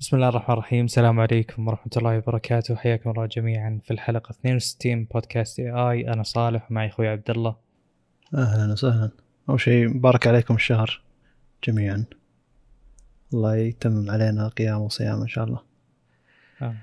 بسم 0.00 0.16
الله 0.16 0.28
الرحمن 0.28 0.52
الرحيم. 0.52 0.84
السلام 0.84 1.20
عليكم 1.20 1.68
ورحمة 1.68 1.92
الله 1.96 2.18
وبركاته. 2.18 2.74
حياكم 2.76 3.10
الله 3.10 3.26
جميعا 3.26 3.80
في 3.84 3.90
الحلقة 3.90 4.30
62 4.30 5.04
بودكاست 5.04 5.60
اي 5.60 5.70
اي 5.70 6.12
أنا 6.12 6.22
صالح 6.22 6.70
ومعي 6.70 6.88
أخوي 6.88 7.08
عبد 7.08 7.30
الله. 7.30 7.56
أهلا 8.34 8.72
وسهلا. 8.72 9.10
أول 9.48 9.60
شيء 9.60 9.88
مبارك 9.88 10.26
عليكم 10.26 10.54
الشهر 10.54 11.00
جميعا. 11.64 12.04
الله 13.34 13.56
يتمم 13.56 14.10
علينا 14.10 14.48
قيام 14.48 14.80
وصيام 14.80 15.20
إن 15.20 15.28
شاء 15.28 15.44
الله. 15.44 15.60
آه. 16.62 16.74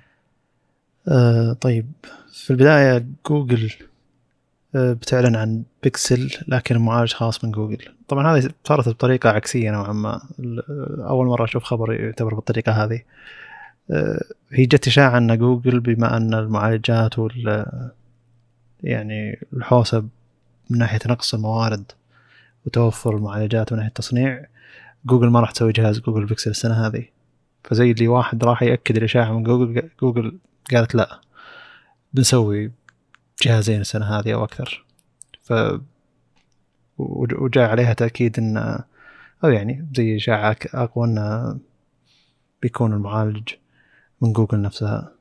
آه 1.08 1.54
طيب. 1.54 1.92
في 2.34 2.52
البداية 2.52 3.06
جوجل 3.30 3.74
بتعلن 4.76 5.36
عن 5.36 5.64
بيكسل 5.84 6.32
لكن 6.48 6.78
معالج 6.78 7.14
خاص 7.14 7.44
من 7.44 7.52
جوجل. 7.52 7.86
طبعا 8.08 8.38
هذه 8.38 8.50
صارت 8.64 8.90
بطريقة 8.90 9.30
عكسية 9.30 9.72
نوعا 9.72 9.94
ما. 9.94 10.22
أول 11.00 11.28
مرة 11.28 11.44
أشوف 11.44 11.64
خبر 11.64 11.94
يعتبر 11.94 12.34
بالطريقة 12.36 12.72
هذه. 12.72 13.02
آه 13.92 14.24
هي 14.52 14.66
جت 14.66 14.88
إشاعة 14.88 15.18
أن 15.18 15.38
جوجل 15.38 15.80
بما 15.80 16.18
أن 16.18 16.34
المعالجات 16.34 17.20
وال 17.20 17.66
يعني 18.84 19.40
الحوسة 19.54 20.00
من 20.70 20.78
ناحية 20.78 21.00
نقص 21.08 21.34
الموارد 21.34 21.92
وتوفر 22.66 23.16
المعالجات 23.18 23.72
من 23.74 23.78
ناحية 23.78 23.90
التصنيع 23.90 24.46
جوجل 25.06 25.30
ما 25.30 25.40
راح 25.40 25.52
تسوي 25.52 25.72
جهاز 25.72 26.00
جوجل 26.00 26.26
بيكسل 26.26 26.50
السنة 26.52 26.88
هذه. 26.88 27.06
فزي 27.64 27.92
اللي 27.92 28.08
واحد 28.08 28.44
راح 28.44 28.64
يأكد 28.64 28.98
الإشاعة 28.98 29.32
من 29.34 29.44
جوجل 29.44 29.90
جوجل 30.02 30.38
قالت 30.72 30.96
لا 30.96 31.20
بنسوي 32.14 32.72
جهازين 33.42 33.82
السنة 33.82 34.06
هذه 34.06 34.34
أو 34.34 34.44
أكثر. 34.44 34.86
ف 35.42 35.54
وج- 36.98 37.34
وجاء 37.42 37.70
عليها 37.70 37.94
تأكيد 37.94 38.40
أن 38.40 38.58
أو 39.44 39.50
يعني 39.50 39.88
زي 39.98 40.16
إشاعة 40.16 40.54
أك- 40.54 40.76
أقوى 40.76 41.08
أن 41.08 41.60
بيكون 42.62 42.94
المعالج 42.94 43.50
من 44.22 44.34
جوجل 44.34 44.62
نفسها. 44.62 45.12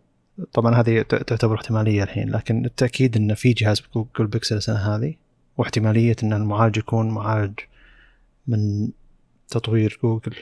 طبعا 0.53 0.75
هذه 0.75 1.03
تعتبر 1.03 1.55
احتمالية 1.55 2.03
الحين 2.03 2.31
لكن 2.31 2.65
التأكيد 2.65 3.17
أن 3.17 3.35
في 3.35 3.53
جهاز 3.53 3.83
جوجل 3.95 4.27
بيكسل 4.27 4.57
السنة 4.57 4.77
هذه 4.77 5.15
واحتمالية 5.57 6.17
أن 6.23 6.33
المعالج 6.33 6.77
يكون 6.77 7.11
معالج 7.11 7.59
من 8.47 8.89
تطوير 9.49 9.99
جوجل. 10.03 10.35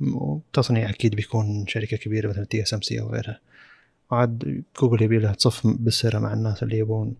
وتصنيع 0.00 0.90
أكيد 0.90 1.14
بيكون 1.14 1.66
شركة 1.66 1.96
كبيرة 1.96 2.28
مثل 2.28 2.46
TSMC 2.46 3.00
أو 3.00 3.10
غيرها. 3.10 3.40
وعاد 4.10 4.62
جوجل 4.80 5.02
يبي 5.02 5.18
لها 5.18 5.32
تصف 5.32 5.66
بالسرا 5.66 6.18
مع 6.18 6.32
الناس 6.32 6.62
اللي 6.62 6.78
يبون 6.78 7.14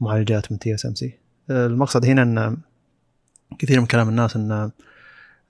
معالجات 0.00 0.52
من 0.52 0.58
TSMC 0.58 1.14
المقصد 1.50 2.04
هنا 2.04 2.22
أن 2.22 2.56
كثير 3.58 3.80
من 3.80 3.86
كلام 3.86 4.08
الناس 4.08 4.36
أن 4.36 4.70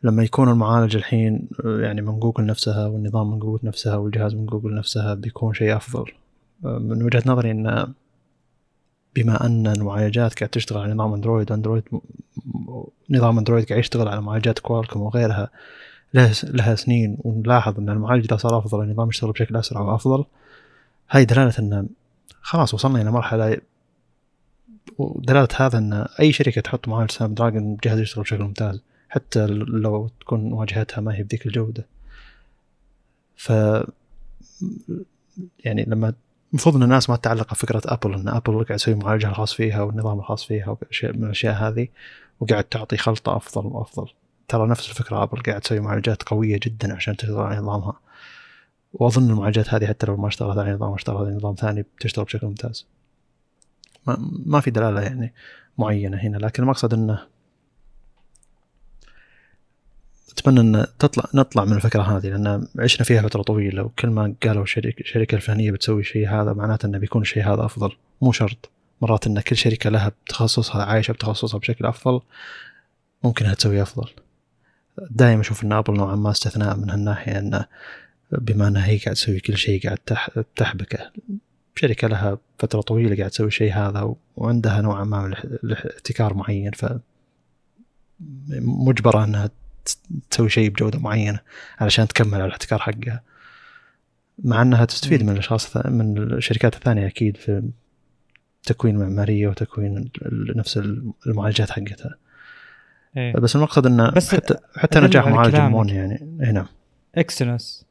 لما 0.02 0.24
يكون 0.24 0.48
المعالج 0.48 0.96
الحين 0.96 1.48
يعني 1.64 2.02
من 2.02 2.20
جوجل 2.20 2.46
نفسها 2.46 2.86
والنظام 2.86 3.30
من 3.30 3.38
جوجل 3.38 3.66
نفسها 3.66 3.96
والجهاز 3.96 4.34
من 4.34 4.46
جوجل 4.46 4.74
نفسها 4.74 5.14
بيكون 5.14 5.54
شيء 5.54 5.76
أفضل. 5.76 6.04
من 6.62 7.02
وجهة 7.02 7.22
نظري 7.26 7.50
أن 7.50 7.94
بما 9.16 9.46
أن 9.46 9.66
المعالجات 9.66 10.34
قاعد 10.34 10.50
تشتغل 10.50 10.82
على 10.82 10.94
نظام 10.94 11.14
أندرويد 11.14 11.52
أندرويد 11.52 11.82
نظام 13.10 13.38
أندرويد 13.38 13.64
قاعد 13.68 13.80
يشتغل 13.80 14.08
على 14.08 14.20
معالجات 14.20 14.58
Qualcomm 14.58 15.02
وغيرها 15.02 15.50
لها 16.42 16.74
سنين 16.74 17.16
ونلاحظ 17.20 17.78
أن 17.78 17.88
المعالج 17.88 18.24
إذا 18.24 18.36
صار 18.36 18.58
أفضل 18.58 18.82
النظام 18.82 19.08
يشتغل 19.08 19.32
بشكل 19.32 19.56
أسرع 19.56 19.80
وأفضل. 19.80 20.24
هاي 21.10 21.24
دلالة 21.24 21.54
أن 21.58 21.88
خلاص 22.42 22.74
وصلنا 22.74 23.02
إلى 23.02 23.10
مرحلة 23.10 23.58
ودلالة 24.98 25.48
هذا 25.56 25.78
أن 25.78 26.06
أي 26.20 26.32
شركة 26.32 26.60
تحط 26.60 26.88
معالج 26.88 27.10
Snapdragon 27.10 27.76
جهاز 27.84 27.98
يشتغل 27.98 28.22
بشكل 28.24 28.42
ممتاز 28.42 28.82
حتى 29.08 29.46
لو 29.46 30.10
تكون 30.20 30.52
واجهتها 30.52 31.00
ما 31.00 31.14
هي 31.14 31.22
بذيك 31.22 31.46
الجودة. 31.46 31.86
ف 33.36 33.52
يعني 35.64 35.84
لما 35.84 36.14
المفروض 36.52 36.76
إن 36.76 36.82
الناس 36.82 37.10
ما 37.10 37.16
تتعلق 37.16 37.50
بفكرة 37.50 37.82
ابل 37.84 38.14
إن 38.14 38.28
ابل 38.28 38.64
قاعد 38.64 38.78
تسوي 38.78 38.94
معالجها 38.94 39.30
الخاص 39.30 39.52
فيها 39.52 39.82
والنظام 39.82 40.18
الخاص 40.18 40.44
فيها 40.44 40.76
من 41.02 41.24
الأشياء 41.24 41.54
هذه 41.54 41.88
وقاعد 42.40 42.64
تعطي 42.64 42.96
خلطة 42.96 43.36
أفضل 43.36 43.66
وأفضل. 43.66 44.08
ترى 44.48 44.68
نفس 44.68 44.90
الفكرة 44.90 45.22
ابل 45.22 45.42
قاعد 45.42 45.60
تسوي 45.60 45.80
معالجات 45.80 46.22
قوية 46.22 46.60
جدا 46.62 46.94
عشان 46.94 47.16
تشتغل 47.16 47.40
على 47.40 47.60
نظامها. 47.60 48.00
وأظن 48.92 49.30
المعالجات 49.30 49.74
هذه 49.74 49.86
حتى 49.86 50.06
لو 50.06 50.16
ما 50.16 50.28
اشتغلت 50.28 50.58
على 50.58 50.72
نظام 50.72 50.94
اشتغلت 50.94 51.26
على 51.26 51.36
نظام 51.36 51.54
ثاني 51.54 51.82
بتشتغل 51.82 52.24
بشكل 52.24 52.46
ممتاز. 52.46 52.86
ما, 54.46 54.60
في 54.60 54.70
دلالة 54.70 55.00
يعني 55.00 55.34
معينة 55.78 56.16
هنا 56.16 56.36
لكن 56.36 56.62
المقصد 56.62 56.94
إنه 56.94 57.26
أتمنى 60.32 60.60
إن 60.60 60.86
تطلع 60.98 61.24
نطلع 61.34 61.64
من 61.64 61.72
الفكرة 61.72 62.02
هذه 62.02 62.28
لأن 62.28 62.66
عشنا 62.78 63.04
فيها 63.04 63.22
فترة 63.22 63.42
طويلة 63.42 63.82
وكل 63.82 64.08
ما 64.08 64.34
قالوا 64.42 64.62
الشركة 64.62 65.00
الشركة 65.00 65.34
الفلانيه 65.34 65.70
بتسوي 65.70 66.04
شيء 66.04 66.28
هذا 66.28 66.52
معناته 66.52 66.86
إنه 66.86 66.98
بيكون 66.98 67.22
الشيء 67.22 67.42
هذا 67.42 67.64
أفضل. 67.64 67.96
مو 68.22 68.32
شرط. 68.32 68.70
مرات 69.02 69.26
إن 69.26 69.40
كل 69.40 69.56
شركة 69.56 69.90
لها 69.90 70.08
بتخصصها 70.08 70.84
عايشة 70.84 71.12
بتخصصها 71.12 71.58
بشكل 71.58 71.86
أفضل 71.86 72.20
ممكن 73.24 73.44
إنها 73.44 73.54
تسوي 73.54 73.82
أفضل. 73.82 74.10
دائما 75.10 75.40
أشوف 75.40 75.64
إن 75.64 75.72
أبل 75.72 75.94
نوعا 75.94 76.16
ما 76.16 76.30
استثناء 76.30 76.76
من 76.76 76.90
هالناحية 76.90 77.38
انه 77.38 77.66
بما 78.32 78.68
انها 78.68 78.86
هي 78.86 78.98
قاعد 78.98 79.14
تسوي 79.16 79.40
كل 79.40 79.56
شيء 79.56 79.82
قاعد 79.84 79.98
تح- 80.06 80.30
تحبكه. 80.56 81.10
شركة 81.74 82.08
لها 82.08 82.38
فترة 82.58 82.80
طويلة 82.80 83.16
قاعد 83.16 83.30
تسوي 83.30 83.50
شيء 83.50 83.72
هذا 83.72 84.14
وعندها 84.36 84.80
نوعا 84.80 85.04
ما 85.04 85.20
من 85.22 85.26
الاح- 85.32 85.44
الاحتكار 85.44 86.34
معين 86.34 86.70
ف 86.72 86.86
مجبرة 88.60 89.24
إنها 89.24 89.50
تسوي 90.30 90.48
شيء 90.50 90.70
بجودة 90.70 90.98
معينة 90.98 91.40
علشان 91.78 92.08
تكمل 92.08 92.34
على 92.34 92.44
الاحتكار 92.44 92.78
حقها. 92.78 93.22
مع 94.44 94.62
إنها 94.62 94.84
تستفيد 94.84 95.22
من 95.22 95.32
الأشخاص 95.32 95.76
من 95.76 96.18
الشركات 96.18 96.74
الثانية 96.74 97.06
أكيد 97.06 97.36
في 97.36 97.62
تكوين 98.62 98.96
معمارية 98.98 99.48
وتكوين 99.48 100.10
نفس 100.56 100.80
المعالجات 101.26 101.70
حقتها. 101.70 102.16
إيه. 103.16 103.32
بس 103.32 103.56
المقصد 103.56 103.86
إنه 103.86 104.10
بس 104.10 104.34
حتى 104.34 104.54
حتى 104.76 105.00
نجاح 105.00 105.26
معالج. 105.26 105.56
مون 105.56 105.88
يعني. 105.88 106.38
هنا 106.40 106.66
Exynos 107.14 107.84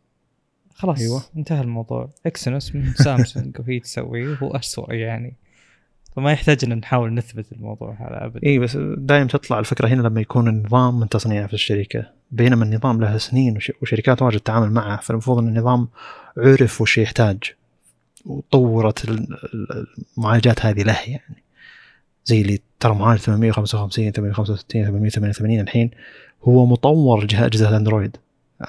خلاص 0.77 0.99
أيوة. 0.99 1.13
أيوة. 1.13 1.23
انتهى 1.37 1.61
الموضوع. 1.61 2.09
Exynos 2.25 2.75
من 2.75 2.93
سامسونج 2.93 3.59
وهي 3.59 3.79
تسويه 3.79 4.35
هو 4.35 4.55
أسوأ 4.55 4.93
يعني. 4.93 5.33
فما 6.15 6.31
يحتاج 6.31 6.57
إن 6.65 6.77
نحاول 6.77 7.13
نثبت 7.13 7.51
الموضوع 7.51 7.93
هذا 7.99 8.25
ابدا. 8.25 8.39
اي 8.47 8.59
بس 8.59 8.77
دائما 8.97 9.27
تطلع 9.27 9.59
الفكرة 9.59 9.87
هنا 9.87 10.01
لما 10.01 10.21
يكون 10.21 10.47
النظام 10.47 10.99
من 10.99 11.09
تصنيع 11.09 11.43
نفس 11.43 11.53
الشركة. 11.53 12.09
بينما 12.31 12.65
النظام 12.65 13.01
له 13.01 13.17
سنين 13.17 13.57
وش- 13.57 13.71
وشركات 13.81 14.21
واجد 14.21 14.39
تتعامل 14.39 14.71
معه. 14.71 15.01
فالمفروض 15.01 15.37
إن 15.39 15.47
النظام 15.47 15.87
عرف 16.37 16.81
وش 16.81 16.97
يحتاج 16.97 17.37
وطورت 18.25 19.05
ال- 19.09 19.33
ال- 19.53 19.87
المعالجات 20.17 20.65
هذه 20.65 20.83
له 20.83 20.97
يعني. 21.07 21.43
زي 22.25 22.41
اللي 22.41 22.59
ترى 22.79 22.95
معالج 22.95 23.19
855 23.19 24.11
865 24.11 24.85
888 24.85 25.59
الحين 25.59 25.91
هو 26.43 26.65
مطور 26.65 27.25
جه- 27.25 27.45
أجهزة 27.45 27.77
أندرويد 27.77 28.17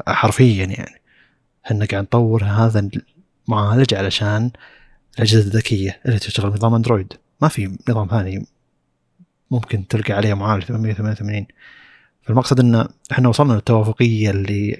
حرفيا 0.06 0.64
يعني. 0.64 0.97
إحنا 1.66 1.84
قاعد 1.84 2.02
نطور 2.02 2.44
هذا 2.44 2.90
المعالج 3.48 3.94
علشان 3.94 4.50
الأجهزة 5.16 5.46
الذكية 5.46 6.00
اللي 6.06 6.18
تشتغل 6.18 6.50
بنظام 6.50 6.74
أندرويد. 6.74 7.12
ما 7.42 7.48
في 7.48 7.78
نظام 7.88 8.08
ثاني 8.08 8.46
ممكن 9.50 9.86
تلقى 9.86 10.12
عليه 10.12 10.34
معالج 10.34 10.64
888 10.64 11.46
فالمقصد 12.22 12.60
إن 12.60 12.88
إحنا 13.12 13.28
وصلنا 13.28 13.52
للتوافقية 13.52 14.30
اللي 14.30 14.78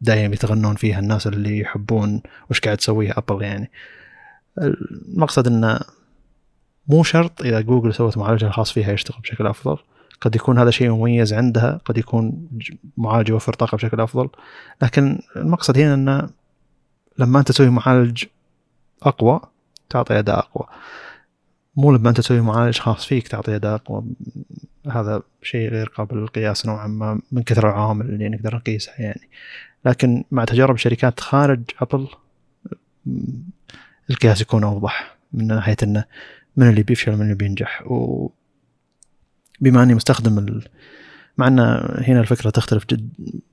دائما 0.00 0.34
يتغنون 0.34 0.74
فيها 0.74 0.98
الناس 0.98 1.26
اللي 1.26 1.58
يحبون 1.58 2.22
وش 2.50 2.60
قاعد 2.60 2.76
تسويه 2.76 3.12
أبل 3.16 3.42
يعني. 3.42 3.70
المقصد 4.58 5.46
انه 5.46 5.80
مو 6.88 7.02
شرط 7.02 7.42
إذا 7.42 7.60
جوجل 7.60 7.94
سوت 7.94 8.18
معالجها 8.18 8.48
الخاص 8.48 8.72
فيها 8.72 8.92
يشتغل 8.92 9.20
بشكل 9.20 9.46
أفضل. 9.46 9.76
قد 10.20 10.36
يكون 10.36 10.58
هذا 10.58 10.70
شيء 10.70 10.90
مميز 10.90 11.32
عندها 11.32 11.80
قد 11.84 11.98
يكون 11.98 12.48
معالج 12.96 13.28
يوفر 13.28 13.52
طاقه 13.52 13.76
بشكل 13.76 14.00
أفضل. 14.00 14.28
لكن 14.82 15.18
المقصد 15.36 15.78
هنا 15.78 15.94
إنه 15.94 16.28
لما 17.18 17.38
أنت 17.38 17.48
تسوي 17.48 17.70
معالج 17.70 18.24
أقوى 19.02 19.40
تعطي 19.90 20.18
أداء 20.18 20.38
أقوى. 20.38 20.66
مو 21.76 21.92
لما 21.92 22.08
أنت 22.08 22.16
تسوي 22.16 22.40
معالج 22.40 22.78
خاص 22.78 23.06
فيك 23.06 23.28
تعطي 23.28 23.56
أداء 23.56 23.74
أقوى. 23.74 24.04
هذا 24.90 25.22
شيء 25.42 25.70
غير 25.70 25.88
قابل 25.88 26.16
للقياس 26.16 26.66
نوعا 26.66 26.86
ما 26.86 27.20
من 27.32 27.42
كثر 27.42 27.68
العوامل 27.68 28.06
اللي 28.06 28.28
نقدر 28.28 28.54
نقيسها 28.54 28.94
يعني. 28.98 29.28
لكن 29.84 30.24
مع 30.30 30.44
تجارب 30.44 30.76
شركات 30.76 31.20
خارج 31.20 31.62
أبل 31.80 32.08
القياس 34.10 34.40
يكون 34.40 34.64
أوضح 34.64 35.16
من 35.32 35.46
ناحية 35.46 35.76
إنه 35.82 36.04
من 36.56 36.68
اللي 36.68 36.82
بيفشل 36.82 37.12
من 37.12 37.22
اللي 37.22 37.34
بينجح. 37.34 37.82
بما 39.60 39.82
أني 39.82 39.94
مستخدم 39.94 40.38
ال... 40.38 40.62
مع 41.38 41.46
أن 41.46 41.58
هنا 42.08 42.20
الفكرة 42.20 42.50
تختلف 42.50 42.84
جد 42.90 43.08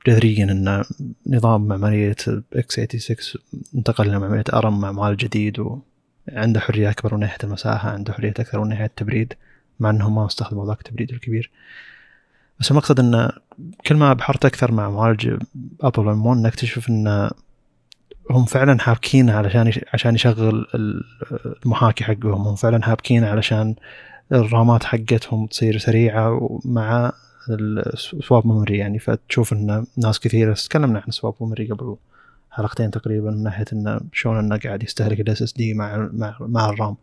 جذريا 0.07 0.43
أن 0.43 0.83
نظام 1.27 1.67
معمارية 1.67 2.15
إكس 2.53 2.75
86 2.75 3.17
انتقل 3.75 4.09
إلى 4.09 4.19
معمارية 4.19 4.43
أرم 4.53 4.79
مع 4.81 4.91
معالج 4.91 5.19
جديد 5.19 5.59
وعنده 5.59 6.59
حرية 6.59 6.89
أكبر 6.89 7.13
من 7.13 7.19
ناحية 7.19 7.37
المساحة 7.43 7.89
عنده 7.89 8.13
حرية 8.13 8.29
أكثر 8.39 8.61
من 8.61 8.69
ناحية 8.69 8.85
التبريد 8.85 9.33
مع 9.79 9.89
انهم 9.89 10.15
ما 10.15 10.25
استخدموا 10.25 10.67
ذاك 10.67 10.77
التبريد 10.77 11.11
الكبير 11.11 11.51
بس 12.59 12.71
المقصد 12.71 12.99
أن 12.99 13.31
كل 13.87 13.95
ما 13.95 14.13
بحرت 14.13 14.45
أكثر 14.45 14.71
مع 14.71 14.89
معالج 14.89 15.37
أبل 15.81 16.09
M1 16.09 16.41
نكتشف 16.41 16.89
أن 16.89 17.29
هم 18.31 18.45
فعلا 18.45 18.79
حابكين 18.79 19.29
علشان. 19.29 19.71
عشان 19.93 20.15
يشغل 20.15 20.65
المحاكي 21.65 22.03
حقهم 22.03 22.47
هم 22.47 22.55
فعلا 22.55 22.83
حابكين 22.83 23.23
علشان 23.23 23.75
الرامات 24.31 24.83
حقتهم 24.83 25.45
تصير 25.47 25.77
سريعة 25.77 26.59
مع 26.65 27.11
ال 27.49 27.69
swap 27.69 28.47
memory 28.47 28.77
يعني. 28.77 28.99
فتشوف 28.99 29.53
إن 29.53 29.85
ناس 29.97 30.19
كثيرة 30.19 30.53
تكلمنا 30.53 30.99
عن 30.99 31.11
swap 31.11 31.33
memory 31.41 31.71
قبل 31.71 31.95
حلقتين 32.51 32.91
تقريبا 32.91 33.31
من 33.31 33.43
ناحية 33.43 33.65
انه 33.73 33.99
شلون 34.13 34.37
إنه 34.37 34.57
قاعد 34.57 34.83
يستهلك 34.83 35.19
ال 35.19 35.41
SSD 35.41 35.73
مع 35.73 36.09
مع 36.13 36.37
مع 36.39 36.69
ال 36.69 36.74
RAM. 36.74 36.95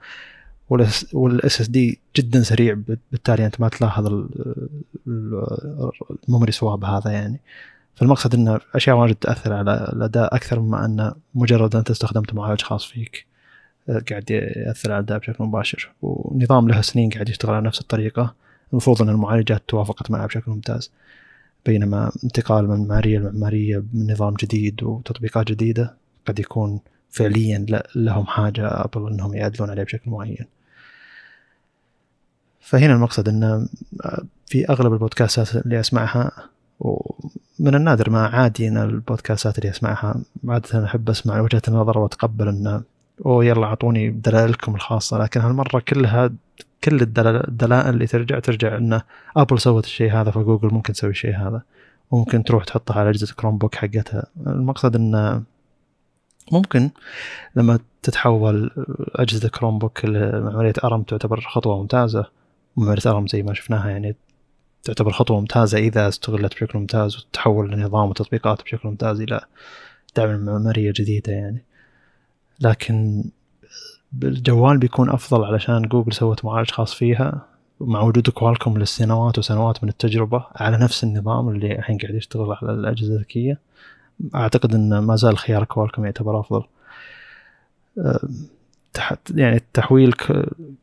وال 1.13 1.61
SSD 1.61 2.01
جدا 2.17 2.43
سريع 2.43 2.77
بالتالي 3.11 3.47
أنت 3.47 3.61
ما 3.61 3.69
تلاحظ 3.69 4.27
ال 5.07 5.28
memory 5.28 6.53
swap 6.53 6.85
هذا 6.85 7.11
يعني. 7.11 7.41
فالمقصد 7.95 8.35
إن 8.35 8.59
أشياء 8.75 8.97
واجد 8.97 9.15
تأثر 9.15 9.53
على 9.53 9.91
الأداء 9.93 10.35
أكثر 10.37 10.61
مما 10.61 10.85
إن 10.85 11.13
مجرد 11.35 11.77
أنت 11.77 11.91
استخدمت 11.91 12.35
معالج 12.35 12.63
خاص 12.63 12.85
فيك. 12.85 13.30
قاعد 14.11 14.31
يأثر 14.31 14.93
على 14.93 14.99
الاداء 14.99 15.19
بشكل 15.19 15.45
مباشر 15.45 15.93
ونظام 16.03 16.69
له 16.69 16.81
سنين 16.81 17.11
قاعد 17.11 17.29
يشتغل 17.29 17.55
على 17.55 17.67
نفس 17.67 17.81
الطريقة. 17.81 18.35
المفروض 18.73 19.03
أن 19.03 19.09
المعالجات 19.09 19.63
توافقت 19.69 20.11
معه 20.11 20.27
بشكل 20.27 20.51
ممتاز 20.51 20.91
بينما 21.67 22.13
انتقال 22.25 22.69
من 22.69 22.79
معماريه 22.79 23.19
لمعماريه 23.19 23.83
بنظام 23.93 24.35
جديد 24.35 24.83
وتطبيقات 24.83 25.47
جديدة 25.47 25.95
قد 26.27 26.39
يكون 26.39 26.81
فعليا 27.11 27.67
لهم 27.95 28.27
حاجة 28.27 28.67
أبل 28.67 29.13
أنهم 29.13 29.35
يعدلون 29.35 29.71
عليه 29.71 29.83
بشكل 29.83 30.11
معين. 30.11 30.47
فهنا 32.61 32.95
المقصد 32.95 33.29
أن 33.29 33.69
في 34.47 34.69
أغلب 34.69 34.93
البودكاستات 34.93 35.57
اللي 35.57 35.81
أسمعها 35.81 36.33
ومن 36.81 37.75
النادر 37.75 38.11
ما 38.11 38.27
عادي 38.27 38.69
أن 38.69 38.77
البودكاستات 38.77 39.59
اللي 39.59 39.71
أسمعها 39.71 40.21
عادة 40.49 40.85
أحب 40.85 41.11
أسمع 41.11 41.41
وجهة 41.41 41.63
النظر 41.69 41.99
وأتقبل 41.99 42.49
انه 42.49 42.83
أوه 43.27 43.45
يلا 43.45 43.65
أعطوني 43.67 44.11
دلائلكم 44.11 44.75
الخاصة. 44.75 45.19
لكن 45.19 45.41
هالمرة 45.41 45.81
كلها 45.89 46.31
كل 46.85 47.03
الدلائل 47.03 47.95
اللي 47.95 48.07
ترجع 48.07 48.39
ترجع 48.39 48.77
إنه 48.77 49.03
ابل 49.37 49.61
سوت 49.61 49.85
الشيء 49.85 50.13
هذا 50.13 50.31
فجوجل 50.31 50.69
ممكن 50.75 50.93
تسوي 50.93 51.11
الشيء 51.11 51.37
هذا. 51.37 51.63
وممكن 52.11 52.45
تروح 52.45 52.65
تحطها 52.65 53.01
على 53.01 53.11
أجهزة 53.11 53.35
Chromebook 53.35 53.75
حقتها. 53.75 54.27
المقصد 54.47 54.97
إنه 54.97 55.43
ممكن 56.53 56.91
لما 57.57 57.79
تتحول 58.03 58.71
أجهزة 59.15 59.49
Chromebook 59.49 60.05
لمعمارية 60.05 60.73
ARM 60.85 61.03
تعتبر 61.03 61.41
خطوة 61.41 61.79
ممتازة. 61.81 62.27
معماريه 62.77 63.03
ARM 63.07 63.27
زي 63.27 63.43
ما 63.43 63.55
شفناها 63.55 63.91
يعني 63.91 64.17
تعتبر 64.85 65.13
خطوة 65.13 65.41
ممتازة 65.41 65.79
إذا 65.79 66.09
استغلت 66.09 66.55
بشكل 66.55 66.79
ممتاز 66.79 67.17
وتحول 67.17 67.71
لنظام 67.71 68.09
وتطبيقات 68.09 68.63
بشكل 68.63 68.89
ممتاز 68.89 69.21
إلى 69.21 69.41
دعم 70.17 70.45
معماريه 70.45 70.93
جديده 70.97 71.33
يعني. 71.33 71.65
لكن 72.61 73.25
بالجوال 74.13 74.79
بيكون 74.79 75.11
أفضل 75.11 75.45
علشان 75.45 75.83
جوجل 75.83 76.13
سوت 76.13 76.45
معالج 76.45 76.71
خاص 76.71 76.95
فيها 76.95 77.47
مع 77.81 78.01
وجود 78.01 78.29
Qualcomm 78.29 78.79
لسنوات 78.79 79.39
وسنوات 79.39 79.85
من 79.85 79.89
التجربة 79.89 80.47
على 80.55 80.79
نفس 80.79 81.05
النظام 81.05 81.49
اللي 81.49 81.79
الحين 81.79 81.99
قاعد 81.99 82.15
يشتغل 82.15 82.53
على 82.63 82.73
الأجهزة 82.73 83.15
الذكية. 83.15 83.59
أعتقد 84.35 84.75
إن 84.75 84.99
ما 84.99 85.17
زال 85.17 85.39
خيار 85.39 85.65
Qualcomm 85.65 86.05
يعتبر 86.05 86.41
أفضل. 86.41 86.63
تحت 88.93 89.19
يعني 89.31 89.63
تحويل 89.73 90.13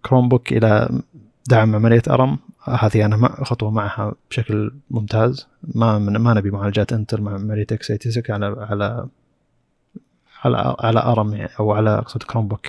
Chromebook 0.06 0.54
إلى 0.54 1.02
دعم 1.50 1.76
معمارية 1.76 2.02
ARM 2.10 2.38
هذه 2.64 3.06
أنا 3.06 3.28
خطوة 3.28 3.72
معها 3.72 4.14
بشكل 4.30 4.72
ممتاز. 4.92 5.48
ما 5.76 6.00
ما 6.00 6.34
نبي 6.34 6.52
معالجات 6.52 6.94
انتل 6.94 7.22
مع 7.22 7.34
معمارية 7.34 7.68
x86 7.72 8.44
على 8.44 8.66
على 8.70 9.08
على 10.44 10.76
على 10.80 11.00
ARM 11.00 11.34
يعني 11.34 11.52
أو 11.60 11.72
على 11.72 11.98
اقصد 11.98 12.24
Chromebook 12.24 12.68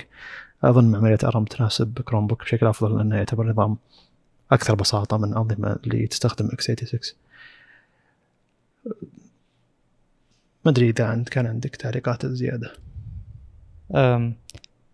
أظن 0.63 0.95
معمارية 0.95 1.17
ARM 1.23 1.45
تناسب 1.45 1.99
Chromebook 2.01 2.43
بشكل 2.43 2.67
أفضل 2.67 2.97
لأنه 2.97 3.15
يعتبر 3.15 3.47
نظام 3.49 3.77
أكثر 4.51 4.75
بساطة 4.75 5.17
من 5.17 5.31
الانظمه 5.31 5.79
اللي 5.83 6.07
تستخدم 6.07 6.49
x86 6.53 6.99
ما 10.65 10.71
أدري 10.71 10.89
إذا 10.89 11.13
انت 11.13 11.29
كان 11.29 11.45
عندك 11.45 11.75
تعليقات 11.75 12.25
زيادة. 12.25 12.73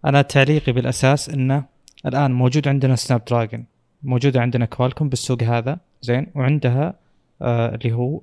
أنا 0.06 0.22
تعليقي 0.22 0.72
بالأساس 0.72 1.30
إنه 1.30 1.66
الآن 2.06 2.32
موجود 2.32 2.68
عندنا 2.68 2.96
Snapdragon 2.96 3.66
موجوده 4.04 4.42
عندنا 4.42 4.66
Qualcomm 4.66 5.10
بالسوق 5.10 5.44
هذا 5.44 5.80
زين 6.02 6.28
وعندها 6.36 6.94
آه 7.42 7.76
اللي 7.76 7.94
هو 7.94 8.22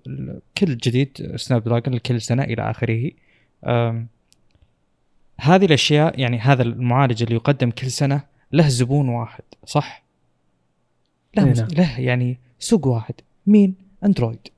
كل 0.58 0.76
جديد 0.76 1.36
Snapdragon 1.36 1.94
لكل 1.94 2.20
سنة 2.20 2.42
إلى 2.42 2.70
آخره. 2.70 3.10
هذه 5.40 5.64
الأشياء 5.64 6.20
يعني 6.20 6.38
هذا 6.38 6.62
المعالج 6.62 7.22
اللي 7.22 7.34
يقدم 7.34 7.70
كل 7.70 7.90
سنة 7.90 8.22
له 8.52 8.68
زبون 8.68 9.08
واحد 9.08 9.44
صح؟ 9.66 10.04
له 11.36 11.44
نعم. 11.44 11.68
له 11.76 12.00
يعني 12.00 12.38
سوق 12.58 12.86
واحد 12.86 13.14
مين؟ 13.46 13.74
أندرويد 14.04 14.48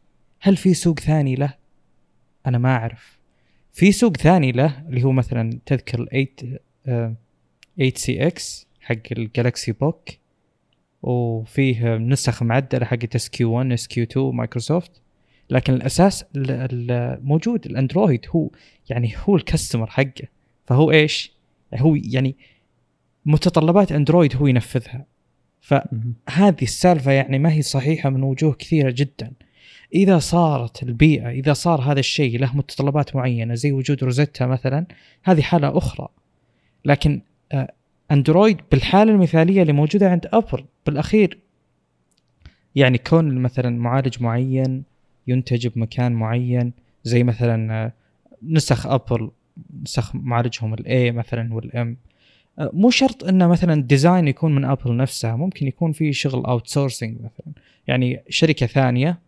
هل 0.41 0.57
في 0.57 0.75
سوق 0.75 1.01
ثاني 1.01 1.35
له؟ 1.35 1.55
أنا 2.47 2.59
ما 2.59 2.77
أعرف 2.77 3.19
في 3.73 3.93
سوق 3.93 4.17
ثاني 4.17 4.53
له 4.53 4.85
اللي 4.89 5.05
هو 5.05 5.13
مثلا 5.13 5.59
تذكر 5.67 6.01
ال 6.01 6.29
8 6.87 7.17
8cx 7.77 8.67
حق 8.81 8.97
ال 9.13 9.21
Galaxy 9.21 9.73
Book 9.73 10.09
وفيه 11.03 11.97
نسخ 11.97 12.43
معدلة 12.43 12.87
حق 12.87 12.99
SQ1 13.15 13.73
SQ2 13.73 14.37
مايكروسوفت 14.37 15.01
لكن 15.51 15.75
الأساس 15.75 16.25
الموجود 16.37 17.67
الأندرويد 17.67 18.27
هو 18.31 18.51
يعني 18.91 19.13
هو 19.25 19.37
الكستمر 19.37 19.87
حقه 19.87 20.29
فهو 20.67 20.91
إيش؟ 20.91 21.33
هو 21.75 21.95
يعني 21.95 22.37
متطلبات 23.27 23.93
أندرويد 23.93 24.37
هو 24.37 24.47
ينفذها. 24.47 25.07
فهذه 25.61 26.63
السالفة 26.63 27.13
يعني 27.13 27.39
ما 27.39 27.53
هي 27.53 27.63
صحيحة 27.63 28.11
من 28.11 28.23
وجوه 28.23 28.53
كثيرة 28.53 28.91
جدا. 28.91 29.33
إذا 29.95 30.19
صارت 30.19 30.83
البيئة 30.83 31.31
إذا 31.31 31.53
صار 31.53 31.81
هذا 31.81 32.01
الشيء 32.01 32.39
له 32.39 32.57
متطلبات 32.57 33.17
معينة 33.17 33.55
زي 33.55 33.73
وجود 33.73 34.05
روزيتا 34.05 34.47
مثلا 34.47 34.87
هذه 35.23 35.43
حالة 35.43 35.79
أخرى. 35.79 36.09
لكن 36.85 37.21
آه، 37.53 37.73
أندرويد 38.11 38.61
بالحالة 38.73 39.13
المثالية 39.13 39.63
اللي 39.63 39.73
موجودة 39.73 40.11
عند 40.11 40.27
أبل 40.33 40.65
بالأخير. 40.87 41.39
يعني 42.75 42.99
كون 42.99 43.39
مثلا 43.39 43.79
معالج 43.79 44.23
معين 44.23 44.85
ينتج 45.27 45.67
بمكان 45.67 46.13
معين 46.13 46.73
زي 47.05 47.23
مثلا 47.23 47.85
آه، 47.85 47.93
نسخ 48.43 48.87
أبل 48.87 49.31
نسخ 49.83 50.15
معالجهم 50.15 50.75
ال 50.75 50.94
A 50.94 51.13
مثلا 51.13 51.55
وال 51.55 51.83
M 51.83 51.97
آه، 52.59 52.71
مو 52.73 52.91
شرط 52.91 53.25
انه 53.25 53.47
مثلا 53.47 53.83
design 53.83 54.29
يكون 54.29 54.55
من 54.55 54.65
ابل 54.65 54.97
نفسها 54.97 55.37
ممكن 55.37 55.67
يكون 55.67 55.93
في 55.93 56.13
شغل 56.13 56.45
outsourcing 56.45 57.17
مثلا. 57.17 57.53
يعني 57.87 58.23
شركة 58.29 58.67
ثانية 58.67 59.19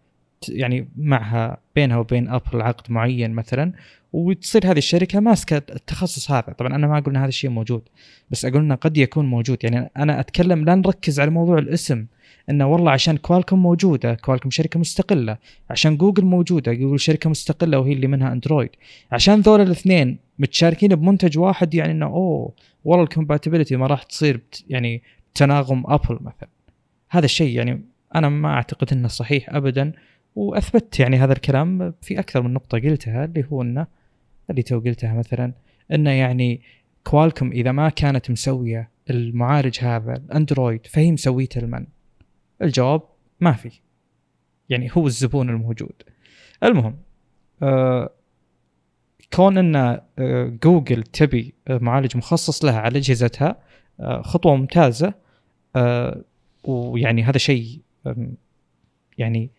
يعني 0.49 0.89
معها 0.97 1.59
بينها 1.77 1.97
وبين 1.97 2.29
ابل 2.29 2.63
عقد 2.63 2.93
معين 2.93 3.31
مثلا 3.31 3.73
وتصير 4.13 4.71
هذه 4.71 4.79
الشركة 4.79 5.21
ماسكة 5.21 5.57
التخصص 5.57 6.31
هذا. 6.31 6.53
طبعا 6.59 6.75
أنا 6.75 6.87
ما 6.87 6.99
أقول 6.99 7.15
إن 7.15 7.17
هذا 7.17 7.29
الشيء 7.29 7.51
موجود 7.51 7.83
بس 8.31 8.45
أقول 8.45 8.61
إنه 8.61 8.75
قد 8.75 8.97
يكون 8.97 9.27
موجود. 9.27 9.65
يعني 9.65 9.91
أنا 9.97 10.21
أتكلم 10.21 10.65
لا 10.65 10.75
نركز 10.75 11.21
على 11.21 11.31
موضوع 11.31 11.59
الاسم. 11.59 12.07
إنه 12.51 12.67
والله 12.67 12.91
عشان 12.91 13.17
Qualcomm 13.17 13.59
موجودة 13.59 14.15
Qualcomm 14.15 14.51
شركة 14.51 14.81
مستقلة. 14.81 15.39
عشان 15.71 15.97
جوجل 15.97 16.25
موجودة 16.25 16.73
جوجل 16.73 17.01
شركة 17.01 17.31
مستقلة 17.31 17.79
وهي 17.79 17.93
اللي 17.93 18.07
منها 18.07 18.33
اندرويد 18.33 18.71
عشان 19.13 19.41
ذول 19.41 19.61
الاثنين 19.61 20.19
متشاركين 20.39 20.95
بمنتج 20.95 21.39
واحد 21.39 21.75
يعني 21.75 21.93
إنه 21.93 22.07
أوه 22.07 22.53
والله 22.85 23.05
ال 23.05 23.10
compatibility 23.10 23.77
ما 23.77 23.87
راح 23.87 24.03
تصير 24.03 24.41
يعني 24.69 25.03
تناغم 25.35 25.85
ابل 25.87 26.19
مثلا. 26.21 26.49
هذا 27.11 27.25
الشيء 27.25 27.57
يعني 27.57 27.85
أنا 28.15 28.29
ما 28.29 28.49
أعتقد 28.49 28.93
إنه 28.93 29.09
صحيح 29.09 29.55
ابدا. 29.55 29.93
وأثبت 30.37 31.01
يعني 31.01 31.17
هذا 31.17 31.33
الكلام 31.33 31.95
في 32.03 32.19
أكثر 32.19 32.43
من 32.43 32.53
نقطة 32.53 32.79
قلتها 32.79 33.25
اللي 33.25 33.45
هو 33.53 33.63
انه 33.63 33.87
اللي 34.51 34.63
تو 34.63 34.79
قلتها 34.79 35.15
مثلا 35.15 35.53
إنه 35.93 36.11
يعني 36.11 36.61
Qualcomm 37.05 37.53
إذا 37.53 37.73
ما 37.73 37.89
كانت 37.89 38.31
مسوية 38.31 38.91
المعالج 39.11 39.79
هذا 39.81 40.15
الاندرويد 40.15 40.87
فهي 40.87 41.13
مسويته 41.13 41.61
لمن؟ 41.61 41.87
الجواب 42.63 43.03
ما 43.41 43.53
في. 43.53 43.71
يعني 44.69 44.91
هو 44.93 45.07
الزبون 45.07 45.51
الموجود. 45.51 46.03
المهم 46.65 46.97
آه 47.63 48.11
كون 49.33 49.59
إن 49.59 49.77
آه 49.77 50.01
جوجل 50.63 51.03
تبي 51.03 51.55
معالج 51.71 52.17
مخصص 52.17 52.65
لها 52.65 52.81
على 52.81 52.99
أجهزتها 52.99 53.57
آه 54.01 54.23
خطوة 54.23 54.57
ممتازة 54.57 55.15
آه 55.77 56.25
ويعني 56.65 57.23
هذا 57.23 57.39
شيء 57.39 57.81
يعني 59.19 59.51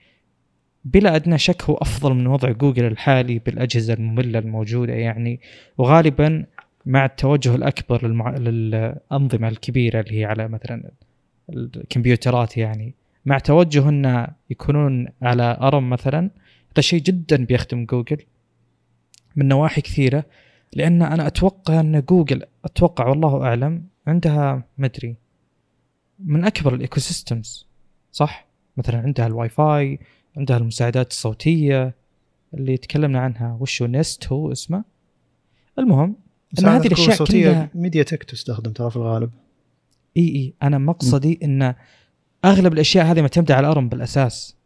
بلا 0.85 1.15
أدنى 1.15 1.37
شك 1.37 1.63
هو 1.63 1.75
أفضل 1.75 2.13
من 2.13 2.27
وضع 2.27 2.51
جوجل 2.51 2.85
الحالي 2.85 3.39
بالأجهزة 3.39 3.93
المملة 3.93 4.39
الموجودة 4.39 4.93
يعني. 4.93 5.39
وغالبا 5.77 6.45
مع 6.85 7.05
التوجه 7.05 7.55
الأكبر 7.55 8.07
للمع... 8.07 8.37
للأنظمة 8.37 9.47
الكبيرة 9.47 9.99
اللي 9.99 10.19
هي 10.19 10.25
على 10.25 10.47
مثلا 10.47 10.91
الكمبيوترات 11.49 12.57
يعني 12.57 12.95
مع 13.25 13.39
توجه 13.39 13.89
إن 13.89 14.27
يكونون 14.49 15.07
على 15.21 15.57
ARM 15.61 15.89
مثلا 15.89 16.29
هذا 16.73 16.81
شيء 16.81 17.01
جدا 17.01 17.45
بيخدم 17.45 17.85
جوجل 17.85 18.17
من 19.35 19.47
نواحي 19.47 19.81
كثيرة 19.81 20.25
لأن 20.73 21.01
أنا 21.01 21.27
أتوقع 21.27 21.79
إن 21.79 22.01
جوجل 22.01 22.43
أتوقع 22.65 23.07
والله 23.07 23.43
أعلم 23.43 23.83
عندها 24.07 24.63
مدري 24.77 25.15
من 26.19 26.45
أكبر 26.45 26.73
ال 26.75 26.99
ecosystems 26.99 27.67
صح؟ 28.11 28.47
مثلا 28.77 28.99
عندها 28.99 29.27
الواي 29.27 29.49
فاي 29.49 29.99
عندها 30.37 30.57
المساعدات 30.57 31.11
الصوتية 31.11 31.95
اللي 32.53 32.77
تكلمنا 32.77 33.19
عنها 33.19 33.57
وشو 33.59 33.85
Nest 33.85 34.27
هو 34.27 34.51
اسمه؟ 34.51 34.83
المهم 35.79 36.15
ان 36.59 36.65
هذه 36.65 36.87
الأشياء 36.87 37.25
كلها 37.25 37.69
MediaTek 37.75 38.23
تستخدم 38.23 38.71
ترى 38.71 38.89
في 38.89 38.95
الغالب. 38.95 39.31
إي 40.17 40.35
إي. 40.35 40.53
أنا 40.63 40.77
مقصدي 40.77 41.39
إن 41.43 41.75
أغلب 42.45 42.73
الأشياء 42.73 43.05
هذه 43.05 43.21
معتمدة 43.21 43.55
على 43.55 43.67
ال 43.67 43.73
ARM 43.73 43.89
بالأساس. 43.89 44.57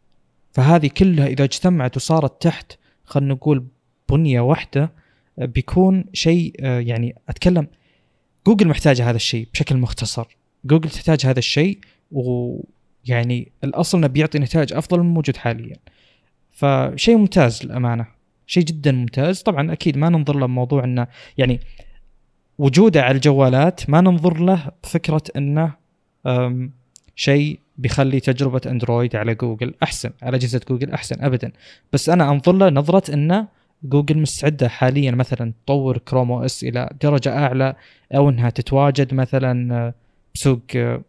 فهذه 0.52 0.90
كلها 0.96 1.26
إذا 1.26 1.44
اجتمعت 1.44 1.96
وصارت 1.96 2.42
تحت 2.42 2.72
خلينا 3.04 3.34
نقول 3.34 3.66
بنية 4.10 4.40
واحدة 4.40 4.92
بيكون 5.38 6.04
شيء 6.12 6.54
آه، 6.60 6.80
يعني 6.80 7.14
أتكلم 7.28 7.66
جوجل 8.46 8.68
محتاجه 8.68 9.10
هذا 9.10 9.16
الشيء 9.16 9.48
بشكل 9.52 9.76
مختصر. 9.76 10.36
جوجل 10.64 10.90
تحتاج 10.90 11.26
هذا 11.26 11.38
الشيء 11.38 11.78
ويعني 12.12 13.52
الأصل 13.64 13.98
إنه 13.98 14.06
بيعطي 14.06 14.38
نتائج 14.38 14.72
أفضل 14.72 15.00
من 15.00 15.06
الموجود 15.06 15.36
حاليا. 15.36 15.76
فشيء 16.50 17.16
ممتاز 17.16 17.64
للأمانة. 17.64 18.06
شيء 18.46 18.64
جدا 18.64 18.92
ممتاز. 18.92 19.42
طبعا 19.42 19.72
أكيد 19.72 19.96
ما 19.96 20.08
ننظر 20.08 20.36
له 20.36 20.84
إنه 20.84 21.06
يعني 21.38 21.60
وجوده 22.58 23.02
على 23.02 23.14
الجوالات 23.14 23.90
ما 23.90 24.00
ننظر 24.00 24.40
له 24.40 24.70
بفكرة 24.82 25.22
إنه 25.36 25.72
شيء 27.16 27.58
بيخلي 27.78 28.20
تجربة 28.20 28.60
أندرويد 28.66 29.16
على 29.16 29.34
جوجل 29.34 29.74
أحسن 29.82 30.10
على 30.22 30.36
أجهزة 30.36 30.60
جوجل 30.68 30.90
أحسن 30.90 31.24
ابدا. 31.24 31.52
بس 31.92 32.08
أنا 32.08 32.30
أنظر 32.30 32.52
له 32.52 32.68
نظرة 32.68 33.14
إنه 33.14 33.48
جوجل 33.84 34.18
مستعدة 34.18 34.68
حاليا 34.68 35.10
مثلا 35.10 35.52
تطور 35.64 35.98
Chrome 35.98 36.32
OS 36.32 36.64
إلى 36.64 36.90
درجة 37.02 37.38
أعلى 37.38 37.74
أو 38.14 38.28
إنها 38.28 38.50
تتواجد 38.50 39.14
مثلا 39.14 39.74
آه، 39.74 39.94
بسوق 40.34 40.60
آه، 40.76 41.02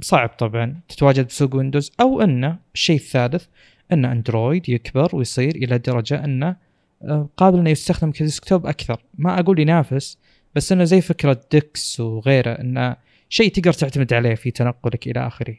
صعب 0.00 0.28
طبعا 0.28 0.80
تتواجد 0.88 1.26
بسوق 1.26 1.54
ويندوز 1.54 1.92
أو 2.00 2.20
إنه 2.20 2.58
الشيء 2.74 2.96
الثالث 2.96 3.44
إن 3.92 4.04
أندرويد 4.04 4.68
يكبر 4.68 5.16
ويصير 5.16 5.54
إلى 5.54 5.78
درجة 5.78 6.24
إنه 6.24 6.56
آه، 7.02 7.28
قابل 7.36 7.58
إنه 7.58 7.70
يستخدم 7.70 8.10
ك 8.10 8.17
desktop 8.17 8.66
أكثر. 8.66 9.02
ما 9.18 9.40
أقول 9.40 9.58
ينافس 9.58 10.18
بس 10.56 10.72
إنه 10.72 10.84
زي 10.84 11.00
فكرة 11.00 11.40
DeX 11.50 12.00
وغيره 12.00 12.50
إنه 12.50 12.96
شيء 13.28 13.52
تقدر 13.52 13.72
تعتمد 13.72 14.12
عليه 14.12 14.34
في 14.34 14.50
تنقلك 14.50 15.06
إلى 15.06 15.26
آخره. 15.26 15.56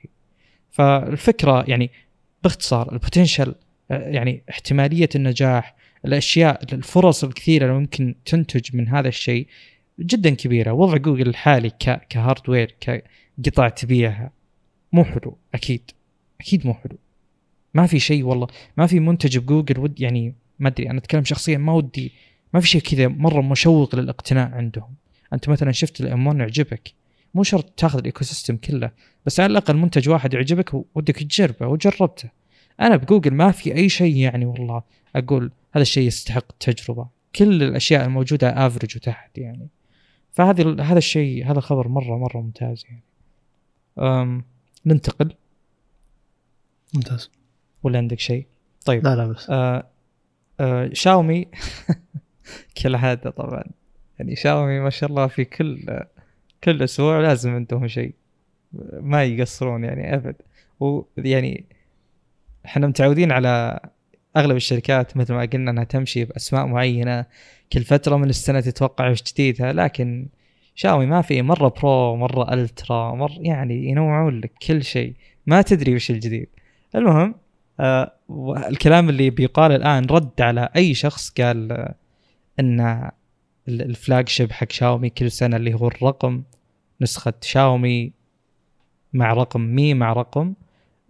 فالفكرة 0.71 1.65
يعني 1.67 1.91
باختصار 2.43 2.93
ال 2.93 2.99
potential 2.99 3.55
يعني 3.89 4.43
احتمالية 4.49 5.09
النجاح 5.15 5.75
الأشياء 6.05 6.73
الفرص 6.73 7.23
الكثيرة 7.23 7.65
اللي 7.65 7.79
ممكن 7.79 8.15
تنتج 8.25 8.75
من 8.75 8.87
هذا 8.87 9.07
الشيء 9.07 9.47
جدا 9.99 10.29
كبيرة. 10.29 10.71
وضع 10.71 10.97
جوجل 10.97 11.27
الحالي 11.27 11.69
ك 12.09 12.16
hardware 12.16 12.75
كقطع 12.79 13.69
تبيعها 13.69 14.31
مو 14.93 15.03
حلو 15.03 15.37
أكيد 15.53 15.91
أكيد 16.41 16.67
مو 16.67 16.73
حلو. 16.73 16.97
ما 17.73 17.87
في 17.87 17.99
شيء 17.99 18.23
والله 18.23 18.47
ما 18.77 18.87
في 18.87 18.99
منتج 18.99 19.37
بجوجل 19.37 19.79
ود 19.79 20.01
يعني 20.01 20.35
ما 20.59 20.69
أدري 20.69 20.89
أنا 20.89 20.97
أتكلم 20.97 21.23
شخصيا 21.23 21.57
ما 21.57 21.73
ودي 21.73 22.11
ما 22.53 22.59
في 22.59 22.67
شيء 22.67 22.81
كذا 22.81 23.07
مرة 23.07 23.41
مشوق 23.41 23.95
للاقتناء 23.95 24.51
عندهم. 24.51 24.95
أنت 25.33 25.49
مثلا 25.49 25.71
شفت 25.71 26.01
ال 26.01 26.14
M 26.14 26.27
1 26.27 26.39
يعجبك. 26.39 26.93
مو 27.33 27.43
شرط 27.43 27.69
تاخذ 27.77 27.99
ال 27.99 28.23
ecosystem 28.23 28.57
كله 28.57 28.91
بس 29.25 29.39
على 29.39 29.51
الأقل 29.51 29.77
منتج 29.77 30.09
واحد 30.09 30.33
يعجبك 30.33 30.73
ودك 30.95 31.23
تجربه 31.23 31.67
وجربته. 31.67 32.29
أنا 32.81 32.95
بجوجل 32.95 33.33
ما 33.33 33.51
في 33.51 33.75
أي 33.75 33.89
شيء 33.89 34.15
يعني 34.15 34.45
والله 34.45 34.83
أقول 35.15 35.51
هذا 35.71 35.81
الشيء 35.81 36.07
يستحق 36.07 36.45
التجربه 36.49 37.07
كل 37.35 37.63
الأشياء 37.63 38.05
الموجودة 38.05 38.67
average 38.67 38.97
وتحت 38.97 39.37
يعني. 39.37 39.69
فهذه 40.31 40.75
هذا 40.81 40.97
الشيء 40.97 41.51
هذا 41.51 41.59
خبر 41.59 41.87
مرة 41.87 42.17
مرة 42.17 42.41
ممتاز 42.41 42.85
يعني. 42.89 43.03
أم 43.99 44.43
ننتقل. 44.85 45.33
ممتاز. 46.93 47.31
ولا 47.83 47.97
عندك 47.97 48.19
شيء؟ 48.19 48.45
طيب. 48.85 49.03
لا 49.03 49.15
لا 49.15 49.27
بس. 49.27 49.49
آه 49.49 49.87
آه 50.59 50.89
شاومي. 50.93 51.47
كالعاده 52.75 53.29
طبعا. 53.29 53.63
يعني 54.19 54.35
شاومي 54.35 54.79
ما 54.79 54.89
شاء 54.89 55.09
الله 55.09 55.27
في 55.27 55.45
كل 55.45 55.99
كل 56.63 56.83
أسبوع 56.83 57.19
لازم 57.19 57.55
عندهم 57.55 57.87
شيء 57.87 58.13
ما 58.93 59.23
يقصرون 59.23 59.83
يعني 59.83 60.15
أبد. 60.15 60.35
ويعني 60.79 61.65
إحنا 62.65 62.87
متعودين 62.87 63.31
على 63.31 63.79
أغلب 64.37 64.55
الشركات 64.55 65.17
مثل 65.17 65.33
ما 65.33 65.45
قلنا 65.45 65.71
إنها 65.71 65.83
تمشي 65.83 66.25
بأسماء 66.25 66.65
معينة 66.65 67.25
كل 67.73 67.83
فترة 67.83 68.15
من 68.15 68.29
السنة 68.29 68.59
تتوقع 68.59 69.09
وش 69.09 69.23
جديدها 69.23 69.73
لكن 69.73 70.27
شاومي 70.75 71.05
ما 71.05 71.21
في 71.21 71.41
مرة 71.41 71.73
Pro 71.81 72.15
مرة 72.15 72.53
Ultra 72.53 73.15
مره 73.15 73.35
يعني 73.39 73.89
ينوعون 73.89 74.39
لك 74.39 74.51
كل 74.67 74.83
شيء. 74.83 75.13
ما 75.45 75.61
تدري 75.61 75.95
وش 75.95 76.11
الجديد. 76.11 76.47
المهم 76.95 77.35
آه 77.79 78.13
الكلام 78.69 79.09
اللي 79.09 79.29
بيقال 79.29 79.71
الآن 79.71 80.05
رد 80.05 80.41
على 80.41 80.69
أي 80.75 80.93
شخص 80.93 81.29
قال 81.29 81.93
إن 82.59 83.11
ال 83.67 84.29
flagship 84.29 84.51
حق 84.51 84.71
شاومي 84.71 85.09
كل 85.09 85.31
سنة 85.31 85.57
اللي 85.57 85.73
هو 85.73 85.87
الرقم 85.87 86.43
نسخة 87.01 87.33
شاومي 87.41 88.11
مع 89.13 89.33
رقم 89.33 89.61
Mi 89.61 89.93
مع 89.93 90.13
رقم 90.13 90.53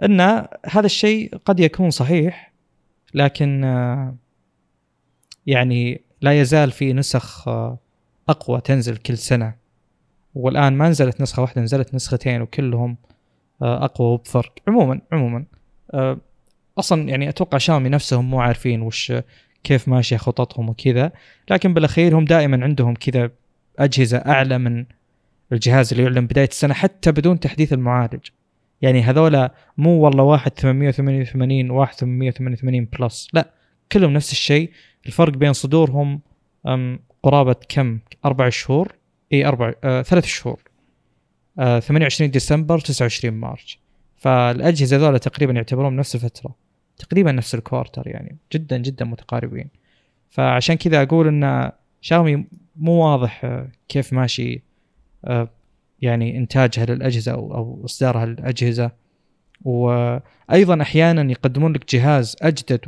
إن 0.03 0.21
هذا 0.65 0.85
الشيء 0.85 1.37
قد 1.45 1.59
يكون 1.59 1.89
صحيح 1.89 2.53
لكن 3.13 3.63
يعني 5.45 6.01
لا 6.21 6.41
يزال 6.41 6.71
في 6.71 6.93
نسخ 6.93 7.47
أقوى 8.29 8.61
تنزل 8.61 8.97
كل 8.97 9.17
سنة. 9.17 9.55
والآن 10.35 10.73
ما 10.73 10.89
نزلت 10.89 11.21
نسخة 11.21 11.41
واحدة 11.41 11.61
نزلت 11.61 11.95
نسختين 11.95 12.41
وكلهم 12.41 12.97
أقوى 13.61 14.07
وبفرق 14.07 14.53
عموما 14.67 15.01
عموما 15.11 15.45
أصلا 16.79 17.09
يعني 17.09 17.29
أتوقع 17.29 17.57
شاومي 17.57 17.89
نفسهم 17.89 18.29
مو 18.29 18.39
عارفين 18.41 18.81
وش 18.81 19.13
كيف 19.63 19.87
ماشية 19.87 20.17
خططهم 20.17 20.69
وكذا. 20.69 21.11
لكن 21.49 21.73
بالأخير 21.73 22.17
هم 22.17 22.25
دائما 22.25 22.63
عندهم 22.63 22.93
كذا 22.93 23.31
أجهزة 23.79 24.17
أعلى 24.17 24.57
من 24.57 24.85
الجهاز 25.51 25.91
اللي 25.93 26.03
يعلن 26.03 26.27
بداية 26.27 26.47
السنة 26.47 26.73
حتى 26.73 27.11
بدون 27.11 27.39
تحديث 27.39 27.73
المعالج. 27.73 28.27
يعني 28.81 29.01
هذولا 29.01 29.53
مو 29.77 29.99
والله 29.99 30.23
واحد 30.23 30.51
888 30.51 31.69
واحد 31.69 31.95
888 31.95 32.85
Plus. 32.85 33.27
لا 33.33 33.53
كلهم 33.91 34.13
نفس 34.13 34.31
الشيء. 34.31 34.71
الفرق 35.05 35.33
بين 35.33 35.53
صدورهم 35.53 36.21
قرابة 37.23 37.55
كم؟ 37.69 37.99
أربع 38.25 38.49
شهور؟ 38.49 38.91
إي 39.33 39.45
أربع 39.45 39.73
آه 39.83 40.01
ثلاث 40.01 40.25
شهور. 40.25 40.61
آه 41.59 41.79
28 41.79 42.31
ديسمبر 42.31 42.79
29 42.79 43.33
March. 43.33 43.79
فالأجهزة 44.15 44.97
ذولا 44.97 45.17
تقريبا 45.17 45.53
يعتبرون 45.53 45.95
نفس 45.95 46.15
الفترة. 46.15 46.66
تقريبا 46.97 47.31
نفس 47.31 47.55
ال 47.55 47.62
quarter 47.62 48.07
يعني 48.07 48.37
جدا 48.53 48.77
جدا 48.77 49.05
متقاربين. 49.05 49.69
فعشان 50.29 50.75
كذا 50.75 51.01
أقول 51.01 51.27
أن 51.27 51.71
شاومي 52.01 52.45
مو 52.75 52.91
واضح 52.91 53.65
كيف 53.89 54.13
ماشي 54.13 54.61
آه، 55.25 55.49
يعني 56.01 56.37
إنتاجها 56.37 56.85
للأجهزة 56.85 57.31
أو 57.31 57.81
إصدارها 57.85 58.25
للأجهزة. 58.25 58.91
وأيضا 59.61 60.81
أحيانا 60.81 61.31
يقدمون 61.31 61.73
لك 61.73 61.95
جهاز 61.95 62.35
أجدد 62.41 62.81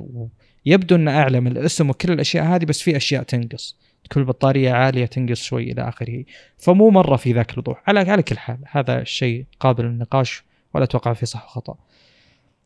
ويبدو 0.65 0.95
إنه 0.95 1.11
أعلى 1.11 1.39
من 1.39 1.51
الاسم 1.51 1.89
وكل 1.89 2.11
الأشياء 2.11 2.45
هذه 2.45 2.65
بس 2.65 2.81
في 2.81 2.97
أشياء 2.97 3.23
تنقص. 3.23 3.79
كل 4.11 4.23
بطارية 4.23 4.71
عالية 4.71 5.05
تنقص 5.05 5.41
شوي 5.41 5.71
إلى 5.71 5.89
آخره. 5.89 6.23
فمو 6.57 6.89
مرة 6.89 7.15
في 7.15 7.33
ذاك 7.33 7.53
الوضوح. 7.53 7.83
على 7.87 7.99
على 7.99 8.23
كل 8.23 8.37
حال 8.37 8.57
هذا 8.71 9.01
الشيء 9.01 9.45
قابل 9.59 9.85
للنقاش 9.85 10.43
ولا 10.73 10.83
أتوقع 10.83 11.13
في 11.13 11.25
صح 11.25 11.45
وخطا 11.45 11.77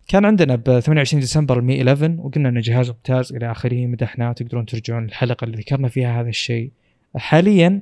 كان 0.08 0.26
عندنا 0.26 0.56
ب 0.56 0.80
28 0.80 1.22
ديسمبر 1.22 1.60
المي 1.60 1.78
11 1.78 2.16
وقلنا 2.20 2.50
إنه 2.50 2.62
جهاز 2.62 2.90
ممتاز 2.90 3.34
إلى 3.34 3.52
اخره 3.52 3.86
مدحناه 3.88 4.32
تقدرون 4.32 4.66
ترجعون 4.66 5.06
الحلقة 5.06 5.46
اللي 5.46 5.58
ذكرنا 5.58 5.88
فيها 5.88 6.22
هذا 6.22 6.30
الشيء. 6.30 6.72
حاليا 7.16 7.82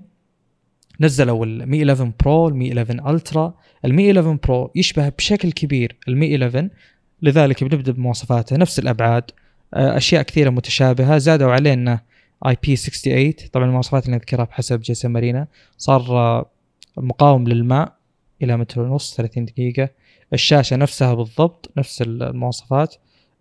نزلوا 1.00 1.46
ال 1.46 1.57
Mi 1.57 1.80
11 1.80 2.12
Pro 2.24 2.48
ال 2.48 2.54
Mi 2.54 2.68
11 2.68 3.10
Ultra. 3.10 3.54
ال 3.86 3.94
Mi 3.94 4.12
11 4.12 4.40
Pro 4.48 4.72
يشبه 4.76 5.10
بشكل 5.10 5.52
كبير 5.52 5.96
ال 6.08 6.17
Mi 6.17 6.36
11 6.36 6.70
لذلك 7.22 7.64
بنبدأ 7.64 7.92
بمواصفاته. 7.92 8.58
نفس 8.58 8.80
الأبعاد 8.80 9.24
آه، 9.74 9.98
أشياء 9.98 10.22
كثيرة 10.22 10.50
متشابهة. 10.50 11.18
زادوا 11.18 11.52
عليه 11.52 11.74
انه 11.74 12.00
IP 12.48 12.76
68 12.76 13.34
طبعا 13.54 13.66
المواصفات 13.66 14.06
اللي 14.06 14.16
نذكرها 14.16 14.46
بحسب 14.46 14.82
GSMArena. 14.82 15.48
صار 15.78 16.02
آه، 16.02 16.50
مقاوم 16.98 17.48
للماء 17.48 17.96
إلى 18.44 18.58
متر 18.58 18.82
ونص 18.82 19.16
30 19.16 19.46
دقيقة. 19.46 19.90
الشاشة 20.34 20.76
نفسها 20.76 21.14
بالضبط 21.14 21.72
نفس 21.78 22.02
المواصفات 22.02 22.96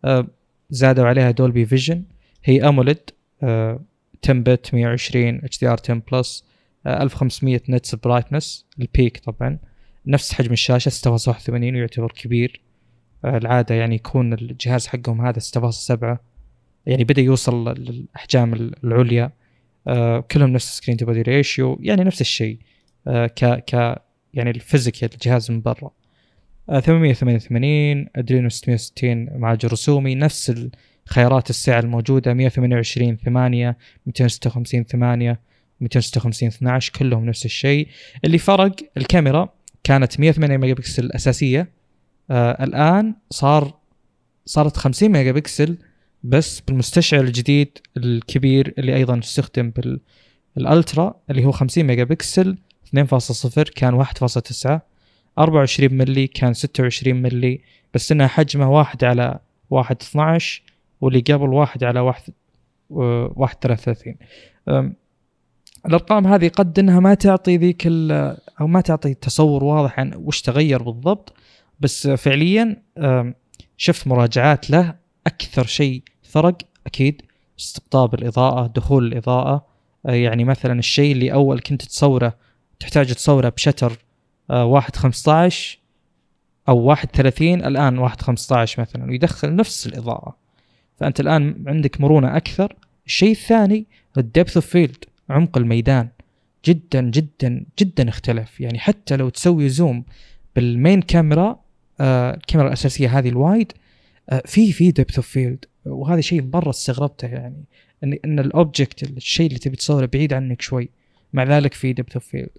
آه، 0.05 0.27
زادوا 0.71 1.07
عليها 1.07 1.31
Dolby 1.31 1.67
Vision 1.67 2.03
هي 2.45 2.69
AMOLED 2.69 3.11
10 3.43 3.81
bit 4.29 4.75
120 4.75 5.45
HDR 5.45 5.77
10 5.85 6.03
Plus 6.13 6.45
1500 6.87 7.61
nits 7.69 7.95
brightness 7.95 8.67
ال 8.79 8.87
peak 8.87 9.19
طبعا. 9.19 9.59
نفس 10.07 10.33
حجم 10.33 10.53
الشاشة 10.53 10.91
6.81 10.91 11.51
ويعتبر 11.51 12.13
كبير. 12.13 12.61
آه، 13.25 13.37
العادة 13.37 13.75
يعني 13.75 13.95
يكون 13.95 14.33
الجهاز 14.33 14.87
حقهم 14.87 15.27
هذا 15.27 15.39
6.7 15.39 16.19
يعني 16.87 17.05
بدأ 17.05 17.23
يوصل 17.23 17.69
للأحجام 17.69 18.55
العليا. 18.85 19.31
آه 19.87 20.21
كلهم 20.21 20.51
نفس 20.51 20.77
screen 20.77 20.97
to 20.97 21.07
body 21.07 21.23
ratio 21.23 21.79
يعني 21.83 22.05
نفس 22.05 22.21
الشيء. 22.21 22.59
آه 23.07 23.27
ك 23.27 23.45
ك 23.45 24.03
يعني 24.35 24.51
ال 24.51 24.57
physical 24.57 25.09
الجهاز 25.13 25.51
من 25.51 25.61
برا. 25.61 25.85
آه 25.87 25.91
888 26.79 28.07
Adreno 28.17 28.49
660 28.49 29.39
معالج 29.39 29.67
رسومي 29.67 30.15
نفس 30.15 30.69
خيارات 31.07 31.51
السعر 31.51 31.85
الموجودة 31.85 32.35
128 32.35 33.17
8 33.17 33.77
256 34.07 34.85
8 34.85 35.41
256 35.81 36.49
12 36.49 36.93
كلهم 36.93 37.25
نفس 37.27 37.45
الشيء. 37.45 37.89
اللي 38.25 38.39
فرق 38.39 38.77
الكاميرا 38.97 39.49
كانت 39.85 40.21
108 40.21 40.57
ميجا 40.57 40.75
بكسل 40.75 41.05
الأساسية 41.05 41.69
آه 42.31 42.65
الآن 42.65 43.15
صار 43.31 43.75
صارت 44.47 44.77
50 44.77 45.09
ميجا 45.09 45.33
بكسل 45.33 45.79
بس 46.23 46.61
بالمستشعر 46.61 47.21
الجديد 47.21 47.79
الكبير 47.97 48.75
اللي 48.79 48.97
أيضا 48.97 49.19
استخدم 49.19 49.73
بال 50.57 50.73
Ultra 50.73 51.15
اللي 51.31 51.45
هو 51.45 51.53
50 51.53 51.85
ميجا 51.85 52.05
بكسل 52.05 52.57
2.0 52.97 53.63
كان 53.63 54.05
1.9 54.05 54.90
24 55.39 55.95
ملي 55.95 56.27
كان 56.27 56.55
26 56.55 57.23
ملي 57.23 57.61
بس 57.95 58.13
إنها 58.13 58.27
حجمه 58.27 58.71
واحد 58.71 59.05
على 59.05 59.39
واحد 59.71 59.97
12 60.03 60.63
واللي 61.01 61.21
قبل 61.21 61.49
واحد 61.49 61.85
على 61.85 62.01
واحد 62.01 62.33
واحد 62.91 63.57
33 63.61 64.15
الأرقام 65.87 66.27
هذه 66.27 66.49
قد 66.49 66.79
إنها 66.79 67.01
ما 67.01 67.15
تعطي 67.15 67.57
ذيك 67.57 67.87
أو 68.61 68.67
ما 68.67 68.81
تعطي 68.81 69.15
تصور 69.15 69.65
واضح 69.65 70.01
عن 70.01 70.15
وش 70.15 70.43
تغير 70.43 70.83
بالضبط 70.83 71.33
بس 71.81 72.09
فعليا 72.09 72.83
شفت 73.77 74.07
مراجعات 74.07 74.71
له 74.71 74.95
أكثر 75.27 75.67
شيء 75.67 76.03
فرق 76.23 76.57
أكيد 76.87 77.23
استقطاب 77.61 78.15
الإضاءة 78.15 78.67
دخول 78.67 79.07
الإضاءة. 79.07 79.67
آه، 80.07 80.13
يعني 80.13 80.45
مثلا 80.45 80.79
الشيء 80.79 81.13
اللي 81.13 81.33
أول 81.33 81.61
كنت 81.61 81.83
تصوره 81.85 82.37
تحتاج 82.81 83.15
تصوره 83.15 83.49
بشتر 83.49 83.99
واحد 84.51 84.97
15 84.97 85.79
أو 86.69 86.79
واحد 86.79 87.09
30 87.09 87.65
الآن 87.65 87.99
واحد 87.99 88.21
15 88.21 88.81
مثلا 88.81 89.11
ويدخل 89.11 89.57
نفس 89.57 89.87
الإضاءة. 89.87 90.37
فأنت 90.97 91.21
الآن 91.21 91.65
عندك 91.67 92.01
مرونة 92.01 92.37
أكثر. 92.37 92.77
الشيء 93.07 93.31
الثاني 93.31 93.87
ال 94.19 94.25
depth 94.25 94.57
of 94.57 94.67
field 94.67 95.05
عمق 95.31 95.59
الميدان. 95.59 96.09
جدا 96.65 97.01
جدا 97.01 97.65
جدا 97.79 98.09
اختلف 98.09 98.61
يعني 98.61 98.79
حتى 98.79 99.17
لو 99.17 99.29
تسوي 99.29 99.69
zoom 99.69 100.05
بال 100.57 100.72
main 100.72 101.03
كاميرا 101.03 101.61
آه 102.01 102.35
الكاميرا 102.35 102.69
الأساسية 102.69 103.19
هذه 103.19 103.29
ال 103.29 103.37
wide 103.37 103.73
آه 104.31 104.43
في 104.47 104.73
في 104.73 104.91
depth 104.91 105.17
of 105.17 105.27
field 105.27 105.65
وهذا 105.87 106.21
شيء 106.21 106.43
مره 106.55 106.71
استغربته 106.71 107.29
يعني 107.29 107.65
إن 108.05 108.39
ال 108.39 108.48
object 108.48 109.03
الشيء 109.03 109.47
اللي 109.47 109.59
تبي 109.59 109.77
تصوره 109.77 110.07
بعيد 110.07 110.33
عنك 110.33 110.63
شوي. 110.63 110.91
مع 111.33 111.45
ذلك 111.45 111.75
في 111.75 111.93
depth 111.93 112.13
of 112.15 112.27
field 112.27 112.51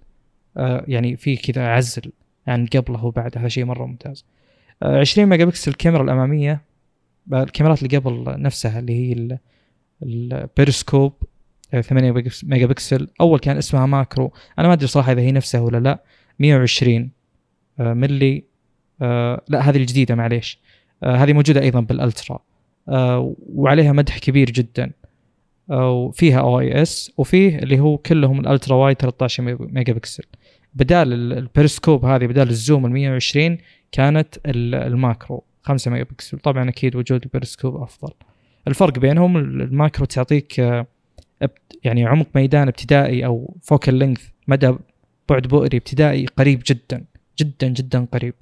يعني 0.56 1.16
في 1.16 1.36
كذا 1.36 1.68
عزل 1.68 2.12
عن 2.46 2.66
قبله 2.66 3.04
وبعد 3.04 3.38
هذا 3.38 3.48
شيء 3.48 3.64
مرة 3.64 3.86
ممتاز. 3.86 4.24
آه 4.82 5.00
20 5.00 5.28
ميجا 5.28 5.44
بكسل 5.44 5.70
الكاميرا 5.70 6.02
الأمامية 6.02 6.60
آه، 7.32 7.42
الكاميرات 7.42 7.82
اللي 7.82 7.96
قبل 7.96 8.42
نفسها 8.42 8.78
اللي 8.78 8.92
هي 8.92 9.38
البيرسكوب 10.02 11.12
8 11.80 12.12
ميجا 12.42 12.66
بكسل 12.66 13.08
أول 13.20 13.38
كان 13.38 13.56
اسمها 13.56 13.86
macro 13.86 14.32
أنا 14.58 14.68
ما 14.68 14.74
أدري 14.74 14.86
صراحة 14.86 15.12
إذا 15.12 15.20
هي 15.20 15.32
نفسها 15.32 15.60
ولا 15.60 15.78
لا. 15.78 16.02
120 16.38 17.10
آه، 17.80 17.92
ملي 17.92 18.44
آه 19.02 19.42
لا 19.48 19.70
هذه 19.70 19.76
الجديدة 19.76 20.14
معليش. 20.14 20.58
آه 21.02 21.16
هذه 21.16 21.32
موجودة 21.32 21.60
أيضا 21.60 21.80
بال 21.80 21.95
ultra. 21.95 22.38
آه 22.88 23.34
وعليها 23.38 23.92
مدح 23.92 24.18
كبير 24.18 24.50
جدا. 24.50 24.90
آه 25.70 25.90
وفيها 25.90 26.40
OIS 26.40 27.12
وفيه 27.16 27.58
اللي 27.58 27.80
هو 27.80 27.98
كلهم 27.98 28.40
ال 28.40 28.46
ultra 28.46 28.76
wide 28.76 28.96
13 28.96 29.42
ميجا 29.60 29.92
بكسل 29.92 30.24
بدال 30.74 31.12
البيرسكوب 31.12 32.04
هذه 32.04 32.26
بدال 32.26 32.48
ال 32.48 32.56
zoom 32.56 32.86
ال 32.86 32.92
120 32.92 33.58
كانت 33.92 34.38
ال 34.46 34.62
macro 34.62 35.44
5 35.62 35.90
ميجا 35.90 36.04
بكسل. 36.04 36.38
طبعا 36.38 36.68
أكيد 36.68 36.96
وجود 36.96 37.22
البيرسكوب 37.22 37.76
أفضل. 37.76 38.12
الفرق 38.68 38.98
بينهم 38.98 39.36
ال 39.36 39.47
macro 39.47 40.04
تعطيك 40.06 40.60
آه 40.60 40.86
يعني 41.84 42.06
عمق 42.06 42.26
ميدان 42.34 42.68
ابتدائي 42.68 43.26
أو 43.26 43.56
focal 43.62 43.94
length 43.94 44.28
مدى 44.48 44.74
بعد 45.28 45.46
بؤري 45.46 45.76
ابتدائي 45.76 46.26
قريب 46.26 46.62
جدا 46.66 47.04
جدا 47.38 47.68
جدا 47.68 48.06
قريب. 48.12 48.34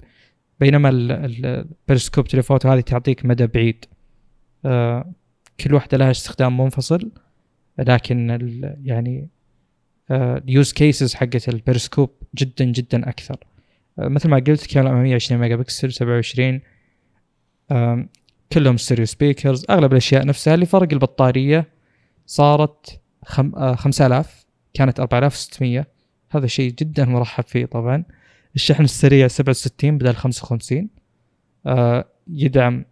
بينما 0.59 0.89
ال 0.89 1.03
periscope 1.03 2.27
telephoto 2.27 2.69
هذه 2.69 2.79
تعطيك 2.79 3.25
مدى 3.25 3.47
بعيد. 3.47 3.85
آه 4.65 5.13
كل 5.59 5.73
واحدة 5.73 5.97
لها 5.97 6.11
استخدام 6.11 6.61
منفصل 6.61 7.11
لكن 7.79 8.29
يعني 8.83 9.27
ال 10.11 10.27
use 10.27 10.73
cases 10.73 11.13
حقت 11.13 11.49
البيرسكوب 11.49 12.09
جدا 12.35 12.65
جدا 12.65 13.09
أكثر. 13.09 13.37
آه 13.99 14.07
مثل 14.07 14.29
ما 14.29 14.37
قلت 14.47 14.65
كاميرا 14.65 14.91
أمامية 14.91 15.15
20 15.15 15.41
ميجا 15.41 15.55
بكسل 15.55 15.91
27 15.93 16.61
آه 17.71 18.05
كلهم 18.53 18.77
stereo 18.77 19.05
speakers. 19.05 19.65
أغلب 19.69 19.91
الأشياء 19.91 20.25
نفسها 20.25 20.53
اللي 20.53 20.65
فرق 20.65 20.87
البطارية 20.93 21.67
صارت 22.25 22.99
خم... 23.25 23.55
آه 23.55 23.75
5000 23.75 24.45
كانت 24.73 24.99
4600 24.99 25.87
هذا 26.31 26.47
شيء 26.47 26.71
جدا 26.71 27.05
مرحب 27.05 27.43
فيه 27.43 27.65
طبعا. 27.65 28.03
الشحن 28.55 28.83
السريع 28.83 29.27
67 29.27 29.97
بدل 29.97 30.15
55 30.15 30.89
آه 31.65 32.05
يدعم 32.27 32.85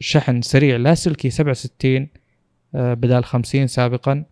شحن 0.00 0.42
سريع 0.42 0.76
لاسلكي 0.76 1.30
67 1.30 2.08
آه 2.74 2.94
بدل 2.94 3.24
50 3.24 3.66
سابقا. 3.66 4.24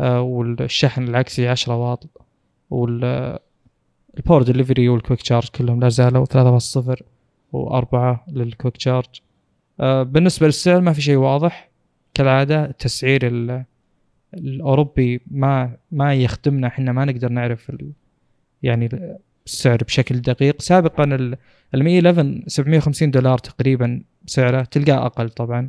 والشحن 0.00 1.02
العكسي 1.02 1.48
10 1.48 1.76
واط. 1.76 2.06
وال 4.14 4.22
power 4.22 4.42
delivery 4.42 4.88
وال 4.88 4.98
quick 4.98 5.22
charge 5.22 5.48
كلهم 5.48 5.80
لا 5.80 5.88
زالوا 5.88 6.24
3.0 6.24 6.96
و4 7.56 7.96
لل 8.32 8.45
quick 8.45 8.76
charge 8.76 9.06
بالنسبة 9.80 10.46
للسعر 10.46 10.80
ما 10.80 10.92
في 10.92 11.02
شيء 11.02 11.16
واضح. 11.16 11.70
كالعادة 12.14 12.64
التسعير 12.64 13.20
الأوروبي 14.34 15.20
ما 15.30 15.76
ما 15.92 16.14
يخدمنا 16.14 16.66
إحنا 16.66 16.92
ما 16.92 17.04
نقدر 17.04 17.28
نعرف 17.28 17.70
ال 17.70 17.92
يعني 18.62 18.88
السعر 19.46 19.76
بشكل 19.76 20.20
دقيق. 20.20 20.62
سابقا 20.62 21.04
ال 21.74 21.82
Mi 21.82 21.98
11 21.98 22.42
750 22.46 23.10
دولار 23.10 23.38
تقريبا 23.38 24.02
سعره 24.26 24.62
تلقاه 24.62 25.06
أقل 25.06 25.30
طبعا. 25.30 25.68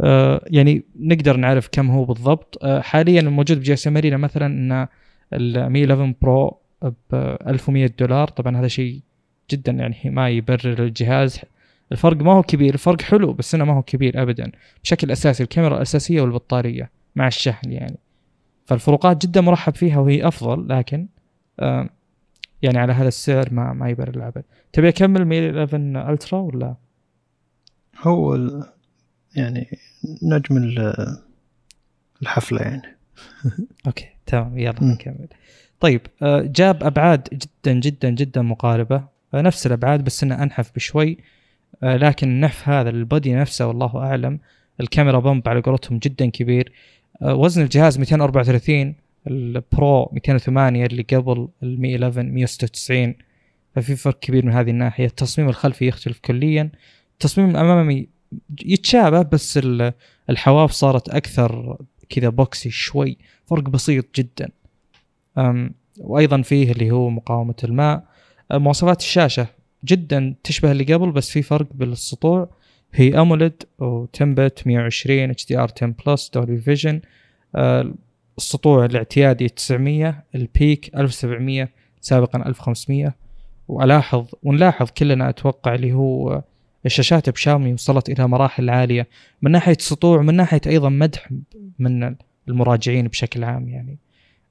آه 0.00 0.44
يعني 0.46 0.84
نقدر 1.00 1.36
نعرف 1.36 1.68
كم 1.72 1.90
هو 1.90 2.04
بالضبط. 2.04 2.58
آه 2.62 2.80
حاليا 2.80 3.20
الموجود 3.20 3.58
ب 3.58 3.72
GS 3.72 3.88
مثلا 3.88 4.46
إن 4.46 4.86
ال 5.32 5.49
Mi 5.49 5.84
11 5.84 6.14
Pro 6.22 6.58
ب 6.88 7.14
1100 7.46 7.90
دولار. 7.98 8.28
طبعا 8.28 8.56
هذا 8.56 8.68
شيء 8.68 9.00
جدا 9.50 9.72
يعني 9.72 9.96
ما 10.04 10.28
يبرر 10.28 10.84
الجهاز. 10.84 11.40
الفرق 11.92 12.16
ما 12.16 12.32
هو 12.32 12.42
كبير 12.42 12.74
الفرق 12.74 13.02
حلو 13.02 13.32
بس 13.32 13.54
إنه 13.54 13.64
ما 13.64 13.72
هو 13.72 13.82
كبير 13.82 14.22
ابدا. 14.22 14.52
بشكل 14.82 15.10
أساسي 15.10 15.42
الكاميرا 15.42 15.76
الأساسية 15.76 16.20
والبطارية 16.20 16.90
مع 17.16 17.26
الشحن 17.26 17.72
يعني. 17.72 17.96
فالفروقات 18.66 19.26
جدا 19.26 19.40
مرحب 19.40 19.74
فيها 19.74 19.98
وهي 19.98 20.28
أفضل 20.28 20.68
لكن 20.68 21.06
آه 21.60 21.88
يعني 22.62 22.78
على 22.78 22.92
هذا 22.92 23.08
السعر 23.08 23.52
ما 23.52 23.72
ما 23.72 23.88
يبرر 23.88 24.16
أبد 24.16 24.44
تبي 24.72 24.88
أكمل 24.88 25.24
Mi 25.24 25.58
11 25.58 26.10
Ultra 26.12 26.40
ولا؟ 26.40 26.74
هو 27.98 28.34
يعني 29.36 29.78
نجم 30.22 30.74
الحفلة 32.22 32.60
يعني. 32.60 32.82
أوكي 33.86 34.08
تمام 34.26 34.58
يلا 34.58 34.84
نكمل. 34.84 35.28
طيب 35.80 36.00
آه، 36.22 36.40
جاب 36.40 36.84
أبعاد 36.84 37.28
جدا 37.32 37.80
جدا 37.80 38.10
جدا 38.10 38.42
مقاربة. 38.42 39.04
آه، 39.34 39.40
نفس 39.40 39.66
الأبعاد 39.66 40.04
بس 40.04 40.22
إنه 40.22 40.42
أنحف 40.42 40.70
بشوي. 40.74 41.18
آه، 41.82 41.96
لكن 41.96 42.28
النحف 42.28 42.68
هذا 42.68 42.90
ال 42.90 42.99
body 42.99 43.34
نفسه 43.34 43.66
والله 43.66 43.98
أعلم. 43.98 44.38
الكاميرا 44.80 45.18
bump 45.18 45.48
على 45.48 45.60
قولتهم 45.60 45.98
جدا 45.98 46.30
كبير. 46.30 46.72
وزن 47.22 47.62
الجهاز 47.62 47.98
234 47.98 48.94
ال 49.26 49.47
Pro 49.47 50.10
208 50.12 50.86
اللي 50.86 51.02
قبل 51.02 51.48
ال 51.62 51.84
11 51.84 52.22
196 52.22 53.14
ففي 53.74 53.96
فرق 53.96 54.18
كبير 54.18 54.46
من 54.46 54.52
هذه 54.52 54.70
الناحية. 54.70 55.06
التصميم 55.06 55.48
الخلفي 55.48 55.86
يختلف 55.86 56.18
كليا. 56.18 56.70
التصميم 57.12 57.50
الأمامي 57.50 58.08
يتشابه 58.64 59.22
بس 59.22 59.60
الحواف 60.30 60.72
صارت 60.72 61.08
أكثر 61.08 61.78
كذا 62.08 62.28
boxy 62.28 62.70
شوي. 62.70 63.18
فرق 63.46 63.62
بسيط 63.62 64.06
جدا. 64.14 64.50
وأيضا 66.00 66.42
فيه 66.42 66.72
اللي 66.72 66.90
هو 66.90 67.10
مقاومة 67.10 67.54
الماء. 67.64 68.04
مواصفات 68.52 69.00
الشاشة 69.00 69.46
جدا 69.84 70.34
تشبه 70.44 70.72
اللي 70.72 70.94
قبل 70.94 71.10
بس 71.10 71.30
في 71.30 71.42
فرق 71.42 71.66
بالسطوع. 71.74 72.48
هي 72.94 73.20
AMOLED 73.20 73.62
و10-bit 73.78 74.66
120 74.66 75.30
HDR 75.30 75.70
10 75.76 75.94
plus 76.06 76.30
Dolby 76.34 76.58
Vision. 76.58 77.00
السطوع 78.38 78.84
الاعتيادي 78.84 79.48
900 79.48 80.22
ال 80.34 80.45
peak 80.45 80.90
1700 80.96 81.68
سابقا 82.00 82.46
1500 82.46 83.14
وألاحظ 83.68 84.26
ونلاحظ 84.42 84.90
كلنا 84.90 85.28
أتوقع 85.28 85.74
اللي 85.74 85.92
هو 85.92 86.42
الشاشات 86.86 87.30
بشاومي 87.30 87.72
وصلت 87.72 88.10
إلى 88.10 88.28
مراحل 88.28 88.70
عالية. 88.70 89.06
من 89.42 89.50
ناحية 89.50 89.76
سطوع 89.80 90.22
من 90.22 90.34
ناحية 90.34 90.60
أيضا 90.66 90.88
مدح 90.88 91.30
من 91.78 92.14
المراجعين 92.48 93.08
بشكل 93.08 93.44
عام 93.44 93.68
يعني. 93.68 93.98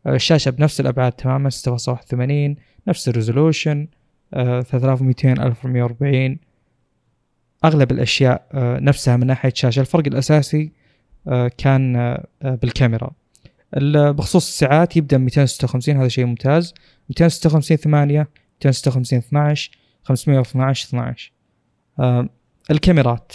الشاشة 0.07 0.49
بنفس 0.51 0.79
الأبعاد 0.79 1.11
تماما 1.11 1.49
6.81 1.49 2.59
نفس 2.87 3.09
ال 3.09 3.16
resolution 3.16 3.87
3200 4.33 5.31
1440 5.31 6.37
أغلب 7.65 7.91
الأشياء 7.91 8.47
آه، 8.53 8.79
نفسها 8.79 9.17
من 9.17 9.27
ناحية 9.27 9.51
شاشه 9.55 9.79
الفرق 9.79 10.07
الأساسي 10.07 10.71
آه، 11.27 11.51
كان 11.57 11.95
آه، 11.95 12.25
بالكاميرا. 12.41 13.11
بخصوص 13.93 14.47
السعات 14.47 14.97
يبدأ 14.97 15.17
256 15.17 15.97
هذا 15.97 16.07
شيء 16.07 16.25
ممتاز. 16.25 16.73
256 17.09 17.77
8 17.77 18.27
256 18.59 19.19
12 19.19 19.71
512 20.03 20.87
12 20.87 21.31
الكاميرات. 22.71 23.33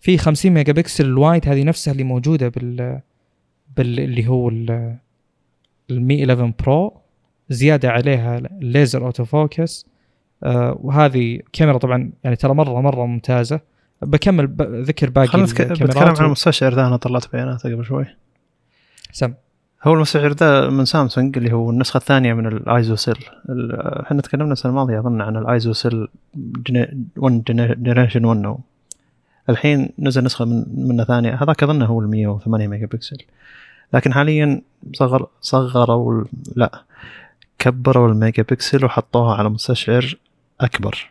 في 0.00 0.18
50 0.18 0.52
megapixel 0.52 0.72
ال 0.72 1.04
wide 1.04 1.48
هذه 1.48 1.62
نفسها 1.62 1.92
اللي 1.92 2.04
موجودة 2.04 2.48
بال 2.48 3.00
بال 3.76 4.00
اللي 4.00 4.28
هو 4.28 4.50
ال 5.90 6.00
Mi 6.00 6.20
11 6.20 6.52
Pro 6.64 7.00
زيادة 7.48 7.90
عليها 7.90 8.38
ال 8.38 8.49
laser 8.49 9.06
auto 9.06 9.24
focus 9.24 9.86
آه 10.42 10.78
وهذه 10.80 11.40
كاميرا 11.52 11.78
طبعا 11.78 12.10
يعني 12.24 12.36
ترى 12.36 12.54
مرة 12.54 12.80
مرة 12.80 13.06
ممتازة. 13.06 13.60
بكمل 14.02 14.56
ذكر 14.60 15.10
باقي 15.10 15.26
خلينا 15.26 15.46
نتكلم 15.46 16.08
عن 16.18 16.24
المستشعر 16.24 16.74
ذا 16.74 16.86
أنا 16.86 16.96
طلعت 16.96 17.32
بياناته 17.32 17.74
قبل 17.74 17.84
شوي. 17.84 18.06
سم. 19.12 19.34
هو 19.84 19.94
المستشعر 19.94 20.32
ذا 20.32 20.70
من 20.70 20.84
سامسونج 20.84 21.38
اللي 21.38 21.52
هو 21.52 21.70
النسخة 21.70 21.98
الثانية 21.98 22.34
من 22.34 22.46
ال 22.46 22.96
ISOCELL 22.96 23.24
إحنا 24.02 24.22
تكلمنا 24.22 24.52
السنة 24.52 24.70
الماضية 24.70 24.98
أظن 24.98 25.20
عن 25.20 25.36
ال 25.36 25.72
ISOCELL 25.72 26.08
1 27.16 27.44
generation 27.82 28.24
1 28.24 28.56
الحين 29.48 29.88
نزل 29.98 30.24
نسخة 30.24 30.44
من 30.44 30.64
منه 30.88 31.04
ثانية. 31.04 31.42
هذاك 31.42 31.62
اظن 31.62 31.82
هو 31.82 32.00
ال 32.00 32.10
108 32.10 32.68
ميجا 32.68 32.86
بكسل 32.86 33.18
لكن 33.92 34.12
حاليا 34.12 34.62
صغر 34.92 35.28
صغروا 35.40 36.24
لا 36.56 36.82
كبروا 37.58 38.08
الميجا 38.08 38.42
بكسل 38.42 38.84
وحطوها 38.84 39.34
على 39.34 39.48
مستشعر 39.48 40.18
أكبر. 40.60 41.10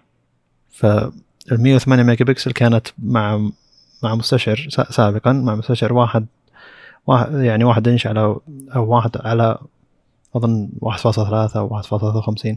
فال 0.72 1.12
108 1.52 2.04
ميجا 2.04 2.26
بكسل 2.26 2.52
كانت 2.52 2.88
مع 3.00 3.50
مع 4.04 4.16
مستشعر 4.16 4.68
سابقا 4.70 5.34
مع 5.34 5.56
مستشعر 5.56 5.94
واحد, 5.94 6.26
واحد 7.08 7.34
يعني 7.34 7.64
واحد 7.64 7.88
إنش 7.88 8.08
على 8.08 8.38
أو 8.76 8.86
واحد 8.96 9.18
على 9.18 9.58
أظن 10.36 10.70
1.3 10.82 11.56
أو 11.58 11.82
1.53 11.82 12.56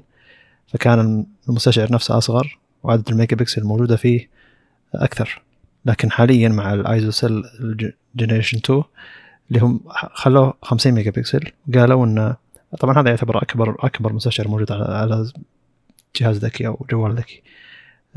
فكان 0.66 1.26
المستشعر 1.48 1.92
نفسه 1.92 2.18
أصغر 2.18 2.58
وعدد 2.82 3.08
الميجا 3.08 3.36
بكسل 3.36 3.60
الموجودة 3.60 3.96
فيه 3.96 4.28
أكثر. 4.94 5.42
لكن 5.84 6.10
حاليا 6.10 6.48
مع 6.48 6.74
ال 6.74 7.10
ISOCELL 7.10 7.44
generation 8.16 8.58
2 8.58 8.82
اللي 9.48 9.60
هم 9.60 9.80
خلوه 10.12 10.54
50 10.62 10.92
ميجا 10.92 11.10
بكسل 11.10 11.52
قالوا 11.74 12.06
انه 12.06 12.36
طبعا 12.80 13.00
هذا 13.00 13.10
يعتبر 13.10 13.42
اكبر 13.42 13.76
أكبر 13.80 14.12
مستشعر 14.12 14.48
موجود 14.48 14.72
على 14.72 15.32
جهاز 16.16 16.36
ذكي 16.38 16.66
أو 16.66 16.86
جوال 16.90 17.14
ذكي. 17.14 17.42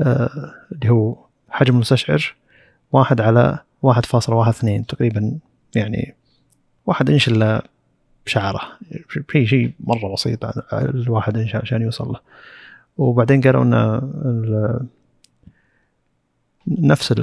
آه 0.00 0.54
اللي 0.72 0.90
هو 0.90 1.16
حجم 1.50 1.74
المستشعر 1.74 2.34
واحد 2.92 3.20
على 3.20 3.58
واحد 3.82 4.06
فاصلة 4.06 4.36
واحد 4.36 4.52
اثنين 4.52 4.86
تقريبا 4.86 5.38
يعني 5.74 6.14
واحد 6.86 7.10
إنش 7.10 7.28
إلا 7.28 7.66
شعرة. 8.26 8.60
في 9.28 9.46
شيء 9.46 9.72
مرة 9.80 10.12
بسيط 10.12 10.44
الواحد 10.72 11.36
إنش 11.36 11.56
عشان 11.56 11.82
يوصل 11.82 12.08
له. 12.08 12.20
وبعدين 12.98 13.40
قالوا 13.40 13.62
إن 13.62 14.88
نفس 16.66 17.14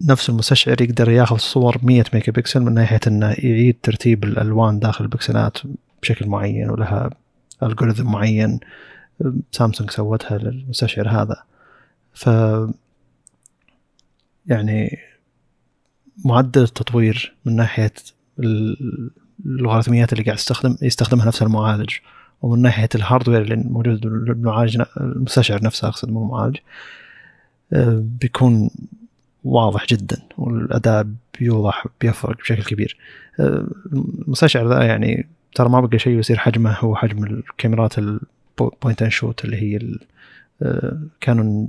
نفس 0.00 0.28
المستشعر 0.28 0.82
يقدر 0.82 1.10
ياخذ 1.10 1.36
صور 1.36 1.78
100 1.82 2.04
ميجا 2.14 2.32
بكسل 2.32 2.60
من 2.60 2.74
ناحية 2.74 3.00
إنه 3.06 3.26
يعيد 3.26 3.76
ترتيب 3.82 4.24
الألوان 4.24 4.78
داخل 4.78 5.04
البكسلات 5.04 5.58
بشكل 6.02 6.26
معين 6.26 6.70
ولها 6.70 7.10
algorithm 7.62 8.12
معين 8.12 8.60
سامسونج 9.52 9.90
سوتها 9.90 10.38
للمستشعر 10.38 11.08
هذا. 11.08 11.42
ف 12.14 12.28
يعني 14.46 14.98
معدل 16.24 16.62
التطوير 16.62 17.34
من 17.44 17.56
ناحية 17.56 17.92
اللوغاريتميات 19.44 20.12
اللي 20.12 20.24
قاعد 20.24 20.36
يستخدم 20.38 20.76
يستخدمها 20.82 21.26
نفس 21.26 21.42
المعالج 21.42 21.90
ومن 22.42 22.62
ناحية 22.62 22.88
ال 22.94 22.99
hardware 22.99 23.42
اللي 23.42 23.56
موجود 23.56 24.06
المستشعر 25.00 25.64
نفسه 25.64 25.88
أقصد 25.88 26.10
مو 26.10 26.22
المعالج 26.22 26.56
بيكون 28.20 28.70
واضح 29.46 29.86
جدا 29.86 30.16
والأداء 30.38 31.06
بيوضح 31.38 31.86
بيفرق 32.00 32.38
بشكل 32.38 32.62
كبير. 32.62 32.96
آه، 33.40 33.66
المستشعر 33.92 34.68
ذا 34.68 34.82
يعني 34.82 35.26
ترى 35.54 35.68
ما 35.68 35.80
بقى 35.80 35.98
شيء 35.98 36.18
يصير 36.18 36.38
حجمه 36.38 36.72
هو 36.72 36.96
حجم 36.96 37.24
الكاميرات 37.24 37.98
ال 37.98 38.15
point 38.15 39.02
and 39.02 39.10
shoot 39.10 39.44
اللي 39.44 39.56
هي 39.56 39.98
آه، 40.62 40.98
كانوا 41.20 41.66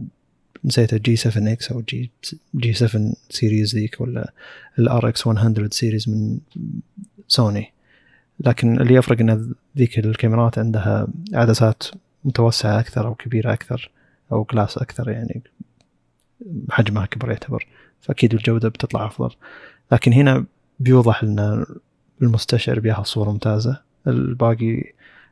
نسيت 0.66 0.94
ال 0.94 1.16
G7 1.16 1.52
X 1.52 1.72
أو 1.72 1.82
G 1.82 1.92
G7 1.92 2.12
series 2.56 3.76
ذيك 3.76 4.02
ولا 4.02 4.34
ال 4.80 5.10
RX100 5.10 5.28
series 5.28 6.10
من 6.10 6.38
سوني 7.28 7.74
لكن 8.40 8.82
اللي 8.82 8.94
يفرق 8.94 9.20
إن 9.20 9.54
ذيك 9.78 10.00
الكاميرات 10.00 10.60
عندها 10.60 11.08
عدسات 11.34 11.84
متوسعة 12.26 12.80
أكثر 12.80 13.08
أو 13.08 13.16
كبيرة 13.16 13.54
أكثر 13.54 13.92
أو 14.32 14.44
كلاس 14.44 14.78
أكثر 14.78 15.10
يعني 15.10 15.42
حجمها 16.70 17.04
اكبر 17.04 17.30
يعتبر 17.30 17.68
فأكيد 18.02 18.34
الجودة 18.34 18.70
بتطلع 18.70 19.06
أفضل. 19.06 19.36
لكن 19.92 20.14
هنا 20.14 20.46
بيوضح 20.80 21.24
ان 21.24 21.66
المستشعر 22.22 22.80
بياخذ 22.80 23.04
صورة 23.04 23.32
ممتازة. 23.32 23.82
الباقي 24.08 24.84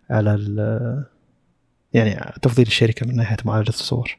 على 0.09 1.05
يعني 1.93 2.33
تفضيل 2.41 2.67
الشركة 2.67 3.07
من 3.07 3.15
ناحية 3.15 3.37
معالجة 3.45 3.69
الصور. 3.69 4.17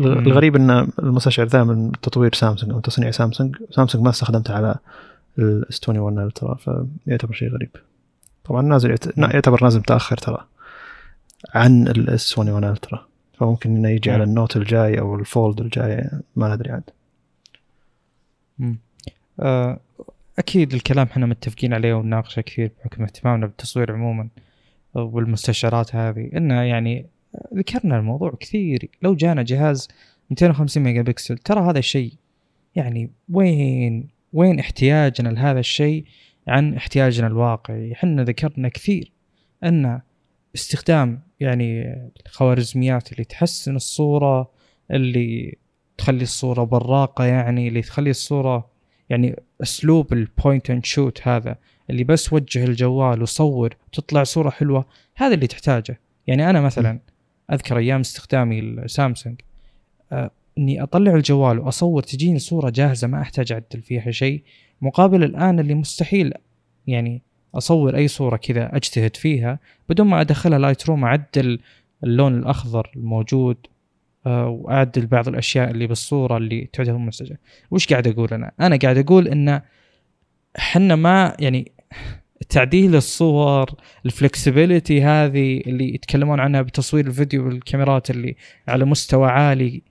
الغريب 0.00 0.56
إن 0.56 0.88
المستشعر 0.98 1.46
ذا 1.46 1.64
من 1.64 1.92
تطوير 1.92 2.34
سامسونج 2.34 2.72
أو 2.72 2.80
تصنيع 2.80 3.10
سامسونج. 3.10 3.56
سامسونج 3.70 4.04
ما 4.04 4.10
استخدمته 4.10 4.54
على 4.54 4.74
ال 5.38 5.88
S21 5.88 6.26
Ultra 6.26 6.54
فيعتبر 6.54 7.32
شيء 7.32 7.48
غريب. 7.54 7.70
طبعا 8.44 8.62
نازل 8.62 8.96
يعتبر 9.16 9.64
نازل 9.64 9.78
متأخر 9.78 10.16
ترى 10.16 10.46
عن 11.54 11.88
ال 11.88 12.38
S21 12.38 12.72
Ultra 12.72 13.06
فممكن 13.44 13.76
إنه 13.76 13.88
يجي 13.88 14.10
على 14.10 14.24
ال 14.24 14.30
Note 14.30 14.56
الجاي 14.56 15.00
أو 15.00 15.14
ال 15.14 15.23
Fold 15.23 15.60
الجاي 15.60 16.10
ما 16.36 16.54
ندري 16.54 16.70
عاد. 16.70 16.90
آه، 19.40 19.80
أكيد 20.38 20.74
الكلام 20.74 21.06
إحنا 21.06 21.26
متفقين 21.26 21.74
عليه 21.74 21.94
ونناقشه 21.94 22.40
كثير 22.40 22.70
بحكم 22.78 23.02
اهتمامنا 23.02 23.46
بالتصوير 23.46 23.92
عموما 23.92 24.28
والمستشعرات 24.94 25.94
هذه. 25.94 26.30
انه 26.36 26.62
يعني 26.62 27.06
ذكرنا 27.54 27.98
الموضوع 27.98 28.34
كثير. 28.40 28.88
لو 29.02 29.14
جانا 29.14 29.42
جهاز 29.42 29.88
250 30.30 30.82
ميجا 30.82 31.02
بكسل 31.02 31.38
ترى 31.38 31.60
هذا 31.60 31.78
الشيء 31.78 32.12
يعني 32.74 33.10
وين 33.28 34.08
وين 34.32 34.58
احتياجنا 34.58 35.28
لهذا 35.28 35.60
الشيء 35.60 36.04
عن 36.48 36.74
احتياجنا 36.74 37.26
الواقعي؟ 37.26 37.92
إحنا 37.92 38.24
ذكرنا 38.24 38.68
كثير 38.68 39.12
إن 39.64 40.00
استخدام 40.54 41.20
يعني 41.44 41.96
الخوارزميات 42.26 43.12
اللي 43.12 43.24
تحسن 43.24 43.76
الصورة 43.76 44.50
اللي 44.90 45.58
تخلي 45.98 46.22
الصورة 46.22 46.64
براقة 46.64 47.24
يعني 47.24 47.68
اللي 47.68 47.82
تخلي 47.82 48.10
الصورة 48.10 48.70
يعني 49.10 49.36
أسلوب 49.62 50.12
ال 50.12 50.22
point 50.22 50.70
and 50.70 50.84
shoot 50.84 51.28
هذا 51.28 51.56
اللي 51.90 52.04
بس 52.04 52.32
وجه 52.32 52.64
الجوال 52.64 53.22
وصور 53.22 53.76
تطلع 53.92 54.24
صورة 54.24 54.50
حلوة 54.50 54.86
هذا 55.16 55.34
اللي 55.34 55.46
تحتاجه. 55.46 56.00
يعني 56.26 56.50
أنا 56.50 56.60
مثلا 56.60 57.00
أذكر 57.52 57.78
أيام 57.78 58.00
استخدامي 58.00 58.58
السامسونج 58.58 59.40
آه 60.12 60.30
إني 60.58 60.82
أطلع 60.82 61.14
الجوال 61.14 61.58
وأصور 61.58 62.02
تجيني 62.02 62.38
صورة 62.38 62.70
جاهزة 62.70 63.08
ما 63.08 63.20
أحتاج 63.20 63.52
أعدل 63.52 63.82
فيها 63.82 64.10
شيء 64.10 64.42
مقابل 64.80 65.24
الآن 65.24 65.60
اللي 65.60 65.74
مستحيل 65.74 66.32
يعني 66.86 67.22
أصور 67.54 67.96
أي 67.96 68.08
صورة 68.08 68.36
كذا 68.36 68.76
أجتهد 68.76 69.16
فيها 69.16 69.58
بدون 69.88 70.06
ما 70.06 70.20
أدخلها 70.20 70.58
Lightroom 70.58 71.04
أعدل 71.04 71.58
اللون 72.04 72.38
الأخضر 72.38 72.90
الموجود 72.96 73.56
آه، 74.26 74.48
وأعدل 74.48 75.06
بعض 75.06 75.28
الأشياء 75.28 75.70
اللي 75.70 75.86
بالصورة 75.86 76.36
اللي 76.36 76.68
تعتبر 76.72 76.96
منسجه 76.96 77.40
وش 77.70 77.86
قاعد 77.86 78.08
أقول 78.08 78.28
أنا؟ 78.32 78.52
أنا 78.60 78.76
قاعد 78.76 78.98
أقول 78.98 79.28
إن 79.28 79.60
إحنا 80.58 80.96
ما 80.96 81.36
يعني 81.40 81.72
تعديل 82.48 82.96
الصور 82.96 83.70
ال 84.06 84.14
flexibility 84.14 85.02
هذه 85.02 85.60
اللي 85.66 85.94
يتكلمون 85.94 86.40
عنها 86.40 86.62
بتصوير 86.62 87.06
الفيديو 87.06 87.44
بالكاميرات 87.44 88.10
اللي 88.10 88.36
على 88.68 88.84
مستوى 88.84 89.30
عالي 89.30 89.82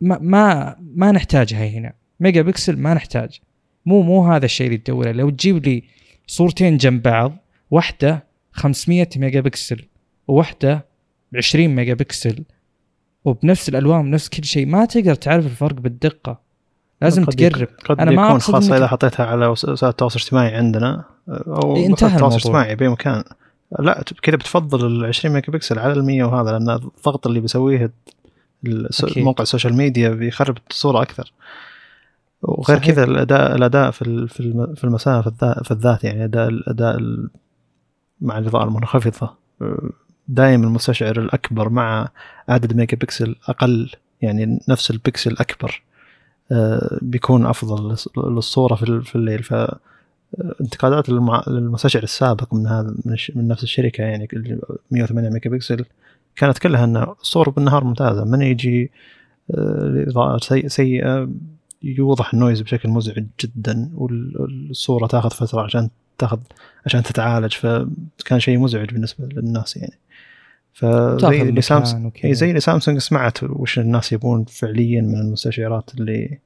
ما 0.00 0.18
ما 0.22 0.76
ما 0.94 1.12
نحتاجها 1.12 1.66
هنا. 1.66 1.92
ميجا 2.20 2.42
بكسل 2.42 2.78
ما 2.78 2.94
نحتاج. 2.94 3.40
مو 3.86 4.02
مو 4.02 4.32
هذا 4.32 4.44
الشيء 4.44 4.66
اللي 4.66 4.78
تدوره 4.78 5.12
لو 5.12 5.30
تجيب 5.30 5.66
لي 5.66 5.82
صورتين 6.26 6.76
جنب 6.76 7.02
بعض. 7.02 7.36
واحدة 7.70 8.24
500 8.52 9.08
ميجا 9.16 9.40
بكسل 9.40 9.84
وواحدة 10.28 10.86
20 11.36 11.68
ميجا 11.68 11.94
بكسل 11.94 12.44
وبنفس 13.24 13.68
الألوان 13.68 14.10
بنفس 14.10 14.28
كل 14.28 14.44
شيء. 14.44 14.66
ما 14.66 14.84
تقدر 14.84 15.14
تعرف 15.14 15.46
الفرق 15.46 15.74
بالدقة. 15.74 16.40
لازم 17.02 17.24
تقرب. 17.24 17.68
قد 17.84 18.00
أنا 18.00 18.10
ما 18.10 18.26
يكون 18.26 18.38
خاصة 18.38 18.76
إذا 18.76 18.86
حطيتها 18.86 19.26
على 19.26 19.46
وسائل 19.46 19.90
التواصل 19.90 20.18
الاجتماعي 20.18 20.54
عندنا 20.54 21.04
أو 21.28 21.76
إيه، 21.76 21.86
انتهى 21.86 22.14
التواصل 22.14 22.36
الاجتماعي 22.36 22.74
بأي 22.74 22.88
مكان. 22.88 23.24
لا 23.78 24.04
كذا 24.22 24.36
بتفضل 24.36 24.86
ال 24.86 25.04
20 25.04 25.34
ميجا 25.34 25.52
بكسل 25.52 25.78
على 25.78 25.92
ال 25.92 26.04
100 26.04 26.24
وهذا 26.24 26.50
لأن 26.50 26.70
الضغط 26.70 27.26
اللي 27.26 27.40
بيسويه 27.40 27.92
موقع 29.16 29.42
ال 29.42 29.47
social 29.47 29.74
media 29.74 30.08
بيخرب 30.08 30.58
الصورة 30.70 31.02
أكثر. 31.02 31.32
وغير 32.44 32.78
كذا 32.78 33.04
الأداء 33.04 33.56
الأداء 33.56 33.90
في 33.90 34.28
في 34.76 34.84
المسافة 34.84 35.62
في 35.62 35.70
الذات 35.70 36.04
يعني 36.04 36.24
أداء 36.24 36.48
الاداء 36.48 36.98
مع 38.20 38.38
الاضاءه 38.38 38.64
المنخفضه 38.64 39.30
دائما 40.28 40.66
المستشعر 40.66 41.18
الأكبر 41.18 41.68
مع 41.68 42.08
عدد 42.48 42.76
ميجا 42.76 42.96
بكسل 42.96 43.36
أقل 43.48 43.90
يعني 44.22 44.60
نفس 44.68 44.90
البكسل 44.90 45.30
الاكبر 45.30 45.82
آه، 46.52 46.98
بيكون 47.02 47.46
أفضل 47.46 47.96
للصورة 48.16 48.74
في 48.74 49.14
الليل. 49.14 49.42
ف 49.42 49.54
انتقادات 50.60 51.08
للمستشعر 51.48 52.02
السابق 52.02 52.54
من 52.54 52.66
هذا 52.66 52.94
من 53.34 53.48
نفس 53.48 53.62
الشركة 53.62 54.02
يعني 54.02 54.28
108 54.90 55.28
ميجا 55.28 55.50
بكسل 55.50 55.84
كانت 56.36 56.58
كلها 56.58 56.84
ان 56.84 56.96
الصور 56.96 57.50
بالنهار 57.50 57.84
ممتازة. 57.84 58.24
من 58.24 58.42
يجي 58.42 58.90
الاضاءه 59.50 60.34
آه، 60.34 60.68
سيئة 60.68 61.28
يوضح 61.84 62.34
ال 62.34 62.38
noise 62.38 62.60
بشكل 62.60 62.88
مزعج 62.88 63.24
جدا 63.40 63.90
والصورة 63.94 65.06
تاخذ 65.06 65.30
فترة 65.30 65.62
عشان 65.62 65.90
تاخذ 66.18 66.38
عشان 66.86 67.02
تتعالج 67.02 67.52
فكان 67.52 68.40
شيء 68.40 68.58
مزعج 68.58 68.90
بالنسبة 68.90 69.26
للناس 69.26 69.76
يعني. 69.76 69.98
فزي 70.72 71.42
اللي 71.42 71.60
سامسونج 71.60 72.26
زي 72.26 72.48
اللي 72.48 72.60
سامسونج 72.60 72.98
سمعت 72.98 73.42
وش 73.42 73.78
الناس 73.78 74.12
يبون 74.12 74.44
فعليا 74.44 75.02
من 75.02 75.20
المستشعرات 75.20 75.90
اللي 75.94 76.38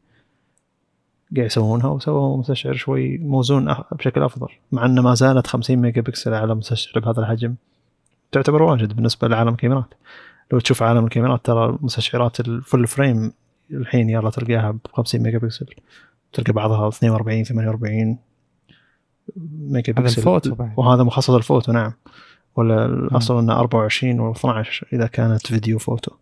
قاعد 1.37 1.46
يسوونها 1.46 1.88
وسووا 1.88 2.37
مستشعر 2.37 2.74
شوي 2.74 3.18
موزون 3.18 3.74
بشكل 3.92 4.22
أفضل 4.22 4.48
مع 4.72 4.87
إنه 4.87 5.03
ما 5.03 5.14
زالت 5.14 5.46
50 5.46 5.77
ميجا 5.77 6.01
بكسل 6.01 6.35
على 6.35 6.55
مستشعر 6.55 7.01
بهذا 7.01 7.20
الحجم. 7.20 7.55
تعتبر 8.33 8.62
واجد 8.62 8.92
بالنسبة 8.92 9.29
لعالم 9.29 9.48
الكاميرات. 9.48 9.94
لو 10.53 10.61
تشوف 10.61 10.83
عالم 10.83 11.05
الكاميرات 11.05 11.44
ترى 11.44 11.79
مستشعرات 11.81 12.40
ال 12.40 12.50
full 12.50 12.87
frame 12.87 13.32
الحين 13.70 14.11
يلا 14.11 14.31
تلقاها 14.31 14.70
ب 14.70 14.78
50 14.92 15.20
ميجا 15.20 15.38
بكسل 15.38 15.66
تلقى 16.33 16.52
بعضها 16.52 16.88
42 16.88 17.44
48 17.44 18.18
ميجا 19.59 19.92
بكسل 19.92 20.02
هذا 20.02 20.18
الفوتو 20.18 20.54
بعد. 20.54 20.72
وهذا 20.76 21.02
مخصص 21.02 21.31
الفوتو 21.31 21.72
نعم. 21.72 21.92
ولا 22.57 22.85
الأصل 22.85 23.38
إنه 23.38 23.52
24 23.52 24.20
و 24.20 24.33
12 24.33 24.88
إذا 24.92 25.07
كانت 25.07 25.46
فيديو 25.46 25.78
فوتو. 25.78 26.12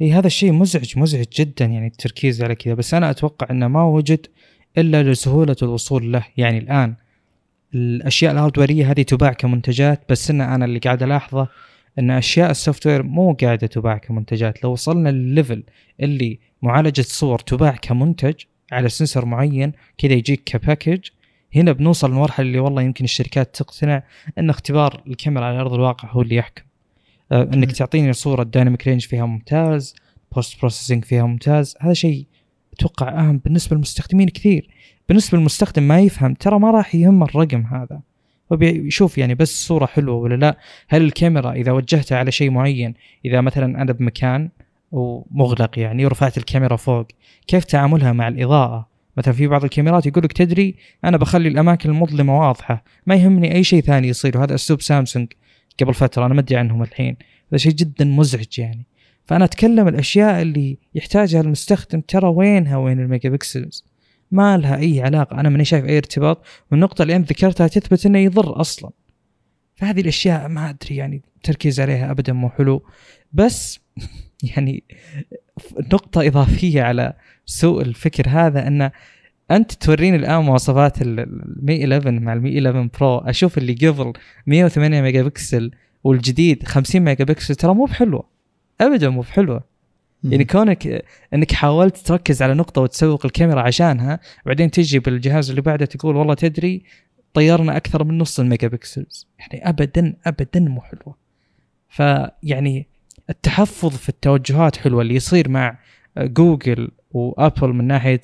إي 0.00 0.12
هذا 0.12 0.26
الشيء 0.26 0.52
مزعج 0.52 0.98
مزعج 0.98 1.26
جدا 1.36 1.64
يعني 1.64 1.86
التركيز 1.86 2.42
على 2.42 2.54
كذا. 2.54 2.74
بس 2.74 2.94
أنا 2.94 3.10
أتوقع 3.10 3.46
إنه 3.50 3.68
ما 3.68 3.84
وجد 3.84 4.26
إلا 4.78 5.02
لسهولة 5.02 5.56
الوصول 5.62 6.12
له. 6.12 6.24
يعني 6.36 6.58
الآن 6.58 6.94
الأشياء 7.74 8.32
ال 8.32 8.37
hardware 8.37 8.79
ية 8.79 8.90
هذه 8.90 9.02
تباع 9.02 9.32
كمنتجات 9.32 10.02
بس 10.10 10.30
إن 10.30 10.40
أنا 10.40 10.64
اللي 10.64 10.78
قاعد 10.78 11.02
ألاحظه 11.02 11.48
أن 11.98 12.10
أشياء 12.10 12.50
ال 12.50 12.86
software 12.86 13.02
مو 13.02 13.32
قاعدة 13.32 13.66
تباع 13.66 13.98
كمنتجات. 13.98 14.64
لو 14.64 14.72
وصلنا 14.72 15.08
للل 15.08 15.28
level 15.28 15.62
اللي 16.00 16.38
معالجة 16.62 17.02
صور 17.02 17.38
تباع 17.38 17.76
كمنتج 17.82 18.34
على 18.72 18.88
sensor 18.88 19.24
معين 19.24 19.72
كذا 19.98 20.12
يجيك 20.12 20.44
ك 20.44 20.51
package. 20.51 21.08
هنا 21.54 21.72
بنوصل 21.72 22.10
للمرحله 22.10 22.46
اللي 22.46 22.58
والله 22.58 22.82
يمكن 22.82 23.04
الشركات 23.04 23.56
تقتنع 23.56 24.02
أن 24.38 24.50
اختبار 24.50 25.02
الكاميرا 25.06 25.44
على 25.44 25.60
أرض 25.60 25.74
الواقع 25.74 26.08
هو 26.12 26.22
اللي 26.22 26.36
يحكم. 26.36 26.62
آه 27.32 27.42
أنك 27.42 27.72
تعطيني 27.72 28.12
صورة 28.12 28.42
ال 28.42 28.48
dynamic 28.48 28.88
range 28.88 29.06
فيها 29.06 29.26
ممتاز 29.26 29.94
post 30.34 30.60
processing 30.60 31.04
فيها 31.04 31.26
ممتاز 31.26 31.76
هذا 31.80 31.92
شيء 31.92 32.26
أتوقع 32.72 33.20
أهم 33.20 33.38
بالنسبة 33.38 33.76
للمستخدمين 33.76 34.28
كثير. 34.28 34.68
بالنسبة 35.08 35.38
للمستخدم 35.38 35.82
ما 35.82 36.00
يفهم 36.00 36.34
ترى 36.34 36.58
ما 36.58 36.70
راح 36.70 36.94
يهم 36.94 37.22
الرقم 37.22 37.66
هذا. 37.66 38.00
هو 38.52 38.56
بيشوف 38.56 39.18
يعني 39.18 39.34
بس 39.34 39.66
صورة 39.66 39.86
حلوة 39.86 40.16
ولا 40.16 40.34
لا. 40.34 40.58
هل 40.88 41.02
الكاميرا 41.02 41.52
إذا 41.52 41.72
وجهتها 41.72 42.18
على 42.18 42.32
شيء 42.32 42.50
معين 42.50 42.94
إذا 43.24 43.40
مثلا 43.40 43.82
أنا 43.82 43.92
بمكان 43.92 44.48
ومغلق 44.92 45.78
يعني 45.78 46.04
ورفعت 46.04 46.38
الكاميرا 46.38 46.76
فوق 46.76 47.06
كيف 47.46 47.64
تعاملها 47.64 48.12
مع 48.12 48.28
الإضاءة؟ 48.28 48.90
مثلا 49.16 49.34
في 49.34 49.46
بعض 49.46 49.64
الكاميرات 49.64 50.06
يقول 50.06 50.24
لك 50.24 50.32
تدري 50.32 50.74
أنا 51.04 51.16
بخلي 51.16 51.48
الأماكن 51.48 51.90
المظلمة 51.90 52.40
واضحة 52.40 52.84
ما 53.06 53.14
يهمني 53.14 53.54
أي 53.54 53.64
شيء 53.64 53.82
ثاني 53.82 54.08
يصير 54.08 54.38
وهذا 54.38 54.54
أسلوب 54.54 54.80
سامسونج 54.80 55.28
قبل 55.80 55.94
فترة 55.94 56.26
أنا 56.26 56.34
ما 56.34 56.40
أدري 56.40 56.56
عنهم 56.56 56.82
الحين. 56.82 57.16
هذا 57.50 57.58
شيء 57.58 57.72
جدا 57.72 58.04
مزعج 58.04 58.58
يعني. 58.58 58.86
فأنا 59.24 59.44
أتكلم 59.44 59.88
الأشياء 59.88 60.42
اللي 60.42 60.78
يحتاجها 60.94 61.40
المستخدم 61.40 62.00
ترى 62.00 62.28
وينها 62.28 62.76
وين 62.76 63.00
ال 63.00 63.28
megapixels 63.28 63.89
ما 64.30 64.56
لها 64.56 64.76
أي 64.76 65.02
علاقة. 65.02 65.40
أنا 65.40 65.48
ماني 65.48 65.64
شايف 65.64 65.84
أي 65.84 65.96
ارتباط 65.96 66.44
والنقطة 66.70 67.02
اللي 67.02 67.16
انت 67.16 67.30
ذكرتها 67.32 67.66
تثبت 67.66 68.06
إنه 68.06 68.18
يضر 68.18 68.60
أصلا. 68.60 68.90
فهذه 69.76 70.00
الأشياء 70.00 70.48
ما 70.48 70.70
أدري 70.70 70.96
يعني 70.96 71.22
التركيز 71.36 71.80
عليها 71.80 72.10
ابدا 72.10 72.32
مو 72.32 72.48
حلو. 72.48 72.82
بس 73.32 73.80
يعني 74.56 74.84
نقطة 75.92 76.26
إضافية 76.26 76.82
على 76.82 77.12
سوء 77.46 77.82
الفكرة 77.82 78.28
هذا 78.28 78.66
أن 78.66 78.90
أنت 79.50 79.72
توريني 79.72 80.16
الآن 80.16 80.42
مواصفات 80.42 81.02
المي 81.02 81.84
11 81.84 82.10
مع 82.10 82.32
المي 82.32 82.58
11 82.58 82.88
Pro 83.00 83.18
أشوف 83.18 83.58
اللي 83.58 83.72
قبل 83.72 84.12
108 84.46 85.02
ميجا 85.02 85.22
بكسل 85.22 85.70
والجديد 86.04 86.66
50 86.66 87.00
ميجا 87.00 87.24
بكسل 87.24 87.54
ترى 87.54 87.74
مو 87.74 87.84
بحلوة. 87.84 88.28
أبدا 88.80 89.08
مو 89.08 89.20
بحلوة. 89.20 89.69
يعني 90.24 90.44
كونك 90.44 91.04
انك 91.34 91.52
حاولت 91.52 91.96
تركز 91.96 92.42
على 92.42 92.54
نقطة 92.54 92.82
وتسوق 92.82 93.26
الكاميرا 93.26 93.60
عشانها 93.60 94.20
بعدين 94.46 94.70
تجي 94.70 94.98
بالجهاز 94.98 95.50
اللي 95.50 95.62
بعده 95.62 95.86
تقول 95.86 96.16
والله 96.16 96.34
تدري 96.34 96.82
طيرنا 97.34 97.76
أكثر 97.76 98.04
من 98.04 98.18
نص 98.18 98.40
ال 98.40 98.68
megapixels 98.68 99.28
يعني 99.38 99.68
ابدا 99.68 100.14
ابدا 100.26 100.60
مو 100.60 100.80
حلوة. 100.80 101.16
فيعني 101.88 102.88
التحفظ 103.30 103.96
في 103.96 104.08
التوجهات 104.08 104.76
حلوة 104.76 105.02
اللي 105.02 105.14
يصير 105.14 105.48
مع 105.48 105.78
جوجل 106.18 106.90
وآبل 107.10 107.68
من 107.68 107.84
ناحية 107.86 108.20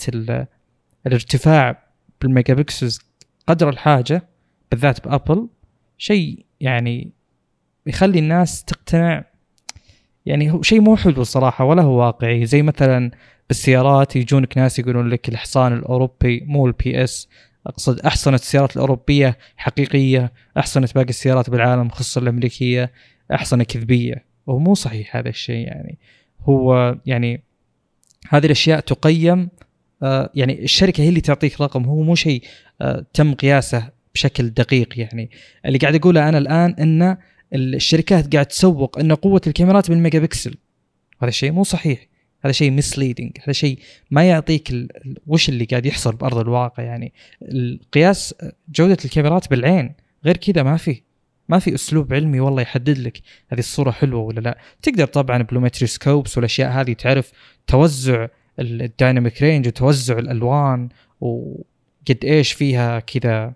الارتفاع 1.07 1.83
بال 2.21 2.55
megapixels 2.55 3.01
قدر 3.47 3.69
الحاجة 3.69 4.29
بالذات 4.71 5.05
بأبل 5.09 5.49
شيء 5.99 6.47
يعني 6.61 7.13
يخلي 7.87 8.19
الناس 8.19 8.65
تقتنع 8.65 9.25
يعني 10.27 10.63
شيء 10.63 10.81
مو 10.81 10.97
حلو 10.97 11.23
الصراحه 11.23 11.65
ولا 11.65 11.83
هو 11.83 11.99
واقعي. 11.99 12.47
زي 12.47 12.63
مثلا 12.63 13.11
بالسيارات 13.49 14.17
يجونك 14.17 14.59
ناس 14.59 14.79
يقولون 14.79 15.09
لك 15.09 15.29
الحصان 15.29 15.73
الأوروبي 15.73 16.45
مو 16.47 16.67
ال 16.67 17.05
PS 17.05 17.29
أقصد 17.67 18.01
احصنه 18.01 18.35
السيارات 18.35 18.77
الأوروبية 18.77 19.39
حقيقية 19.57 20.33
احصنه 20.59 20.89
باقي 20.95 21.09
السيارات 21.09 21.51
بالعالم 21.51 21.89
خصوصا 21.89 22.21
الأمريكية 22.21 22.93
احصنه 23.35 23.65
كذبية. 23.65 24.25
وهو 24.47 24.59
مو 24.59 24.75
صحيح 24.75 25.17
هذا 25.17 25.29
الشيء 25.29 25.67
يعني. 25.67 25.99
هو 26.41 26.97
يعني 27.07 27.43
هذه 28.29 28.47
الأشياء 28.47 28.81
تقيم 28.81 29.49
آه 30.03 30.31
يعني 30.35 30.65
الشركة 30.65 31.03
هي 31.03 31.09
اللي 31.09 31.21
تعطيك 31.21 31.61
رقم. 31.61 31.85
هو 31.85 32.03
مو 32.03 32.15
شيء 32.15 32.43
آه 32.81 33.07
تم 33.15 33.35
قياسه 33.35 33.91
بشكل 34.15 34.51
دقيق 34.51 35.01
يعني. 35.01 35.31
اللي 35.67 35.79
قاعد 35.79 35.95
اقوله 35.95 36.29
أنا 36.29 36.39
الآن 36.39 36.75
إنه 36.81 37.19
الشركات 37.55 38.33
قاعد 38.33 38.47
تسوق 38.47 38.99
إن 38.99 39.13
قوة 39.13 39.41
الكاميرات 39.47 39.91
بالميجا 39.91 40.19
بكسل 40.19 40.55
هذا 41.23 41.29
الشيء 41.29 41.53
مو 41.53 41.65
صحيح. 41.65 42.07
هذا 42.45 42.53
شيء 42.53 42.71
مسليدنج 42.71 43.31
هذا 43.43 43.53
شيء 43.53 43.79
ما 44.11 44.29
يعطيك 44.29 44.73
وش 45.27 45.49
اللي 45.49 45.65
قاعد 45.65 45.87
يحصل 45.87 46.17
بأرض 46.17 46.39
الواقع 46.39 46.83
يعني. 46.83 47.13
القياس 47.43 48.35
جودة 48.69 48.97
الكاميرات 49.05 49.51
بالعين 49.51 49.95
غير 50.25 50.37
كذا 50.37 50.63
ما 50.63 50.77
في. 50.77 51.03
ما 51.49 51.59
في 51.59 51.75
أسلوب 51.75 52.13
علمي 52.15 52.41
والله 52.41 52.63
يحدد 52.63 52.99
لك 52.99 53.19
هذه 53.49 53.59
الصورة 53.59 53.91
حلوة 53.91 54.21
ولا 54.21 54.41
لا. 54.41 54.59
تقدر 54.83 55.07
طبعا 55.07 55.43
ب 55.43 55.48
Lumetri 55.48 55.87
scopes 55.87 56.37
والأشياء 56.37 56.71
هذه 56.71 56.93
تعرف 56.93 57.33
توزع 57.67 58.27
ال 58.59 58.69
dynamic 58.69 59.43
range 59.43 59.67
وتوزع 59.67 60.19
الألوان 60.19 60.89
وقد 61.21 62.25
إيش 62.25 62.53
فيها 62.53 63.01
كذا 63.01 63.55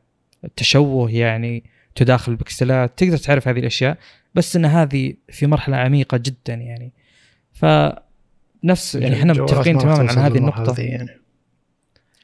تشوه 0.56 1.10
يعني. 1.10 1.64
تداخل 1.94 2.32
البكسلات 2.32 2.98
تقدر 2.98 3.16
تعرف 3.16 3.48
هذه 3.48 3.58
الأشياء 3.58 3.98
بس 4.34 4.56
إن 4.56 4.64
هذه 4.64 5.14
في 5.28 5.46
مرحلة 5.46 5.76
عميقة 5.76 6.16
جدا 6.16 6.54
يعني. 6.54 6.92
ف 7.52 7.64
نفس 8.64 8.94
يعني 8.94 9.16
إحنا 9.16 9.32
متفقين 9.32 9.78
تماما 9.78 10.10
على 10.10 10.20
هذه 10.20 10.38
النقطة. 10.38 10.80
يعني. 10.80 11.20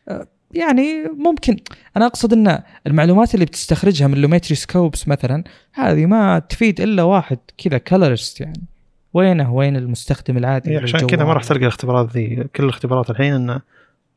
أه، 0.08 0.26
يعني 0.54 1.04
ممكن. 1.18 1.56
أنا 1.96 2.06
أقصد 2.06 2.32
إن 2.32 2.62
المعلومات 2.86 3.34
اللي 3.34 3.44
بتستخرجها 3.44 4.06
من 4.06 4.18
Lumetri 4.18 4.54
scopes 4.54 5.08
مثلا 5.08 5.44
هذه 5.72 6.06
ما 6.06 6.38
تفيد 6.38 6.80
إلا 6.80 7.02
واحد 7.02 7.38
كذا 7.58 7.78
colorist 7.78 8.40
يعني. 8.40 8.62
وينه 9.14 9.54
وين 9.54 9.76
المستخدم 9.76 10.36
العادي 10.36 10.70
إيه 10.70 10.82
عشان 10.82 11.06
كذا 11.06 11.24
ما 11.24 11.32
راح 11.32 11.44
تلقى 11.44 11.60
الاختبارات 11.60 12.10
ذي. 12.12 12.44
كل 12.56 12.64
الاختبارات 12.64 13.10
الحين 13.10 13.32
إنه 13.32 13.60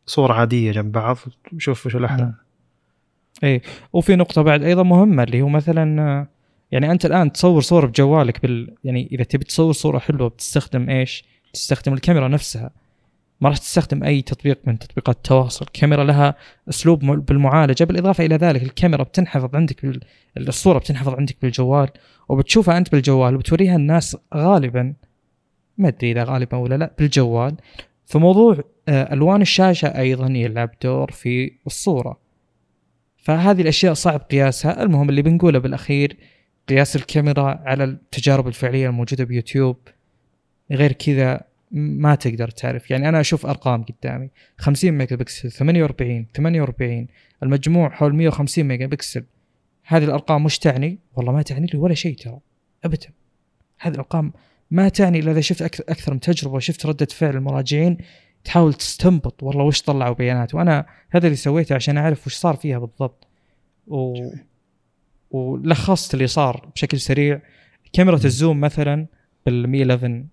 صور 0.05 0.31
عادية 0.31 0.71
جنب 0.71 0.91
بعض 0.91 1.17
شوف 1.57 1.85
وش 1.85 1.95
الأحلى. 1.95 2.33
اي 3.43 3.61
وفي 3.93 4.15
نقطة 4.15 4.41
بعد 4.41 4.63
أيضا 4.63 4.83
مهمة 4.83 5.23
اللي 5.23 5.41
هو 5.41 5.49
مثلا 5.49 6.27
يعني 6.71 6.91
أنت 6.91 7.05
الآن 7.05 7.31
تصور 7.31 7.61
صورة 7.61 7.87
بجوالك 7.87 8.41
بال 8.41 8.75
يعني 8.83 9.09
إذا 9.11 9.23
تبي 9.23 9.43
تصور 9.43 9.73
صورة 9.73 9.99
حلوة 9.99 10.29
بتستخدم 10.29 10.89
إيش؟ 10.89 11.23
تستخدم 11.53 11.93
الكاميرا 11.93 12.27
نفسها. 12.27 12.69
ما 13.41 13.49
راح 13.49 13.57
تستخدم 13.57 14.03
أي 14.03 14.21
تطبيق 14.21 14.59
من 14.65 14.79
تطبيقات 14.79 15.15
التواصل. 15.15 15.65
الكاميرا 15.65 16.03
لها 16.03 16.35
أسلوب 16.69 17.05
بالمعالجة. 17.05 17.83
بالإضافة 17.83 18.25
إلى 18.25 18.35
ذلك 18.35 18.63
الكاميرا 18.63 19.03
بتنحفظ 19.03 19.55
عندك 19.55 19.85
بال... 19.85 19.99
الصورة 20.37 20.79
بتنحفظ 20.79 21.13
عندك 21.13 21.37
بالجوال 21.41 21.89
وبتشوفها 22.29 22.77
أنت 22.77 22.91
بالجوال 22.91 23.35
وبتوريها 23.35 23.75
الناس 23.75 24.17
غالبا. 24.35 24.93
ما 25.77 25.87
أدري 25.87 26.11
إذا 26.11 26.23
غالبا 26.23 26.57
ولا 26.57 26.75
لا 26.75 26.91
بالجوال. 26.99 27.55
فموضوع 28.05 28.57
آه، 28.87 29.13
ألوان 29.13 29.41
الشاشة 29.41 29.87
أيضا 29.87 30.27
يلعب 30.27 30.69
دور 30.83 31.11
في 31.11 31.51
الصورة. 31.67 32.28
فهذه 33.21 33.61
الأشياء 33.61 33.93
صعب 33.93 34.19
قياسها. 34.19 34.83
المهم 34.83 35.09
اللي 35.09 35.21
بنقوله 35.21 35.59
بالأخير 35.59 36.17
قياس 36.67 36.95
الكاميرا 36.95 37.61
على 37.65 37.83
التجارب 37.83 38.47
الفعلية 38.47 38.87
الموجودة 38.87 39.23
بيوتيوب 39.23 39.77
غير 40.71 40.91
كذا 40.91 41.41
ما 41.71 42.15
تقدر 42.15 42.49
تعرف. 42.49 42.91
يعني 42.91 43.09
أنا 43.09 43.19
أشوف 43.19 43.45
أرقام 43.45 43.83
قدامي. 43.83 44.29
50 44.57 44.91
ميجا 44.91 45.15
بكسل 45.15 45.51
48 45.51 46.25
48 46.35 47.07
المجموع 47.43 47.89
حول 47.89 48.15
150 48.15 48.63
ميجا 48.63 48.85
بكسل 48.85 49.23
هذه 49.83 50.03
الأرقام 50.03 50.43
مش 50.43 50.59
تعني 50.59 50.99
والله 51.15 51.31
ما 51.31 51.41
تعني 51.41 51.67
لي 51.73 51.79
ولا 51.79 51.93
شيء 51.93 52.15
ترى 52.15 52.39
ابدا. 52.83 53.09
هذه 53.79 53.93
الأرقام 53.93 54.33
ما 54.71 54.89
تعني 54.89 55.19
إلا 55.19 55.31
إذا 55.31 55.41
شفت 55.41 55.61
أكثر 55.61 56.13
من 56.13 56.19
تجربة 56.19 56.55
وشفت 56.55 56.85
ردة 56.85 57.05
فعل 57.05 57.35
المراجعين 57.35 57.97
تحاول 58.49 58.73
تستنبط 58.73 59.43
والله 59.43 59.63
وش 59.63 59.81
طلعوا 59.81 60.13
بيانات. 60.13 60.55
وأنا 60.55 60.85
هذا 61.09 61.25
اللي 61.27 61.35
سويته 61.35 61.75
عشان 61.75 61.97
أعرف 61.97 62.27
وش 62.27 62.35
صار 62.35 62.55
فيها 62.55 62.79
بالضبط. 62.79 63.27
و... 63.87 64.13
ولخصت 65.31 66.13
اللي 66.13 66.27
صار 66.27 66.69
بشكل 66.75 66.99
سريع. 66.99 67.41
كاميرا 67.93 68.15
ال 68.15 68.24
zoom 68.24 68.59
مثلا 68.59 69.07
بال 69.45 69.67
Mi 69.67 70.25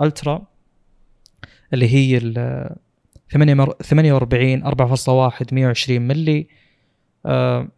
11 0.00 0.13
Ultra 0.13 0.46
اللي 1.74 1.88
هي 1.88 2.16
ال 2.16 2.70
48 3.82 4.64
4.1 4.64 5.52
120 5.52 6.02
ملي 6.02 6.46
آه، 7.26 7.68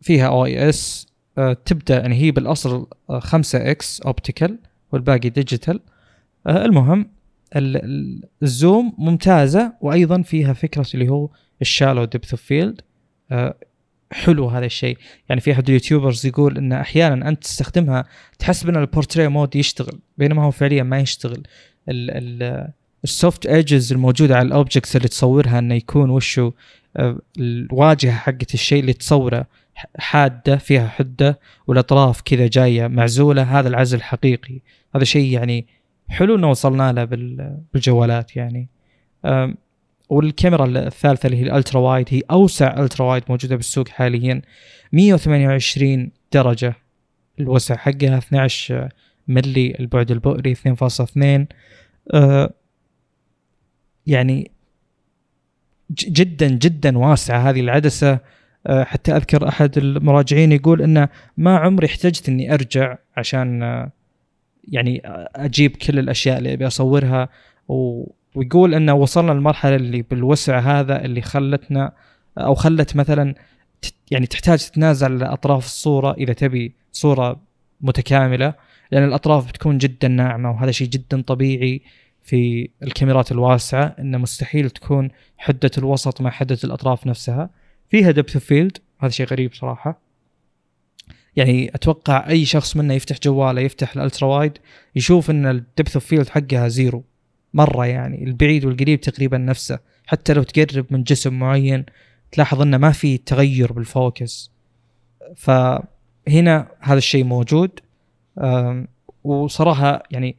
فيها 0.00 0.26
OIS 0.26 1.06
تبدأ 1.64 2.00
يعني 2.00 2.14
هي 2.14 2.30
بالأصل 2.30 2.86
5 3.18 3.70
X 3.70 4.00
optical 4.00 4.58
والباقي 4.92 5.28
digital 5.28 5.80
آه، 6.46 6.64
المهم 6.64 7.14
ال 7.56 7.84
zoom 7.84 8.94
ممتازة 8.98 9.72
وأيضا 9.80 10.22
فيها 10.22 10.52
فكرة 10.52 10.86
اللي 10.94 11.08
هو 11.08 11.28
ال 11.60 11.65
shallow 11.65 12.04
depth 12.04 12.30
of 12.30 12.42
field 12.42 12.80
حلو 14.12 14.48
هذا 14.48 14.66
الشيء. 14.66 14.98
يعني 15.28 15.40
في 15.40 15.52
أحد 15.52 15.68
ال 15.68 15.74
YouTubers 15.74 16.26
يقول 16.26 16.58
إن 16.58 16.72
أحيانا 16.72 17.28
أنت 17.28 17.42
تستخدمها 17.42 18.04
تحسب 18.38 18.68
ان 18.68 18.76
ال 18.76 18.82
portrait 18.82 19.28
mode 19.28 19.56
يشتغل 19.56 19.98
بينما 20.18 20.42
هو 20.42 20.50
فعليا 20.50 20.82
ما 20.82 20.98
يشتغل. 20.98 21.42
ال 23.04 23.12
soft 23.12 23.46
edges 23.46 23.92
الموجودة 23.92 24.36
على 24.36 24.46
ال 24.46 24.52
objects 24.52 24.96
اللي 24.96 25.08
تصورها 25.08 25.58
إنه 25.58 25.74
يكون 25.74 26.10
وشو 26.10 26.52
آه، 26.96 27.18
الواجهة 27.38 28.12
حقت 28.12 28.54
الشيء 28.54 28.80
اللي 28.80 28.92
تصوره 28.92 29.46
حادة 29.98 30.56
فيها 30.56 30.88
حدة 30.88 31.40
والأطراف 31.66 32.20
كذا 32.20 32.46
جاية 32.46 32.86
معزولة. 32.86 33.42
هذا 33.42 33.68
العزل 33.68 34.02
حقيقي. 34.02 34.60
هذا 34.94 35.04
شيء 35.04 35.32
يعني 35.32 35.66
حلو 36.08 36.36
إنه 36.36 36.50
وصلنا 36.50 36.92
له 36.92 37.04
بالجوالات 37.72 38.36
يعني. 38.36 38.68
والكاميرا 40.08 40.66
الثالثة 40.66 41.26
اللي 41.26 41.36
هي 41.36 41.42
الألترا 41.42 41.80
وايد 41.80 42.06
هي 42.10 42.22
أوسع 42.30 42.80
ألترا 42.80 43.06
وايد 43.06 43.22
موجودة 43.28 43.56
بالسوق 43.56 43.88
حاليا. 43.88 44.42
128 44.92 46.10
درجة 46.32 46.74
الوسع 47.40 47.76
حقها 47.76 48.18
12 48.18 48.88
ملي 49.28 49.74
البعد 49.80 50.10
البؤري 50.10 50.54
2.2 50.54 51.46
أه 52.14 52.50
يعني 54.06 54.50
جدا 55.92 56.48
جدا 56.48 56.98
واسعة 56.98 57.50
هذه 57.50 57.60
العدسة. 57.60 58.18
أه 58.66 58.84
حتى 58.84 59.16
أذكر 59.16 59.48
أحد 59.48 59.78
المراجعين 59.78 60.52
يقول 60.52 60.82
إنه 60.82 61.08
ما 61.36 61.58
عمري 61.58 61.86
احتجت 61.86 62.28
إني 62.28 62.54
أرجع 62.54 62.98
عشان 63.16 63.62
أه 63.62 63.92
يعني 64.68 65.02
أجيب 65.36 65.76
كل 65.76 65.98
الأشياء 65.98 66.38
اللي 66.38 66.52
أبي 66.52 66.66
أصورها 66.66 67.28
و 67.68 68.06
ويقول 68.34 68.74
إنه 68.74 68.94
وصلنا 68.94 69.32
للمرحلة 69.32 69.76
اللي 69.76 70.02
بالوسع 70.02 70.58
هذا 70.58 71.04
اللي 71.04 71.20
خلتنا 71.20 71.92
أو 72.38 72.54
خلت 72.54 72.96
مثلا 72.96 73.34
يعني 74.10 74.26
تحتاج 74.26 74.58
تتنازل 74.58 75.22
اطراف 75.22 75.64
الصورة 75.64 76.12
إذا 76.12 76.32
تبي 76.32 76.74
صورة 76.92 77.40
متكاملة 77.80 78.54
لأن 78.92 79.04
الأطراف 79.04 79.48
بتكون 79.48 79.78
جدا 79.78 80.08
ناعمة 80.08 80.50
وهذا 80.50 80.70
شيء 80.70 80.88
جدا 80.88 81.22
طبيعي 81.22 81.82
في 82.22 82.68
الكاميرات 82.82 83.32
الواسعة 83.32 83.96
انه 83.98 84.18
مستحيل 84.18 84.70
تكون 84.70 85.10
حدة 85.38 85.70
الوسط 85.78 86.20
مع 86.20 86.30
حدة 86.30 86.58
الأطراف 86.64 87.06
نفسها. 87.06 87.50
فيها 87.90 88.10
دبث 88.10 88.36
فيلد 88.36 88.78
هذا 89.00 89.10
شيء 89.10 89.26
غريب 89.26 89.54
صراحة. 89.54 90.03
يعني 91.36 91.70
أتوقع 91.74 92.28
أي 92.28 92.44
شخص 92.44 92.76
منا 92.76 92.94
يفتح 92.94 93.18
جواله 93.22 93.60
يفتح 93.60 93.96
ال 93.96 94.01
ultra 94.01 94.28
wide 94.28 94.52
يشوف 94.96 95.30
إن 95.30 95.46
ال 95.46 95.54
depth 95.54 95.96
of 95.96 96.06
field 96.06 96.28
حقها 96.28 96.68
zero. 96.68 97.04
مرة 97.54 97.86
يعني 97.86 98.24
البعيد 98.24 98.64
والقريب 98.64 99.00
تقريبا 99.00 99.38
نفسه. 99.38 99.78
حتى 100.06 100.34
لو 100.34 100.42
تقرب 100.42 100.86
من 100.90 101.02
جسم 101.02 101.38
معين 101.38 101.84
تلاحظ 102.32 102.60
إنه 102.60 102.78
ما 102.78 102.92
في 102.92 103.18
تغير 103.18 103.72
بال 103.72 103.94
focus 103.94 104.50
فهنا 105.36 106.68
هذا 106.80 106.98
الشيء 106.98 107.24
موجود. 107.24 107.70
وصراحة 109.24 110.02
يعني 110.10 110.36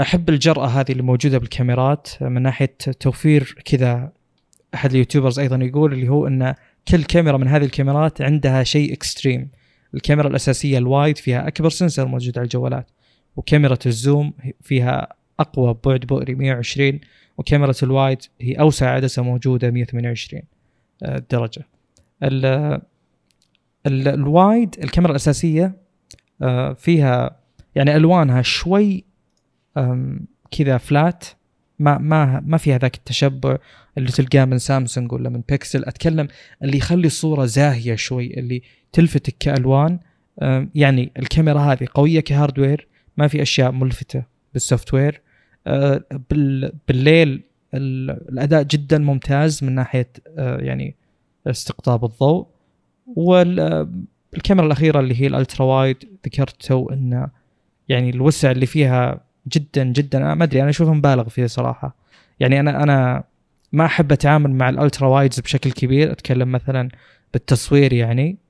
أحب 0.00 0.28
الجرأة 0.28 0.66
هذه 0.66 0.92
اللي 0.92 1.02
موجودة 1.02 1.38
بالكاميرات. 1.38 2.08
من 2.20 2.42
ناحية 2.42 2.76
توفير 3.00 3.62
كذا 3.64 4.12
أحد 4.74 4.90
ال 4.90 4.95
YouTubers 4.95 5.38
أيضا 5.38 5.56
يقول 5.56 5.92
اللي 5.92 6.08
هو 6.08 6.26
إن 6.26 6.54
كل 6.88 7.04
كاميرا 7.04 7.36
من 7.36 7.48
هذه 7.48 7.64
الكاميرات 7.64 8.22
عندها 8.22 8.62
شيء 8.62 8.92
extreme 8.92 9.48
الكاميرا 9.94 10.28
الأساسية 10.28 10.78
ال 10.78 10.86
wide 10.86 11.18
فيها 11.18 11.48
أكبر 11.48 11.68
sensor 11.68 12.06
موجود 12.06 12.38
على 12.38 12.44
الجوالات 12.44 12.90
وكاميرا 13.36 13.78
ال 13.86 13.95
zoom 13.95 14.32
فيها 14.60 15.08
أقوى 15.40 15.76
بعد 15.84 16.00
بؤري 16.00 16.34
120 16.34 17.00
وكاميرا 17.38 17.72
ال 17.82 17.89
wide 17.89 18.18
هي 18.40 18.54
أوسع 18.54 18.90
عدسة 18.90 19.22
موجودة 19.22 19.70
128 19.70 20.42
آه، 21.02 21.22
درجة. 21.30 21.66
ال 22.22 22.80
ال 23.86 24.04
wide 24.04 24.76
الكاميرا 24.82 25.10
الأساسية 25.10 25.74
آه، 26.42 26.72
فيها 26.72 27.36
يعني 27.74 27.96
ألوانها 27.96 28.42
شوي 28.42 29.04
كذا 30.50 30.78
flat 30.78 31.24
ما 31.78 31.98
ما 31.98 32.42
ما 32.46 32.56
فيها 32.56 32.78
ذاك 32.78 32.96
التشبع 32.96 33.58
اللي 33.98 34.12
تلقاه 34.12 34.44
من 34.44 34.58
سامسونج 34.58 35.12
ولا 35.12 35.28
من 35.28 35.42
بيكسل. 35.48 35.84
أتكلم 35.84 36.28
اللي 36.62 36.76
يخلي 36.76 37.06
الصورة 37.06 37.44
زاهية 37.44 37.94
شوي 37.94 38.34
اللي 38.38 38.62
تلفتك 38.92 39.34
كألوان 39.40 39.98
يعني 40.74 41.12
الكاميرا 41.18 41.60
هذه 41.60 41.86
قوية 41.94 42.20
ك 42.20 42.28
hardware 42.28 42.88
ما 43.16 43.28
في 43.28 43.42
أشياء 43.42 43.72
ملفتة 43.72 44.22
بال 44.52 44.94
software 44.94 45.20
أه، 45.66 46.04
بالليل 46.88 47.42
الأداء 47.74 48.62
جدا 48.62 48.98
ممتاز 48.98 49.64
من 49.64 49.72
ناحية 49.72 50.08
أه، 50.38 50.58
يعني 50.58 50.96
استقطاب 51.46 52.04
الضوء. 52.04 52.46
والكاميرا 53.06 54.66
الأخيرة 54.66 55.00
اللي 55.00 55.20
هي 55.20 55.26
ال 55.26 55.33
ultra 55.33 55.66
wide 55.66 55.96
ذكرت 56.26 56.62
تو 56.62 56.90
إن 56.90 57.28
يعني 57.88 58.10
الوسع 58.10 58.50
اللي 58.50 58.66
فيها 58.66 59.20
جدا 59.48 59.84
جدا. 59.84 60.34
ما 60.34 60.44
أدري 60.44 60.62
أنا 60.62 60.70
اشوفها 60.70 60.94
مبالغ 60.94 61.28
فيها 61.28 61.46
صراحة. 61.46 61.96
يعني 62.40 62.60
أنا 62.60 62.82
أنا 62.82 63.24
ما 63.72 63.84
أحب 63.84 64.12
أتعامل 64.12 64.50
مع 64.50 64.68
الألترا 64.68 65.08
وايدز 65.08 65.40
بشكل 65.40 65.72
كبير. 65.72 66.12
أتكلم 66.12 66.52
مثلا 66.52 66.88
بالتصوير 67.32 67.92
يعني. 67.92 68.30
آه 68.30 68.41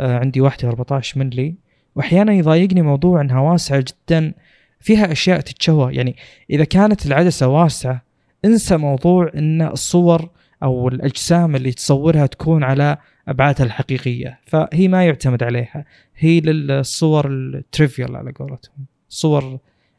عندي 0.00 0.40
واحدة 0.40 0.68
14 0.68 1.18
ملي 1.18 1.54
وأحيانا 1.96 2.32
يضايقني 2.32 2.82
موضوع 2.82 3.20
إنها 3.20 3.40
واسعة 3.40 3.84
جدا 3.88 4.32
فيها 4.80 5.12
أشياء 5.12 5.40
تتشوه. 5.40 5.92
يعني 5.92 6.16
إذا 6.50 6.64
كانت 6.64 7.06
العدسة 7.06 7.48
واسعة 7.48 8.02
انسى 8.44 8.76
موضوع 8.76 9.30
إن 9.34 9.62
الصور 9.62 10.30
أو 10.62 10.88
الأجسام 10.88 11.56
اللي 11.56 11.72
تصورها 11.72 12.26
تكون 12.26 12.64
على 12.64 12.98
أبعادها 13.28 13.66
الحقيقية. 13.66 14.40
فهي 14.46 14.88
ما 14.88 15.06
يعتمد 15.06 15.42
عليها. 15.42 15.84
هي 16.16 16.40
للصور 16.40 17.26
ال 17.26 17.37
trivial 17.37 18.16
على 18.16 18.32
قولتهم. 18.32 18.86
صور 19.08 19.58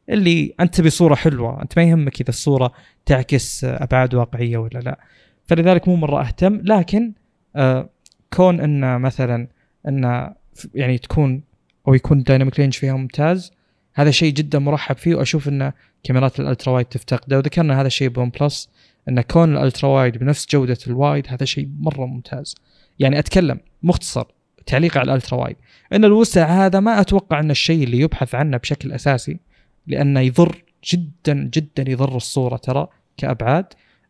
اللي 0.10 0.54
أنت 0.60 0.76
تبي 0.76 0.90
صورة 0.90 1.16
حلوة. 1.16 1.62
أنت 1.62 1.80
ما 1.80 1.84
يهمك 1.84 2.22
إذا 2.22 2.30
الصورة 2.30 2.72
تعكس 3.06 3.64
أبعاد 3.64 4.16
واقعية 4.16 4.58
ولا 4.58 4.80
لا. 4.80 5.00
فلذلك 5.46 5.88
مو 5.88 5.96
مرة 5.96 6.22
أهتم. 6.22 6.62
لكن 6.64 7.12
آه 7.56 7.90
كون 8.34 8.60
إن 8.60 9.02
مثلا 9.02 9.48
أن 9.88 10.34
يعني 10.76 10.98
تكون 10.98 11.44
أو 11.88 11.94
يكون 11.94 12.20
ال 12.20 12.25
dynamic 12.25 12.60
range 12.60 12.74
فيها 12.74 12.94
ممتاز. 12.94 13.52
هذا 13.94 14.12
شيء 14.12 14.34
جدا 14.34 14.60
مرحب 14.60 14.98
فيه 14.98 15.16
وأشوف 15.16 15.48
أن 15.48 15.72
كاميرات 16.04 16.40
ال 16.40 16.45
ultra 16.45 16.74
wide 16.74 16.86
تفتقده 16.86 17.38
وذكرنا 17.38 17.82
هذا 17.82 17.88
الشيء 17.88 18.10
ب 18.10 18.30
OnePlus 18.30 18.70
أن 19.10 19.22
كون 19.22 19.58
ال 19.58 19.63
ultra 19.63 19.90
wide 19.90 20.18
بنفس 20.18 20.48
جودة 20.50 20.78
ال 20.88 20.95
wide 20.95 21.26
هذا 21.30 21.46
شيء 21.46 21.70
مرة 21.80 22.06
ممتاز. 22.06 22.56
يعني 23.00 23.20
أتكلم 23.20 23.60
مختصر 23.84 24.26
تعليق 24.66 24.98
على 24.98 25.12
ال 25.12 25.16
ultra 25.16 25.40
wide. 25.40 25.56
إن 25.94 26.06
الوسع 26.06 26.66
هذا 26.66 26.80
ما 26.80 27.02
أتوقع 27.02 27.40
أن 27.40 27.52
الشيء 27.52 27.84
اللي 27.84 28.00
يبحث 28.00 28.36
عنه 28.36 28.58
بشكل 28.58 28.92
أساسي 28.92 29.40
لأنه 29.88 30.20
يضر 30.20 30.64
جدا 30.86 31.50
جدا 31.54 31.92
يضر 31.92 32.16
الصورة 32.16 32.58
ترى 32.58 32.88
كأبعاد. 33.18 33.66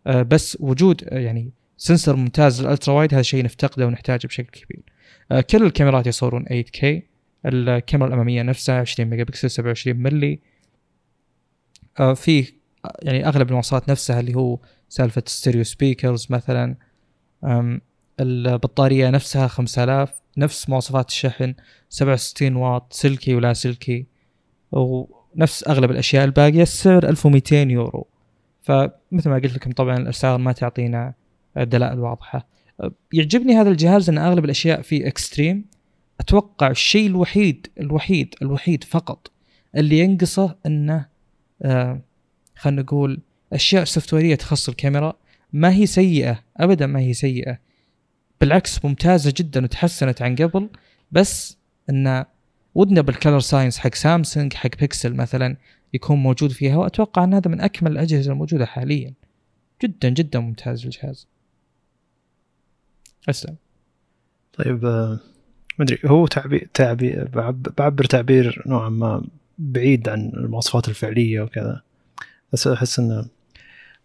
آه، 0.08 0.22
بس 0.22 0.58
وجود 0.60 1.04
يعني 1.12 1.52
sensor 1.78 2.16
ممتاز 2.16 2.62
لل 2.62 2.71
ultra 2.71 2.94
wide 2.94 3.14
هذا 3.14 3.22
شيء 3.22 3.44
نفتقده 3.44 3.88
ونحتاجه 3.88 4.28
بشكل 4.28 4.62
كبير. 4.62 4.82
كل 5.40 5.66
الكاميرات 5.66 6.08
يصورون 6.08 6.46
8K 6.46 6.86
الكاميرا 7.46 8.08
الأمامية 8.08 8.42
نفسها 8.42 8.80
20 8.80 9.10
ميجا 9.10 9.24
بكسل 9.24 9.50
27 9.50 9.98
ملي 9.98 10.40
في 12.16 12.54
يعني 13.02 13.28
أغلب 13.28 13.48
المواصفات 13.48 13.90
نفسها 13.90 14.20
اللي 14.20 14.36
هو 14.36 14.60
سالفة 14.90 15.24
stereo 15.28 15.64
speakers 15.64 16.28
مثلا. 16.30 16.76
البطارية 18.20 19.10
نفسها 19.10 19.48
5000 19.48 20.10
نفس 20.38 20.70
مواصفات 20.70 21.10
الشحن 21.10 21.54
67 21.90 22.56
واط 22.56 22.94
سلكي 22.94 23.36
ولا 23.36 23.54
سلكي. 23.54 24.06
ونفس 24.72 25.68
أغلب 25.68 25.92
الأشياء 25.92 26.26
الباقية 26.26 26.62
السعر 26.62 27.10
1200 27.10 27.56
يورو. 27.56 28.08
فمثل 28.62 29.30
ما 29.30 29.36
قلت 29.36 29.54
لكم 29.54 29.72
طبعا 29.72 29.98
الأسعار 29.98 30.38
ما 30.38 30.52
تعطينا 30.52 31.14
دلائل 31.58 32.00
واضحه 32.00 32.48
يعجبني 33.14 33.56
هذا 33.56 33.70
الجهاز 33.70 34.10
ان 34.10 34.18
أغلب 34.18 34.46
الأشياء 34.46 34.82
فيه 34.82 35.08
extreme 35.08 35.66
أتوقع 36.20 36.68
الشيء 36.68 37.08
الوحيد 37.08 37.68
الوحيد 37.80 38.36
الوحيد 38.42 38.84
فقط 38.84 39.32
اللي 39.76 40.00
ينقصه 40.00 40.56
إنه 40.66 41.06
آه 41.62 42.02
خلينا 42.56 42.82
نقول 42.82 43.20
أشياء 43.54 43.84
software 43.84 44.14
يه 44.14 44.36
تخص 44.36 44.70
الكاميرا. 44.70 45.14
ما 45.54 45.74
هي 45.74 45.86
سيئة 45.86 46.44
ابدا 46.58 46.88
ما 46.88 47.00
هي 47.00 47.14
سيئة. 47.14 47.60
بالعكس 48.42 48.86
ممتازة 48.86 49.34
جدا 49.38 49.64
وتحسنت 49.64 50.22
عن 50.22 50.36
قبل 50.36 50.70
بس 51.12 51.58
إن 51.90 52.26
ودنا 52.76 53.02
بال 53.02 53.13
color 53.13 53.40
science 53.40 53.78
حق 53.78 53.96
سامسونج 53.96 54.54
حق 54.54 54.78
بيكسل 54.80 55.14
مثلا 55.14 55.58
يكون 55.94 56.18
موجود 56.18 56.52
فيها 56.52 56.78
وأتوقع 56.78 57.24
إن 57.24 57.34
هذا 57.34 57.52
من 57.52 57.62
أكمل 57.62 57.92
الأجهزة 57.92 58.32
الموجودة 58.32 58.66
حاليا. 58.66 59.14
جدا 59.84 60.10
جدا 60.10 60.40
ممتاز 60.40 60.86
الجهاز. 60.86 61.28
أسلم. 63.30 63.56
طيب 64.54 64.86
آه، 64.86 65.20
ما 65.80 65.86
أدري 65.86 66.00
هو 66.06 66.28
تعبير 66.28 66.70
تعبير 66.74 67.30
بعبر 67.78 68.06
تعبير 68.06 68.64
نوعا 68.66 68.90
ما 68.90 69.24
بعيد 69.58 70.10
عن 70.10 70.32
المواصفات 70.34 70.90
الفعلية 70.90 71.42
وكذا. 71.42 71.82
بس 72.54 72.68
أحس 72.68 73.00
انه 73.00 73.26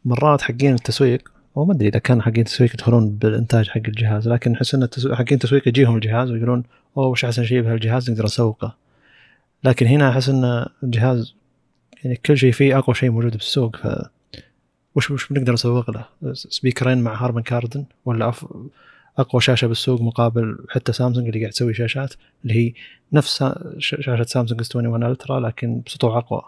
مرات 0.05 0.43
حقين 0.43 0.75
التسويق 0.75 1.33
هو 1.59 1.65
ما 1.65 1.73
أدري 1.73 1.89
إذا 1.89 1.99
كان 1.99 2.23
حقين 2.23 2.41
التسويق 2.41 2.75
يدخلون 2.75 3.11
بالإنتاج 3.11 3.69
حق 3.69 3.81
الجهاز 3.89 4.29
لكن 4.29 4.53
أحس 4.53 4.75
إن 4.75 4.89
حقين 5.13 5.35
التسويق 5.35 5.69
يجيهم 5.69 5.95
الجهاز 5.95 6.31
ويقولون 6.31 6.65
أوه 6.97 7.07
وش 7.07 7.25
أحسن 7.25 7.45
شيء 7.45 7.63
بهالجهاز 7.63 8.11
نقدر 8.11 8.25
نسوقه. 8.25 8.77
لكن 9.65 9.87
هنا 9.87 10.11
أحس 10.11 10.29
إن 10.29 10.67
الجهاز 10.83 11.35
يعني 12.05 12.17
كل 12.17 12.39
شيء 12.39 12.53
فيه 12.53 12.79
أقوى 12.79 12.95
شيء 12.95 13.11
موجود 13.11 13.33
بالسوق 13.33 13.77
ف 13.77 13.87
وش 14.95 15.11
وش 15.11 15.33
بنقدر 15.33 15.53
نسوق 15.53 15.91
له؟ 15.91 16.05
speaker 16.33 16.84
ين 16.84 16.99
مع 16.99 17.25
Harman 17.25 17.43
Kardon 17.43 17.85
ولا 18.05 18.29
أف... 18.29 18.47
أقوى 19.19 19.43
شاشة 19.43 19.67
بالسوق 19.67 20.01
مقابل 20.01 20.59
حتى 20.69 20.93
سامسونج 20.93 21.27
اللي 21.27 21.41
قاعد 21.41 21.53
تسوي 21.53 21.75
شاشات 21.75 22.15
اللي 22.43 22.55
هي 22.55 22.73
نفس 23.13 23.45
شاشة 23.79 24.23
سامسونج 24.23 24.61
S 24.61 24.77
21 24.77 25.03
Ultra 25.11 25.41
لكن 25.41 25.83
بسطوع 25.87 26.19
أقوى. 26.19 26.43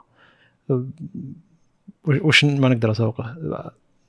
وش 2.05 2.45
ما 2.45 2.69
نقدر 2.69 2.91
أسوقه؟ 2.91 3.37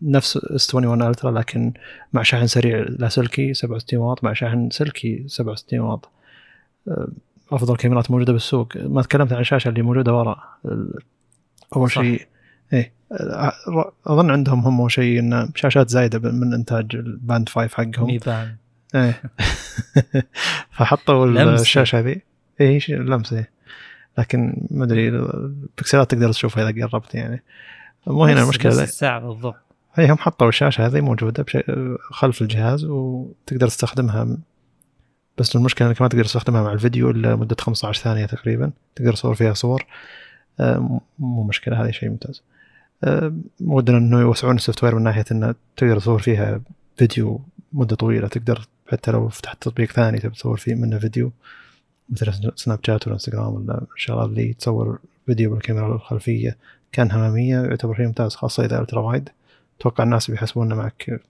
نفس 0.01 0.37
S 0.37 0.75
21 0.75 1.09
Ultra 1.09 1.31
لكن 1.31 1.73
مع 2.13 2.23
شاحن 2.23 2.47
سريع 2.47 2.85
لاسلكي 2.89 3.53
67 3.53 3.99
واط. 3.99 4.23
مع 4.23 4.33
شاحن 4.33 4.69
سلكي 4.69 5.23
67 5.27 5.79
واط. 5.79 6.09
أفضل 7.51 7.75
كاميرات 7.75 8.11
موجودة 8.11 8.33
بالسوق. 8.33 8.77
ما 8.77 9.01
تكلمت 9.01 9.33
عن 9.33 9.41
الشاشه 9.41 9.69
اللي 9.69 9.81
موجودة 9.81 10.13
ورا 10.13 10.43
أول 11.75 11.91
شيء 11.91 12.27
إيه 12.73 12.93
اظن 14.07 14.31
عندهم 14.31 14.59
هم 14.59 14.89
شيء 14.89 15.19
ان 15.19 15.49
شاشات 15.55 15.89
زايده 15.89 16.31
من 16.31 16.53
انتاج 16.53 16.95
ال 16.95 17.06
Band 17.06 17.49
5 17.49 17.67
حقهم 17.75 18.07
ميزان 18.07 18.55
إيه 18.95 19.21
فحطوا 20.71 21.25
الشاشه 21.25 21.99
هذه 21.99 22.15
إيه 22.61 22.79
لمسه 22.89 23.37
إيه. 23.37 23.49
لكن 24.17 24.67
ما 24.71 24.83
ادري 24.85 25.09
البكسلات 25.09 26.11
تقدر 26.11 26.31
تشوفها 26.31 26.69
اذا 26.69 26.85
قربت 26.85 27.15
يعني 27.15 27.43
مو 28.07 28.25
هنا 28.25 28.43
المشكلة 28.43 28.83
الساعة 28.83 29.19
بالضبط 29.19 29.55
اي 29.99 30.11
هم 30.11 30.17
حطوا 30.17 30.49
الشاشه 30.49 30.85
هذه 30.85 31.01
موجوده 31.01 31.45
خلف 32.11 32.41
الجهاز 32.41 32.85
وتقدر 32.85 33.67
تستخدمها 33.67 34.37
بس 35.37 35.55
المشكلة 35.55 35.87
انك 35.87 36.01
ما 36.01 36.07
تقدر 36.07 36.23
تستخدمها 36.23 36.61
مع 36.61 36.73
الفيديو 36.73 37.09
الا 37.09 37.35
مده 37.35 37.55
15 37.59 38.03
ثانية 38.03 38.25
تقريبا 38.25 38.71
تقدر 38.95 39.13
تصور 39.13 39.35
فيها 39.35 39.53
صور 39.53 39.85
مو 41.19 41.43
مشكله 41.43 41.83
هذه 41.83 41.91
شيء 41.91 42.09
ممتاز 42.09 42.43
ودنا 43.61 43.97
إنه 43.97 44.19
يوسعون 44.21 44.55
ال 44.55 44.83
software 44.83 44.95
من 44.95 45.03
ناحية 45.03 45.25
إنه 45.31 45.55
تقدر 45.77 45.99
تصور 45.99 46.19
فيها 46.19 46.61
فيديو 46.97 47.41
مدة 47.73 47.95
طويلة. 47.95 48.27
تقدر 48.27 48.67
حتى 48.87 49.11
لو 49.11 49.29
فتحت 49.29 49.61
تطبيق 49.61 49.91
ثاني 49.91 50.19
تبي 50.19 50.35
تصور 50.35 50.57
فيه 50.57 50.75
منه 50.75 50.99
فيديو 50.99 51.31
مثل 52.09 52.51
سناب 52.55 52.79
شات 52.85 53.07
ولا 53.07 53.13
إنستغرام 53.13 53.53
ولا 53.53 53.85
الشغلات 53.95 54.29
اللي 54.29 54.53
تصور 54.53 54.99
فيديو 55.25 55.51
بالكاميرا 55.51 55.95
الخلفية 55.95 56.57
كان 56.91 57.11
اماميه 57.11 57.61
يعتبر 57.61 57.95
شيء 57.95 58.05
ممتاز 58.05 58.35
خاصة 58.35 58.65
إذا 58.65 58.79
ultra 58.79 59.01
wide. 59.01 59.29
أتوقع 59.79 60.03
الناس 60.03 60.31
بيحسبون 60.31 60.73
معك 60.73 61.21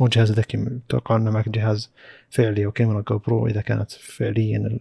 مو 0.00 0.08
جهاز 0.08 0.32
ذكي 0.32 0.80
أتوقع 0.88 1.16
إنه 1.16 1.30
معك 1.30 1.48
جهاز 1.48 1.90
فعلي 2.30 2.66
وكاميرا 2.66 3.04
GoPro 3.08 3.46
إذا 3.46 3.60
كانت 3.60 3.90
فعليا 3.92 4.58
ال 4.58 4.80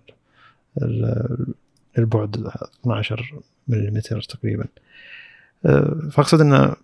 ال 0.81 1.53
البعد 1.97 2.51
12 2.81 3.39
ملم 3.67 3.99
تقريبا. 3.99 4.65
فاقصد 6.11 6.41
إن 6.41 6.75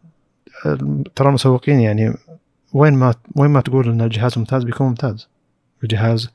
ترى 1.16 1.28
المسوقين 1.28 1.80
يعني 1.80 2.14
وين 2.74 2.94
ما 2.94 3.14
وين 3.36 3.52
ما 3.52 3.62
تقول 3.62 3.90
إن 3.90 4.02
الجهاز 4.02 4.38
ممتاز 4.38 4.64
بيكون 4.64 4.88
ممتاز. 4.88 5.28
الجهاز 5.84 6.30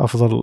أفضل 0.00 0.42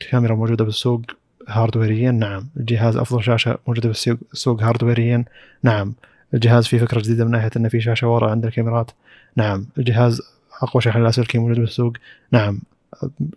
كاميرا 0.00 0.34
موجودة 0.34 0.64
بالسوق 0.64 1.02
hardware 1.48 2.03
يا 2.03 2.10
نعم. 2.10 2.48
الجهاز 2.56 2.96
أفضل 2.96 3.22
شاشة 3.22 3.58
موجودة 3.66 3.88
بالسوق 3.88 4.62
hardware 4.62 5.17
يا 5.17 5.24
نعم. 5.62 5.94
الجهاز 6.34 6.66
فيه 6.66 6.78
فكرة 6.78 7.00
جديدة 7.00 7.24
من 7.24 7.30
ناحية 7.30 7.50
انه 7.56 7.68
في 7.68 7.80
شاشة 7.80 8.08
ورا 8.08 8.30
عند 8.30 8.46
الكاميرات 8.46 8.90
نعم. 9.36 9.66
الجهاز 9.78 10.22
أقوى 10.62 10.82
شاحن 10.82 11.02
لاسلكي 11.02 11.38
موجود 11.38 11.60
بالسوق 11.60 11.92
نعم. 12.32 12.60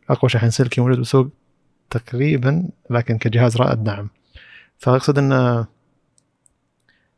أقوى 0.10 0.30
شاحن 0.30 0.50
سلكي 0.50 0.82
موجود 0.82 0.98
بالسوق 0.98 1.28
تقريبا 1.90 2.70
لكن 2.90 3.18
كجهاز 3.18 3.58
رائد 3.58 3.84
نعم. 3.84 4.10
فأقصد 4.78 5.18
انه 5.18 5.66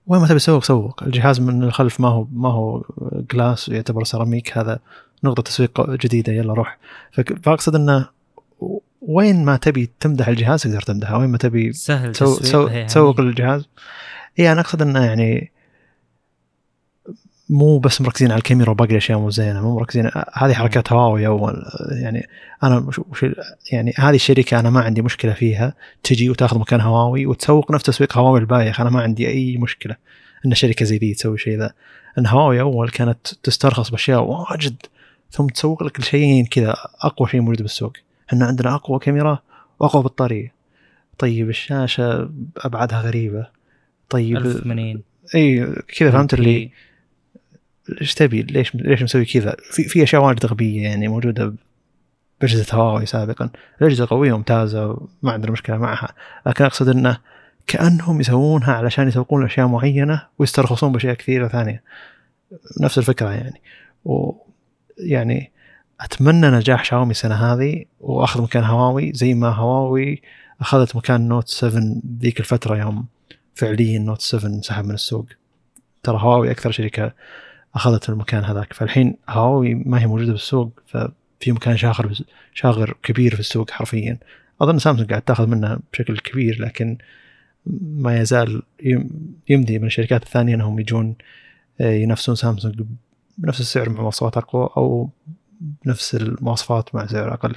وين 0.09 0.21
ما 0.21 0.27
تبي 0.27 0.39
تسوق 0.39 0.63
سوق. 0.63 1.03
الجهاز 1.03 1.39
من 1.39 1.63
الخلف 1.63 1.99
ما 1.99 2.07
هو 2.07 2.27
ما 2.33 2.49
هو 2.49 2.83
glass 3.33 3.69
يعتبر 3.69 4.03
سيراميك 4.03 4.57
هذا 4.57 4.79
نقطة 5.23 5.41
تسويق 5.41 5.91
جديدة 5.91 6.33
يلا 6.33 6.53
روح. 6.53 6.77
فأقصد 7.43 7.75
إنه 7.75 8.07
وين 9.01 9.45
ما 9.45 9.57
تبي 9.57 9.89
تمدح 9.99 10.27
الجهاز 10.27 10.63
تقدر 10.63 10.81
تمدحه. 10.81 11.17
وين 11.17 11.29
ما 11.29 11.37
تبي 11.37 11.73
سهل 11.73 12.11
تسو... 12.11 12.35
سو... 12.35 12.67
يعني. 12.67 12.85
تسوق 12.85 13.21
للجهاز 13.21 13.67
اي 14.39 14.51
أنا 14.51 14.61
أقصد 14.61 14.81
إنه 14.81 15.05
يعني 15.05 15.51
مو 17.49 17.79
بس 17.79 18.01
مركزين 18.01 18.31
على 18.31 18.37
الكاميرا 18.37 18.69
وباقي 18.69 18.91
الأشياء 18.91 19.19
مو 19.19 19.29
زينة 19.29 19.61
مو 19.61 19.75
مركزين 19.75 20.11
هذه 20.33 20.53
حركات 20.53 20.93
هواوي 20.93 21.27
أول. 21.27 21.63
يعني 22.01 22.27
أنا 22.63 22.77
وش 22.77 23.25
يعني 23.71 23.93
هذه 23.97 24.15
الشركة 24.15 24.59
أنا 24.59 24.69
ما 24.69 24.81
عندي 24.81 25.01
مشكلة 25.01 25.33
فيها 25.33 25.73
تجي 26.03 26.29
وتاخذ 26.29 26.59
مكان 26.59 26.81
هواوي 26.81 27.25
وتسوق 27.25 27.71
نفس 27.71 27.83
تسويق 27.83 28.17
هواوي 28.17 28.39
البايخ 28.39 28.81
أنا 28.81 28.89
ما 28.89 29.01
عندي 29.01 29.27
أي 29.27 29.57
مشكلة 29.57 29.95
إن 30.45 30.53
شركة 30.53 30.85
زي 30.85 30.97
ذي 30.97 31.13
تسوي 31.13 31.37
شيء 31.37 31.57
ذا. 31.57 31.73
إن 32.17 32.27
هواوي 32.27 32.61
أول 32.61 32.89
كانت 32.89 33.27
تسترخص 33.43 33.89
بأشياء 33.89 34.23
واجد 34.23 34.75
ثم 35.31 35.47
تسوق 35.47 35.83
لك 35.83 35.99
الشيئين 35.99 36.45
كذا 36.45 36.75
أقوى 37.01 37.29
شيء 37.29 37.41
موجود 37.41 37.61
بالسوق. 37.61 37.93
إحنا 38.29 38.45
عندنا 38.45 38.75
أقوى 38.75 38.99
كاميرا 38.99 39.39
وأقوى 39.79 40.03
بطارية. 40.03 40.53
طيب 41.17 41.49
الشاشة 41.49 42.29
ابعادها 42.57 43.01
غريبة. 43.01 43.47
طيب 44.09 44.37
1080 44.37 45.01
اي 45.35 45.75
كذا 45.97 46.11
فهمت 46.11 46.33
اللي 46.33 46.71
إيش 48.01 48.13
تبي؟ 48.13 48.41
ليش 48.41 48.75
ليش 48.75 49.03
مسوي 49.03 49.25
كذا؟ 49.25 49.55
في 49.71 49.83
في 49.83 50.03
أشياء 50.03 50.21
واجد 50.21 50.45
غبية 50.45 50.83
يعني 50.83 51.07
موجودة 51.07 51.53
باجهزه 52.41 52.75
هواوي 52.75 53.05
سابقا. 53.05 53.49
الاجهزه 53.81 54.07
قوية 54.09 54.33
وممتازة 54.33 55.07
ما 55.21 55.31
عندنا 55.31 55.51
مشكلة 55.51 55.77
معها. 55.77 56.13
لكن 56.47 56.65
أقصد 56.65 56.89
إنه 56.89 57.17
كأنهم 57.67 58.19
يسوونها 58.19 58.73
علشان 58.73 59.07
يسوقون 59.07 59.45
أشياء 59.45 59.67
معينة 59.67 60.27
ويسترخصون 60.39 60.91
بأشياء 60.91 61.13
كثيرة 61.13 61.47
ثانية. 61.47 61.83
نفس 62.81 62.97
الفكرة 62.97 63.29
يعني. 63.29 63.61
ويعني 64.05 65.51
أتمنى 66.01 66.47
نجاح 66.47 66.83
شاومي 66.83 67.11
السنة 67.11 67.35
هذه 67.35 67.85
وأخذ 67.99 68.41
مكان 68.41 68.63
هواوي 68.63 69.11
زي 69.13 69.33
ما 69.33 69.49
هواوي 69.49 70.21
أخذت 70.61 70.95
مكان 70.95 71.27
Note 71.27 71.47
7 71.47 71.83
ذيك 72.19 72.39
الفترة 72.39 72.77
يوم 72.77 73.05
فعليا 73.55 73.99
Note 73.99 74.21
7 74.21 74.47
انسحب 74.47 74.85
من 74.85 74.93
السوق. 74.93 75.25
ترى 76.03 76.17
هواوي 76.17 76.51
أكثر 76.51 76.71
شركة 76.71 77.13
أخذت 77.75 78.09
المكان 78.09 78.43
هذاك. 78.43 78.73
فالحين 78.73 79.15
هواوي 79.29 79.73
ما 79.73 80.01
هي 80.01 80.07
موجودة 80.07 80.31
بالسوق 80.31 80.71
ففي 80.87 81.51
مكان 81.51 81.77
شاغر 81.77 82.13
شاغر 82.53 82.97
كبير 83.03 83.33
في 83.33 83.39
السوق 83.39 83.71
حرفيا. 83.71 84.17
أظن 84.61 84.79
سامسونج 84.79 85.09
قاعد 85.09 85.21
تأخذ 85.21 85.47
منها 85.47 85.79
بشكل 85.93 86.19
كبير 86.19 86.61
لكن 86.61 86.97
ما 87.81 88.19
يزال 88.19 88.61
يمضي 89.49 89.79
من 89.79 89.85
الشركات 89.85 90.23
الثانية 90.23 90.55
إنهم 90.55 90.79
يجون 90.79 91.15
آه، 91.81 91.91
ينافسون 91.91 92.35
سامسونج 92.35 92.83
بنفس 93.37 93.59
السعر 93.59 93.89
مع 93.89 94.01
مواصفات 94.01 94.37
أقوى 94.37 94.69
أو 94.77 95.09
بنفس 95.85 96.15
المواصفات 96.15 96.95
مع 96.95 97.05
سعر 97.05 97.33
أقل. 97.33 97.55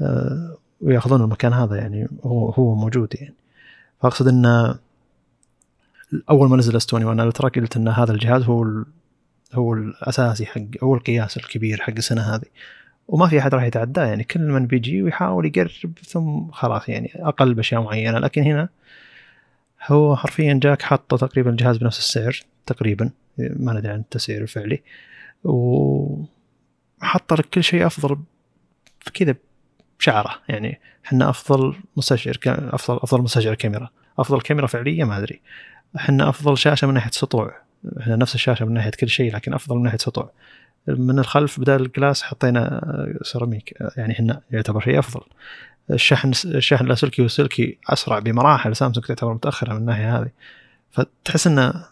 آه، 0.00 0.56
ويأخذون 0.80 1.20
المكان 1.22 1.52
هذا 1.52 1.76
يعني 1.76 2.08
هو 2.24 2.50
هو 2.50 2.74
موجود 2.74 3.14
يعني. 3.20 3.34
فأقصد 4.02 4.28
إن 4.28 4.74
أول 6.30 6.48
ما 6.48 6.56
نزل 6.56 6.76
استوني 6.76 7.04
وأنا 7.04 7.24
قلت 7.24 7.76
إن 7.76 7.88
هذا 7.88 8.12
الجهاز 8.12 8.42
هو 8.42 8.84
هو 9.56 9.74
الأساسي 9.74 10.46
حق 10.46 10.60
هو 10.82 10.94
القياس 10.94 11.36
الكبير 11.36 11.80
حق 11.80 11.92
السنة 11.96 12.22
هذه. 12.34 12.44
وما 13.08 13.28
في 13.28 13.38
أحد 13.38 13.54
راح 13.54 13.62
يتعداه 13.62 14.06
يعني 14.06 14.24
كل 14.24 14.40
من 14.40 14.66
بيجي 14.66 15.02
ويحاول 15.02 15.46
يقرب 15.46 15.98
ثم 16.06 16.50
خلاص 16.50 16.88
يعني 16.88 17.12
أقل 17.16 17.54
بأشياء 17.54 17.82
معينة. 17.82 18.18
لكن 18.18 18.42
هنا 18.42 18.68
هو 19.86 20.16
حرفيا 20.16 20.60
جاك 20.62 20.82
حط 20.82 21.14
تقريبا 21.14 21.50
الجهاز 21.50 21.76
بنفس 21.76 21.98
السعر 21.98 22.40
تقريبا 22.66 23.10
ما 23.38 23.72
ندري 23.72 23.92
عن 23.92 23.98
التسعير 24.00 24.42
الفعلي. 24.42 24.82
وحط 25.44 27.32
لك 27.32 27.46
كل 27.54 27.64
شيء 27.64 27.86
أفضل 27.86 28.18
كذا 29.14 29.34
بشعره 29.98 30.34
يعني 30.48 30.80
إحنا 31.06 31.30
أفضل 31.30 31.76
مستشعر 31.96 32.38
أفضل 32.46 32.96
أفضل 33.02 33.22
مستشعر 33.22 33.54
كاميرا. 33.54 33.90
أفضل 34.18 34.40
كاميرا 34.40 34.66
فعلية 34.66 35.04
ما 35.04 35.18
أدري. 35.18 35.40
إحنا 35.96 36.28
أفضل 36.28 36.58
شاشة 36.58 36.86
من 36.86 36.94
ناحية 36.94 37.10
سطوع. 37.10 37.65
إحنا 38.00 38.16
نفس 38.16 38.34
الشاشة 38.34 38.64
من 38.64 38.74
ناحية 38.74 38.90
كل 38.90 39.08
شيء 39.08 39.34
لكن 39.34 39.54
أفضل 39.54 39.76
من 39.76 39.82
ناحية 39.82 39.98
سطوع. 39.98 40.30
من 40.88 41.18
الخلف 41.18 41.60
بدال 41.60 41.82
الجلاس 41.82 42.22
حطينا 42.22 42.82
سيراميك. 43.22 43.74
يعني 43.96 44.12
إحنا 44.12 44.40
يعتبر 44.50 44.80
شيء 44.80 44.98
أفضل. 44.98 45.20
الشحن 45.90 46.32
الشحن 46.44 46.84
اللاسلكي 46.84 47.22
والسلكي 47.22 47.78
أسرع 47.88 48.18
بمراحل. 48.18 48.76
سامسونج 48.76 49.06
تعتبر 49.06 49.34
متأخرة 49.34 49.72
من 49.72 49.78
الناحية 49.78 50.18
هذه. 50.18 50.30
فتحس 50.90 51.46
انه 51.46 51.84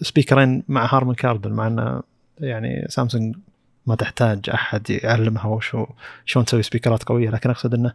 speaker 0.00 0.48
ين 0.48 0.62
مع 0.68 0.94
Harman 0.94 1.14
Kardon 1.14 1.52
مع 1.52 1.66
انه 1.66 2.02
يعني 2.40 2.86
سامسونج 2.88 3.36
ما 3.86 3.94
تحتاج 3.94 4.50
أحد 4.50 4.90
يعلمها 4.90 5.46
وشو 5.46 5.86
شلون 6.24 6.44
تسوي 6.44 6.62
speaker 6.62 6.97
ات 6.97 7.02
قوية. 7.02 7.30
لكن 7.30 7.50
أقصد 7.50 7.74
انه 7.74 7.92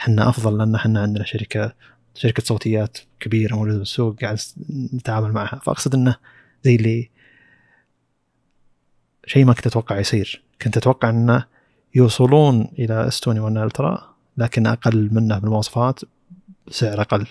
إحنا 0.00 0.28
أفضل 0.28 0.58
لأن 0.58 0.74
إحنا 0.74 1.02
عندنا 1.02 1.24
شركة 1.24 1.72
شركة 2.14 2.42
صوتيات 2.42 2.98
كبيرة 3.20 3.54
موجودة 3.54 3.78
بالسوق 3.78 4.20
قاعد 4.20 4.38
نتعامل 4.94 5.32
معها. 5.32 5.60
فأقصد 5.64 5.94
انه 5.94 6.16
زي 6.64 6.76
اللي 6.76 7.10
شيء 9.26 9.44
ما 9.44 9.52
كنت 9.52 9.66
أتوقع 9.66 9.98
يصير. 9.98 10.42
كنت 10.62 10.76
أتوقع 10.76 11.10
انه 11.10 11.46
يوصلون 11.94 12.68
إلى 12.78 13.08
S 13.08 13.13
twenty 13.13 13.40
1 13.40 13.56
Ultra 13.56 14.14
لكن 14.36 14.66
أقل 14.66 15.08
منه 15.12 15.38
بالمواصفات 15.38 16.00
بسعر 16.66 17.00
أقل. 17.00 17.26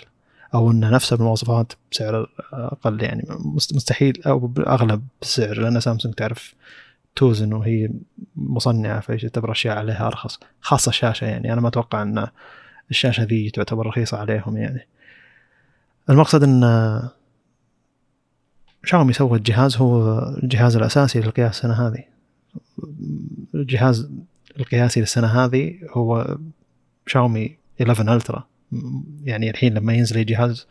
أو 0.53 0.71
انه 0.71 0.89
نفسه 0.89 1.17
بالمواصفات 1.17 1.73
بسعر 1.91 2.29
أقل 2.53 3.03
يعني 3.03 3.27
مستحيل. 3.55 4.21
أو 4.25 4.39
باغلب 4.39 5.07
السعر 5.21 5.59
لأن 5.59 5.79
سامسونج 5.79 6.13
تعرف 6.13 6.53
توزن 7.15 7.53
وهي 7.53 7.89
مصنعة 8.35 9.17
تعتبر 9.17 9.51
أشياء 9.51 9.77
عليها 9.77 10.07
أرخص. 10.07 10.39
خاصة 10.61 10.89
الشاشة 10.89 11.25
يعني 11.25 11.53
أنا 11.53 11.61
ما 11.61 11.67
أتوقع 11.67 12.01
أن 12.01 12.27
الشاشة 12.91 13.23
ذي 13.23 13.49
تعتبر 13.49 13.87
رخيصة 13.87 14.17
عليهم 14.17 14.57
يعني. 14.57 14.87
المقصد 16.09 16.43
أن 16.43 17.09
شاومي 18.83 19.13
سوى 19.13 19.37
الجهاز 19.37 19.77
هو 19.77 20.19
الجهاز 20.43 20.75
الأساسي 20.75 21.19
للقياس 21.19 21.55
السنة 21.55 21.87
هذه. 21.87 22.03
الجهاز 23.55 24.09
القياسي 24.59 24.99
للسنة 24.99 25.27
هذه 25.27 25.73
هو 25.89 26.37
شاومي 27.07 27.57
11 27.81 28.13
Ultra. 28.15 28.43
يعني 29.23 29.49
الحين 29.49 29.73
لما 29.73 29.93
ينزل 29.93 30.19
الجهاز 30.19 30.67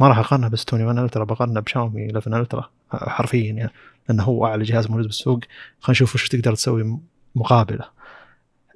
ما 0.00 0.08
راح 0.08 0.18
أقارنه 0.18 0.48
ب 0.48 0.53
S 0.53 0.57
twenty 0.57 0.84
1 0.84 0.98
Ultra 0.98 1.24
بقارنه 1.24 1.60
بشاومي 1.60 2.06
11 2.06 2.40
Ultra 2.40 2.70
حرفيا 2.90 3.52
يعني 3.52 3.70
لأنه 4.08 4.22
هو 4.22 4.46
أعلى 4.46 4.64
جهاز 4.64 4.90
موجود 4.90 5.04
بالسوق. 5.04 5.40
خلينا 5.80 5.90
نشوف 5.90 6.14
وش 6.14 6.28
تقدر 6.28 6.54
تسوي 6.54 6.98
مقابله. 7.34 7.84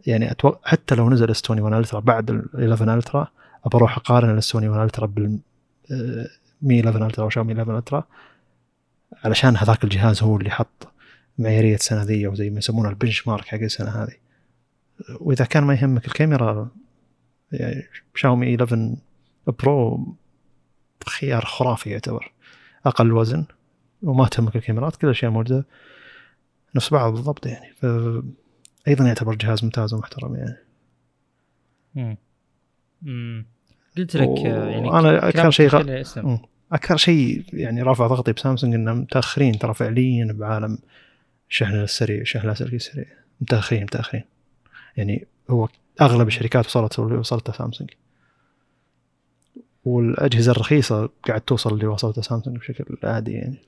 يعني 0.06 0.30
أتوقع 0.30 0.58
حتى 0.64 0.94
لو 0.94 1.10
نزل 1.10 1.36
S 1.36 1.40
twenty 1.40 1.60
1 1.60 1.74
Ultra 1.76 2.00
بعد 2.00 2.30
ال 2.30 2.44
11 2.54 2.94
Ultra 2.94 3.28
أبى 3.64 3.76
أروح 3.76 3.96
أقارن 3.96 4.38
ال 4.38 4.42
S 4.42 4.46
twenty 4.46 4.68
1 4.68 4.82
Ultra 4.82 5.06
بال 5.06 5.38
Mi 6.62 6.80
11 6.80 7.06
Ultra 7.06 7.24
أو 7.24 7.30
شاومي 7.30 7.52
11 7.52 7.78
Ultra. 7.78 8.04
علشان 9.24 9.56
هذاك 9.56 9.84
الجهاز 9.84 10.22
هو 10.22 10.36
اللي 10.36 10.50
حط 10.50 10.92
معيارية 11.38 11.74
السنة 11.74 12.02
ذي 12.02 12.26
أو 12.26 12.34
زي 12.34 12.50
ما 12.50 12.58
يسمونه 12.58 12.88
البنش 12.88 13.28
مارك 13.28 13.44
حق 13.44 13.58
السنة 13.58 13.90
هذه. 13.90 14.14
وإذا 15.20 15.44
كان 15.44 15.64
ما 15.64 15.74
يهمك 15.74 16.06
الكاميرا 16.06 16.70
يعني 17.52 17.86
شاومي 18.14 18.54
11 18.54 18.96
برو 19.46 20.06
خيار 21.06 21.44
خرافي 21.44 21.90
يعتبر. 21.90 22.32
أقل 22.86 23.12
وزن 23.12 23.44
وما 24.02 24.26
تهمك 24.26 24.56
الكاميرات 24.56 24.96
كل 24.96 25.06
الأشياء 25.06 25.30
موجودة. 25.30 25.66
نفس 26.74 26.90
بعض 26.92 27.12
بالضبط 27.12 27.46
يعني. 27.46 27.72
ف 27.72 27.86
أيضا 28.88 29.06
يعتبر 29.06 29.34
جهاز 29.34 29.64
ممتاز 29.64 29.94
ومحترم 29.94 30.36
يعني. 30.36 32.18
امم 33.02 33.46
قلت 33.96 34.16
لك 34.16 34.38
يعني 34.38 34.90
أنا 34.90 35.28
أكثر 35.28 35.50
شيء 35.50 35.68
غ... 35.68 36.02
أكثر 36.72 36.96
شيء 36.96 37.44
يعني 37.52 37.82
رافع 37.82 38.06
ضغطي 38.06 38.32
بسامسونج 38.32 38.74
انه 38.74 38.94
متأخرين 38.94 39.58
ترى 39.58 39.74
فعليا 39.74 40.32
بعالم 40.32 40.78
الشحن 41.50 41.74
السريع 41.74 42.20
الشحن 42.20 42.44
اللاسلكي 42.44 42.76
السريع 42.76 43.06
متأخرين 43.40 43.82
متأخرين. 43.82 44.24
يعني 44.96 45.26
هو 45.50 45.68
أغلب 46.00 46.28
الشركات 46.28 46.66
وصلت 46.66 46.98
وصلت 46.98 47.50
سامسونج. 47.50 47.90
والأجهزة 49.84 50.52
الرخيصة 50.52 51.10
قاعد 51.28 51.40
توصل 51.40 51.74
اللي 51.74 51.86
وصلته 51.86 52.22
سامسونج 52.22 52.58
بشكل 52.58 52.96
عادي 53.04 53.32
يعني. 53.32 53.58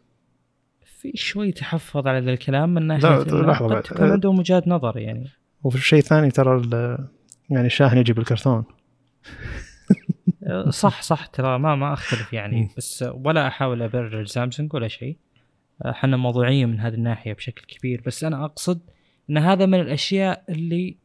في 1.00 1.12
شوي 1.14 1.52
تحفظ 1.52 2.06
على 2.06 2.20
ذا 2.20 2.30
الكلام 2.30 2.74
من 2.74 2.86
ناحية 2.86 3.08
قد 3.08 3.82
تكون 3.82 4.10
عندهم 4.10 4.38
وجهات 4.38 4.68
نظر 4.68 4.98
يعني. 4.98 5.28
وفي 5.62 5.78
شيء 5.78 6.00
ثاني 6.00 6.30
ترى 6.30 6.62
يعني 7.50 7.66
الشاحن 7.66 7.98
يجي 7.98 8.12
بالكرتون. 8.12 8.64
صح 10.68 11.02
صح 11.02 11.26
ترى 11.26 11.58
ما 11.58 11.74
ما 11.74 11.92
أختلف 11.92 12.32
يعني. 12.32 12.68
بس 12.76 13.04
ولا 13.08 13.48
أحاول 13.48 13.82
أبرر 13.82 14.24
سامسونج 14.24 14.74
ولا 14.74 14.88
شيء. 14.88 15.16
إحنا 15.86 16.16
موضوعية 16.16 16.66
من 16.66 16.80
هذه 16.80 16.94
الناحية 16.94 17.32
بشكل 17.32 17.64
كبير. 17.66 18.02
بس 18.06 18.24
أنا 18.24 18.44
أقصد 18.44 18.80
إن 19.30 19.38
هذا 19.38 19.66
من 19.66 19.80
الأشياء 19.80 20.44
اللي 20.48 20.96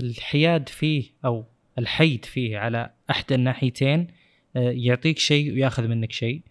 الحياد 0.00 0.68
فيه 0.68 1.04
أو 1.24 1.44
الحيد 1.78 2.24
فيه 2.24 2.58
على 2.58 2.90
احدى 3.10 3.34
الناحيتين 3.34 4.06
آه، 4.56 4.70
يعطيك 4.70 5.18
شيء 5.18 5.52
ويأخذ 5.52 5.88
منك 5.88 6.12
شيء. 6.12 6.42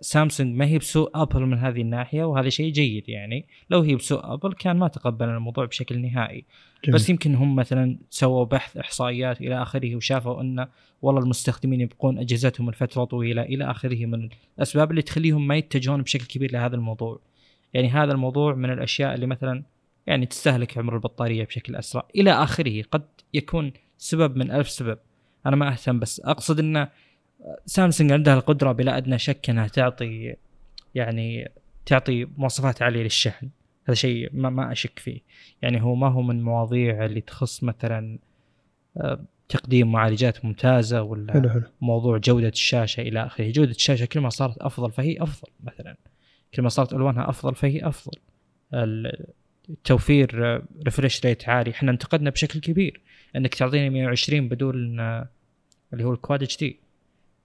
سامسونج 0.00 0.56
ما 0.56 0.66
هي 0.66 0.78
بسوء 0.78 1.10
أبل 1.14 1.40
من 1.40 1.58
هذه 1.58 1.80
الناحية 1.80 2.24
وهذا 2.24 2.48
شيء 2.48 2.72
جيد 2.72 3.08
يعني. 3.08 3.46
لو 3.70 3.80
هي 3.80 3.94
بسوء 3.94 4.32
أبل 4.34 4.52
كان 4.52 4.76
ما 4.76 4.88
تقبل 4.88 5.28
الموضوع 5.28 5.64
بشكل 5.64 6.00
نهائي. 6.00 6.44
جميل. 6.84 6.94
بس 6.94 7.10
يمكن 7.10 7.34
هم 7.34 7.56
مثلا 7.56 7.98
سووا 8.10 8.44
بحث 8.44 8.76
إحصائيات 8.76 9.40
إلى 9.40 9.62
آخره 9.62 9.96
وشافوا 9.96 10.40
أن 10.40 10.66
والله 11.02 11.20
المستخدمين 11.20 11.80
يبقون 11.80 12.18
أجهزتهم 12.18 12.70
لفتره 12.70 13.04
طويلة 13.04 13.42
إلى 13.42 13.70
آخره 13.70 14.06
من 14.06 14.28
الأسباب 14.58 14.90
اللي 14.90 15.02
تخليهم 15.02 15.46
ما 15.46 15.56
يتجهون 15.56 16.02
بشكل 16.02 16.26
كبير 16.26 16.52
لهذا 16.52 16.76
الموضوع. 16.76 17.20
يعني 17.74 17.88
هذا 17.88 18.12
الموضوع 18.12 18.54
من 18.54 18.70
الأشياء 18.70 19.14
اللي 19.14 19.26
مثلا 19.26 19.62
يعني 20.06 20.26
تستهلك 20.26 20.78
عمر 20.78 20.94
البطارية 20.94 21.44
بشكل 21.44 21.76
أسرع. 21.76 22.08
إلى 22.16 22.30
آخره 22.30 22.82
قد 22.82 23.04
يكون 23.34 23.72
سبب 23.98 24.36
من 24.36 24.50
ألف 24.50 24.70
سبب. 24.70 24.98
أنا 25.46 25.56
ما 25.56 25.72
أهتم 25.72 25.98
بس 25.98 26.20
أقصد 26.20 26.58
إنه 26.58 26.88
سامسونج 27.66 28.12
عندها 28.12 28.34
القدرة 28.34 28.72
بلا 28.72 28.96
أدنى 28.96 29.18
شك 29.18 29.50
إنها 29.50 29.66
تعطي 29.66 30.34
يعني 30.94 31.50
تعطي 31.86 32.24
مواصفات 32.36 32.82
عالية 32.82 33.02
للشحن. 33.02 33.48
هذا 33.84 33.94
شيء 33.94 34.30
ما, 34.32 34.50
ما 34.50 34.72
أشك 34.72 34.98
فيه. 34.98 35.20
يعني 35.62 35.82
هو 35.82 35.94
ما 35.94 36.08
هو 36.08 36.22
من 36.22 36.42
مواضيع 36.42 37.04
اللي 37.04 37.20
تخص 37.20 37.64
مثلا 37.64 38.18
آه، 38.96 39.24
تقديم 39.48 39.92
معالجات 39.92 40.44
ممتازة 40.44 41.02
ولا 41.02 41.32
حلو 41.32 41.50
حلو. 41.50 41.62
موضوع 41.80 42.18
جودة 42.18 42.48
الشاشة 42.48 43.00
إلى 43.00 43.26
آخره. 43.26 43.50
جودة 43.50 43.70
الشاشة 43.70 44.04
كل 44.04 44.20
ما 44.20 44.28
صارت 44.28 44.58
أفضل 44.58 44.92
فهي 44.92 45.22
أفضل 45.22 45.48
مثلا. 45.64 45.96
كل 46.54 46.62
ما 46.62 46.68
صارت 46.68 46.92
ألوانها 46.92 47.30
أفضل 47.30 47.54
فهي 47.54 47.88
أفضل. 47.88 48.18
التوفير 49.70 50.60
refresh 50.84 51.26
rate 51.26 51.48
عالي. 51.48 51.70
إحنا 51.70 51.90
انتقدنا 51.90 52.30
بشكل 52.30 52.60
كبير 52.60 53.00
إنك 53.36 53.54
تعطيني 53.54 53.90
120 53.90 54.48
بدون 54.48 55.00
آه، 55.00 55.28
اللي 55.92 56.04
هو 56.04 56.12
ال 56.12 56.42
Quad 56.42 56.56
HD 56.56 56.80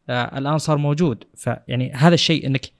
آه 0.09 0.37
الآن 0.37 0.57
صار 0.57 0.77
موجود. 0.77 1.23
فيعني 1.35 1.91
هذا 1.93 2.13
الشيء 2.13 2.47
إنك 2.47 2.71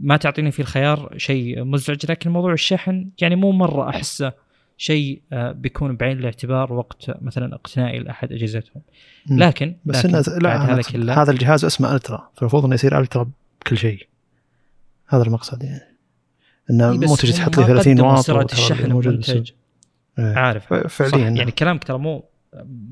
ما 0.00 0.16
تعطيني 0.16 0.50
فيه 0.50 0.62
الخيار 0.62 1.14
شيء 1.16 1.64
مزعج 1.64 2.10
لكن 2.10 2.30
موضوع 2.30 2.52
الشحن 2.52 3.10
يعني 3.20 3.36
مو 3.36 3.52
مرة 3.52 3.88
احسه 3.88 4.32
شيء 4.76 5.22
آه 5.32 5.52
بيكون 5.52 5.96
بعين 5.96 6.18
الاعتبار 6.18 6.72
وقت 6.72 7.22
مثلا 7.22 7.54
اقتنائي 7.54 7.98
لأحد 7.98 8.32
أجهزتهم. 8.32 8.82
لكن 9.30 9.76
بس 9.84 10.06
لكن 10.06 10.14
إنه 10.14 10.38
لا 10.38 10.74
هذا 10.74 10.82
كله 10.82 11.22
هذا 11.22 11.30
الجهاز 11.30 11.64
اسمه 11.64 11.94
الترا 11.94 12.30
فالمفروض 12.36 12.64
إنه 12.64 12.74
يصير 12.74 13.00
الترا 13.00 13.30
بكل 13.60 13.78
شيء. 13.78 14.06
هذا 15.08 15.22
المقصد 15.22 15.62
يعني. 15.62 15.96
إنه 16.70 16.92
إيه، 16.92 16.98
مو 16.98 17.16
تجي 17.16 17.32
تحط 17.32 17.58
لي 17.58 17.64
30 17.64 18.00
واط 18.00 18.52
الشحن 18.52 18.92
موجود. 18.92 19.24
إيه. 20.18 20.34
عارف. 20.34 20.74
فعليا. 20.74 21.28
يعني 21.28 21.50
كلامك 21.50 21.84
ترى 21.84 21.98
مو 21.98 22.24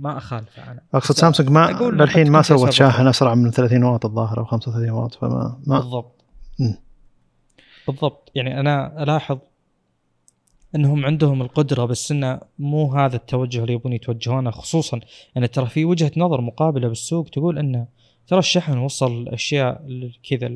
ما 0.01 0.19
اخالفه 0.19 0.73
أنا. 0.73 0.81
أقصد 0.95 1.15
سامسونج 1.15 1.51
ما 1.51 1.91
للحين 1.93 2.31
ما 2.31 2.43
سوت 2.43 2.71
شاحن 2.71 3.07
أسرع 3.07 3.35
من 3.35 3.51
30 3.51 3.83
واط 3.85 4.07
الظاهر 4.07 4.39
أو 4.39 4.45
35 4.45 4.91
واط 4.91 5.15
فما 5.15 5.61
ما 5.67 5.79
بالضبط. 5.79 6.25
م. 6.59 6.73
بالضبط. 7.87 8.31
يعني 8.35 8.61
أنا 8.61 9.03
ألاحظ 9.03 9.39
إنهم 10.75 11.07
عندهم 11.07 11.43
القدرة 11.43 11.85
بس 11.85 12.13
إنه 12.13 12.41
مو 12.59 12.93
هذا 12.93 13.17
التوجه 13.17 13.63
اللي 13.63 13.73
يبون 13.73 13.93
يتوجهونه 13.93 14.51
خصوصا 14.51 15.01
ان 15.37 15.51
ترى 15.51 15.67
في 15.67 15.85
وجهة 15.85 16.13
نظر 16.17 16.41
مقابلة 16.41 16.89
بالسوق 16.89 17.29
تقول 17.29 17.59
إنه 17.59 17.87
ترى 18.27 18.39
الشحن 18.39 18.79
وصل 18.79 19.29
أشياء 19.29 19.85
كذا 20.31 20.51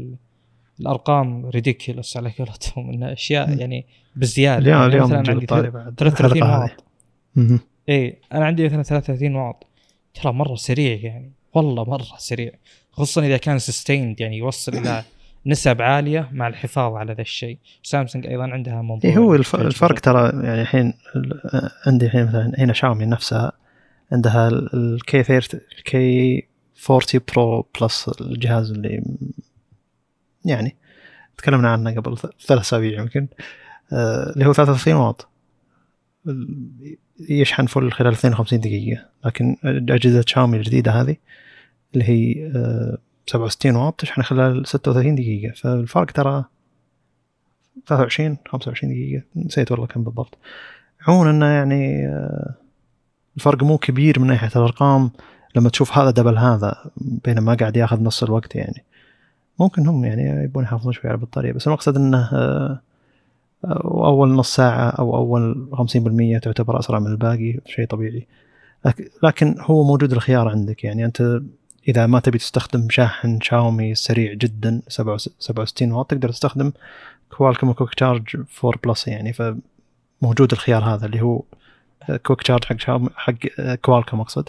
الأرقام 0.81 1.47
ريديكولس 1.47 2.17
على 2.17 2.33
قولتهم 2.39 2.91
إنه 2.91 3.13
أشياء 3.13 3.59
يعني 3.59 3.87
بزيادة. 4.17 4.59
اليوم 4.59 4.81
يعني 4.81 4.87
اليوم 4.87 5.05
مثلا 5.05 5.19
عندي 5.19 5.47
33 5.47 6.43
واط. 6.43 6.71
اي 7.89 8.19
أنا 8.33 8.45
عندي 8.45 8.65
مثلا 8.65 8.83
33 8.83 9.35
واط. 9.37 9.67
ترى 10.15 10.33
مرة 10.33 10.55
سريع 10.55 10.99
يعني 11.03 11.33
والله 11.55 11.85
مرة 11.85 12.17
سريع. 12.19 12.53
خصوصا 12.93 13.27
إذا 13.27 13.37
كان 13.37 13.59
sustained 13.59 14.21
يعني 14.21 14.39
يوصل 14.39 14.75
إلى 14.75 15.05
نسب 15.47 15.83
عالية 15.83 16.29
مع 16.33 16.49
الحفاظ 16.49 16.95
على 16.95 17.13
ذا 17.13 17.21
الشيء. 17.21 17.59
سامسونج 17.83 18.27
أيضا 18.27 18.45
عندها 18.45 18.83
موضوع 18.83 19.11
إيه 19.11 19.19
هو 19.19 19.35
الفرق 19.35 20.01
ترى 20.01 20.45
يعني 20.45 20.63
الحين 20.63 20.95
عندي 21.87 22.07
الحين 22.07 22.27
مثلا 22.27 22.53
هنا 22.59 22.73
شاومي 22.73 23.07
نفسها 23.07 23.53
عندها 24.13 24.49
ال 24.49 25.23
K30 25.23 25.61
ال 25.79 26.47
K40 26.91 27.03
Pro 27.35 27.67
Plus 27.81 28.09
الجهاز 28.21 28.71
اللي 28.71 29.03
يعني 30.45 30.77
تكلمنا 31.39 31.71
عنه 31.71 31.95
قبل 31.95 32.19
ثلاث 32.19 32.61
أسابيع 32.61 33.01
يمكن. 33.01 33.29
آه، 33.93 34.33
اللي 34.33 34.47
هو 34.47 34.53
33 34.53 34.95
واط. 34.95 35.29
يشحن 37.21 37.67
فل 37.67 37.93
خلال 37.93 38.13
52 38.13 38.61
دقيقة. 38.61 39.03
لكن 39.25 39.57
أجهزة 39.65 40.25
شاومي 40.27 40.57
الجديدة 40.57 40.93
هذه 40.93 41.17
اللي 41.95 42.05
هي 42.05 42.51
67 43.27 43.77
واط 43.77 44.01
تشحن 44.01 44.23
خلال 44.23 44.67
36 44.67 45.15
دقيقة. 45.15 45.55
فالفرق 45.55 46.11
ترى 46.11 46.45
23 47.87 48.37
25 48.47 48.93
دقيقة. 48.93 49.23
نسيت 49.37 49.73
والله 49.73 49.87
كم 49.87 50.03
بالضبط. 50.03 50.39
عموما 51.09 51.31
إنه 51.31 51.47
يعني 51.47 52.07
آه، 52.07 52.55
الفرق 53.37 53.63
مو 53.63 53.79
كبير 53.79 54.21
من 54.21 54.27
ناحية 54.27 54.51
الأرقام. 54.57 55.11
لما 55.57 55.69
تشوف 55.69 55.99
هذا 55.99 56.11
دبل 56.11 56.39
هذا 56.39 56.91
بينما 56.97 57.55
قاعد 57.55 57.77
ياخذ 57.77 58.03
نص 58.03 58.23
الوقت 58.23 58.57
يعني. 58.57 58.85
ممكن 59.61 59.87
هم 59.87 60.05
يعني 60.05 60.45
يبون 60.45 60.65
يحافظون 60.65 60.93
شوي 60.93 61.11
على 61.11 61.17
البطارية. 61.17 61.53
بس 61.53 61.67
المقصد 61.67 61.97
إنه 61.97 62.31
آه، 63.65 64.07
أول 64.07 64.29
نص 64.29 64.55
ساعة 64.57 64.91
أو 64.91 65.17
أول 65.17 65.69
50% 65.73 66.39
تعتبر 66.39 66.79
أسرع 66.79 66.99
من 66.99 67.07
الباقي 67.07 67.61
شيء 67.67 67.87
طبيعي. 67.87 68.27
لكن 69.23 69.57
هو 69.61 69.85
موجود 69.85 70.13
الخيار 70.13 70.49
عندك. 70.49 70.85
يعني 70.85 71.05
أنت 71.05 71.41
إذا 71.89 72.07
ما 72.07 72.21
تبي 72.21 72.39
تستخدم 72.39 72.91
شاحن 72.91 73.41
شاومي 73.41 73.95
سريع 73.95 74.33
جدا 74.35 74.83
67 74.89 75.93
واط 75.93 76.11
تقدر 76.11 76.29
تستخدم 76.31 76.73
كوالكم 77.37 77.73
Quick 77.73 77.95
Charge 77.95 78.37
4 78.65 78.81
Plus 78.85 79.09
يعني. 79.09 79.33
فموجود 79.33 80.53
الخيار 80.53 80.85
هذا 80.85 81.07
اللي 81.07 81.23
هو 81.23 81.43
Quick 82.23 82.43
Charge 82.43 82.65
حق 82.65 82.79
شاومي 82.79 83.09
حق 83.15 83.35
كوالكم 83.75 84.21
أقصد. 84.21 84.49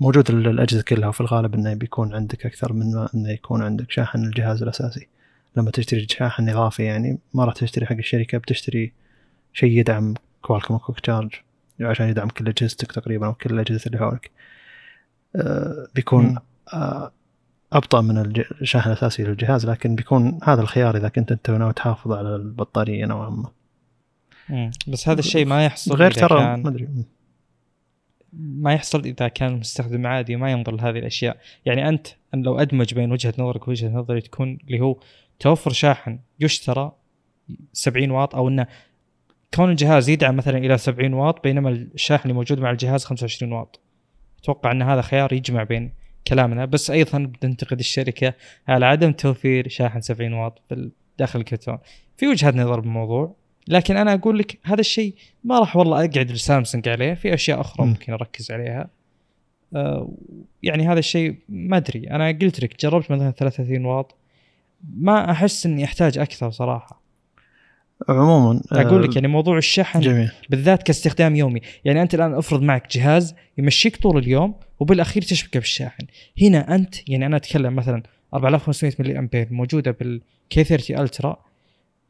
موجود 0.00 0.30
الأجهزة 0.30 0.82
كلها 0.82 1.08
وفي 1.08 1.20
الغالب 1.20 1.54
إنه 1.54 1.74
بيكون 1.74 2.14
عندك 2.14 2.46
أكثر 2.46 2.72
من 2.72 2.94
ما 2.94 3.08
إنه 3.14 3.30
يكون 3.30 3.62
عندك 3.62 3.90
شاحن 3.90 4.24
الجهاز 4.24 4.62
الأساسي. 4.62 5.08
لما 5.56 5.70
تشتري 5.70 6.06
شاحن 6.10 6.48
إضافي 6.48 6.82
يعني 6.82 7.18
ما 7.34 7.44
راح 7.44 7.54
تشتري 7.54 7.86
حق 7.86 7.96
الشركة 7.96 8.38
بتشتري 8.38 8.92
شيء 9.52 9.78
يدعم 9.78 10.14
كوالكم 10.42 10.76
Quick 10.78 11.00
Charge 11.00 11.30
عشان 11.80 12.08
يدعم 12.08 12.28
كل 12.28 12.48
أجهزتك 12.48 12.92
تقريبا 12.92 13.26
أو 13.26 13.34
كل 13.34 13.54
الاجهزه 13.54 13.86
اللي 13.86 13.98
حولك. 13.98 14.30
آه، 15.36 15.88
بيكون 15.94 16.38
آه، 16.74 17.12
أبطأ 17.72 18.00
من 18.00 18.18
الشاحن 18.60 18.90
الاساسي 18.90 19.24
للجهاز 19.24 19.66
لكن 19.66 19.94
بيكون 19.94 20.38
هذا 20.44 20.60
الخيار 20.60 20.96
إذا 20.96 21.08
كنت 21.08 21.32
أنت 21.32 21.50
ناوي 21.50 21.72
تحافظ 21.72 22.12
على 22.12 22.36
البطارية 22.36 23.06
نوعا 23.06 23.30
ما. 23.30 23.50
بس 24.88 25.08
هذا 25.08 25.20
الشيء 25.20 25.46
ما 25.46 25.64
يحصل 25.64 25.94
غير 25.94 26.10
ترى 26.10 26.56
ما 26.56 26.68
أدري. 26.68 26.88
ما 28.32 28.72
يحصل 28.72 29.00
إذا 29.00 29.28
كان 29.28 29.52
المستخدم 29.52 30.06
عادي 30.06 30.36
ما 30.36 30.50
ينظر 30.50 30.74
لهذه 30.74 30.98
الأشياء. 30.98 31.36
يعني 31.66 31.88
أنت 31.88 32.06
لو 32.34 32.58
أدمج 32.58 32.94
بين 32.94 33.12
وجهة 33.12 33.34
نظرك 33.38 33.68
ووجهة 33.68 33.88
نظري 33.88 34.20
تكون 34.20 34.58
اللي 34.66 34.80
هو 34.80 34.96
توفر 35.40 35.72
شاحن 35.72 36.18
يشترى 36.40 36.92
70 37.72 38.10
واط 38.10 38.34
أو 38.34 38.48
إنه 38.48 38.66
كون 39.54 39.70
الجهاز 39.70 40.08
يدعم 40.08 40.36
مثلا 40.36 40.58
إلى 40.58 40.78
70 40.78 41.12
واط 41.12 41.42
بينما 41.42 41.70
الشاحن 41.70 42.22
اللي 42.22 42.34
موجود 42.34 42.60
مع 42.60 42.70
الجهاز 42.70 43.04
25 43.04 43.52
واط. 43.52 43.80
أتوقع 44.42 44.72
إن 44.72 44.82
هذا 44.82 45.02
خيار 45.02 45.32
يجمع 45.32 45.62
بين 45.62 45.92
كلامنا. 46.26 46.64
بس 46.64 46.90
أيضا 46.90 47.18
بننتقد 47.18 47.78
الشركة 47.78 48.34
على 48.68 48.86
عدم 48.86 49.12
توفير 49.12 49.68
شاحن 49.68 50.00
70 50.00 50.32
واط 50.32 50.62
داخل 51.18 51.38
الكرتون. 51.38 51.78
في 52.16 52.28
وجهه 52.28 52.50
نظر 52.50 52.80
بالموضوع 52.80 53.34
لكن 53.68 53.96
أنا 53.96 54.14
أقول 54.14 54.38
لك 54.38 54.58
هذا 54.64 54.80
الشيء 54.80 55.14
ما 55.44 55.58
راح 55.58 55.76
والله 55.76 56.04
أقعد 56.04 56.30
لسامسونج 56.30 56.88
عليه. 56.88 57.14
في 57.14 57.34
أشياء 57.34 57.60
أخرى 57.60 57.86
ممكن 57.86 58.12
أركز 58.12 58.50
عليها. 58.50 58.90
أه 59.74 60.10
يعني 60.62 60.88
هذا 60.88 60.98
الشيء 60.98 61.36
ما 61.48 61.76
أدري. 61.76 62.10
أنا 62.10 62.28
قلت 62.28 62.60
لك 62.60 62.80
جربت 62.80 63.10
مثلا 63.10 63.30
33 63.30 63.84
واط. 63.84 64.19
ما 64.96 65.30
أحس 65.30 65.66
إني 65.66 65.84
أحتاج 65.84 66.18
أكثر 66.18 66.50
صراحة. 66.50 67.00
عموما 68.08 68.60
أقول 68.72 69.02
لك 69.02 69.14
يعني 69.14 69.28
موضوع 69.28 69.58
الشحن 69.58 70.00
جميل. 70.00 70.30
بالذات 70.50 70.82
كاستخدام 70.82 71.36
يومي. 71.36 71.60
يعني 71.84 72.02
أنت 72.02 72.14
الآن 72.14 72.34
افرض 72.34 72.62
معك 72.62 72.96
جهاز 72.96 73.34
يمشيك 73.58 73.96
طول 73.96 74.18
اليوم 74.18 74.54
وبالأخير 74.80 75.22
تشبكه 75.22 75.60
بالشاحن. 75.60 76.06
هنا 76.42 76.74
أنت 76.74 77.08
يعني 77.08 77.26
أنا 77.26 77.36
أتكلم 77.36 77.76
مثلا 77.76 78.02
4500 78.34 78.94
ملي 78.98 79.18
أمبير 79.18 79.48
موجودة 79.50 79.90
بالكي 79.90 80.64
30 80.64 80.98
ألترا 80.98 81.36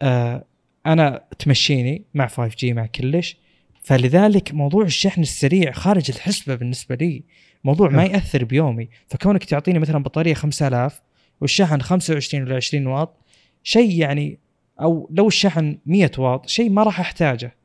آه 0.03 0.45
أنا 0.87 1.25
تمشيني 1.39 2.05
مع 2.15 2.27
5 2.27 2.57
جي 2.59 2.73
مع 2.73 2.87
كلش. 2.87 3.37
فلذلك 3.83 4.55
موضوع 4.55 4.85
الشحن 4.85 5.23
السريع 5.23 5.73
خارج 5.73 6.11
الحسبة 6.11 6.55
بالنسبة 6.55 6.95
لي 6.95 7.23
موضوع 7.65 7.89
ما 7.89 8.05
يأثر 8.05 8.45
بيومي. 8.45 8.89
فكونك 9.09 9.45
تعطيني 9.45 9.79
مثلا 9.79 10.03
بطارية 10.03 10.35
5000 10.35 11.01
والشحن 11.41 11.81
25 11.81 12.45
ولا 12.45 12.57
20 12.57 12.87
واط. 12.87 13.17
شيء 13.63 13.99
يعني 13.99 14.39
أو 14.81 15.09
لو 15.13 15.27
الشحن 15.27 15.79
100 15.87 16.11
واط 16.19 16.49
شيء 16.49 16.71
ما 16.71 16.83
راح 16.83 17.01
أحتاجه. 17.01 17.57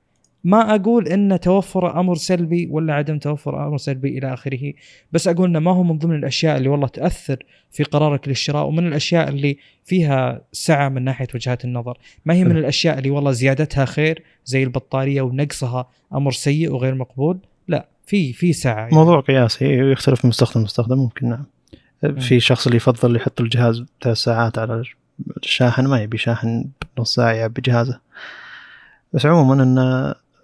ما 0.46 0.76
أقول 0.76 1.08
إن 1.08 1.40
توفر 1.40 2.00
أمر 2.00 2.16
سلبي 2.16 2.68
ولا 2.72 2.94
عدم 2.94 3.18
توفر 3.18 3.68
أمر 3.68 3.78
سلبي 3.78 4.18
إلى 4.18 4.34
آخره 4.34 4.74
بس 5.12 5.28
أقول 5.28 5.50
إنه 5.50 5.60
ما 5.60 5.72
هو 5.72 5.84
من 5.84 5.98
ضمن 5.98 6.16
الأشياء 6.16 6.58
اللي 6.58 6.70
والله 6.70 6.88
تأثر 6.88 7.44
في 7.72 7.84
قرارك 7.84 8.28
للشراء 8.28 8.66
ومن 8.66 8.88
الأشياء 8.88 9.30
اللي 9.30 9.58
فيها 9.84 10.42
سعة 10.52 10.90
من 10.90 11.04
ناحية 11.04 11.28
وجهات 11.36 11.66
النظر. 11.66 11.98
ما 12.26 12.34
هي 12.34 12.44
من 12.44 12.58
الأشياء 12.58 12.98
اللي 12.98 13.10
والله 13.10 13.32
زيادتها 13.32 13.86
خير 13.86 14.24
زي 14.46 14.64
البطارية 14.64 15.22
ونقصها 15.22 15.90
أمر 16.14 16.32
سيء 16.32 16.72
وغير 16.72 16.96
مقبول؟ 16.96 17.40
لا 17.68 17.88
في 18.06 18.34
في 18.34 18.54
سعة 18.54 18.80
يعني. 18.80 18.96
موضوع 18.96 19.20
قياسي 19.20 19.92
يختلف 19.92 20.26
من 20.26 20.30
مستخدم 20.30 20.62
لمستخدم 20.62 20.98
ممكن 20.98 21.30
نعم. 21.30 21.46
في 22.02 22.40
شخص 22.40 22.66
اللي 22.66 22.78
يفضل 22.78 23.16
يحط 23.16 23.42
الجهاز 23.42 23.86
ثلاث 24.02 24.18
ساعات 24.18 24.58
على 24.58 24.84
الشاحن 25.44 25.88
ما 25.88 26.02
يبي 26.02 26.18
شاحن 26.18 26.66
نص 27.00 27.16
ساعة 27.16 27.34
يبي 27.34 27.62
جهازه. 27.62 28.00
بس 29.14 29.26
عموما 29.26 29.64
إن 29.64 29.78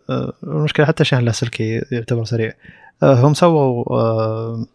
آه، 0.10 0.34
المشكلة 0.44 0.86
حتى 0.86 1.02
الشاحن 1.02 1.22
اللاسلكي 1.22 1.82
يعتبر 1.92 2.24
سريع. 2.24 2.54
آه، 3.04 3.14
هم 3.14 3.34
سووا 3.34 3.84
آه، 3.92 4.66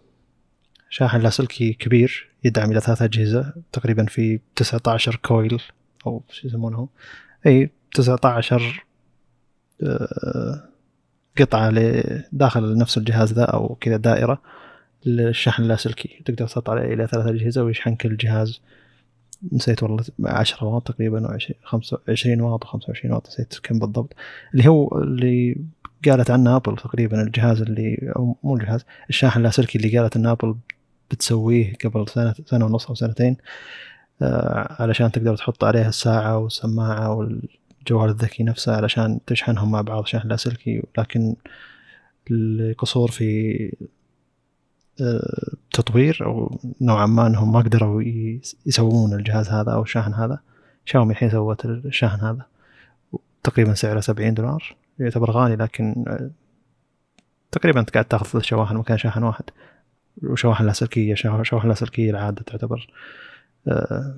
شاحن 0.90 1.20
لاسلكي 1.20 1.72
كبير 1.72 2.28
يدعم 2.44 2.70
إلى 2.70 2.80
ثلاث 2.80 3.02
أجهزة 3.02 3.52
تقريبا 3.72 4.06
في 4.06 4.40
19 4.56 5.16
كويل 5.16 5.62
أو 6.06 6.22
شو 6.30 6.46
يسمونه 6.46 6.88
أي 7.46 7.70
19 7.94 8.84
قطعة 11.38 11.70
داخل 12.32 12.78
نفس 12.78 12.98
الجهاز 12.98 13.32
ذا 13.32 13.44
أو 13.44 13.76
كذا 13.80 13.96
دائرة. 13.96 14.40
للشحن 15.06 15.62
اللاسلكي 15.62 16.22
تقدر 16.24 16.46
تحط 16.46 16.70
عليه 16.70 16.94
إلى 16.94 17.06
ثلاث 17.06 17.26
أجهزة 17.26 17.64
ويشحن 17.64 17.94
كل 17.94 18.16
جهاز 18.16 18.60
نسيت 19.52 19.82
والله 19.82 20.04
10 20.24 20.66
واط 20.66 20.88
تقريبا 20.88 21.26
أو 21.26 21.38
20 22.08 22.40
واط 22.40 22.64
أو 22.64 22.70
25 22.70 23.14
واط 23.14 23.28
نسيت 23.28 23.58
كم 23.62 23.78
بالضبط. 23.78 24.14
اللي 24.54 24.68
هو 24.68 24.98
اللي 24.98 25.56
قالت 26.08 26.30
عنه 26.30 26.56
ابل 26.56 26.76
تقريبا 26.76 27.22
الجهاز 27.22 27.62
اللي 27.62 28.12
أو 28.16 28.36
مو 28.42 28.56
الجهاز 28.56 28.84
الشاحن 29.08 29.38
اللاسلكي 29.40 29.78
اللي 29.78 29.98
قالت 29.98 30.16
ان 30.16 30.26
ابل 30.26 30.54
بتسويه 31.10 31.72
قبل 31.84 32.08
سنة 32.08 32.34
سنة 32.46 32.66
ونص 32.66 32.86
أو 32.88 32.94
سنتين. 32.94 33.36
آه 34.22 34.82
علشان 34.82 35.12
تقدر 35.12 35.36
تحط 35.36 35.64
عليها 35.64 35.88
الساعة 35.88 36.38
والسماعة 36.38 37.14
والجوال 37.14 38.10
الذكي 38.10 38.42
نفسه 38.42 38.76
علشان 38.76 39.20
تشحنهم 39.26 39.70
مع 39.70 39.80
بعض 39.80 40.06
شاحن 40.06 40.28
لاسلكي 40.28 40.82
لكن 40.98 41.36
القصور 42.30 43.10
في 43.10 43.72
تطوير 45.72 46.18
أو 46.24 46.60
نوعا 46.80 47.06
ما 47.06 47.26
أنهم 47.26 47.52
ما 47.52 47.60
قدروا 47.60 48.02
يسوون 48.66 49.14
الجهاز 49.14 49.48
هذا 49.48 49.72
أو 49.72 49.82
الشاحن 49.82 50.14
هذا. 50.14 50.40
شاومي 50.84 51.12
الحين 51.12 51.30
سوت 51.30 51.64
الشاحن 51.64 52.20
هذا. 52.20 52.46
تقريبا 53.42 53.74
سعره 53.74 54.00
70 54.00 54.34
دولار. 54.34 54.76
يعتبر 54.98 55.30
غالي 55.30 55.56
لكن 55.56 56.04
تقريبا 57.50 57.80
أنت 57.80 57.90
قاعد 57.90 58.04
تأخذ 58.04 58.40
شواحن 58.40 58.76
مكان 58.76 58.98
شاحن 58.98 59.22
واحد. 59.22 59.44
وشواحن 60.22 60.66
لاسلكية 60.66 61.14
شواحن 61.14 61.68
لاسلكية 61.68 62.10
العادة 62.10 62.42
تعتبر 62.42 62.86
آه، 63.68 64.14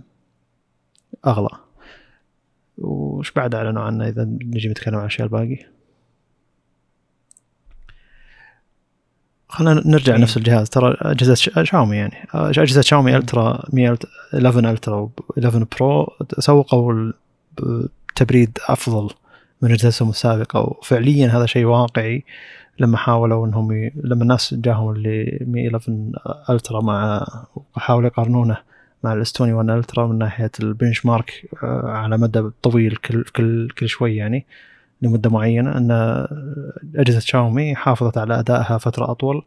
أغلى. 1.27 1.49
وش 2.79 3.33
بعد 3.33 3.55
اعلنوا 3.55 3.83
عنه 3.83 4.09
إذا 4.09 4.25
نجي 4.25 4.69
نتكلم 4.69 4.95
عن 4.95 5.01
الأشياء 5.01 5.27
الباقي؟ 5.27 5.78
خلينا 9.49 9.83
نرجع. 9.87 10.17
نفس 10.17 10.37
الجهاز. 10.37 10.71
ترى 10.71 10.97
أجهزة 11.01 11.35
شاومي 11.65 11.97
يعني. 11.97 12.29
أجهزة 12.35 12.81
شاومي 12.81 13.17
ألترا 13.17 13.65
11 14.35 14.71
ألترا 14.71 15.11
11 15.39 15.67
برو 15.79 16.13
سوقوا 16.39 17.13
التبريد 17.63 18.59
أفضل 18.69 19.11
من 19.63 19.73
أجهزتهم 19.73 20.11
السابقة. 20.11 20.61
وفعليا 20.61 21.29
هذا 21.29 21.47
شيء 21.47 21.65
واقعي 21.65 22.25
لما 22.79 22.97
حاولوا 22.97 23.47
إنهم 23.47 23.73
ي... 23.73 23.93
لما 24.05 24.23
الناس 24.23 24.55
جاهم 24.55 24.91
اللي 24.91 25.39
11 25.67 26.11
ألترا 26.51 26.81
مع 26.81 27.27
وحاولوا 27.77 28.09
يقارنونه 28.09 28.57
مع 29.05 29.13
الاستوني 29.13 29.53
1 29.53 29.71
ألترا 29.71 30.07
من 30.07 30.19
ناحية 30.19 30.51
البنش 30.61 31.07
مارك 31.07 31.49
آه، 31.63 31.83
على 31.87 32.19
مدى 32.19 32.51
طويل 32.63 32.97
كل 32.97 33.25
كل 33.25 33.69
كل 33.79 33.89
شوي 33.89 34.17
يعني. 34.17 34.47
لمدة 35.03 35.31
معينة 35.31 35.77
أن 35.77 35.91
أجهزة 36.97 37.21
شاومي 37.21 37.75
حافظت 37.75 38.19
على 38.19 38.39
أدائها 38.39 38.79
فترة 38.79 39.11
أطول 39.11 39.43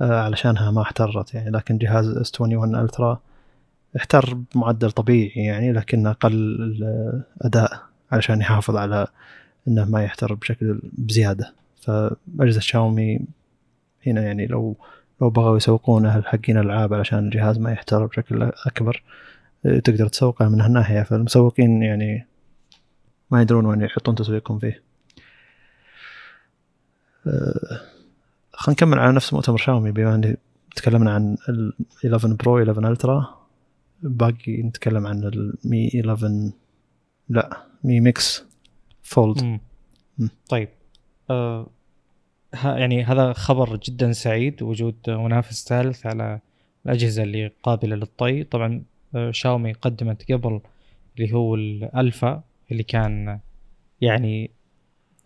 آه، 0.00 0.20
علشانها 0.20 0.70
ما 0.70 0.82
احترت 0.82 1.34
يعني. 1.34 1.50
لكن 1.50 1.78
جهاز 1.78 2.08
اس 2.08 2.40
21 2.40 2.76
ألترا 2.76 3.20
احتر 3.96 4.36
بمعدل 4.54 4.90
طبيعي 4.90 5.44
يعني 5.44 5.72
لكن 5.72 6.06
أقل 6.06 6.32
الأداء 7.42 7.82
علشان 8.12 8.40
يحافظ 8.40 8.76
على 8.76 9.06
إنه 9.68 9.84
ما 9.84 10.04
يحتر 10.04 10.34
بشكل 10.34 10.80
بزيادة. 10.92 11.54
فأجهزة 11.80 12.60
شاومي 12.60 13.20
هنا 14.06 14.22
يعني 14.22 14.46
لو 14.46 14.76
لو 15.20 15.30
بغوا 15.30 15.56
يسوقونه 15.56 16.22
حقين 16.22 16.58
الالعاب 16.58 16.94
علشان 16.94 17.18
الجهاز 17.18 17.58
ما 17.58 17.72
يحتر 17.72 18.06
بشكل 18.06 18.42
أكبر 18.66 19.02
آه، 19.66 19.78
تقدر 19.78 20.08
تسوقه 20.08 20.48
من 20.48 20.60
هالناحية. 20.60 21.02
فالمسوقين 21.02 21.82
يعني 21.82 22.26
ما 23.32 23.42
يدرون 23.42 23.66
وين 23.66 23.82
يحطون 23.82 24.14
تسويقهم 24.14 24.58
فيه. 24.58 24.82
أه 27.26 27.80
خلينا 28.52 28.76
نكمل 28.76 28.98
على 28.98 29.12
نفس 29.12 29.32
مؤتمر 29.32 29.56
شاومي 29.56 29.90
بما 29.90 30.14
إني 30.14 30.36
تكلمنا 30.76 31.14
عن 31.14 31.36
ال 31.48 31.72
11 32.04 32.34
Pro 32.34 32.58
11 32.58 32.88
Ultra. 32.88 33.42
باقي 34.02 34.62
نتكلم 34.62 35.06
عن 35.06 35.24
ال 35.24 35.46
Mi 35.46 35.90
11 36.00 36.50
لا 37.28 37.62
Mi 37.84 38.00
Mix 38.00 38.44
Fold. 39.02 39.60
طيب. 40.48 40.68
آه 41.30 41.70
يعني 42.64 43.04
هذا 43.04 43.32
خبر 43.32 43.76
جدا 43.76 44.12
سعيد 44.12 44.62
وجود 44.62 44.94
منافس 45.08 45.68
ثالث 45.68 46.06
على 46.06 46.40
الأجهزة 46.86 47.22
اللي 47.22 47.52
قابلة 47.62 47.96
للطي. 47.96 48.44
طبعا 48.44 48.84
آه 49.14 49.30
شاومي 49.30 49.72
قدمت 49.72 50.32
قبل 50.32 50.60
اللي 51.16 51.32
هو 51.32 51.54
الألفا. 51.54 52.42
اللي 52.72 52.82
كان 52.82 53.40
يعني 54.00 54.50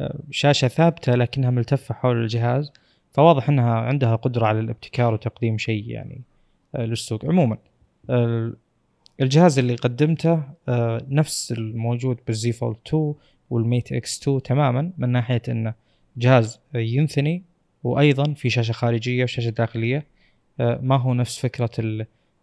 آه، 0.01 0.20
شاشة 0.30 0.68
ثابتة 0.68 1.14
لكنها 1.14 1.51
ملتفة 1.51 1.94
حول 1.94 2.22
الجهاز 2.22 2.72
فواضح 3.12 3.49
إنها 3.49 3.74
عندها 3.74 4.16
قدرة 4.16 4.47
على 4.47 4.61
الابتكار 4.61 5.14
وتقديم 5.14 5.59
شيء 5.59 5.90
يعني 5.90 6.22
آه، 6.74 6.84
للسوق. 6.84 7.24
عموما 7.24 7.59
الجهاز 9.20 9.59
اللي 9.59 9.74
قدمته 9.74 10.42
آه، 10.68 11.07
نفس 11.09 11.53
الموجود 11.53 12.18
بال 12.26 12.44
Z 12.44 12.53
Fold 12.53 12.76
2 12.86 13.14
وال 13.51 13.93
Mate 13.93 14.20
X2 14.22 14.43
تماما 14.42 14.92
من 14.99 15.09
ناحية 15.09 15.42
إنه 15.49 15.74
جهاز 16.16 16.61
ينثني 16.74 17.42
وأيضا 17.84 18.34
في 18.34 18.51
شاشة 18.51 18.72
خارجية 18.72 19.24
وشاشة 19.24 19.51
داخلية 19.51 20.07
ما 20.59 20.97
هو 20.97 21.14
نفس 21.14 21.38
فكرة 21.38 21.70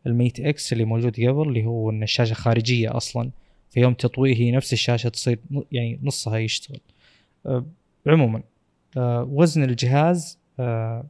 ال 0.07 0.14
Mate 0.14 0.39
X 0.39 0.73
اللي 0.73 0.85
موجود 0.85 1.15
قبل 1.15 1.47
اللي 1.47 1.65
هو 1.65 1.89
إن 1.89 2.03
الشاشة 2.03 2.33
خارجية 2.33 2.97
أصلا. 2.97 3.31
في 3.73 3.79
يوم 3.79 3.93
تطويه 3.93 4.35
هي 4.35 4.51
نفس 4.51 4.73
الشاشة 4.73 5.09
تصير 5.09 5.39
يعني 5.71 5.99
نصها 6.03 6.37
يشتغل. 6.37 6.79
أه 7.45 7.65
عموما 8.07 8.43
أه 8.97 9.23
وزن 9.31 9.63
الجهاز 9.63 10.39
أه 10.59 11.05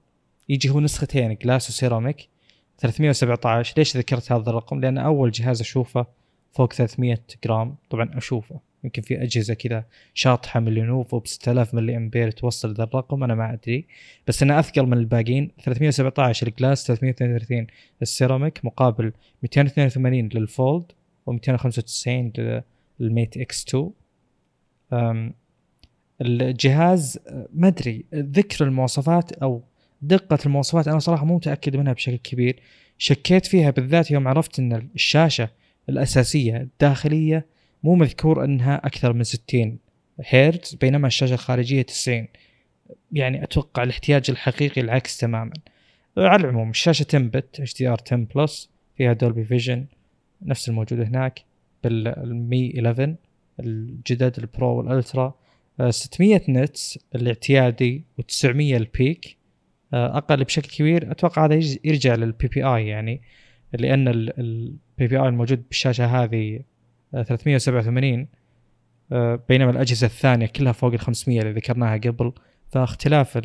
يجي 0.49 0.69
هو 0.69 0.79
نسختين 0.79 1.35
glass 1.35 1.69
و 1.69 1.77
ceramic 1.77 2.29
317 2.77 3.73
ليش 3.77 3.97
ذكرت 3.97 4.31
هذا 4.31 4.49
الرقم؟ 4.49 4.79
لأن 4.79 4.97
أول 4.97 5.31
جهاز 5.31 5.61
أشوفه 5.61 6.05
فوق 6.51 6.73
300 6.73 7.17
جرام. 7.45 7.75
طبعا 7.89 8.17
أشوفه. 8.17 8.59
يمكن 8.83 9.01
في 9.01 9.23
أجهزة 9.23 9.53
كذا 9.53 9.85
شاطحة 10.13 10.59
من 10.59 10.73
لينوفو 10.73 11.19
ب 11.19 11.27
6000 11.27 11.73
ملي 11.73 11.97
أمبير 11.97 12.31
توصل 12.31 12.73
ذا 12.73 12.83
الرقم 12.83 13.23
أنا 13.23 13.35
ما 13.35 13.53
أدري. 13.53 13.85
بس 14.27 14.43
انه 14.43 14.59
اثقل 14.59 14.85
من 14.85 14.97
الباقيين 14.97 15.51
317 15.63 16.47
ال 16.47 16.54
glass 16.54 16.87
332 16.87 17.67
السيراميك 18.01 18.65
مقابل 18.65 19.13
282 19.43 20.29
لل 20.33 20.53
Fold 20.53 20.91
و295 21.29 22.07
لل 22.99 23.37
Mate 23.37 23.65
X2 23.67 25.33
الجهاز 26.21 27.19
ما 27.53 27.67
أدري 27.67 28.05
ذكر 28.13 28.65
المواصفات 28.65 29.31
أو 29.31 29.63
دقة 30.01 30.37
المواصفات 30.45 30.87
أنا 30.87 30.99
صراحة 30.99 31.25
مو 31.25 31.35
متأكد 31.35 31.75
منها 31.75 31.93
بشكل 31.93 32.15
كبير. 32.15 32.59
شكيت 32.97 33.45
فيها 33.45 33.69
بالذات 33.69 34.11
يوم 34.11 34.27
عرفت 34.27 34.59
إن 34.59 34.89
الشاشة 34.95 35.49
الأساسية 35.89 36.57
الداخلية 36.57 37.45
مو 37.83 37.95
مذكور 37.95 38.45
إنها 38.45 38.75
أكثر 38.85 39.13
من 39.13 39.23
60 39.23 39.77
هرتز 40.25 40.75
بينما 40.75 41.07
الشاشة 41.07 41.33
الخارجية 41.33 41.81
90 41.81 42.27
يعني 43.11 43.43
أتوقع 43.43 43.83
الاحتياج 43.83 44.29
الحقيقي 44.29 44.81
العكس 44.81 45.17
تماما. 45.17 45.53
على 46.17 46.43
العموم 46.43 46.69
الشاشة 46.69 47.05
10 47.09 47.19
bit 47.19 47.75
HDR 47.75 48.01
10 48.05 48.27
Plus 48.35 48.69
فيها 48.97 49.13
Dolby 49.13 49.43
Vision 49.43 49.85
نفس 50.45 50.69
الموجود 50.69 50.99
هناك 50.99 51.43
بال 51.83 52.28
Mi 52.28 52.73
11 52.75 53.15
الجدد 53.59 54.39
ال 54.39 54.49
Pro 54.49 54.77
وال 54.77 54.91
Ultra. 54.91 55.33
600 55.89 56.41
nits 56.49 56.99
الاعتيادي 57.15 58.03
و900 58.21 58.45
ال 58.45 58.61
peak. 58.61 59.37
آه، 59.93 60.17
أقل 60.17 60.43
بشكل 60.43 60.69
كبير 60.69 61.11
أتوقع 61.11 61.45
هذا 61.45 61.55
يرجع 61.83 62.15
لل 62.15 62.47
PPI 62.47 62.87
يعني 62.87 63.21
لأن 63.73 64.07
ال 64.07 65.07
PPI 65.07 65.27
الموجود 65.27 65.63
بالشاشة 65.67 66.05
هذه 66.05 66.59
387 67.11 68.19
آه، 68.19 68.27
آه، 69.11 69.39
بينما 69.49 69.71
الأجهزة 69.71 70.07
الثانية 70.07 70.45
كلها 70.45 70.71
فوق 70.71 70.93
ال 70.93 70.99
500 70.99 71.41
اللي 71.41 71.51
ذكرناها 71.51 71.97
قبل. 71.97 72.33
فاختلاف 72.71 73.41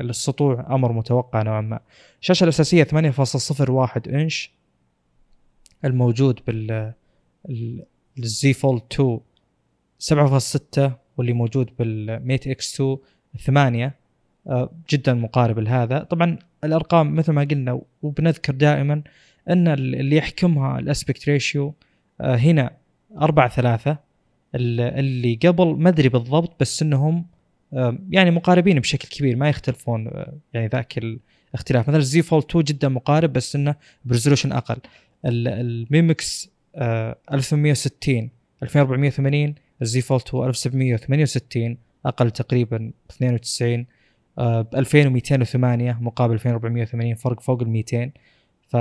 السطوع 0.00 0.66
أمر 0.74 0.92
متوقع 0.92 1.42
نوعا 1.42 1.60
ما. 1.60 1.80
الشاشة 2.20 2.44
الأساسية 2.44 2.84
8.01 2.84 4.08
إنش. 4.08 4.50
الموجود 5.84 6.40
بال 6.46 6.92
ال 8.18 8.35
Z 8.35 8.52
Fold 8.52 8.82
2 8.92 9.20
7.6 10.88 10.92
واللي 11.16 11.32
موجود 11.32 11.70
بال 11.78 12.46
Mate 12.46 12.74
X2 12.74 12.98
8 13.46 13.94
جدا 14.90 15.14
مقارب 15.14 15.58
لهذا. 15.58 15.98
طبعا 15.98 16.38
الأرقام 16.64 17.14
مثل 17.14 17.32
ما 17.32 17.42
قلنا 17.44 17.80
وبنذكر 18.02 18.52
دائما 18.52 19.02
إن 19.50 19.68
اللي 19.68 20.16
يحكمها 20.16 20.78
ال 20.78 20.85
aspect 20.85 21.28
ratio 21.28 21.74
آه، 22.20 22.36
هنا 22.36 22.70
4 23.20 23.48
3 23.48 23.96
اللي 24.54 25.38
قبل 25.46 25.66
ما 25.66 25.88
أدري 25.88 26.08
بالضبط 26.08 26.60
بس 26.60 26.82
إنهم 26.82 27.26
آه، 27.72 27.98
يعني 28.10 28.30
مقاربين 28.30 28.80
بشكل 28.80 29.08
كبير 29.08 29.36
ما 29.36 29.48
يختلفون 29.48 30.08
آه، 30.08 30.32
يعني 30.52 30.66
ذاك 30.66 30.98
الاختلاف. 30.98 31.88
مثلا 31.88 32.00
ال 32.00 32.11
Z 32.11 32.22
Fold 32.22 32.44
2 32.44 32.64
جدا 32.64 32.88
مقارب 32.88 33.32
بس 33.32 33.56
إنه 33.56 33.74
ب 34.04 34.08
resolution 34.08 34.52
أقل. 34.52 34.76
ال 35.24 35.45
Mi 35.45 35.87
Mix 35.87 36.50
1860 36.76 38.30
2480 38.62 39.54
ال 39.82 39.91
Z 39.91 40.00
Fold 40.00 40.34
هو 40.34 40.46
1768 40.46 41.76
أقل 42.06 42.30
تقريبا 42.30 42.92
92 43.10 43.86
ب 44.38 44.74
2208 44.74 45.98
مقابل 46.00 46.34
2480 46.34 47.14
فرق 47.14 47.40
فوق 47.40 47.62
ال 47.62 47.68
200 47.68 48.10
ف 48.68 48.76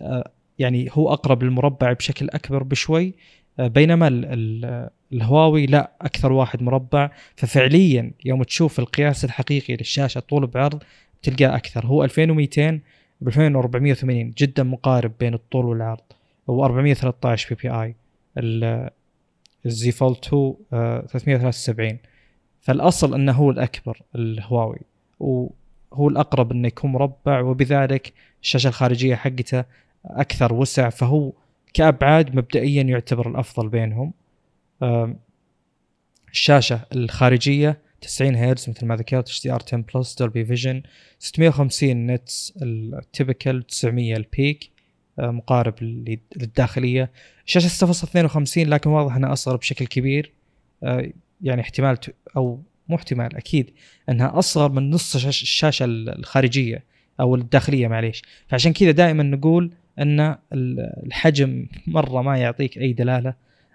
آه، 0.00 0.32
يعني 0.58 0.88
هو 0.92 1.12
أقرب 1.12 1.42
للمربع 1.42 1.92
بشكل 1.92 2.28
أكبر 2.30 2.62
بشوي 2.62 3.14
آه، 3.58 3.66
بينما 3.66 4.08
الهواوي 5.12 5.66
لا 5.66 5.92
أكثر 6.00 6.32
واحد 6.32 6.62
مربع. 6.62 7.10
ففعليا 7.36 8.12
يوم 8.24 8.42
تشوف 8.42 8.78
القياس 8.78 9.24
الحقيقي 9.24 9.76
للشاشة 9.76 10.18
طول 10.18 10.46
بعرض 10.46 10.82
تلقاه 11.22 11.56
أكثر. 11.56 11.86
هو 11.86 12.04
2200 12.04 12.80
ب 13.20 13.28
2480 13.28 14.30
جدا 14.30 14.62
مقارب 14.62 15.12
بين 15.20 15.34
الطول 15.34 15.64
والعرض 15.64 16.02
و 16.46 16.64
413 16.64 17.54
PPI. 17.54 17.94
ال 19.66 19.79
Z 19.79 19.92
Fold 19.92 20.16
2 20.24 20.54
373 21.06 21.98
فالأصل 22.60 23.14
أنه 23.14 23.32
هو 23.32 23.50
الأكبر 23.50 24.02
الهواوي. 24.14 24.80
وهو 25.20 26.08
الأقرب 26.08 26.52
انه 26.52 26.68
يكون 26.68 26.92
مربع 26.92 27.40
وبذلك 27.40 28.12
الشاشة 28.42 28.68
الخارجية 28.68 29.14
حقته 29.14 29.64
أكثر 30.06 30.54
وسع 30.54 30.88
فهو 30.88 31.32
كأبعاد 31.74 32.36
مبدئيا 32.36 32.82
يعتبر 32.82 33.28
الأفضل 33.30 33.68
بينهم. 33.68 34.12
الشاشة 36.32 36.80
الخارجية 36.94 37.78
90 38.04 38.36
هرتز 38.36 38.70
مثل 38.70 38.86
ما 38.86 38.96
ذكرت 38.96 39.24
HDR 39.24 39.62
10 39.66 39.84
plus 39.94 40.14
Dolby 40.14 40.44
Vision 40.44 40.82
650 41.18 42.06
nits 42.06 42.54
ال 42.62 42.75
typical 42.75 43.66
900 43.66 44.16
ال 44.16 44.27
peak 44.27 44.70
آه، 45.18 45.30
مقارب 45.30 45.74
للداخلية. 46.36 47.10
شاشة 47.44 47.68
6.52 47.68 48.68
لكن 48.68 48.90
واضح 48.90 49.16
إنها 49.16 49.32
أصغر 49.32 49.56
بشكل 49.56 49.86
كبير 49.86 50.32
آه، 50.82 51.10
يعني 51.42 51.60
احتمال 51.60 51.98
أو 52.36 52.62
مو 52.88 52.96
احتمال 52.96 53.36
أكيد 53.36 53.70
إنها 54.08 54.38
أصغر 54.38 54.72
من 54.72 54.90
نص 54.90 55.16
الشاشة 55.26 55.84
الخارجية 55.84 56.84
أو 57.20 57.34
الداخلية 57.34 57.88
معليش. 57.88 58.22
فعشان 58.48 58.72
كذا 58.72 58.90
دائما 58.90 59.22
نقول 59.22 59.72
إن 59.98 60.36
الحجم 61.06 61.66
مرة 61.86 62.22
ما 62.22 62.36
يعطيك 62.36 62.78
أي 62.78 62.92
دلالة. 62.92 63.34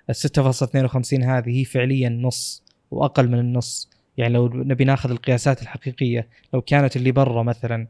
ال 0.10 0.16
6.52 0.16 1.24
هذه 1.24 1.60
هي 1.60 1.66
فعليا 1.66 2.10
نص 2.10 2.64
وأقل 2.92 3.28
من 3.28 3.40
النص. 3.40 3.89
يعني 4.20 4.34
لو 4.34 4.48
نبي 4.48 4.84
ناخذ 4.84 5.12
القياسات 5.12 5.62
الحقيقية 5.62 6.28
لو 6.54 6.62
كانت 6.62 6.96
اللي 6.96 7.12
برا 7.12 7.44
مثلا 7.44 7.88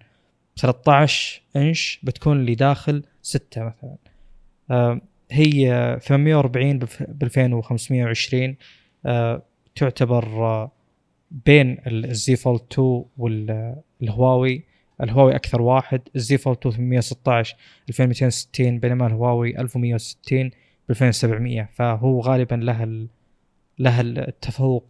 13 0.58 1.42
إنش 1.56 2.00
بتكون 2.04 2.40
اللي 2.40 2.56
داخل 2.56 3.04
6 3.22 3.64
مثلا 3.64 3.96
آه 4.72 5.02
هي 5.32 6.00
840 6.02 6.80
ب 6.80 7.24
2520 7.24 8.56
آه 9.06 9.42
تعتبر 9.76 10.26
آه 10.26 10.72
بين 11.32 11.78
ال 11.88 12.12
Z 12.12 12.36
Fold 12.36 12.62
2 12.72 13.06
والهواوي 13.18 14.64
الهواوي 15.04 15.36
أكثر 15.36 15.62
واحد 15.62 16.02
ال 16.16 16.27
Z 16.27 16.38
Fold 16.38 16.58
2 16.58 16.76
816 16.76 17.56
2260 17.90 18.80
بينما 18.80 19.08
الهواوي 19.08 19.60
1160 19.60 20.50
ب 20.50 20.52
2700 20.90 21.70
فهو 21.74 22.20
غالبا 22.20 22.56
له. 22.56 23.08
له 23.80 24.02
التفوق 24.02 24.86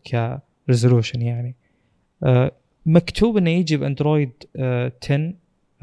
ك 0.69 0.74
resolution 0.74 1.21
يعني. 1.21 1.55
آه 2.23 2.51
مكتوب 2.85 3.37
إنه 3.37 3.49
يجي 3.49 3.77
باندرويد 3.77 4.31
آه 4.55 4.91
10 5.03 5.33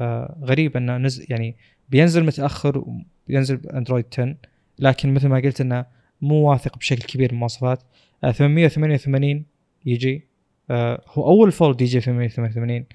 آه 0.01 0.37
غريب 0.41 0.77
إنه 0.77 0.97
نزل 0.97 1.25
يعني 1.29 1.55
بينزل 1.89 2.25
متأخر 2.25 2.83
وينزل 3.29 3.57
باندرويد 3.57 4.05
10 4.13 4.35
لكن 4.79 5.13
مثل 5.13 5.27
ما 5.27 5.35
قلت 5.35 5.61
إنه 5.61 5.85
مو 6.21 6.49
واثق 6.51 6.77
بشكل 6.77 7.01
كبير 7.01 7.31
من 7.31 7.35
المواصفات. 7.35 7.83
آه 8.23 8.31
888 8.31 9.45
يجي. 9.85 10.27
آه 10.69 11.03
هو 11.07 11.25
أول 11.25 11.51
Fold 11.51 11.81
يجي 11.81 12.01
888 12.01 12.85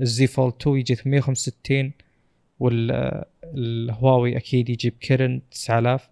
ال 0.00 0.13
Z 0.13 0.26
Fold 0.26 0.54
2 0.60 0.76
يجي 0.76 0.94
865 0.94 1.92
والهواوي 2.60 4.36
أكيد 4.36 4.68
يجي 4.68 4.90
ب 4.90 4.98
Kirin 4.98 5.40
9000 5.50 6.10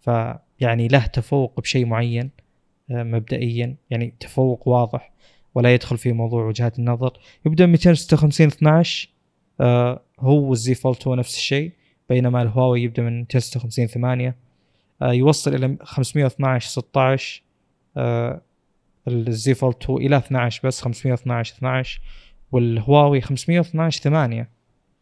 فيعني 0.00 0.88
له 0.88 1.06
تفوق 1.06 1.60
بشيء 1.60 1.86
معين. 1.86 2.24
آه، 2.24 2.45
مبدئيا 2.90 3.76
يعني 3.90 4.14
تفوق 4.20 4.68
واضح 4.68 5.12
ولا 5.54 5.74
يدخل 5.74 5.98
في 5.98 6.12
موضوع 6.12 6.44
وجهات 6.44 6.78
النظر. 6.78 7.18
يبدأ 7.46 7.66
256 7.66 8.46
12 8.46 9.08
آه 9.60 10.02
هو 10.20 10.52
الزي 10.52 10.74
فولد 10.74 10.96
2 10.96 11.18
نفس 11.18 11.36
الشيء 11.36 11.72
بينما 12.08 12.42
الهواوي 12.42 12.82
يبدأ 12.82 13.02
من 13.02 13.18
256 13.18 13.86
8 13.86 14.36
آه 15.02 15.12
يوصل 15.12 15.54
إلى 15.54 15.76
512 15.82 16.68
16 16.68 17.42
آه 17.96 18.40
الزي 19.08 19.54
فولد 19.54 19.76
2 19.82 19.98
إلى 19.98 20.16
12 20.16 20.68
بس 20.68 20.80
512 20.80 21.54
12 21.56 22.00
والهواوي 22.52 23.20
512 23.20 24.02
8 24.02 24.48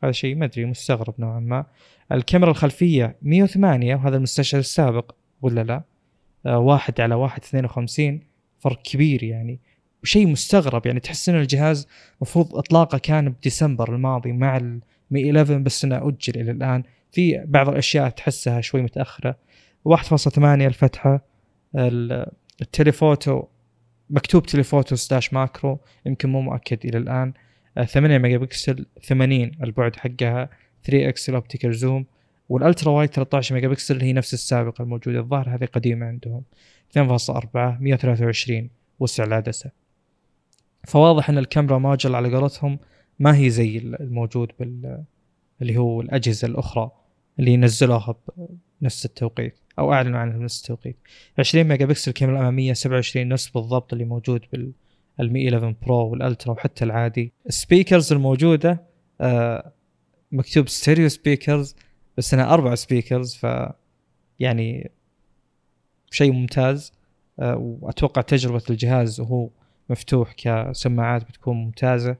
هذا 0.05 0.12
شيء 0.12 0.35
ما 0.37 0.45
أدري 0.45 0.64
مستغرب 0.64 1.14
نوعا 1.18 1.41
ما. 1.41 1.66
الكاميرا 2.12 2.51
الخلفية 2.51 3.16
108 3.22 3.95
وهذا 3.95 4.16
المستشعر 4.16 4.61
السابق 4.61 5.14
ولا 5.43 5.61
لا؟ 5.61 5.74
آه 5.74 5.85
واحد 6.47 7.01
على 7.01 7.15
واحد 7.15 7.41
52 7.45 8.21
فرق 8.59 8.83
كبير 8.83 9.23
يعني. 9.23 9.61
وشيء 10.03 10.27
مستغرب 10.27 10.87
يعني 10.87 11.01
تحس 11.01 11.29
إن 11.29 11.35
الجهاز 11.35 11.89
مفروض 12.21 12.57
إطلاقه 12.57 12.99
كان 12.99 13.29
بديسمبر 13.29 13.95
الماضي 13.95 14.33
مع 14.33 14.57
ال 14.57 14.81
Mi 14.81 15.31
11 15.31 15.59
بس 15.59 15.85
إنه 15.85 15.97
أجل 15.97 16.41
إلى 16.41 16.51
الآن. 16.51 16.83
في 17.13 17.45
بعض 17.47 17.69
الأشياء 17.69 18.09
تحسها 18.09 18.61
شوي 18.61 18.83
متأخرة. 18.83 19.37
1.8 19.89 20.39
الفتحة 20.39 21.25
ال 22.62 22.71
telephoto 22.71 23.45
مكتوب 24.11 24.47
telephoto 24.47 24.97
slash 24.97 25.33
macro 25.33 25.79
يمكن 26.07 26.29
مو 26.29 26.41
مؤكد 26.41 26.87
إلى 26.87 26.99
الآن. 26.99 27.33
8 27.87 28.19
ميجا 28.19 28.39
بكسل 28.39 28.87
80 29.03 29.51
البعد 29.63 29.97
حقها 29.97 30.51
3 30.85 31.09
X 31.09 31.29
ال 31.29 31.34
optical 31.34 31.75
zoom 31.75 32.07
وال 32.49 32.61
ultra 32.61 32.93
wide 32.93 33.11
13 33.11 33.55
ميجا 33.55 33.69
بكسل 33.69 34.01
هي 34.01 34.13
نفس 34.13 34.35
السابقة 34.35 34.83
الموجودة. 34.83 35.19
الظاهر 35.19 35.55
هذه 35.55 35.65
قديمة 35.65 36.07
عندهم. 36.07 36.43
2.4 36.99 37.57
123 37.57 38.71
وسع 39.01 39.25
العدسه 39.25 39.71
فواضح 40.87 41.31
إن 41.31 41.39
الكاميرا 41.39 41.79
ماجل 41.79 42.15
على 42.15 42.37
قولتهم 42.37 42.79
ما 43.19 43.37
هي 43.37 43.51
زي 43.51 43.79
الموجود 43.79 44.53
بال 44.61 45.05
اللي 45.63 45.77
هو 45.77 46.01
الأجهزة 46.01 46.49
الأخرى 46.49 46.91
اللي 47.39 47.57
نزلوها 47.57 48.15
بنفس 48.81 49.05
التوقيت 49.05 49.59
أو 49.79 49.93
أعلنوا 49.93 50.19
عنها 50.19 50.39
بنفس 50.39 50.61
التوقيت. 50.61 50.97
20 51.39 51.65
ميجا 51.65 51.87
بكسل 51.87 52.11
الكاميرا 52.11 52.37
الأمامية 52.39 52.73
27 52.73 53.29
نفس 53.29 53.49
بالضبط 53.49 53.93
اللي 53.93 54.05
موجود 54.05 54.41
بال 55.19 55.34
Mi 55.34 55.49
11 55.49 55.75
Pro 55.83 56.09
وال 56.09 56.21
Ultra 56.21 56.53
وحتى 56.53 56.85
العادي. 56.85 57.33
ال 57.47 57.54
speakers 57.54 58.12
الموجودة 58.13 58.83
آه 59.21 59.73
مكتوب 60.33 60.69
stereo 60.69 61.09
speakers 61.09 61.77
بس 62.19 62.35
انها 62.35 62.55
أربع 62.55 62.75
speakers 62.75 63.35
ف 63.35 63.47
يعني 64.41 64.91
شيء 66.11 66.33
ممتاز. 66.33 66.93
آه 67.41 67.57
وأتوقع 67.57 68.23
تجربة 68.23 68.62
الجهاز 68.71 69.21
وهو 69.21 69.49
مفتوح 69.91 70.33
كسماعات 70.37 71.25
بتكون 71.25 71.57
ممتازة. 71.57 72.17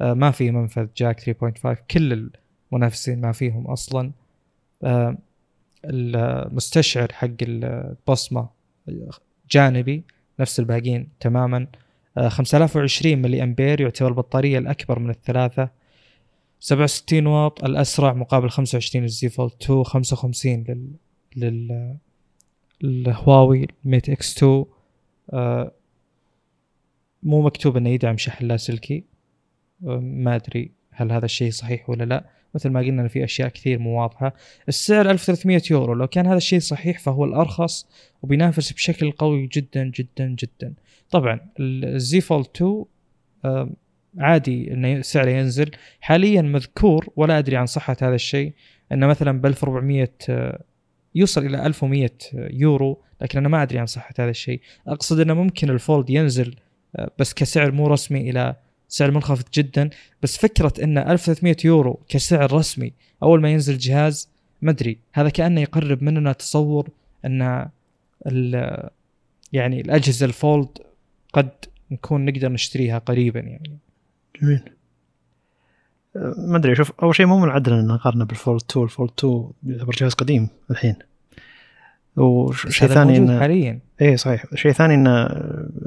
آه 0.00 0.14
ما 0.14 0.30
في 0.30 0.50
منفذ 0.50 0.86
jack 0.96 1.20
3.5 1.20 1.76
كل 1.90 2.30
المنافسين 2.72 3.20
ما 3.20 3.32
فيهم 3.32 3.66
أصلا. 3.66 4.12
آه 4.82 5.16
المستشعر 5.84 7.12
حق 7.12 7.28
البصمة 7.42 8.48
جانبي 9.50 10.04
نفس 10.40 10.60
الباقيين 10.60 11.08
تماما. 11.20 11.66
5020 12.28 13.12
آه، 13.12 13.22
ملي 13.22 13.42
أمبير 13.42 13.80
يعتبر 13.80 14.08
البطارية 14.08 14.58
الأكبر 14.58 14.98
من 14.98 15.10
الثلاثة. 15.10 15.68
67 16.60 17.26
واط 17.26 17.64
الأسرع 17.64 18.12
مقابل 18.12 18.50
25 18.50 19.04
ال 19.04 19.16
Z 19.16 19.28
Fold 19.28 19.52
2 19.62 19.84
55 19.84 20.64
لل 20.68 20.90
لل 21.36 21.96
الهواوي 22.84 23.66
Mate 23.84 24.08
X 24.08 24.36
2 24.36 24.64
آه 25.32 25.72
مو 27.22 27.42
مكتوب 27.42 27.76
إنه 27.76 27.90
يدعم 27.90 28.16
شحن 28.16 28.46
لاسلكي 28.46 29.04
آه 29.86 29.98
ما 29.98 30.36
أدري 30.36 30.70
هل 30.90 31.12
هذا 31.12 31.24
الشيء 31.24 31.50
صحيح 31.50 31.90
ولا 31.90 32.04
لا. 32.04 32.24
مثل 32.54 32.70
ما 32.70 32.80
قلنا 32.80 33.08
في 33.08 33.24
أشياء 33.24 33.48
كثير 33.48 33.78
مو 33.78 34.00
واضحة. 34.00 34.34
السعر 34.68 35.10
1300 35.10 35.62
يورو. 35.70 35.94
لو 35.94 36.06
كان 36.06 36.26
هذا 36.26 36.36
الشيء 36.36 36.58
صحيح 36.58 36.98
فهو 36.98 37.24
الأرخص 37.24 37.86
وبينافس 38.22 38.72
بشكل 38.72 39.10
قوي 39.10 39.46
جدا 39.46 39.84
جدا 39.94 40.36
جدا. 40.38 40.74
طبعا 41.10 41.40
الزي 41.60 42.20
فولد 42.20 42.46
2 42.56 42.84
عادي 44.18 44.72
إنه 44.72 45.02
سعره 45.02 45.30
ينزل. 45.30 45.70
حاليا 46.00 46.42
مذكور 46.42 47.08
ولا 47.16 47.38
أدري 47.38 47.56
عن 47.56 47.66
صحة 47.66 47.96
هذا 48.02 48.14
الشيء 48.14 48.52
إنه 48.92 49.06
مثلا 49.06 49.40
ب 49.40 49.46
1400 49.46 50.08
آه، 50.28 50.62
يوصل 51.14 51.46
إلى 51.46 51.66
1100 51.66 52.10
يورو 52.34 53.02
لكن 53.20 53.38
أنا 53.38 53.48
ما 53.48 53.62
أدري 53.62 53.78
عن 53.78 53.86
صحة 53.86 54.14
هذا 54.18 54.30
الشيء. 54.30 54.60
أقصد 54.86 55.20
إنه 55.20 55.34
ممكن 55.34 55.70
الفولد 55.70 56.10
ينزل 56.10 56.54
آه، 56.96 57.10
بس 57.18 57.34
كسعر 57.34 57.72
مو 57.72 57.86
رسمي 57.86 58.30
إلى 58.30 58.56
سعر 58.88 59.10
منخفض 59.10 59.44
جدا. 59.54 59.90
بس 60.22 60.38
فكرة 60.38 60.72
إن 60.82 60.98
1300 60.98 61.56
يورو 61.64 62.00
كسعر 62.08 62.52
رسمي 62.52 62.92
أول 63.22 63.40
ما 63.40 63.50
ينزل 63.52 63.78
جهاز 63.78 64.30
ما 64.62 64.70
أدري. 64.70 64.98
هذا 65.12 65.28
كأنه 65.28 65.60
يقرب 65.60 66.02
مننا 66.02 66.32
تصور 66.32 66.88
إن 67.24 67.68
يعني 69.52 69.80
الأجهزة 69.80 70.26
ال 70.26 70.34
Fold 70.34 70.68
قد 71.32 71.50
نكون 71.90 72.24
نقدر 72.24 72.52
نشتريها 72.52 72.98
قريبا 72.98 73.40
يعني. 73.40 73.78
جميل. 74.42 74.60
ما 76.36 76.56
أدري 76.56 76.74
شوف 76.74 76.92
أول 77.02 77.14
شيء 77.14 77.26
مو 77.26 77.38
من 77.38 77.44
العدل 77.44 77.72
إن 77.72 77.86
نقارنه 77.86 78.24
بال 78.24 78.37
Fold 78.37 78.62
2 78.70 78.84
ال 78.84 78.89
Fold 78.89 79.10
2 79.18 79.50
يعتبر 79.66 79.92
جهاز 79.92 80.14
قديم 80.14 80.48
الحين. 80.70 80.96
وشيء 82.16 82.88
ثاني 82.88 83.16
انه 83.16 83.40
حاليا. 83.40 83.80
اي 84.02 84.16
صحيح. 84.16 84.44
شيء 84.54 84.72
ثاني 84.72 84.94
إن 84.94 85.06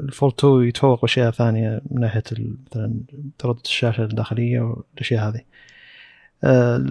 ال 0.00 0.06
Fold 0.06 0.32
2 0.38 0.68
يتفوق 0.68 1.00
بأشياء 1.00 1.30
ثانية 1.30 1.80
من 1.90 2.00
ناحية 2.00 2.22
مثلا 2.70 2.94
تردد 3.38 3.60
الشاشة 3.64 4.04
الداخلية 4.04 4.60
والأشياء 4.60 5.28
هذه. 5.28 5.40
آه، 6.44 6.86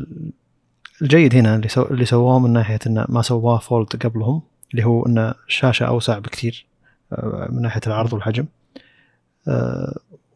الجيد 1.02 1.36
هنا 1.36 1.56
اللي 1.56 1.68
سو... 1.68 1.82
اللي 1.82 2.06
سووه 2.06 2.40
من 2.40 2.54
ناحية 2.54 2.80
إنه 2.88 3.06
ما 3.10 3.22
سواه 3.22 3.58
Fold 3.58 3.88
قبلهم 4.06 4.42
اللي 4.72 4.86
هو 4.86 5.06
ان 5.06 5.34
الشاشه 5.48 5.84
أوسع 5.84 6.20
بكثير 6.20 6.66
آه، 7.14 7.48
من 7.52 7.62
ناحية 7.62 7.82
العرض 7.88 8.14
والحجم. 8.14 8.46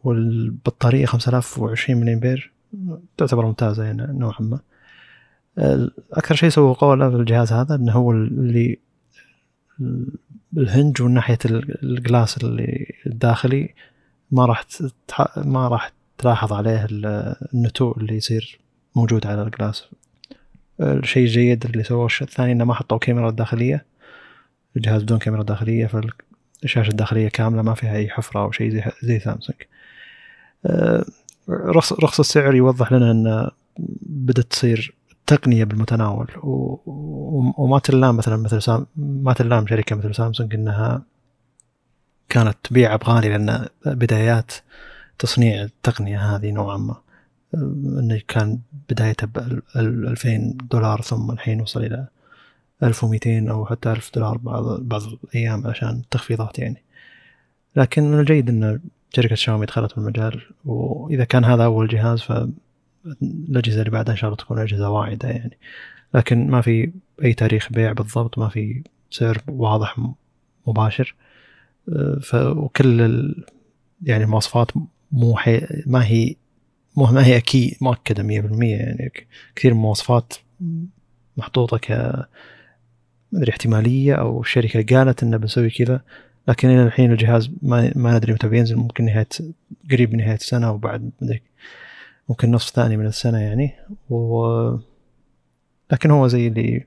والبطارية 0.06 1.06
5020 1.06 2.00
ملي 2.00 2.12
امبير 2.14 2.52
تعتبر 3.16 3.46
ممتازة 3.46 3.84
يعني 3.84 4.18
نوعا 4.18 4.40
ما. 4.40 4.60
أكثر 6.12 6.34
شيء 6.34 6.48
سووا 6.48 6.74
قوة 6.74 7.10
في 7.10 7.16
الجهاز 7.16 7.52
هذا 7.52 7.74
إنه 7.74 7.92
هو 7.92 8.12
اللي 8.12 8.78
ال 10.56 10.64
hinge 10.64 11.02
ومن 11.02 11.14
ناحية 11.14 11.38
ال 11.44 11.60
glass 11.60 12.38
اللي 12.38 12.94
الداخلي 13.06 13.74
ما 14.30 14.46
راح 14.46 14.64
ما 15.36 15.68
راح 15.68 15.92
تلاحظ 16.18 16.52
عليه 16.52 16.86
النتوء 17.54 17.98
اللي 17.98 18.16
يصير 18.16 18.58
موجود 18.96 19.26
على 19.26 19.42
الجلاس. 19.42 19.84
الشيء 20.80 21.24
الجيد 21.24 21.64
اللي 21.64 21.84
سووه 21.84 22.08
الثاني 22.22 22.52
إنه 22.52 22.64
ما 22.64 22.74
حطوا 22.74 22.98
كاميرا 22.98 23.30
داخلية 23.30 23.84
الجهاز 24.76 25.02
بدون 25.02 25.18
كاميرا 25.18 25.42
داخلية 25.42 25.86
فالشاشة 25.86 26.90
الداخلية 26.90 27.28
كاملة 27.28 27.62
ما 27.62 27.74
فيها 27.74 27.96
أي 27.96 28.08
حفرة 28.08 28.40
أو 28.40 28.52
شيء 28.52 28.70
زي 28.70 28.84
زي 29.02 29.18
سامسونج. 29.18 29.58
رخص 31.50 31.92
رخص 31.92 32.20
السعر 32.20 32.54
يوضح 32.54 32.92
لنا 32.92 33.10
أن 33.10 33.50
بدات 34.02 34.44
تصير 34.44 34.94
تقنية 35.26 35.64
بالمتناول 35.64 36.26
وما 37.58 37.78
تلام 37.78 38.16
مثلا 38.16 38.36
مثل 38.36 38.62
سام 38.62 38.86
ما 38.96 39.32
تلام 39.32 39.66
شركة 39.66 39.96
مثل 39.96 40.14
سامسونج 40.14 40.54
إنها 40.54 41.02
كانت 42.28 42.56
تبيع 42.64 42.96
بغالي 42.96 43.28
لأن 43.28 43.66
بدايات 43.86 44.52
تصنيع 45.18 45.62
التقنية 45.62 46.36
هذه 46.36 46.50
نوعا 46.50 46.76
ما 46.76 46.96
انه 47.54 48.20
كان 48.28 48.58
بدايته 48.90 49.26
ب 49.26 49.60
2000 49.76 50.56
دولار 50.70 51.02
ثم 51.02 51.30
الحين 51.30 51.60
وصل 51.60 51.84
إلى 51.84 52.06
1200 52.82 53.50
أو 53.50 53.66
حتى 53.66 53.92
1000 53.92 54.14
دولار 54.14 54.38
بعض 54.38 54.80
بعض 54.80 55.02
الأيام 55.02 55.66
عشان 55.66 56.02
تخفيضات 56.10 56.58
يعني. 56.58 56.82
لكن 57.76 58.10
من 58.10 58.20
الجيد 58.20 58.48
إن 58.48 58.80
شركة 59.10 59.34
شاومي 59.34 59.66
دخلت 59.66 59.92
في 59.92 59.98
المجال 59.98 60.42
وإذا 60.64 61.24
كان 61.24 61.44
هذا 61.44 61.64
أول 61.64 61.88
جهاز 61.88 62.20
فالاجهزة 62.20 63.80
اللي 63.80 63.90
بعدها 63.90 64.12
إن 64.12 64.16
شاء 64.18 64.28
الله 64.28 64.36
تكون 64.36 64.58
أجهزة 64.58 64.90
واعدة 64.90 65.28
يعني. 65.28 65.58
لكن 66.14 66.46
ما 66.46 66.60
في 66.60 66.92
أي 67.24 67.34
تاريخ 67.34 67.72
بيع 67.72 67.92
بالضبط 67.92 68.38
ما 68.38 68.48
في 68.48 68.82
سعر 69.10 69.42
واضح 69.48 70.00
مباشر. 70.66 71.14
ف 72.22 72.34
وكل 72.34 73.00
ال... 73.00 73.44
يعني 74.02 74.24
المواصفات 74.24 74.70
مو 75.12 75.36
حي... 75.36 75.66
ما 75.86 76.06
هي 76.06 76.34
مو 76.96 77.06
ما 77.06 77.26
هي 77.26 77.36
أكيد 77.36 77.76
مؤكدة 77.80 78.22
100% 78.22 78.26
يعني. 78.62 79.12
كثير 79.56 79.74
من 79.74 79.80
المواصفات 79.80 80.34
محطوطة 81.36 81.78
ك 81.78 82.16
احتمالية 83.48 84.14
أو 84.14 84.40
الشركة 84.40 84.96
قالت 84.96 85.22
إنه 85.22 85.36
بنسوي 85.36 85.70
كذا. 85.70 86.00
لكن 86.48 86.68
إلى 86.68 86.82
الحين 86.82 87.12
الجهاز 87.12 87.50
ما 87.62 87.92
ما 87.96 88.16
ندري 88.16 88.32
متى 88.32 88.48
بينزل 88.48 88.76
ممكن 88.76 89.04
نهاية 89.04 89.28
قريب 89.90 90.12
من 90.12 90.18
نهاية 90.18 90.34
السنة 90.34 90.72
وبعد 90.72 91.10
مدري 91.22 91.42
ممكن 92.28 92.50
نصف 92.50 92.74
ثاني 92.74 92.96
من 92.96 93.06
السنة 93.06 93.38
يعني. 93.38 93.72
و 94.10 94.46
لكن 95.92 96.10
هو 96.10 96.28
زي 96.28 96.46
اللي 96.46 96.86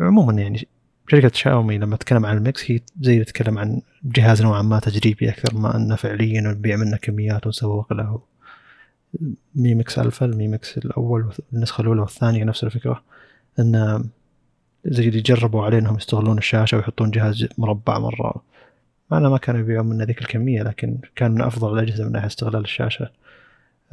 عموما 0.00 0.42
يعني 0.42 0.68
شركة 1.10 1.30
شاومي 1.34 1.78
لما 1.78 1.96
تتكلم 1.96 2.26
عن 2.26 2.36
ال 2.36 2.45
Mix 2.45 2.70
هي 2.70 2.80
زي 3.00 3.12
اللي 3.12 3.24
تتكلم 3.24 3.58
عن 3.58 3.80
جهاز 4.04 4.42
نوعا 4.42 4.62
ما 4.62 4.78
تجريبي 4.78 5.28
أكثر 5.28 5.54
ما 5.58 5.76
أنه 5.76 5.96
فعليا 5.96 6.40
نبيع 6.40 6.76
منه 6.76 6.96
كميات 6.96 7.46
ونسوق 7.46 7.92
له. 7.92 8.22
Mi 9.54 9.74
Mix 9.74 9.98
Alpha 9.98 10.26
ال 10.26 10.33
Mi 10.33 10.48
Mix 10.48 10.78
الأول 10.78 11.32
النسخه 11.52 11.80
الأولى 11.82 12.00
والثانية 12.00 12.44
نفس 12.44 12.64
الفكرة. 12.64 13.02
ان 13.58 14.04
زي 14.84 15.08
اللي 15.08 15.20
جربوا 15.20 15.64
عليه 15.64 15.78
إنهم 15.78 15.96
يستغلون 15.96 16.38
الشاشة 16.38 16.76
ويحطون 16.76 17.10
جهاز 17.10 17.48
مربع 17.58 17.98
مرة. 17.98 18.42
معنا 19.10 19.28
ما 19.28 19.38
كانوا 19.38 19.60
يبيعون 19.60 19.86
منه 19.86 20.04
ذيك 20.04 20.20
الكمية 20.20 20.62
لكن 20.62 20.98
كان 21.16 21.30
من 21.30 21.42
أفضل 21.42 21.78
الأجهزة 21.78 22.04
من 22.04 22.12
ناحية 22.12 22.26
استغلال 22.26 22.60
الشاشة 22.60 23.10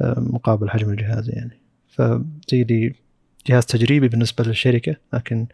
آه، 0.00 0.20
مقابل 0.20 0.70
حجم 0.70 0.90
الجهاز 0.90 1.30
يعني. 1.30 1.60
فزي 1.88 2.62
اللي 2.62 2.94
جهاز 3.46 3.66
تجريبي 3.66 4.08
بالنسبة 4.08 4.44
للشركة 4.44 4.96
لكن 5.12 5.46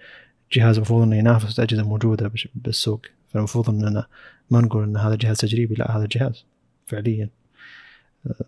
جهاز 0.52 0.76
المفروض 0.76 1.02
إنه 1.02 1.16
ينافس 1.16 1.60
أجهزة 1.60 1.88
موجودة 1.88 2.32
بالسوق. 2.54 3.06
فالمفروض 3.28 3.70
اننا 3.70 4.06
ما 4.50 4.60
نقول 4.60 4.84
إن 4.84 4.96
هذا 4.96 5.14
جهاز 5.14 5.38
تجريبي 5.38 5.74
لا 5.74 5.96
هذا 5.96 6.08
جهاز 6.10 6.44
فعليا. 6.86 7.28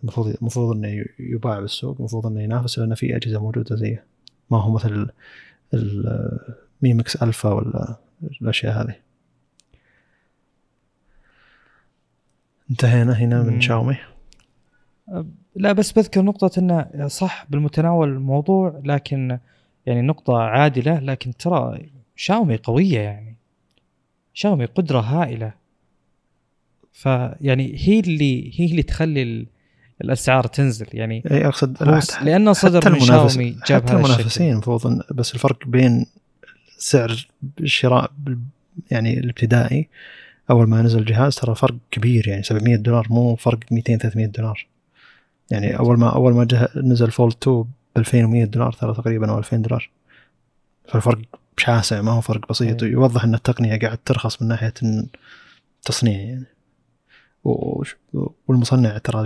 المفروض 0.03 0.35
المفروض 0.41 0.75
إنه 0.75 1.05
يباع 1.19 1.59
بالسوق 1.59 1.95
المفروض 1.99 2.25
إنه 2.27 2.41
ينافس 2.41 2.79
لأن 2.79 2.95
في 2.95 3.15
أجهزة 3.15 3.39
موجودة 3.39 3.75
زيه. 3.75 4.03
ما 4.51 4.61
هو 4.61 4.71
مثل 4.71 5.09
الميمكس 5.73 7.15
ألفا 7.15 7.51
ولا 7.53 7.95
الأشياء 8.41 8.81
هذه. 8.81 9.04
انتهينا 12.71 13.13
هنا 13.13 13.43
من 13.43 13.61
شاومي. 13.61 13.97
لا 15.55 15.71
بس 15.71 15.91
بذكر 15.91 16.21
نقطة 16.21 16.59
انه 16.59 17.07
صح 17.07 17.45
بالمتناول 17.49 18.09
الموضوع 18.09 18.81
لكن 18.83 19.39
يعني 19.85 20.01
نقطة 20.01 20.37
عادلة 20.37 20.99
لكن 20.99 21.33
ترى 21.37 21.89
شاومي 22.15 22.57
قوية 22.57 22.99
يعني. 22.99 23.35
شاومي 24.33 24.65
قدرة 24.65 24.99
هائلة. 24.99 25.53
فيعني 26.93 27.75
هي 27.77 27.99
اللي 27.99 28.51
هي 28.59 28.65
اللي 28.65 28.83
تخلي 28.83 29.47
الأسعار 30.01 30.47
تنزل 30.47 30.87
يعني. 30.93 31.23
أي 31.31 31.47
أقصد 31.47 31.83
لأنه 32.23 32.53
صدر 32.53 32.91
من 32.91 32.99
شاومي 32.99 33.57
جاب 33.67 33.81
حتى 33.81 33.93
المنافسين 33.93 34.51
المفروض 34.51 35.01
بس 35.11 35.33
الفرق 35.33 35.67
بين 35.67 36.05
سعر 36.77 37.27
الشراء 37.59 38.11
يعني 38.91 39.19
الابتدائي 39.19 39.89
أول 40.49 40.69
ما 40.69 40.81
نزل 40.81 40.99
الجهاز 40.99 41.35
ترى 41.35 41.55
فرق 41.55 41.75
كبير 41.91 42.27
يعني 42.27 42.43
700 42.43 42.75
دولار 42.75 43.07
مو 43.09 43.35
فرق 43.35 43.59
200 43.71 43.97
300 43.97 44.25
دولار. 44.25 44.67
يعني 45.51 45.79
أول 45.79 45.99
ما 45.99 46.15
أول 46.15 46.33
ما 46.33 46.67
نزل 46.75 47.11
فولد 47.11 47.35
2 47.41 47.61
ب 47.61 47.67
2100 47.97 48.45
دولار 48.45 48.71
ترى 48.71 48.93
تقريبا 48.93 49.31
أو 49.31 49.37
2000 49.37 49.57
دولار. 49.57 49.89
فالفرق 50.87 51.19
شاسع 51.57 52.01
ما 52.01 52.11
هو 52.11 52.21
فرق 52.21 52.49
بسيط. 52.49 52.83
أيه. 52.83 52.91
يوضح 52.91 53.23
إن 53.23 53.35
التقنية 53.35 53.79
قاعد 53.79 53.97
ترخص 53.97 54.41
من 54.41 54.47
ناحية 54.47 54.73
التصنيع 55.79 56.19
يعني. 56.19 56.45
والمصنع 58.47 58.97
ترى 58.97 59.25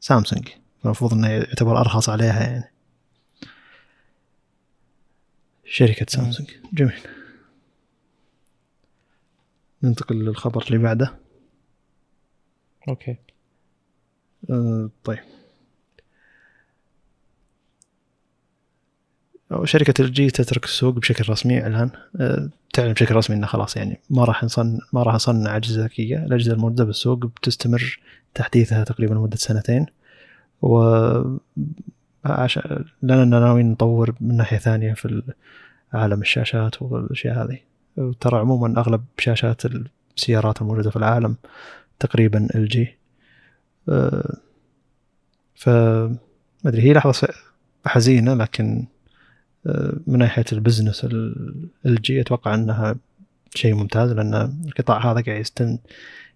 سامسونج 0.00 0.48
المفروض 0.84 1.12
إنه 1.14 1.28
يعتبر 1.28 1.80
أرخص 1.80 2.08
عليها 2.08 2.42
يعني. 2.42 2.72
شركة 5.64 6.06
سامسونج. 6.08 6.50
جميل. 6.72 7.00
ننتقل 9.82 10.16
للخبر 10.16 10.64
اللي 10.66 10.78
بعده. 10.78 11.14
okay. 12.88 13.16
آه 14.50 14.90
طيب. 15.04 15.18
شركة 19.64 20.02
LG 20.02 20.30
تترك 20.30 20.64
السوق 20.64 20.94
بشكل 20.94 21.32
رسمي 21.32 21.66
الآن. 21.66 21.90
آه 22.20 22.48
تعلن 22.72 22.92
بشكل 22.92 23.14
رسمي 23.14 23.36
إنه 23.36 23.46
خلاص 23.46 23.76
يعني 23.76 24.00
ما 24.10 24.24
راح 24.24 24.44
نصنع 24.44 24.78
ما 24.92 25.02
راح 25.02 25.14
نصنع 25.14 25.56
أجهزة 25.56 25.84
ذكية، 25.84 26.18
الأجهزة 26.24 26.52
الموجودة 26.52 26.84
بالسوق 26.84 27.18
بتستمر 27.26 28.00
تحديثها 28.34 28.84
تقريبا 28.84 29.14
لمدة 29.14 29.36
سنتين. 29.36 29.86
و 30.62 30.78
عشان 32.24 32.84
لأننا 33.02 33.40
ناويين 33.40 33.70
نطور 33.70 34.14
من 34.20 34.36
ناحية 34.36 34.58
ثانية 34.58 34.94
في 34.94 35.22
عالم 35.92 36.20
الشاشات 36.20 36.82
والأشياء 36.82 37.44
هذه. 37.44 37.71
ترى 38.20 38.38
عموما 38.38 38.80
أغلب 38.80 39.04
شاشات 39.18 39.62
السيارات 40.16 40.62
الموجودة 40.62 40.90
في 40.90 40.96
العالم 40.96 41.36
تقريبا 41.98 42.48
LG 42.54 42.96
أه، 43.88 44.36
ف 45.54 45.68
ما 45.68 46.18
أدري 46.66 46.82
هي 46.82 46.92
لحظة 46.92 47.28
حزينة 47.86 48.34
لكن 48.34 48.86
أه، 49.66 49.96
من 50.06 50.18
ناحية 50.18 50.44
ال 50.52 50.58
business 50.58 51.04
LG 51.04 52.20
أتوقع 52.20 52.54
أنها 52.54 52.96
شيء 53.54 53.74
ممتاز 53.74 54.12
لأن 54.12 54.62
القطاع 54.66 55.12
هذا 55.12 55.20
قاعد 55.20 55.40
يستن 55.40 55.78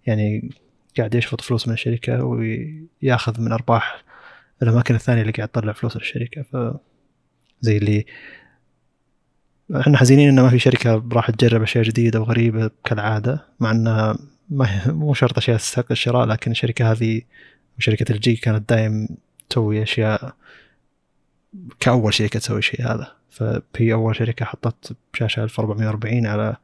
يعني 0.06 0.50
قاعد 0.98 1.14
يشفط 1.14 1.40
فلوس 1.40 1.68
من 1.68 1.74
الشركة 1.74 2.24
وياخذ 2.24 3.40
من 3.40 3.52
أرباح 3.52 4.04
الأماكن 4.62 4.94
الثانية 4.94 5.22
اللي 5.22 5.32
قاعد 5.32 5.48
تطلع 5.48 5.72
فلوس 5.72 5.96
للشركه 5.96 6.42
ف 6.42 6.56
زي 7.60 7.76
اللي 7.76 8.06
إحنا 9.74 9.98
حزينين 9.98 10.28
إنه 10.28 10.42
ما 10.42 10.50
في 10.50 10.58
شركة 10.58 11.04
راح 11.12 11.30
تجرب 11.30 11.62
أشياء 11.62 11.84
جديدة 11.84 12.20
وغريبة 12.20 12.70
كالعادة 12.84 13.44
مع 13.60 13.70
انها 13.70 14.18
ما 14.50 14.92
مو 14.92 15.14
شرط 15.14 15.38
أشياء 15.38 15.56
تستحق 15.56 15.86
الشراء 15.90 16.26
لكن 16.26 16.50
الشركة 16.50 16.92
هذه 16.92 17.22
شركه 17.78 18.12
الجي 18.12 18.36
كانت 18.36 18.68
دايم 18.68 19.08
تسوي 19.50 19.82
أشياء 19.82 20.34
كأول 21.80 22.14
شركة 22.14 22.38
تسوي 22.38 22.62
شيء 22.62 22.82
هذا. 22.82 23.12
فهي 23.30 23.92
أول 23.92 24.16
شركة 24.16 24.44
حطت 24.44 24.96
شاشة 25.14 25.42
1440 25.42 26.26
على 26.26 26.56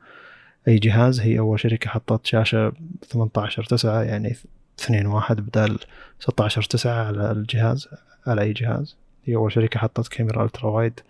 أي 0.68 0.78
جهاز 0.78 1.20
هي 1.20 1.38
أول 1.38 1.60
شركة 1.60 1.90
حطت 1.90 2.26
شاشة 2.26 2.72
18 3.10 3.64
9 3.64 4.02
يعني 4.02 4.36
اثنين 4.80 5.06
واحد 5.06 5.40
بدل 5.40 5.78
16 6.20 6.62
تسعة 6.62 7.06
على 7.06 7.30
الجهاز 7.32 7.88
على 8.26 8.42
أي 8.42 8.52
جهاز. 8.52 8.96
هي 9.24 9.36
أول 9.36 9.52
شركة 9.52 9.78
حطت 9.80 10.08
كاميرا 10.08 10.44
ألترا 10.44 10.70
وايد. 10.70 11.00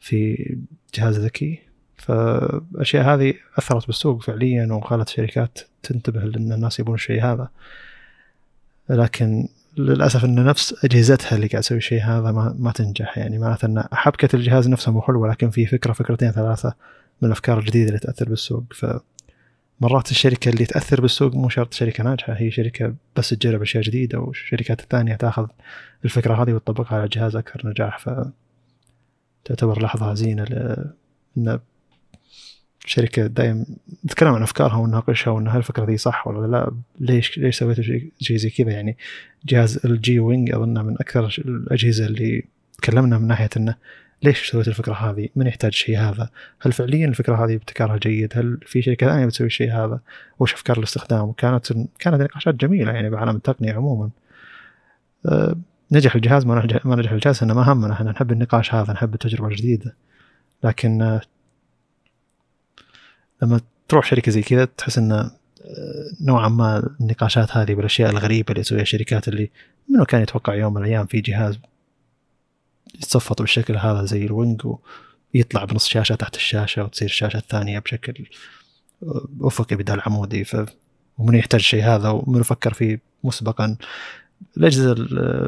في 0.00 0.56
جهاز 0.94 1.18
ذكي. 1.18 1.58
فالأشياء 1.96 3.04
هذه 3.04 3.34
أثرت 3.58 3.86
بالسوق 3.86 4.22
فعليا 4.22 4.72
وخلت 4.72 5.08
الشركات 5.08 5.58
تنتبه 5.82 6.20
لأن 6.20 6.52
الناس 6.52 6.80
يبون 6.80 6.94
الشيء 6.94 7.24
هذا. 7.24 7.48
لكن 8.90 9.48
للأسف 9.76 10.24
أن 10.24 10.44
نفس 10.44 10.84
أجهزتها 10.84 11.36
اللي 11.36 11.46
قاعد 11.46 11.62
تسوي 11.62 11.78
الشيء 11.78 12.02
هذا 12.02 12.32
ما, 12.32 12.56
ما 12.58 12.72
تنجح. 12.72 13.18
يعني 13.18 13.38
معناته 13.38 13.66
أن 13.66 13.84
حبكة 13.92 14.36
الجهاز 14.36 14.68
نفسه 14.68 14.92
مو 14.92 15.02
حلوة 15.02 15.30
لكن 15.30 15.50
في 15.50 15.66
فكرة 15.66 15.92
فكرتين 15.92 16.30
ثلاثة 16.30 16.74
من 17.22 17.26
الأفكار 17.26 17.58
الجديدة 17.58 17.88
اللي 17.88 17.98
تأثر 17.98 18.28
بالسوق. 18.28 18.64
ف 18.74 18.86
مرات 19.80 20.10
الشركة 20.10 20.48
اللي 20.48 20.64
تأثر 20.64 21.00
بالسوق 21.00 21.34
مو 21.34 21.48
شرط 21.48 21.74
شركة 21.74 22.04
ناجحة 22.04 22.32
هي 22.32 22.50
شركة 22.50 22.94
بس 23.16 23.28
تجرب 23.28 23.62
أشياء 23.62 23.82
جديدة 23.82 24.18
والشركات 24.18 24.80
الثانية 24.80 25.14
تأخذ 25.14 25.46
الفكرة 26.04 26.42
هذه 26.42 26.52
وتطبقها 26.52 26.98
على 26.98 27.08
جهاز 27.08 27.36
أكثر 27.36 27.68
نجاح. 27.68 27.98
ف 27.98 28.10
تعتبر 29.44 29.82
لحظة 29.82 30.10
حزينه 30.10 30.44
إن 31.38 31.60
شركة 32.86 33.26
دائما 33.26 33.66
نتكلم 34.04 34.28
عن 34.34 34.42
أفكارها 34.42 34.76
ونناقشها 34.76 35.30
وإن 35.30 35.48
هل 35.48 35.56
الفكرة 35.56 35.84
دي 35.84 35.96
صح 35.96 36.26
ولا 36.26 36.46
لا 36.46 36.72
ليش 37.00 37.38
ليش 37.38 37.58
سويتوا 37.58 37.84
شيء 37.84 38.12
شي 38.20 38.38
زي 38.38 38.50
كذا 38.50 38.70
يعني 38.70 38.96
جهاز 39.46 39.80
LG 39.86 40.20
Wing 40.20 40.54
أظن 40.54 40.84
من 40.84 40.94
أكثر 40.94 41.34
الأجهزة 41.38 42.06
اللي 42.06 42.44
تكلمنا 42.78 43.18
من 43.18 43.26
ناحية 43.26 43.48
إنه 43.56 43.74
ليش 44.22 44.50
سويت 44.50 44.68
الفكرة 44.68 44.94
هذه؟ 44.94 45.28
من 45.36 45.46
يحتاج 45.46 45.70
الشيء 45.70 45.98
هذا؟ 45.98 46.30
هل 46.60 46.72
فعليا 46.72 47.06
الفكرة 47.06 47.44
هذه 47.44 47.54
ابتكارها 47.54 47.96
جيد؟ 47.96 48.32
هل 48.36 48.58
في 48.66 48.82
شركة 48.82 49.06
ثانية 49.06 49.26
بتسوي 49.26 49.46
الشيء 49.46 49.72
هذا؟ 49.72 50.00
وش 50.38 50.54
أفكار 50.54 50.78
الاستخدام؟ 50.78 51.28
وكانت 51.28 51.72
كانت 51.98 52.22
نقاشات 52.22 52.54
جميلة 52.54 52.92
يعني 52.92 53.10
بعالم 53.10 53.36
التقنية 53.36 53.72
عموما. 53.72 54.10
نجح 55.92 56.14
الجهاز 56.14 56.46
ما 56.46 56.64
نجح 56.64 56.86
ما 56.86 56.96
نجح 56.96 57.12
الجهاز 57.12 57.36
إحنا 57.36 57.54
ما 57.54 57.72
همنا 57.72 57.92
إحنا 57.92 58.10
نحب 58.10 58.32
النقاش 58.32 58.74
هذا 58.74 58.92
نحب 58.92 59.14
التجربة 59.14 59.48
الجديدة. 59.48 59.96
لكن 60.64 61.02
أه 61.02 61.20
لما 63.42 63.60
تروح 63.88 64.06
شركة 64.06 64.32
زي 64.32 64.42
كذا 64.42 64.64
تحس 64.64 64.98
انه 64.98 65.16
آه، 65.16 66.10
نوعا 66.20 66.48
ما 66.48 66.96
النقاشات 67.00 67.56
هذه 67.56 67.74
بالأشياء 67.74 68.10
الغريبة 68.10 68.52
اللي 68.52 68.62
تسويها 68.62 68.82
الشركات 68.82 69.28
اللي 69.28 69.50
منو 69.88 70.04
كان 70.04 70.22
يتوقع 70.22 70.54
يوم 70.54 70.74
من 70.74 70.82
الأيام 70.82 71.06
في 71.06 71.20
جهاز 71.20 71.58
يتصفط 72.94 73.40
بالشكل 73.40 73.76
هذا 73.76 74.04
زي 74.04 74.26
ال 74.26 74.33
Wing 74.33 74.62
ويطلع 75.34 75.64
بنص 75.64 75.86
شاشة 75.86 76.14
تحت 76.14 76.36
الشاشة 76.36 76.84
وتصير 76.84 77.08
الشاشه 77.08 77.36
الثانية 77.36 77.78
بشكل 77.78 78.26
أفقي 79.40 79.76
بدل 79.76 80.00
عمودي 80.00 80.44
ف 80.44 80.56
ومن 81.18 81.34
يحتاج 81.34 81.60
شيء 81.60 81.82
هذا 81.84 82.08
ومن 82.08 82.42
فكر 82.42 82.74
فيه 82.74 83.00
مسبقا 83.24 83.76
الأجهزة 84.56 84.92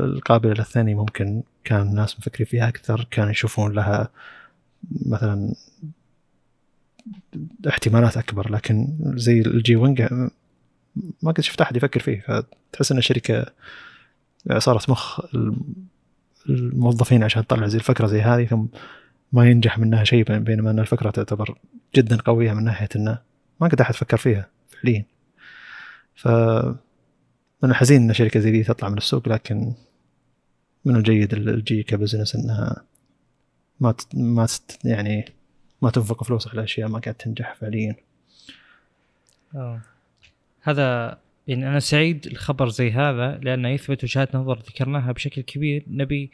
القابلة 0.05 0.53
للثني 0.53 0.95
ممكن 0.95 1.43
كان 1.65 1.81
الناس 1.81 2.19
مفكرين 2.19 2.47
فيها 2.47 2.69
أكثر 2.69 3.07
كانوا 3.11 3.31
يشوفون 3.31 3.73
لها 3.73 4.09
مثلا 5.07 5.55
احتمالات 7.69 8.17
أكبر 8.17 8.51
لكن 8.53 8.99
زي 9.03 9.41
LG 9.41 9.77
Wing 9.77 10.03
ما 11.23 11.33
قد 11.33 11.41
شفت 11.41 11.61
أحد 11.61 11.77
يفكر 11.77 12.01
فيه 12.01 12.21
فتحس 12.21 12.93
إن 12.93 12.99
الشركة 12.99 13.47
صارت 14.59 14.91
مخ 14.91 15.21
الموظفين 16.49 17.25
عشان 17.25 17.47
تطلع 17.47 17.67
زي 17.67 17.79
الفكرة 17.79 18.07
زي 18.07 18.21
هذه 18.21 18.45
ثم 18.45 18.67
ما 19.33 19.51
ينجح 19.51 19.79
منها 19.79 20.05
شيء 20.05 20.39
بينما 20.39 20.71
إن 20.71 20.79
الفكرة 20.79 21.11
تعتبر 21.11 21.59
جدا 21.95 22.17
قوية 22.17 22.53
من 22.53 22.65
ناحية 22.65 22.89
إنه 22.97 23.19
ما 23.61 23.69
قد 23.69 23.81
أحد 23.81 23.95
فكر 23.95 24.17
فيها 24.17 24.49
فعليا. 24.69 25.05
ف 26.15 26.29
من 27.63 27.71
الحزين 27.71 28.03
إن 28.03 28.13
شركة 28.13 28.41
زي 28.41 28.51
دي 28.51 28.65
تطلع 28.65 28.89
من 28.89 28.97
السوق 28.97 29.29
لكن 29.29 29.73
من 30.85 30.97
الجيد 30.97 31.35
LG 31.35 31.83
ك 31.83 31.89
business 31.89 32.35
إنها 32.37 32.85
ما 33.81 33.95
ما 34.15 34.49
يعني 34.85 35.25
ما 35.83 35.91
تنفق 35.91 36.25
فلوس 36.25 36.49
على 36.49 36.65
أشياء 36.65 36.89
ما 36.89 36.99
قاعد 36.99 37.15
تنجح 37.15 37.55
فعليا. 37.55 37.97
أوه. 39.55 39.81
هذا 40.63 41.19
يعني 41.49 41.69
أنا 41.69 41.81
سعيد 41.81 42.27
الخبر 42.27 42.69
زي 42.69 42.91
هذا 42.91 43.39
لأنه 43.43 43.69
يثبت 43.69 44.05
وجهات 44.05 44.35
نظر 44.35 44.59
ذكرناها 44.59 45.13
بشكل 45.13 45.43
كبير 45.43 45.85
نبي 45.87 46.31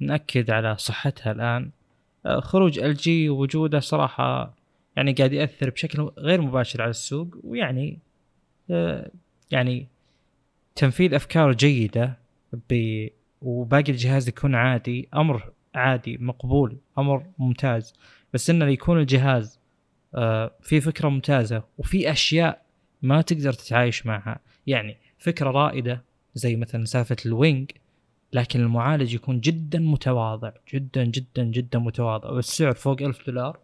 نأكد 0.00 0.50
على 0.50 0.76
صحتها 0.78 1.32
الآن 1.32 1.70
آه، 2.26 2.40
خروج 2.40 2.78
ال 2.78 2.94
جي 2.94 3.28
ووجوده 3.28 3.80
صراحة 3.80 4.54
يعني 4.96 5.12
قاعد 5.12 5.32
يأثر 5.32 5.70
بشكل 5.70 6.10
غير 6.18 6.40
مباشر 6.40 6.82
على 6.82 6.90
السوق 6.90 7.36
ويعني 7.44 7.98
آه، 8.70 9.10
يعني 9.50 9.86
تنفيذ 10.74 11.14
أفكار 11.14 11.52
جيدة 11.52 12.18
ب 12.70 13.08
وباقي 13.42 13.92
الجهاز 13.92 14.28
يكون 14.28 14.54
عادي 14.54 15.08
أمر 15.14 15.52
عادي 15.74 16.18
مقبول 16.18 16.76
أمر 16.98 17.26
ممتاز. 17.38 17.94
بس 18.34 18.50
إنه 18.50 18.66
يكون 18.66 18.98
الجهاز 18.98 19.60
آه، 20.14 20.52
في 20.62 20.80
فكرة 20.80 21.08
ممتازة 21.08 21.62
وفي 21.78 22.12
أشياء 22.12 22.62
ما 23.02 23.22
تقدر 23.22 23.52
تتعايش 23.52 24.06
معها. 24.06 24.40
يعني 24.66 24.96
فكرة 25.18 25.50
رائدة 25.50 26.02
زي 26.34 26.56
مثلا 26.56 26.84
سالفة 26.84 27.16
الوينج 27.26 27.70
لكن 28.32 28.60
المعالج 28.60 29.14
يكون 29.14 29.40
جدا 29.40 29.78
متواضع 29.78 30.52
جدا 30.74 31.04
جدا 31.04 31.44
جدا 31.44 31.78
متواضع. 31.78 32.30
والسعر 32.30 32.72
فوق 32.72 33.02
ألف 33.02 33.26
دولار 33.26 33.58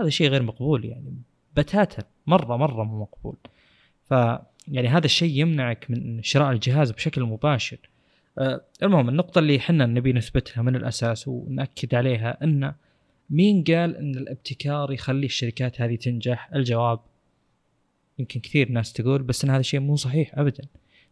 هذا 0.00 0.08
شيء 0.08 0.28
غير 0.28 0.42
مقبول 0.42 0.84
يعني. 0.84 1.14
بتاتا 1.56 2.02
مرة 2.26 2.56
مرة 2.56 2.84
مو 2.84 3.00
مقبول. 3.00 3.36
ف 4.04 4.14
يعني 4.68 4.88
هذا 4.88 5.04
الشيء 5.06 5.40
يمنعك 5.40 5.86
من 5.90 6.22
شراء 6.22 6.52
الجهاز 6.52 6.90
بشكل 6.90 7.22
مباشر. 7.22 7.78
أه 8.38 8.60
المهم 8.82 9.08
النقطة 9.08 9.38
اللي 9.38 9.60
حنا 9.60 9.86
نبي 9.86 10.12
نثبتها 10.12 10.62
من 10.62 10.76
الأساس 10.76 11.28
ونأكد 11.28 11.94
عليها 11.94 12.44
أن 12.44 12.74
مين 13.30 13.64
قال 13.64 13.96
أن 13.96 14.14
الابتكار 14.14 14.92
يخلي 14.92 15.26
الشركات 15.26 15.80
هذه 15.80 15.94
تنجح؟ 15.96 16.50
الجواب 16.54 17.00
يمكن 18.18 18.40
كثير 18.40 18.68
ناس 18.72 18.92
تقول 18.92 19.22
بس 19.22 19.44
إن 19.44 19.50
هذا 19.50 19.60
الشيء 19.60 19.80
مو 19.80 19.96
صحيح 19.96 20.38
ابدا. 20.38 20.64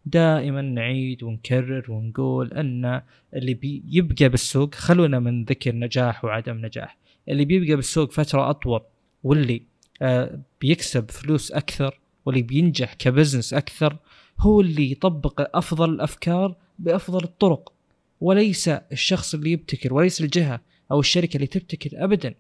دائما 0.07 0.63
نعيد 0.63 1.23
ونكرر 1.23 1.93
ونقول 1.93 2.53
إن 2.53 3.03
اللي 3.35 3.55
بيبقى 3.55 4.29
بالسوق 4.29 4.75
خلونا 4.75 5.19
من 5.19 5.45
ذكر 5.45 5.75
نجاح 5.75 6.25
وعدم 6.25 6.67
نجاح. 6.67 6.97
اللي 7.29 7.45
بيبقى 7.45 7.77
بالسوق 7.77 8.13
فترة 8.13 8.51
أطول 8.51 8.81
واللي 9.23 9.63
آه 10.03 10.39
بيكسب 10.61 11.11
فلوس 11.11 11.53
أكثر 11.53 11.99
واللي 12.27 12.43
بينجح 12.43 12.95
كبزنس 12.95 13.55
أكثر 13.55 13.97
هو 14.41 14.61
اللي 14.61 14.91
يطبق 14.93 15.57
أفضل 15.57 15.91
الأفكار 15.91 16.57
بأفضل 16.79 17.25
الطرق 17.25 17.73
وليس 18.21 18.69
الشخص 18.69 19.35
اللي 19.35 19.53
يبتكر 19.53 19.95
وليس 19.95 20.21
الجهة 20.21 20.61
أو 20.91 21.01
الشركة 21.01 21.37
اللي 21.37 21.47
تبتكر 21.47 22.05
ابدا. 22.05 22.35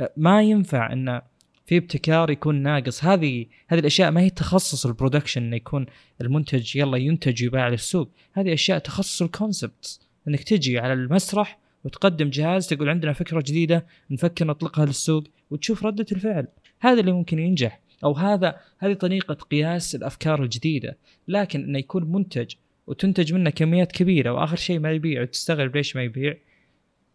آه، 0.00 0.12
ما 0.16 0.42
ينفع 0.42 0.92
إن 0.92 1.20
في 1.66 1.76
ابتكار 1.76 2.30
يكون 2.30 2.62
ناقص. 2.62 3.04
هذه 3.04 3.46
هذه 3.68 3.78
الأشياء 3.78 4.10
ما 4.10 4.20
هي 4.20 4.30
تخصص 4.30 4.86
ال 4.86 4.91
production 4.91 5.42
إنه 5.42 5.56
يكون 5.56 5.86
المنتج 6.20 6.76
يلا 6.76 6.96
ينتج 6.96 7.42
ويباع 7.42 7.68
للسوق. 7.68 8.10
هذه 8.32 8.52
أشياء 8.52 8.78
تخصص 8.78 9.22
ال 9.22 9.32
concept 9.32 10.00
إنك 10.28 10.42
تجي 10.42 10.78
على 10.78 10.92
المسرح 10.92 11.58
وتقدم 11.84 12.30
جهاز 12.30 12.66
تقول 12.66 12.88
عندنا 12.88 13.12
فكرة 13.12 13.40
جديدة 13.40 13.86
نفكر 14.10 14.46
نطلقها 14.46 14.86
للسوق 14.86 15.24
وتشوف 15.50 15.86
ردة 15.86 16.06
الفعل. 16.12 16.48
هذا 16.80 17.00
اللي 17.00 17.12
ممكن 17.12 17.38
ينجح. 17.38 17.80
أو 18.04 18.12
هذا 18.12 18.60
هذه 18.78 18.92
طريقة 18.92 19.34
قياس 19.34 19.94
الأفكار 19.94 20.42
الجديدة 20.42 20.96
لكن 21.28 21.64
إنه 21.64 21.78
يكون 21.78 22.12
منتج 22.12 22.54
وتنتج 22.86 23.32
منه 23.32 23.50
كميات 23.50 23.92
كبيرة 23.92 24.30
وآخر 24.30 24.56
شيء 24.56 24.78
ما 24.78 24.92
يبيع 24.92 25.22
وتستغرب 25.22 25.76
ليش 25.76 25.96
ما 25.96 26.02
يبيع 26.02 26.36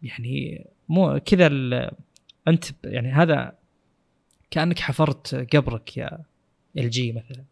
يعني 0.03 0.65
مو 0.89 1.19
كذا 1.25 1.47
أنت 2.47 2.65
يعني 2.83 3.11
هذا 3.11 3.55
كأنك 4.51 4.79
حفرت 4.79 5.55
قبرك 5.55 5.97
يا 5.97 6.19
LG 6.77 7.11
مثلا. 7.11 7.43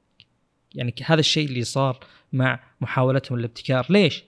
يعني 0.75 0.93
هذا 1.05 1.19
الشيء 1.19 1.47
اللي 1.47 1.63
صار 1.63 1.99
مع 2.33 2.59
محاولتهم 2.81 3.37
الابتكار. 3.37 3.85
ليش؟ 3.89 4.23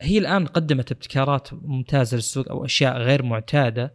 هي 0.00 0.18
الآن 0.18 0.46
قدمت 0.46 0.92
ابتكارات 0.92 1.48
ممتازة 1.52 2.16
للسوق 2.16 2.48
أو 2.48 2.64
أشياء 2.64 2.98
غير 2.98 3.22
معتادة. 3.22 3.94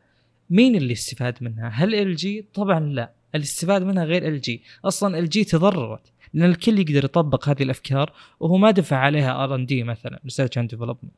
مين 0.50 0.76
اللي 0.76 0.94
استفاد 0.94 1.38
منها؟ 1.42 1.70
هل 1.70 1.96
LG؟ 1.96 2.46
طبعا 2.54 2.80
لا. 2.80 3.12
اللي 3.36 3.44
استفاد 3.44 3.84
منها 3.84 4.04
غير 4.04 4.28
LG 4.28 4.64
أصلا 4.86 5.20
LG 5.20 5.44
تضررت 5.44 6.12
لأن 6.34 6.50
الكل 6.50 6.80
يقدر 6.80 7.06
يطبق 7.06 7.50
هذه 7.50 7.64
الأفكار 7.64 8.14
وهو 8.40 8.58
ما 8.58 8.72
دفع 8.72 8.98
عليها 8.98 9.44
R 9.44 9.56
and 9.56 9.66
D 9.66 9.84
مثلا 9.84 10.20
research 10.24 10.58
and 10.58 10.70
development 10.70 11.14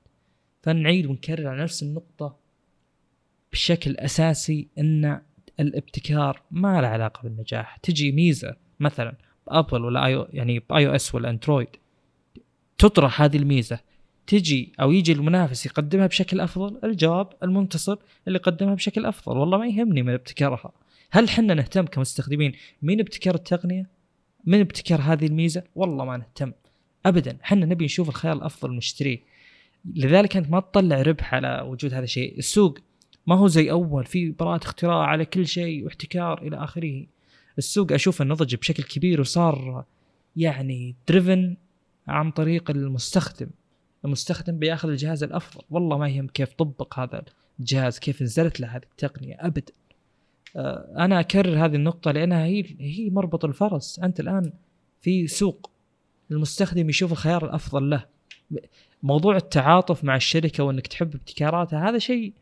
فنعيد 0.64 1.06
ونكرر 1.06 1.48
على 1.48 1.64
نفس 1.64 1.84
النقطة 1.84 2.35
بشكل 3.52 3.98
أساسي 3.98 4.68
إن 4.77 5.22
الابتكار 5.60 6.41
ما 6.52 6.81
له 6.81 6.88
علاقة 6.88 7.22
بالنجاح. 7.23 7.77
تجي 7.77 8.11
ميزة 8.11 8.56
مثلا 8.80 9.15
بأبل 9.48 9.85
ولا 9.85 10.06
آي 10.06 10.26
يعني 10.34 10.60
ب 10.59 10.88
iOS 10.88 11.15
ولا 11.15 11.30
أندرويد 11.30 11.68
تطرح 12.77 13.22
هذه 13.22 13.38
الميزة. 13.38 13.80
تجي 14.27 14.73
أو 14.81 14.91
يجي 14.91 15.11
المنافس 15.11 15.65
يقدمها 15.65 16.07
بشكل 16.07 16.40
أفضل 16.40 16.80
الجواب 16.84 17.27
المنتصر 17.44 17.98
اللي 18.27 18.40
قدمها 18.40 18.76
بشكل 18.76 19.06
أفضل. 19.06 19.38
والله 19.38 19.57
ما 19.57 19.68
يهمني 19.68 20.03
من 20.03 20.14
ابتكارها. 20.14 20.72
هل 21.15 21.30
حنا 21.30 21.53
نهتم 21.53 21.85
كمستخدمين؟ 21.85 22.53
مين 22.81 22.99
ابتكر 22.99 23.35
التقنية؟ 23.35 23.90
من 24.45 24.60
ابتكر 24.60 25.02
هذه 25.02 25.26
الميزة؟ 25.26 25.64
والله 25.76 26.06
ما 26.06 26.18
نهتم. 26.18 26.52
ابدا 27.06 27.38
حنا 27.41 27.65
نبي 27.65 27.85
نشوف 27.85 28.10
الخيار 28.10 28.35
الأفضل 28.35 28.76
نشتريه 28.76 29.19
لذلك 29.95 30.38
أنت 30.38 30.49
ما 30.49 30.60
تطلع 30.60 31.02
ربح 31.02 31.34
على 31.34 31.61
وجود 31.68 31.94
هذا 31.94 32.03
الشيء. 32.03 32.38
السوق 32.38 32.77
ما 33.27 33.35
هو 33.35 33.48
زي 33.48 33.72
أول 33.72 34.06
في 34.06 34.31
براءة 34.31 34.64
اختراع 34.64 35.06
على 35.06 35.26
كل 35.26 35.48
شيء 35.48 35.85
واحتكار 35.85 36.41
إلى 36.41 36.64
آخره. 36.64 37.06
السوق 37.57 37.91
اشوفه 37.91 38.26
نضج 38.26 38.56
بشكل 38.56 38.84
كبير 38.84 39.22
وصار 39.22 39.85
يعني 40.35 40.95
دريفن 41.07 41.57
عن 42.07 42.31
طريق 42.31 42.72
المستخدم. 42.72 43.49
المستخدم 44.06 44.60
بياخذ 44.60 44.90
الجهاز 44.90 45.23
الأفضل. 45.23 45.61
والله 45.69 45.98
ما 45.98 46.10
يهم 46.10 46.27
كيف 46.27 46.53
طبق 46.53 46.99
هذا 46.99 47.23
الجهاز 47.60 47.99
كيف 47.99 48.22
نزلت 48.22 48.60
له 48.60 48.68
هذه 48.68 48.84
التقنية. 48.91 49.38
ابدا. 49.40 49.73
أنا 50.97 51.19
أكرر 51.19 51.65
هذه 51.65 51.75
النقطة 51.75 52.11
لأنها 52.11 52.45
هي 52.45 52.63
هي 52.80 53.09
مربط 53.09 53.45
الفرس. 53.45 53.99
أنت 53.99 54.19
الآن 54.19 54.53
في 55.01 55.27
سوق 55.27 55.71
المستخدم 56.31 56.89
يشوف 56.89 57.11
الخيار 57.11 57.45
الأفضل 57.45 57.89
له. 57.89 58.05
موضوع 59.03 59.35
التعاطف 59.35 60.03
مع 60.03 60.15
الشركة 60.15 60.63
وإنك 60.63 60.88
تحب 60.88 61.15
ابتكاراتها 61.15 61.89
هذا 61.89 61.97
شيء 61.97 62.34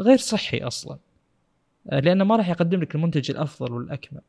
غير 0.00 0.16
صحي 0.16 0.58
أصلا. 0.58 0.98
آه، 1.90 2.00
لأنه 2.00 2.24
ما 2.24 2.36
راح 2.36 2.48
يقدم 2.48 2.80
لك 2.80 2.94
المنتج 2.94 3.30
الأفضل 3.30 3.72
والأكمل. 3.72 4.20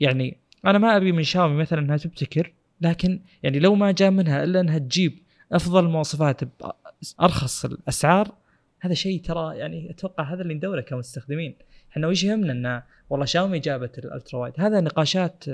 يعني 0.00 0.36
أنا 0.66 0.78
ما 0.78 0.96
أبي 0.96 1.12
من 1.12 1.22
شاومي 1.22 1.56
مثلا 1.56 1.78
إنها 1.78 1.96
تبتكر 1.96 2.52
لكن 2.80 3.20
يعني 3.42 3.58
لو 3.58 3.74
ما 3.74 3.92
جاء 3.92 4.10
منها 4.10 4.44
إلا 4.44 4.60
إنها 4.60 4.78
تجيب 4.78 5.18
أفضل 5.52 5.84
المواصفات 5.84 6.40
بارخص 7.18 7.64
الأسعار 7.64 8.34
هذا 8.80 8.94
شيء 8.94 9.20
ترى 9.20 9.58
يعني 9.58 9.90
أتوقع 9.90 10.24
هذا 10.34 10.42
اللي 10.42 10.54
ندوره 10.54 10.80
كمستخدمين. 10.80 11.54
إحنا 11.92 12.06
وش 12.06 12.24
يهمنا 12.24 12.52
إن 12.52 12.82
والله 13.10 13.26
شاومي 13.26 13.58
جابت 13.58 13.98
الألترا 13.98 14.40
وايد. 14.40 14.54
هذا 14.58 14.80
نقاشات 14.80 15.44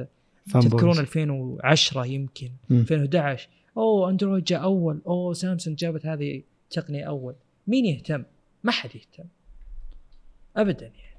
تذكرون 0.52 0.98
2010 0.98 2.06
يمكن 2.06 2.50
م. 2.70 2.74
2011 2.74 3.48
أوه 3.76 4.10
أندرويد 4.10 4.44
جاء 4.44 4.62
أول. 4.62 5.00
أوه 5.06 5.32
سامسونج 5.32 5.78
جابت 5.78 6.06
هذه 6.06 6.42
تقنية 6.70 7.04
أول. 7.04 7.34
مين 7.66 7.84
يهتم؟ 7.84 8.24
ما 8.64 8.72
حد 8.72 8.90
يهتم. 8.94 9.24
ابدا 10.56 10.86
يعني. 10.86 11.14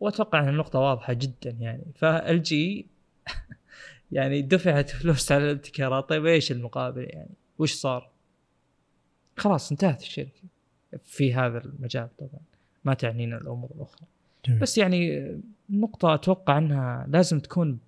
وأتوقع 0.00 0.40
إن 0.40 0.48
النقطة 0.48 0.78
واضحة 0.78 1.12
جدا 1.12 1.50
يعني. 1.50 1.84
فال 1.94 2.42
جي 2.42 2.86
يعني 4.12 4.42
دفعت 4.42 4.90
فلوس 4.90 5.32
على 5.32 5.44
الابتكارات. 5.44 6.08
طيب 6.08 6.26
إيش 6.26 6.52
المقابل 6.52 7.06
يعني؟ 7.10 7.34
وش 7.58 7.74
صار؟ 7.74 8.10
خلاص 9.36 9.70
انتهت 9.70 10.02
الشركة 10.02 10.42
في 11.04 11.34
هذا 11.34 11.58
المجال 11.58 12.16
طبعا. 12.16 12.40
ما 12.86 12.94
تعنينا 12.94 13.36
الأمور 13.36 13.70
الأخرى. 13.74 14.06
جميل. 14.46 14.60
بس 14.60 14.78
يعني 14.78 15.32
نقطة 15.70 16.14
أتوقع 16.14 16.58
أنها 16.58 17.06
لازم 17.08 17.40
تكون 17.40 17.78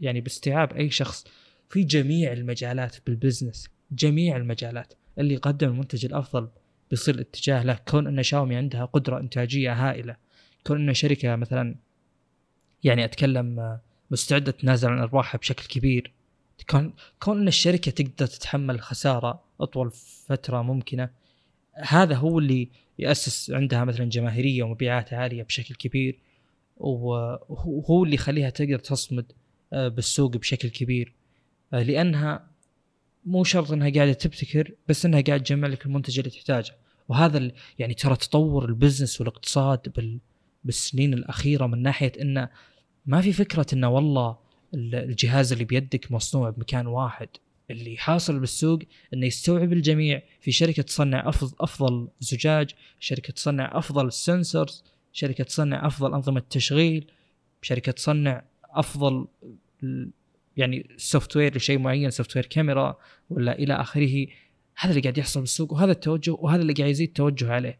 يعني 0.00 0.20
باستيعاب 0.20 0.72
أي 0.72 0.90
شخص 0.90 1.26
في 1.68 1.82
جميع 1.82 2.32
المجالات 2.32 2.96
بالبزنس 3.06 3.68
جميع 3.92 4.36
المجالات. 4.36 4.94
اللي 5.18 5.34
يقدم 5.34 5.68
المنتج 5.68 6.04
الأفضل 6.04 6.48
بيصير 6.90 7.14
الاتجاه 7.14 7.62
له. 7.62 7.78
كون 7.88 8.06
أن 8.06 8.22
شاومي 8.22 8.56
عندها 8.56 8.84
قدرة 8.84 9.20
إنتاجية 9.20 9.72
هائلة. 9.72 10.16
كون 10.66 10.88
أن 10.88 10.94
شركة 10.94 11.36
مثلا 11.36 11.74
يعني 12.84 13.04
أتكلم 13.04 13.78
مستعدة 14.10 14.52
تنازل 14.52 14.88
عن 14.88 14.98
أرباحها 14.98 15.38
بشكل 15.38 15.66
كبير. 15.66 16.12
كون 16.70 16.92
كون 17.20 17.40
أن 17.40 17.48
الشركة 17.48 17.90
تقدر 17.90 18.26
تتحمل 18.26 18.80
خسارة 18.80 19.44
أطول 19.60 19.90
فترة 20.26 20.62
ممكنة. 20.62 21.10
هذا 21.76 22.14
هو 22.14 22.38
اللي 22.38 22.68
يأسس 22.98 23.50
عندها 23.50 23.84
مثلا 23.84 24.08
جماهيرية 24.08 24.62
ومبيعات 24.62 25.12
عالية 25.12 25.42
بشكل 25.42 25.74
كبير 25.74 26.18
وهو 26.76 28.04
اللي 28.04 28.14
يخليها 28.14 28.50
تقدر 28.50 28.78
تصمد 28.78 29.32
آه، 29.72 29.88
بالسوق 29.88 30.36
بشكل 30.36 30.68
كبير. 30.68 31.14
آه، 31.72 31.82
لأنها 31.82 32.50
مو 33.24 33.44
شرط 33.44 33.72
إنها 33.72 33.90
قاعدة 33.90 34.12
تبتكر 34.12 34.74
بس 34.88 35.06
إنها 35.06 35.20
قاعدة 35.20 35.42
تجمع 35.42 35.68
لك 35.68 35.86
المنتج 35.86 36.18
اللي 36.18 36.30
تحتاجه. 36.30 36.76
وهذا 37.08 37.50
يعني 37.78 37.94
ترى 37.94 38.16
تطور 38.16 38.64
البزنس 38.64 39.20
والاقتصاد 39.20 39.88
بال 39.96 40.18
بالسنين 40.64 41.14
الأخيرة 41.14 41.66
من 41.66 41.82
ناحية 41.82 42.12
إنه 42.20 42.48
ما 43.06 43.20
في 43.20 43.32
فكرة 43.32 43.66
إنه 43.72 43.88
والله 43.88 44.36
الجهاز 44.74 45.52
اللي 45.52 45.64
بيدك 45.64 46.12
مصنوع 46.12 46.50
بمكان 46.50 46.86
واحد. 46.86 47.28
اللي 47.70 47.96
حاصل 47.96 48.38
بالسوق 48.40 48.78
إنه 49.14 49.26
يستوعب 49.26 49.72
الجميع. 49.72 50.22
في 50.40 50.52
شركة 50.52 50.82
تصنع 50.82 51.28
افضل 51.28 51.56
أفضل 51.60 52.08
زجاج، 52.20 52.70
شركة 53.00 53.32
تصنع 53.32 53.78
أفضل 53.78 54.12
sensors، 54.12 54.84
شركة 55.12 55.44
تصنع 55.44 55.86
أفضل 55.86 56.14
أنظمة 56.14 56.42
تشغيل، 56.50 57.06
شركة 57.62 57.92
تصنع 57.92 58.42
أفضل 58.70 59.26
يعني 60.56 60.86
software 60.96 61.56
لشيء 61.56 61.78
معين 61.78 62.10
software 62.10 62.46
كاميرا 62.46 62.98
ولا 63.30 63.58
إلى 63.58 63.74
آخره. 63.74 64.26
هذا 64.76 64.90
اللي 64.90 65.02
قاعد 65.02 65.18
يحصل 65.18 65.40
بالسوق 65.40 65.72
وهذا 65.72 65.92
التوجه 65.92 66.30
وهذا 66.30 66.62
اللي 66.62 66.72
قاعد 66.72 66.90
يزيد 66.90 67.12
توجه 67.12 67.52
عليه. 67.52 67.78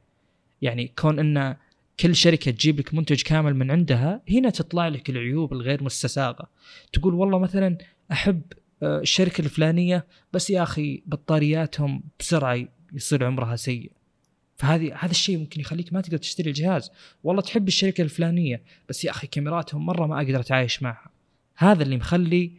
يعني 0.63 0.93
كون 0.99 1.19
إن 1.19 1.57
كل 2.01 2.17
شركة 2.17 2.51
تجيب 2.51 2.79
لك 2.79 2.95
منتج 2.95 3.23
كامل 3.23 3.55
من 3.55 3.71
عندها 3.71 4.23
هنا 4.31 4.51
تطلع 4.51 4.89
لك 4.89 5.11
العيوب 5.11 5.53
الغير 5.53 5.85
مستساغة. 5.85 6.49
تقول 6.93 7.15
والله 7.15 7.39
مثلا 7.39 7.79
أحب 8.13 8.43
الشركة 8.83 9.41
الفلانية 9.41 10.07
بس 10.33 10.51
يا 10.51 10.63
أخي 10.63 11.03
بطارياتهم 11.07 12.03
بسرعة 12.21 12.65
يصير 12.93 13.25
عمرها 13.25 13.57
سيء. 13.57 13.93
فهذه 14.57 14.95
هذا 14.99 15.11
الشيء 15.11 15.39
ممكن 15.39 15.61
يخليك 15.61 15.93
ما 15.93 16.01
تقدر 16.01 16.17
تشتري 16.17 16.51
الجهاز. 16.51 16.91
والله 17.25 17.43
تحب 17.43 17.69
الشركة 17.69 18.03
الفلانية 18.03 18.63
بس 18.89 19.05
يا 19.05 19.11
أخي 19.11 19.27
كاميراتهم 19.27 19.87
مرة 19.87 20.07
ما 20.07 20.17
أقدر 20.17 20.41
أتعايش 20.41 20.83
معها. 20.83 21.11
هذا 21.57 21.83
اللي 21.83 21.97
مخلي 21.97 22.53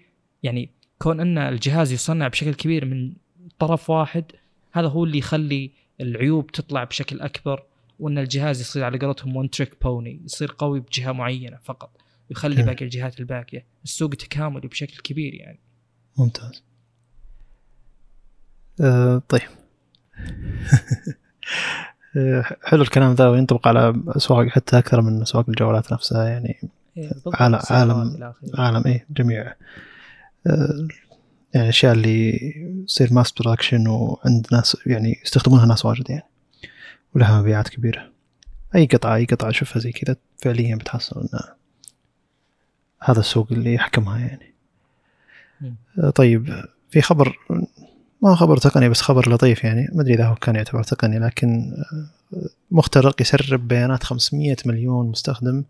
يعني 0.44 0.70
كون 1.00 1.20
إن 1.20 1.38
الجهاز 1.38 1.92
يصنع 1.92 2.28
بشكل 2.28 2.54
كبير 2.54 2.86
من 2.86 3.14
طرف 3.60 3.90
واحد 3.90 4.24
هذا 4.72 4.88
هو 4.88 5.04
اللي 5.04 5.18
يخلي 5.18 5.72
العيوب 6.02 6.52
تطلع 6.52 6.84
بشكل 6.84 7.22
أكبر 7.22 7.64
وإن 8.00 8.18
الجهاز 8.18 8.62
يصير 8.62 8.84
على 8.84 8.98
قولتهم 8.98 9.36
ون 9.36 9.50
تريك 9.50 9.84
بوني 9.84 10.22
يصير 10.26 10.56
قوي 10.58 10.80
بجهة 10.80 11.12
معينة 11.12 11.58
فقط 11.64 12.02
ويخلي 12.30 12.64
باقي 12.64 12.86
الجهات 12.86 13.20
الباقية. 13.20 13.66
السوق 13.84 14.10
تكاملي 14.10 14.68
بشكل 14.68 14.98
كبير 14.98 15.34
يعني. 15.34 15.60
ممتاز. 16.18 16.64
أه 18.82 19.22
طيب. 19.30 19.42
آه، 22.18 22.44
حلو 22.64 22.82
الكلام 22.82 23.14
ذا 23.14 23.28
وينطبق 23.28 23.68
على 23.68 24.04
أسواق 24.08 24.48
حتى 24.48 24.78
أكثر 24.78 25.02
من 25.02 25.22
أسواق 25.22 25.50
الجوالات 25.50 25.94
نفسها 25.94 26.30
يعني 26.30 26.60
إيه 26.98 27.12
عالم 27.34 27.60
عالم 27.70 28.34
عالم 28.58 28.84
إيه 28.86 29.06
جميع. 29.10 29.54
آه، 30.48 30.88
يعني 31.54 31.66
الاشياء 31.66 31.94
اللي 31.94 32.40
تصير 32.88 33.14
mass 33.14 33.32
production 33.32 33.88
وعند 33.88 34.48
ناس 34.52 34.78
يعني 34.86 35.22
يستخدمونها 35.26 35.66
ناس 35.66 35.86
واجد 35.86 36.10
يعني. 36.10 36.26
ولها 37.16 37.42
مبيعات 37.42 37.70
كبيرة. 37.70 38.12
أي 38.76 38.86
قطعة 38.86 39.16
أي 39.16 39.26
قطعة 39.26 39.50
اشوفها 39.50 39.80
زي 39.80 39.92
كذا 39.92 40.16
فعليا 40.38 40.76
بتحصل 40.76 41.22
ان 41.22 41.40
هذا 43.02 43.20
السوق 43.20 43.48
اللي 43.52 43.74
يحكمها 43.74 44.20
يعني. 44.20 44.55
طيب 46.15 46.65
في 46.90 47.02
خبر 47.02 47.38
ما 48.22 48.36
خبر 48.36 48.57
تقني 48.57 48.90
بس 48.90 49.02
خبر 49.02 49.30
لطيف 49.30 49.64
يعني. 49.64 49.90
ما 49.94 50.02
أدري 50.02 50.14
إذا 50.14 50.26
هو 50.26 50.36
كان 50.36 50.56
يعتبر 50.56 50.84
تقني 50.84 51.19
لكن 51.19 51.73
آه، 51.77 52.49
مخترق 52.72 53.22
يسرب 53.22 53.68
بيانات 53.68 54.03
500 54.03 54.56
مليون 54.65 55.07
مستخدم 55.07 55.64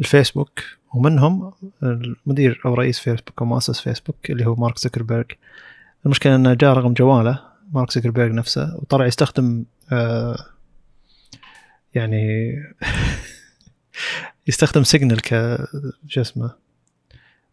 الفيسبوك 0.00 0.60
ومنهم 0.94 1.52
المدير 1.82 2.60
أو 2.66 2.74
رئيس 2.74 2.98
فيسبوك 2.98 3.40
أو 3.40 3.46
مؤسس 3.46 3.80
فيسبوك 3.80 4.30
اللي 4.30 4.46
هو 4.46 4.54
مارك 4.54 4.78
زكربيرج 4.78 5.26
المشكلة 6.06 6.34
انه 6.36 6.54
جاء 6.54 6.72
رقم 6.72 6.92
جواله 6.92 7.42
مارك 7.72 7.92
زكربيرج 7.92 8.32
نفسه 8.32 8.76
وطلع 8.76 9.06
يستخدم 9.06 9.64
آه 9.92 10.36
يعني 11.94 12.54
يستخدم 14.48 14.84
سيجنال 14.84 15.20
ك 15.20 15.58
شو 16.08 16.20
اسمه 16.20 16.54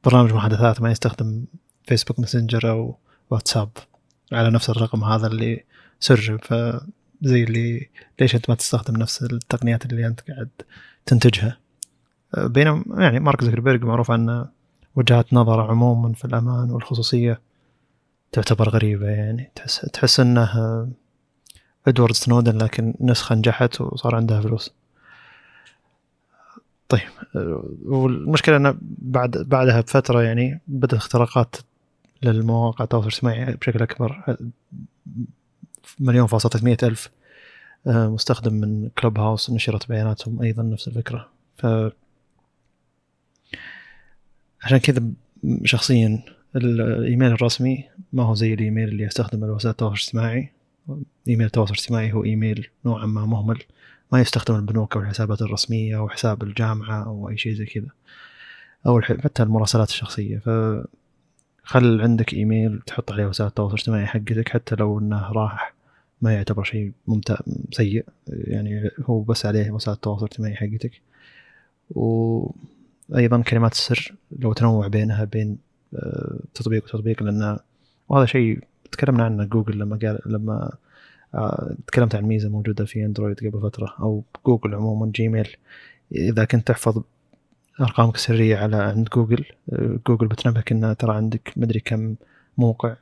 برنامج 0.04 0.34
محادثات 0.34 0.82
ما 0.82 0.92
يستخدم 0.92 1.46
فيسبوك 1.88 2.20
ماسنجر 2.20 2.70
أو 2.70 2.98
واتساب 3.30 3.70
على 4.32 4.50
نفس 4.50 4.70
الرقم 4.70 5.04
هذا 5.04 5.28
اللي 5.28 5.64
سرب 6.00 6.40
فزي 6.44 7.44
اللي 7.44 7.90
ليش 8.20 8.36
أنت 8.36 8.50
ما 8.50 8.56
تستخدم 8.56 8.98
نفس 8.98 9.24
التقنيات 9.24 9.86
اللي 9.86 10.08
أنت 10.08 10.22
قاعد 10.32 10.50
تنتجها. 11.06 11.58
بينما 12.38 12.84
يعني 12.98 13.20
مارك 13.20 13.44
زكربيرج 13.44 13.84
معروف 13.84 14.12
عنه 14.12 14.48
وجهات 14.96 15.34
نظر 15.34 15.62
عموما 15.62 16.14
في 16.14 16.26
الأمان 16.26 16.72
والخصوصية 16.72 17.42
تعتبر 18.32 18.70
غريبة 18.70 19.08
يعني. 19.08 19.52
تحس 19.56 19.82
تحس 19.82 20.20
إنه 20.20 20.50
إدوارد 21.88 22.14
سنودن 22.14 22.58
لكن 22.58 22.94
نسخة 23.02 23.36
نجحت 23.36 23.82
وصار 23.82 24.16
عندها 24.16 24.42
فلوس. 24.42 24.74
طيب 26.90 27.10
والمشكلة 27.86 28.58
إنه 28.58 28.78
بعد 28.82 29.38
بعدها 29.38 29.82
بفترة 29.82 30.22
يعني 30.22 30.62
بدأت 30.68 30.94
اختراقات 30.94 31.56
للمواقع 32.24 32.84
التواصل 32.84 33.08
الاجتماعي 33.08 33.56
بشكل 33.56 33.82
أكبر. 33.82 34.38
مليون 36.00 36.28
فاصلة 36.28 36.78
ألف 36.84 37.10
آه، 37.88 38.08
مستخدم 38.08 38.54
من 38.54 38.90
كلوب 38.90 39.20
هاوس 39.20 39.50
نشرت 39.50 39.90
بياناتهم 39.90 40.42
أيضا 40.42 40.64
نفس 40.64 40.88
الفكرة. 40.88 41.30
ف 41.58 41.66
عشان 44.62 44.78
كذا 44.78 45.04
شخصيا 45.64 46.24
الإيميل 46.56 47.32
الرسمي 47.32 47.84
ما 48.14 48.24
هو 48.24 48.34
زي 48.34 48.54
الإيميل 48.54 48.90
اللي 48.90 49.08
استخدمه 49.08 49.48
لوسائل 49.48 49.72
التواصل 49.72 49.94
الاجتماعي. 49.94 50.52
إيميل 51.28 51.46
التواصل 51.46 51.74
الاجتماعي 51.74 52.14
هو 52.14 52.24
إيميل 52.24 52.68
نوعا 52.86 53.06
ما 53.06 53.26
مهمل 53.26 53.64
ما 54.12 54.22
يستخدم 54.22 54.56
البنوك 54.56 54.96
أو 54.96 55.02
الحسابات 55.02 55.42
الرسمية 55.42 55.98
أو 55.98 56.10
حساب 56.10 56.44
الجامعة 56.44 57.06
أو 57.06 57.30
أي 57.30 57.38
شيء 57.38 57.54
زي 57.54 57.66
كذا 57.66 57.88
أو 58.86 59.02
حتى 59.02 59.44
المراسلات 59.44 59.90
الشخصية. 59.90 60.38
ف 60.38 60.50
خل 61.68 62.02
عندك 62.02 62.34
إيميل 62.34 62.82
تحط 62.82 63.12
عليه 63.12 63.26
وسائل 63.26 63.50
التواصل 63.50 63.74
الاجتماعي 63.74 64.06
حقتك 64.06 64.50
حتى 64.50 64.76
لو 64.76 65.00
إنه 65.00 65.32
راح 65.32 65.74
ما 66.22 66.34
يعتبر 66.34 66.64
شيء 66.64 66.92
ممتاز 67.08 67.38
سيء 67.72 68.06
يعني 68.28 68.90
هو 69.02 69.22
بس 69.22 69.46
عليه 69.46 69.72
وسائل 69.72 69.96
التواصل 69.96 70.26
الاجتماعي 70.26 70.56
حقتك. 70.56 71.02
وأيضا 71.92 73.42
كلمات 73.42 73.72
السر 73.72 74.14
لو 74.40 74.54
تنوع 74.54 74.88
بينها 74.88 75.24
بين 75.24 75.58
آه، 75.96 76.40
تطبيق 76.54 76.84
وتطبيق 76.84 77.24
لأن 77.24 77.60
وهذا 78.10 78.26
شيء 78.26 78.60
تكلمنا 78.92 79.24
عنه 79.24 79.44
جوجل 79.44 79.80
لما 79.80 80.00
قال 80.02 80.20
لما 80.26 80.72
آه، 81.36 81.76
تكلمت 81.88 82.16
عن 82.16 82.24
ميزة 82.24 82.50
موجودة 82.50 82.86
في 82.86 83.06
أندرويد 83.06 83.40
قبل 83.40 83.62
فترة 83.62 83.94
أو 84.00 84.24
جوجل 84.46 84.76
عموما 84.76 85.12
جيميل. 85.16 85.48
إذا 86.12 86.46
كنت 86.46 86.68
تحفظ 86.68 87.04
أرقامك 87.82 88.16
السرية 88.16 88.58
على 88.58 88.76
عند 88.76 89.10
جوجل. 89.10 89.46
آه، 89.74 90.00
جوجل 90.08 90.28
بتنبهك 90.28 90.72
ان 90.72 90.96
ترى 90.98 91.16
عندك 91.16 91.54
مدري 91.58 91.80
كم 91.80 92.16
موقع 92.58 92.96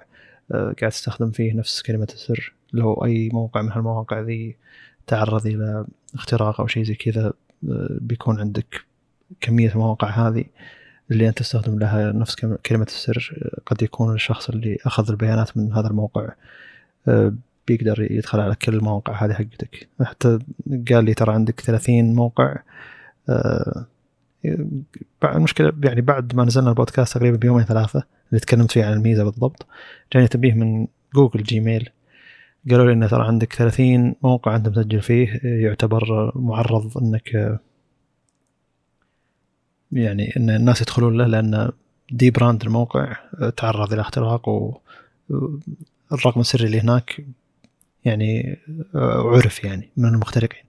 قاعد 0.52 0.91
تستخدم 0.91 1.31
فيه 1.31 1.53
نفس 1.53 1.81
كلمة 1.81 2.07
السر. 2.14 2.53
لو 2.73 2.93
أي 3.06 3.30
موقع 3.34 3.61
من 3.61 3.72
هالمواقع 3.72 4.19
ذي 4.19 4.56
تعرض 5.07 5.47
إلى 5.47 5.85
اختراق 6.15 6.61
أو 6.61 6.68
شيء 6.68 6.84
زي 6.84 6.95
كذا 6.95 7.34
بيكون 8.02 8.39
عندك 8.39 8.85
كمية 9.41 9.69
المواقع 9.72 10.10
هذه 10.10 10.45
اللي 11.11 11.30
أنت 11.30 11.39
تستخدم 11.39 11.80
لها 11.80 12.11
نفس 12.11 12.35
كلمة 12.65 12.85
السر. 12.85 13.49
قد 13.65 13.81
يكون 13.81 14.14
الشخص 14.15 14.49
اللي 14.49 14.77
أخذ 14.85 15.10
البيانات 15.10 15.57
من 15.57 15.73
هذا 15.73 15.88
الموقع 15.88 16.30
آه، 17.07 17.34
بيقدر 17.68 18.11
يدخل 18.11 18.39
على 18.39 18.56
كل 18.56 18.73
المواقع 18.73 19.26
هذه 19.26 19.34
حقتك. 19.34 19.88
حتى 20.03 20.39
قال 20.89 21.06
لي 21.06 21.14
ترى 21.14 21.34
عندك 21.34 21.60
30 21.61 22.15
موقع 22.15 22.56
آه، 23.30 23.85
المشكلة 25.24 25.74
يعني 25.84 26.02
بعد 26.02 26.36
ما 26.36 26.44
نزلنا 26.46 26.70
البودكاست 26.70 27.14
تقريبا 27.18 27.38
بيومين 27.38 27.66
ثلاثة 27.66 28.04
اللي 28.30 28.40
تكلمت 28.40 28.72
فيه 28.72 28.86
عن 28.86 28.94
الميزة 28.94 29.24
بالضبط 29.24 29.66
جاني 30.14 30.28
تنبيه 30.28 30.54
من 30.54 30.88
جوجل 31.16 31.44
جيميل. 31.44 31.90
قالوا 32.70 32.86
لي 32.86 32.94
ان 32.94 33.10
ترى 33.10 33.28
عندك 33.28 33.54
30 33.54 34.16
موقع 34.24 34.56
أنت 34.56 34.70
مسجل 34.70 35.02
فيه 35.02 35.40
يعتبر 35.44 36.32
معرض 36.36 36.98
إنك 36.98 37.60
يعني 39.92 40.36
إن 40.38 40.50
الناس 40.50 40.82
يدخلون 40.82 41.18
له 41.18 41.26
لأن 41.28 41.72
دي 42.12 42.32
براند 42.32 42.64
الموقع 42.64 43.18
تعرض 43.58 43.94
إلى 43.94 44.02
اختراق 44.02 44.50
والرقم 46.10 46.42
السري 46.42 46.66
اللي 46.66 46.80
هناك 46.80 47.26
يعني 48.06 48.60
عرف 48.96 49.64
يعني 49.64 49.90
من 49.98 50.10
المخترقين. 50.10 50.65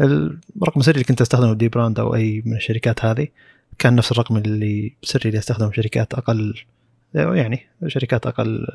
الرقم 0.00 0.80
السري 0.80 0.94
اللي 0.94 1.04
كنت 1.04 1.20
أستخدمه 1.20 1.54
dbrand 1.54 1.98
أو 1.98 2.14
أي 2.14 2.42
من 2.44 2.56
الشركات 2.56 3.04
هذه 3.04 3.28
كان 3.78 3.96
نفس 3.96 4.12
الرقم 4.12 4.36
اللي 4.36 4.94
سري 5.02 5.28
اللي 5.28 5.38
أستخدمه 5.38 5.72
شركات 5.72 6.14
أقل 6.14 6.54
يعني 7.14 7.60
شركات 7.86 8.26
أقل 8.26 8.66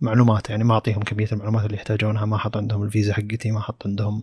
معلومات 0.00 0.50
يعني 0.50 0.64
ما 0.64 0.74
أعطيهم 0.74 1.02
كمية 1.02 1.28
المعلومات 1.32 1.64
اللي 1.64 1.76
يحتاجونها 1.76 2.24
ما 2.24 2.36
أحط 2.36 2.56
عندهم 2.56 2.82
الفيزا 2.82 3.14
حقتي 3.14 3.50
ما 3.50 3.58
أحط 3.58 3.86
عندهم 3.86 4.22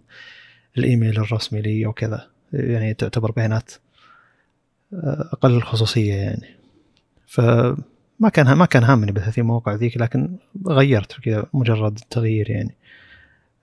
الإيميل 0.77 1.17
الرسمي 1.19 1.61
لي 1.61 1.85
وكذا 1.85 2.27
يعني 2.53 2.93
تعتبر 2.93 3.31
بيانات 3.31 3.71
أقل 5.33 5.61
خصوصيه 5.61 6.13
يعني. 6.13 6.47
فما 7.27 8.29
كان 8.33 8.53
ما 8.53 8.65
كان 8.65 8.83
هامني 8.83 9.11
ب 9.11 9.19
موقع 9.37 9.73
ذيك 9.73 9.97
لكن 9.97 10.35
غيرت 10.67 11.19
كذا 11.19 11.45
مجرد 11.53 11.99
تغيير 12.09 12.49
يعني. 12.49 12.75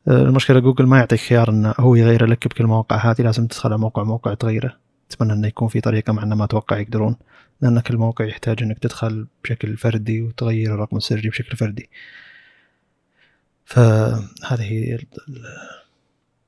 المشكلة 0.09 0.61
جوجل 0.61 0.87
ما 0.87 0.99
يعطيك 0.99 1.21
خيار 1.21 1.51
إنه 1.51 1.75
هو 1.81 1.95
يغير 1.95 2.27
لك 2.27 2.49
بكل 2.49 2.65
المواقع 2.65 2.97
هذه 2.97 3.23
لازم 3.23 3.47
تدخل 3.47 3.69
على 3.69 3.79
موقع 3.79 4.03
موقع 4.03 4.35
تغيره. 4.35 4.77
أتمنى 5.11 5.33
إنه 5.33 5.49
يكون 5.49 5.69
في 5.69 5.81
طريقة 5.81 6.13
مع 6.13 6.23
إنه 6.23 6.35
ما 6.35 6.45
أتوقع 6.45 6.79
يقدرون 6.79 7.17
لأن 7.61 7.81
كل 7.81 7.97
موقع 7.97 8.25
يحتاج 8.25 8.63
إنك 8.63 8.79
تدخل 8.79 9.27
بشكل 9.45 9.77
فردي 9.77 10.23
وتغير 10.23 10.75
الرقم 10.75 10.97
السري 10.97 11.29
بشكل 11.29 11.57
فردي. 11.57 11.91
فهذه 13.65 14.99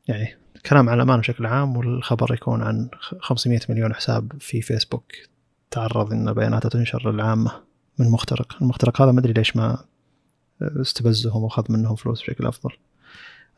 يعني 0.08 0.36
كلام 0.66 0.88
عن 0.88 0.96
الأمان 0.96 1.20
بشكل 1.20 1.46
عام 1.46 1.76
والخبر 1.76 2.34
يكون 2.34 2.62
عن 2.62 2.88
500 3.20 3.60
مليون 3.68 3.94
حساب 3.94 4.32
في 4.40 4.62
فيسبوك. 4.62 5.12
تعرض 5.70 6.12
أن 6.12 6.32
بياناته 6.32 6.68
تنشر 6.68 7.12
للعامة 7.12 7.52
من 7.98 8.10
مخترق. 8.10 8.56
المخترق 8.62 9.02
هذا 9.02 9.12
ما 9.12 9.20
أدري 9.20 9.32
ليش 9.32 9.56
ما 9.56 9.84
استبزهم 10.62 11.42
وأخذ 11.42 11.72
منهم 11.72 11.96
فلوس 11.96 12.22
بشكل 12.22 12.46
أفضل. 12.46 12.70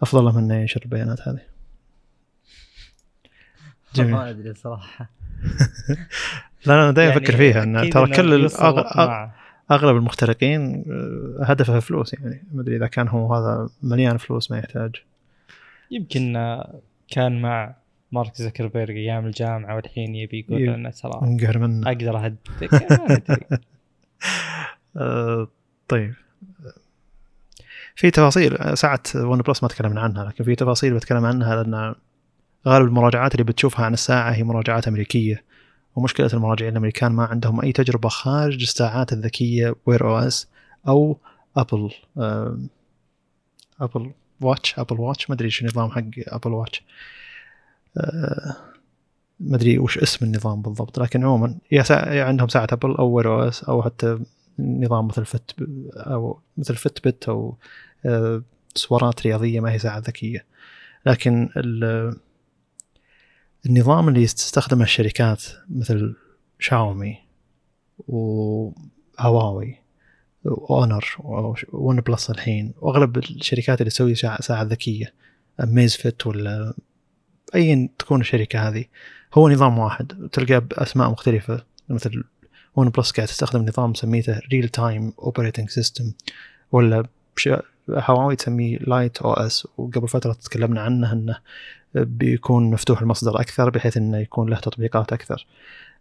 أفضل 0.03 0.25
له 0.25 0.37
من 0.37 0.45
أنه 0.45 0.55
ينشر 0.55 0.81
البيانات 0.85 1.29
هذه. 1.29 1.41
جميل. 3.95 4.13
ما 4.13 4.31
أدري 4.31 4.55
صراحة 4.55 5.11
لا 6.67 6.75
أنا 6.75 6.91
دائما 6.91 7.11
يعني 7.11 7.25
أفكر 7.25 7.37
فيها 7.37 7.63
أن 7.63 7.91
ترى 7.91 8.17
كل 8.17 8.49
أغلب 9.71 9.97
المخترقين 9.97 10.85
آه، 10.91 11.45
هدفه 11.45 11.81
فلوس 11.81 12.15
يعني. 12.15 12.45
ما 12.53 12.63
أدري 12.63 12.77
إذا 12.77 12.87
كان 12.87 13.09
هو 13.09 13.35
هذا 13.35 13.69
مليان 13.83 14.17
فلوس 14.17 14.51
ما 14.51 14.59
يحتاج. 14.59 14.97
يمكن 15.91 16.33
كان 17.09 17.43
مع 17.43 17.75
مارك 18.13 18.35
زكربيرج 18.35 18.97
أيام 18.97 19.27
الجامعة 19.27 19.77
والحين 19.77 20.15
يبي 20.15 20.47
يقول 20.49 20.63
لنا 20.63 20.91
ترى 20.91 21.21
انقهر 21.23 21.59
منه. 21.59 21.89
أقدر 21.89 22.17
اهدك 22.25 22.39
آه، 24.97 25.49
طيب. 25.89 26.15
في 27.97 28.11
تفاصيل 28.11 28.79
ساعة 28.79 29.03
OnePlus 29.15 29.63
ما 29.63 29.69
تكلمنا 29.69 30.01
عنها 30.01 30.25
لكن 30.25 30.45
في 30.45 30.55
تفاصيل 30.55 30.95
بتكلم 30.95 31.25
عنها 31.25 31.63
لأن 31.63 31.95
غالب 32.67 32.87
المراجعات 32.87 33.33
اللي 33.33 33.45
بتشوفها 33.45 33.85
عن 33.85 33.93
الساعة 33.93 34.31
هي 34.31 34.45
مراجعات 34.45 34.89
أمريكية 34.89 35.45
ومشكلة 35.97 36.31
المراجعين 36.35 36.73
الأمريكان 36.73 37.13
ما 37.13 37.25
عندهم 37.25 37.61
أي 37.61 37.73
تجربة 37.73 38.09
خارج 38.09 38.63
الساعات 38.63 39.13
الذكية 39.13 39.75
Wear 39.87 40.09
OS 40.09 40.49
أو 40.89 41.19
Apple 41.57 41.91
Apple 43.81 44.13
Watch 44.41 44.79
Apple 44.79 45.01
Watch 45.01 45.31
ما 45.31 45.35
أدري 45.35 45.47
إيش 45.47 45.63
النظام 45.63 45.91
حق 45.91 46.03
Apple 46.19 46.53
Watch 46.53 46.83
أه 47.97 48.57
ما 49.41 49.57
أدري 49.57 49.79
وش 49.79 49.99
اسم 49.99 50.27
النظام 50.27 50.63
بالضبط 50.63 50.99
لكن 50.99 51.25
عموما. 51.25 51.55
يا 51.73 52.25
عندهم 52.25 52.49
ساعة 52.49 52.69
Apple 52.73 52.95
أو 52.97 53.09
Wear 53.09 53.35
OS 53.35 53.65
أو 53.65 53.83
حتى 53.83 54.19
نظام 54.59 55.07
مثل 55.07 55.25
Fit 55.25 55.55
أو 55.95 56.41
مثل 56.57 56.77
Fitbit 56.77 57.29
أو 57.29 57.57
أه 58.07 58.43
سوارات 58.75 59.23
رياضية 59.23 59.61
ما 59.61 59.73
هي 59.73 59.79
ساعة 59.79 59.99
ذكية. 59.99 60.45
لكن 61.07 61.49
النظام 63.67 64.09
اللي 64.09 64.27
تستخدمه 64.27 64.83
الشركات 64.85 65.43
مثل 65.69 66.17
شاومي 66.59 67.19
وهواوي 68.09 69.79
وأونر 70.45 71.05
OnePlus 71.73 72.31
الحين 72.31 72.75
وأغلب 72.81 73.17
الشركات 73.17 73.81
اللي 73.81 73.91
تسوي 73.91 74.15
ساعه 74.15 74.63
ذكية 74.63 75.15
Amazfit 75.61 76.27
ولا 76.27 76.75
ايا 77.55 77.89
تكون 77.99 78.21
الشركة 78.21 78.69
هذه 78.69 78.85
هو 79.35 79.49
نظام 79.49 79.79
واحد. 79.79 80.29
تلقاه 80.33 80.59
بأسماء 80.59 81.11
مختلفة 81.11 81.65
مثل 81.89 82.25
OnePlus 82.77 83.11
قاعد 83.11 83.29
تستخدم 83.29 83.69
نظام 83.69 83.95
سميته 83.95 84.41
real 84.53 84.69
time 84.69 85.13
operating 85.19 85.71
system 85.71 86.13
ولا 86.73 87.07
هواوي 87.89 88.37
تسميه 88.37 88.79
LiteOS 88.79 89.69
وقبل 89.77 90.09
فترة 90.09 90.33
تكلمنا 90.33 90.81
عنه 90.81 91.13
إنه 91.13 91.39
بيكون 91.95 92.71
مفتوح 92.71 93.01
المصدر 93.01 93.41
أكثر 93.41 93.71
بحيث 93.71 93.97
إنه 93.97 94.19
يكون 94.19 94.51
له 94.51 94.59
تطبيقات 94.59 95.13
أكثر. 95.13 95.47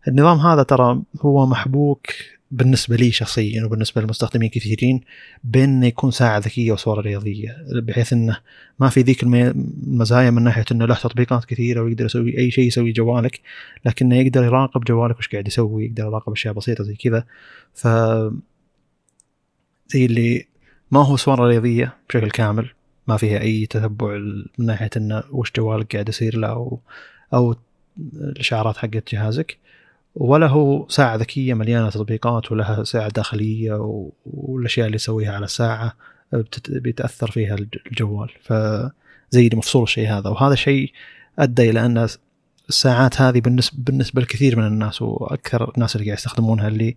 النظام 0.08 0.40
هذا 0.40 0.64
ترى 0.64 1.02
هو 1.22 1.46
محبوك 1.46 2.08
بالنسبة 2.52 2.96
لي 2.96 3.12
شخصيا 3.12 3.66
وبالنسبة 3.66 4.02
للمستخدمين 4.02 4.50
كثيرين 4.50 5.02
بين 5.44 5.84
يكون 5.84 6.12
ساعة 6.12 6.40
ذكية 6.40 6.72
وصورة 6.72 7.02
رياضية 7.02 7.58
بحيث 7.76 8.14
إنه 8.14 8.38
ما 8.80 8.90
في 8.90 9.02
ذيك 9.02 9.24
المزايا 9.24 10.30
من 10.32 10.44
ناحية 10.44 10.66
إنه 10.72 10.86
له 10.86 10.96
تطبيقات 10.96 11.46
كثيرة 11.46 11.82
ويقدر 11.82 12.06
يسوي 12.06 12.38
أي 12.38 12.52
شيء 12.52 12.68
يسوي 12.68 12.92
جوالك 12.92 13.42
لكنه 13.86 14.16
يقدر 14.16 14.44
يراقب 14.44 14.84
جوالك 14.84 15.20
وش 15.20 15.28
قاعد 15.28 15.48
يسوي 15.48 15.86
يقدر 15.86 16.04
يراقب 16.04 16.32
أشياء 16.32 16.54
بسيطة 16.54 16.84
زي 16.84 16.96
كذا. 16.96 17.26
ف 17.74 17.88
زي 19.88 20.06
اللي 20.06 20.46
ما 20.92 21.06
هو 21.06 21.16
صورة 21.16 21.48
رياضية 21.48 21.98
بشكل 22.10 22.32
كامل 22.32 22.70
ما 23.08 23.18
فيها 23.18 23.40
أي 23.42 23.66
تتبع 23.66 24.18
من 24.58 24.66
ناحية 24.66 24.90
إنه 24.98 25.24
وش 25.32 25.52
جوالك 25.58 25.94
قاعد 25.94 26.10
يصير 26.10 26.38
له 26.38 26.48
أو 26.48 26.80
أو 27.34 27.56
الإشعارات 28.14 28.78
حقت 28.78 29.14
جهازك. 29.14 29.58
ولا 30.16 30.48
هو 30.48 30.88
ساعة 30.90 31.16
ذكية 31.16 31.54
مليانة 31.54 31.90
تطبيقات 31.90 32.52
ولها 32.52 32.84
ساعة 32.84 33.10
داخلية 33.10 33.74
والأشياء 34.26 34.86
اللي 34.86 34.96
يسويها 34.96 35.34
على 35.34 35.46
الساعة 35.46 35.94
بيتأثر 36.70 37.32
فيها 37.32 37.56
الجوال. 37.92 38.30
فزي 38.42 39.50
مفصول 39.54 39.84
الشيء 39.84 40.10
هذا. 40.10 40.30
وهذا 40.30 40.56
شيء 40.56 40.92
أدى 41.40 41.70
إلى 41.70 41.86
أن 41.86 42.08
الساعات 42.70 43.22
هذه 43.22 43.40
بالنسبة 43.42 43.78
بالنسبة 43.84 44.22
لكثير 44.22 44.60
من 44.60 44.68
الناس 44.68 45.02
وأكثر 45.02 45.72
الناس 45.76 45.96
اللي 45.96 46.06
قاعد 46.06 46.18
يستخدمونها 46.18 46.68
اللي 46.68 46.96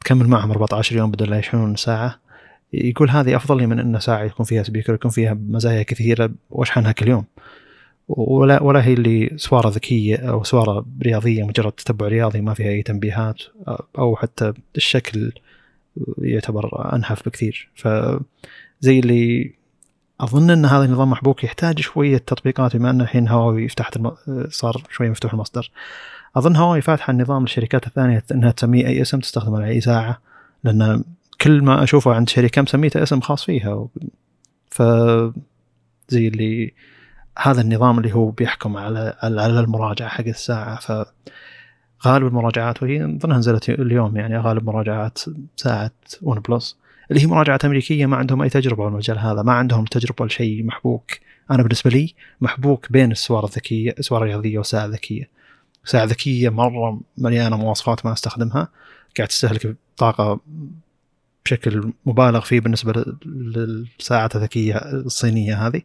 تكمل 0.00 0.28
معهم 0.28 0.50
14 0.50 0.96
يوم 0.96 1.10
بدل 1.10 1.30
لا 1.30 1.38
يشحنون 1.38 1.76
ساعة. 1.76 2.20
يقول 2.72 3.10
هذه 3.10 3.36
أفضل 3.36 3.58
لي 3.58 3.66
من 3.66 3.78
أن 3.78 4.00
ساعة 4.00 4.22
يكون 4.22 4.46
فيها 4.46 4.62
سبيكر 4.62 4.94
يكون 4.94 5.10
فيها 5.10 5.34
مزايا 5.34 5.82
كثيرة 5.82 6.30
وأشحنها 6.50 6.92
كل 6.92 7.08
يوم. 7.08 7.24
ولا 8.16 8.62
ولا 8.62 8.84
هي 8.84 8.92
اللي 8.92 9.30
سوارة 9.36 9.68
ذكية 9.68 10.16
أو 10.16 10.44
سوارة 10.44 10.86
رياضية 11.02 11.44
مجرد 11.44 11.72
تتبع 11.72 12.06
رياضي 12.08 12.40
ما 12.40 12.54
فيها 12.54 12.68
أي 12.68 12.82
تنبيهات 12.82 13.42
أو 13.98 14.16
حتى 14.16 14.52
الشكل 14.76 15.32
يعتبر 16.18 16.94
أنحف 16.94 17.28
بكثير. 17.28 17.68
فزي 17.74 18.98
اللي 18.98 19.52
أظن 20.20 20.50
أن 20.50 20.64
هذا 20.64 20.84
النظام 20.84 21.10
محبوك 21.10 21.44
يحتاج 21.44 21.80
شوية 21.80 22.18
تطبيقات 22.18 22.76
بما 22.76 22.90
أن 22.90 23.00
الحين 23.00 23.28
هواوي 23.28 23.68
فتحت 23.68 23.96
الم... 23.96 24.12
صار 24.48 24.82
شوية 24.90 25.10
مفتوح 25.10 25.32
المصدر. 25.32 25.70
أظن 26.36 26.56
هواوي 26.56 26.80
فاتحة 26.80 27.10
النظام 27.10 27.42
للشركات 27.42 27.86
الثانية 27.86 28.24
إنها 28.32 28.50
تسميه 28.50 28.86
أي 28.86 29.02
اسم 29.02 29.20
تستخدمه 29.20 29.56
على 29.56 29.68
اي 29.68 29.80
ساعة 29.80 30.20
لأن 30.64 31.04
كل 31.40 31.62
ما 31.62 31.82
أشوفه 31.82 32.14
عند 32.14 32.28
شركة 32.28 32.62
مسميته 32.62 33.02
اسم 33.02 33.20
خاص 33.20 33.44
فيها. 33.44 33.88
ف 34.70 34.82
زي 36.08 36.28
اللي 36.28 36.72
هذا 37.42 37.60
النظام 37.60 37.98
اللي 37.98 38.12
هو 38.14 38.30
بيحكم 38.30 38.76
على 38.76 39.16
على 39.22 39.60
المراجعة 39.60 40.08
حق 40.08 40.26
الساعة. 40.26 40.80
ف 40.80 40.92
غالب 42.06 42.26
المراجعات 42.26 42.82
وهي 42.82 43.04
اظنها 43.04 43.38
نزلت 43.38 43.68
اليوم 43.68 44.16
يعني 44.16 44.38
غالب 44.38 44.64
مراجعات 44.64 45.18
ساعة 45.56 45.90
OnePlus 46.22 46.76
اللي 47.10 47.22
هي 47.22 47.26
مراجعات 47.26 47.64
أمريكية 47.64 48.06
ما 48.06 48.16
عندهم 48.16 48.42
أي 48.42 48.48
تجربة 48.48 48.84
بالمجال 48.84 49.18
هذا 49.18 49.42
ما 49.42 49.52
عندهم 49.52 49.84
تجربة 49.84 50.26
لشيء 50.26 50.64
محبوك. 50.64 51.10
أنا 51.50 51.62
بالنسبة 51.62 51.90
لي 51.90 52.14
محبوك 52.40 52.92
بين 52.92 53.12
السوار 53.12 53.44
الذكية 53.44 53.94
السوار 53.98 54.22
الرياضية 54.22 54.58
والساعة 54.58 54.84
الذكيه 54.84 55.28
ساعة 55.84 56.04
ذكية 56.04 56.48
مرة 56.48 57.00
مليانة 57.18 57.56
مواصفات 57.56 58.06
ما 58.06 58.12
أستخدمها. 58.12 58.68
قاعد 59.16 59.28
تستهلك 59.28 59.76
طاقة 59.96 60.40
بشكل 61.44 61.92
مبالغ 62.06 62.40
فيه 62.40 62.60
بالنسبة 62.60 63.04
للساعات 63.26 64.36
الذكية 64.36 64.76
الصينية 64.76 65.66
هذه. 65.66 65.82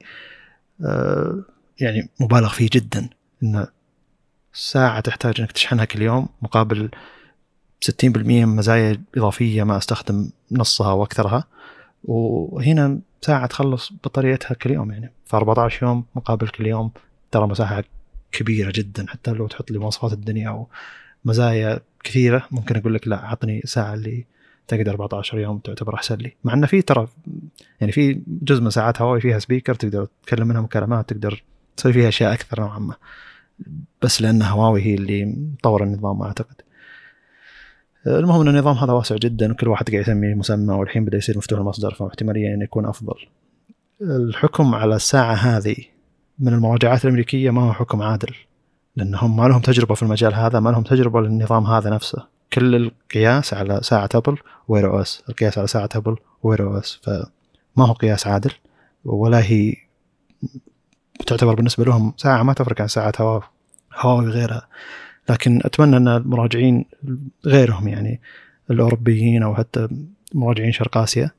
يعني 1.79 2.09
مبالغ 2.19 2.49
فيه 2.49 2.69
جدا 2.71 3.09
إن 3.43 3.67
ساعة 4.53 4.99
تحتاج 4.99 5.41
إنك 5.41 5.51
تشحنها 5.51 5.85
كل 5.85 6.01
يوم 6.01 6.29
مقابل 6.41 6.89
60% 7.85 8.05
من 8.05 8.45
مزايا 8.45 9.01
إضافية 9.17 9.63
ما 9.63 9.77
أستخدم 9.77 10.29
نصها 10.51 10.91
وأكثرها. 10.91 11.43
وهنا 12.03 12.99
ساعة 13.21 13.45
تخلص 13.45 13.93
بطاريتها 14.03 14.53
كل 14.53 14.71
يوم 14.71 14.91
يعني. 14.91 15.11
ف 15.25 15.35
14 15.35 15.85
يوم 15.85 16.05
مقابل 16.15 16.47
كل 16.47 16.67
يوم 16.67 16.91
ترى 17.31 17.47
مساحة 17.47 17.83
كبيرة 18.31 18.71
جدا. 18.75 19.05
حتى 19.09 19.31
لو 19.31 19.47
تحط 19.47 19.71
لي 19.71 19.79
مواصفات 19.79 20.13
الدنيا 20.13 20.67
ومزايا 21.25 21.79
كثيرة 22.03 22.47
ممكن 22.51 22.77
أقول 22.77 22.93
لك 22.93 23.07
لا 23.07 23.17
عطني 23.17 23.61
ساعة 23.65 23.93
اللي 23.93 24.25
تقدر 24.67 24.91
14 24.91 25.39
يوم 25.39 25.57
تعتبر 25.57 25.95
أحسن 25.95 26.15
لي 26.15 26.33
مع 26.43 26.53
أنه 26.53 26.67
في 26.67 26.81
ترى 26.81 27.07
يعني 27.81 27.91
في 27.91 28.21
جزء 28.27 28.61
من 28.61 28.69
ساعات 28.69 29.01
هواوي 29.01 29.21
فيها 29.21 29.39
سبيكر 29.39 29.75
تقدر 29.75 30.05
تتكلم 30.05 30.47
منها 30.47 30.61
مكالمات 30.61 31.09
تقدر 31.09 31.43
تسوي 31.77 31.93
فيها 31.93 32.07
أشياء 32.07 32.33
أكثر 32.33 32.61
نوعا 32.61 32.79
ما 32.79 32.95
بس 34.01 34.21
لأن 34.21 34.41
هواوي 34.41 34.81
هي 34.81 34.95
اللي 34.95 35.25
مطور 35.25 35.83
النظام 35.83 36.21
أعتقد 36.21 36.61
المهم 38.07 38.41
إن 38.41 38.47
النظام 38.47 38.77
هذا 38.77 38.93
واسع 38.93 39.15
جدا 39.15 39.51
وكل 39.51 39.67
واحد 39.67 39.89
قاعد 39.89 40.01
يسميه 40.01 40.33
مسمى 40.33 40.73
والحين 40.73 41.05
بدأ 41.05 41.17
يصير 41.17 41.37
مفتوح 41.37 41.59
المصدر 41.59 41.93
فاحتمالية 41.93 42.53
إنه 42.53 42.63
يكون 42.63 42.85
أفضل. 42.85 43.15
الحكم 44.01 44.75
على 44.75 44.95
الساعة 44.95 45.33
هذه 45.33 45.75
من 46.39 46.53
المراجعات 46.53 47.05
الأمريكية 47.05 47.51
ما 47.51 47.61
هو 47.61 47.73
حكم 47.73 48.01
عادل 48.01 48.35
لانهم 48.95 49.37
ما 49.37 49.47
لهم 49.47 49.61
تجربة 49.61 49.95
في 49.95 50.03
المجال 50.03 50.33
هذا 50.33 50.59
ما 50.59 50.69
لهم 50.69 50.83
تجربة 50.83 51.21
للنظام 51.21 51.65
هذا 51.65 51.89
نفسه. 51.89 52.25
كل 52.53 52.75
القياس 52.75 53.53
على 53.53 53.79
ساعة 53.83 54.09
Apple 54.15 54.37
Wear 54.67 54.87
OS، 54.91 55.23
القياس 55.29 55.57
على 55.57 55.67
ساعة 55.67 55.89
Apple 55.95 56.15
Wear 56.43 56.63
OS 56.63 56.99
فما 57.03 57.85
هو 57.85 57.93
قياس 57.93 58.27
عادل 58.27 58.51
ولا 59.05 59.43
هي 59.43 59.75
تعتبر 61.27 61.55
بالنسبة 61.55 61.85
لهم 61.85 62.13
ساعة 62.17 62.43
ما 62.43 62.53
تفرق 62.53 62.81
عن 62.81 62.87
ساعة 62.87 63.13
هواوي. 63.19 63.41
وغيرها. 64.27 64.67
لكن 65.29 65.61
أتمنى 65.65 65.97
أن 65.97 66.07
المراجعين 66.07 66.85
غيرهم 67.45 67.87
يعني 67.87 68.21
الأوروبيين 68.71 69.43
أو 69.43 69.55
حتى 69.55 69.87
مراجعين 70.33 70.71
شرق 70.71 70.97
آسيا 70.97 71.31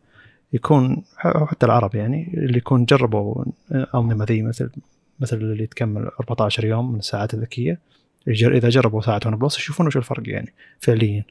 يكون 0.52 1.04
أو 1.24 1.46
حتى 1.46 1.66
العرب 1.66 1.94
يعني 1.94 2.34
اللي 2.34 2.58
يكون 2.58 2.84
جربوا 2.84 3.44
أنظمة 3.94 4.24
ذي 4.24 4.42
مثل 4.42 4.70
مثل 5.20 5.36
اللي 5.36 5.66
تكمل 5.66 6.10
14 6.20 6.64
يوم 6.64 6.92
من 6.92 6.98
الساعات 6.98 7.34
الذكية. 7.34 7.80
إذا 8.28 8.68
جربوا 8.68 9.00
ساعة 9.00 9.20
ون 9.26 9.36
بلس 9.36 9.58
يشوفون 9.58 9.86
وش 9.86 9.96
الفرق 9.96 10.22
يعني 10.28 10.52
فعليا. 10.80 11.24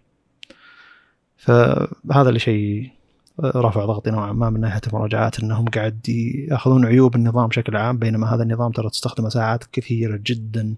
فهذا 1.45 2.29
اللي 2.29 2.39
شيء 2.39 2.91
رفع 3.39 3.85
ضغطي 3.85 4.11
نوعا 4.11 4.31
ما 4.31 4.49
من 4.49 4.59
ناحية 4.59 4.81
المراجعات 4.87 5.39
إنهم 5.39 5.65
قاعد 5.65 6.09
يأخذون 6.49 6.85
عيوب 6.85 7.15
النظام 7.15 7.47
بشكل 7.47 7.75
عام 7.77 7.97
بينما 7.97 8.35
هذا 8.35 8.43
النظام 8.43 8.71
ترى 8.71 8.89
تستخدمه 8.89 9.29
ساعات 9.29 9.63
كثيرة 9.63 10.19
جدا 10.25 10.75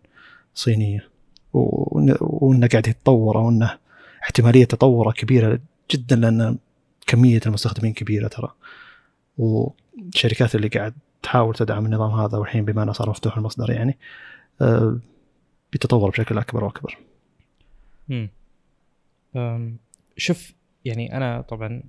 صينية. 0.55 1.09
وإنه 1.53 2.67
قاعد 2.67 2.87
يتطور 2.87 3.37
أو 3.37 3.49
إنه 3.49 3.77
احتمالية 4.23 4.65
تطوره 4.65 5.11
كبيرة 5.11 5.59
جدا 5.91 6.15
لأن 6.15 6.57
كمية 7.07 7.41
المستخدمين 7.45 7.93
كبيرة 7.93 8.27
ترى. 8.27 8.51
والشركات 9.37 10.55
اللي 10.55 10.67
قاعد 10.67 10.93
تحاول 11.23 11.55
تدعم 11.55 11.85
النظام 11.85 12.11
هذا 12.11 12.37
والحين 12.37 12.65
بما 12.65 12.83
أنه 12.83 12.91
صار 12.91 13.09
مفتوح 13.09 13.37
المصدر 13.37 13.71
يعني 13.71 13.97
آه، 14.61 14.99
بيتطور 15.71 16.09
بشكل 16.09 16.37
أكبر 16.37 16.63
وأكبر. 16.63 16.97
امم 19.35 19.77
شوف 20.17 20.56
يعني 20.87 21.17
أنا 21.17 21.41
طبعا 21.41 21.83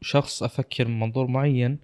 شخص 0.00 0.42
أفكر 0.42 0.88
من 0.88 1.00
منظور 1.00 1.26
معين 1.26 1.78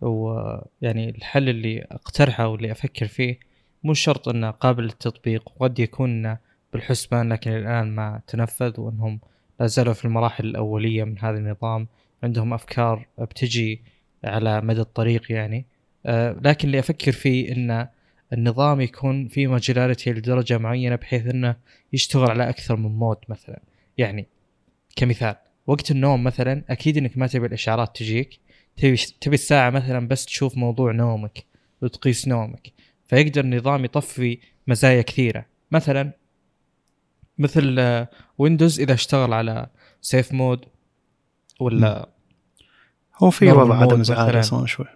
ويعني 0.00 1.10
الحل 1.10 1.48
اللي 1.48 1.82
أقترحه 1.82 2.46
واللي 2.46 2.72
أفكر 2.72 3.06
فيه 3.06 3.38
مو 3.84 3.94
شرط 3.94 4.28
إنه 4.28 4.50
قابل 4.50 4.82
للتطبيق 4.82 5.52
وقد 5.56 5.78
يكون 5.78 6.36
بالحسبان 6.72 7.32
لكن 7.32 7.52
الآن 7.52 7.94
ما 7.94 8.20
تنفذ 8.26 8.80
وإنهم 8.80 9.20
لا 9.60 9.66
زالوا 9.66 9.92
في 9.92 10.04
المراحل 10.04 10.44
الأولية 10.44 11.04
من 11.04 11.18
هذا 11.18 11.38
النظام. 11.38 11.88
عندهم 12.22 12.54
أفكار 12.54 13.06
بتجي 13.18 13.82
على 14.24 14.60
مدى 14.60 14.80
الطريق 14.80 15.32
يعني. 15.32 15.66
آه 16.06 16.36
لكن 16.42 16.68
اللي 16.68 16.78
أفكر 16.78 17.12
فيه 17.12 17.52
إن 17.52 17.88
النظام 18.32 18.80
يكون 18.80 19.28
في 19.28 19.46
modularity 19.46 20.12
لدرجة 20.12 20.58
معينة 20.58 20.96
بحيث 20.96 21.26
إنه 21.26 21.56
يشتغل 21.92 22.30
على 22.30 22.48
أكثر 22.48 22.76
من 22.76 22.90
mode 22.90 23.18
مثلا. 23.28 23.60
يعني 23.98 24.26
كمثال 24.96 25.36
وقت 25.66 25.90
النوم 25.90 26.24
مثلا 26.24 26.64
أكيد 26.68 26.96
إنك 26.96 27.18
ما 27.18 27.26
تبي 27.26 27.46
الإشعارات 27.46 27.96
تجيك. 27.96 28.40
تبي 28.76 28.96
تبي 28.96 29.34
الساعة 29.34 29.70
مثلا 29.70 30.08
بس 30.08 30.26
تشوف 30.26 30.56
موضوع 30.56 30.92
نومك 30.92 31.44
وتقيس 31.82 32.28
نومك. 32.28 32.72
فيقدر 33.06 33.40
النظام 33.40 33.84
يطفي 33.84 34.38
مزايا 34.66 35.02
كثيرة. 35.02 35.46
مثلا 35.70 36.12
مثل 37.38 38.06
Windows 38.38 38.80
إذا 38.80 38.94
اشتغل 38.94 39.32
على 39.32 39.66
safe 40.00 40.32
mode 40.32 40.64
ولا 41.60 42.08
هو 43.16 43.30
في 43.30 43.52
وضع 43.52 43.80
عدم 43.80 44.00
ازعاج 44.00 44.36
أصلا 44.36 44.66
شوي. 44.66 44.86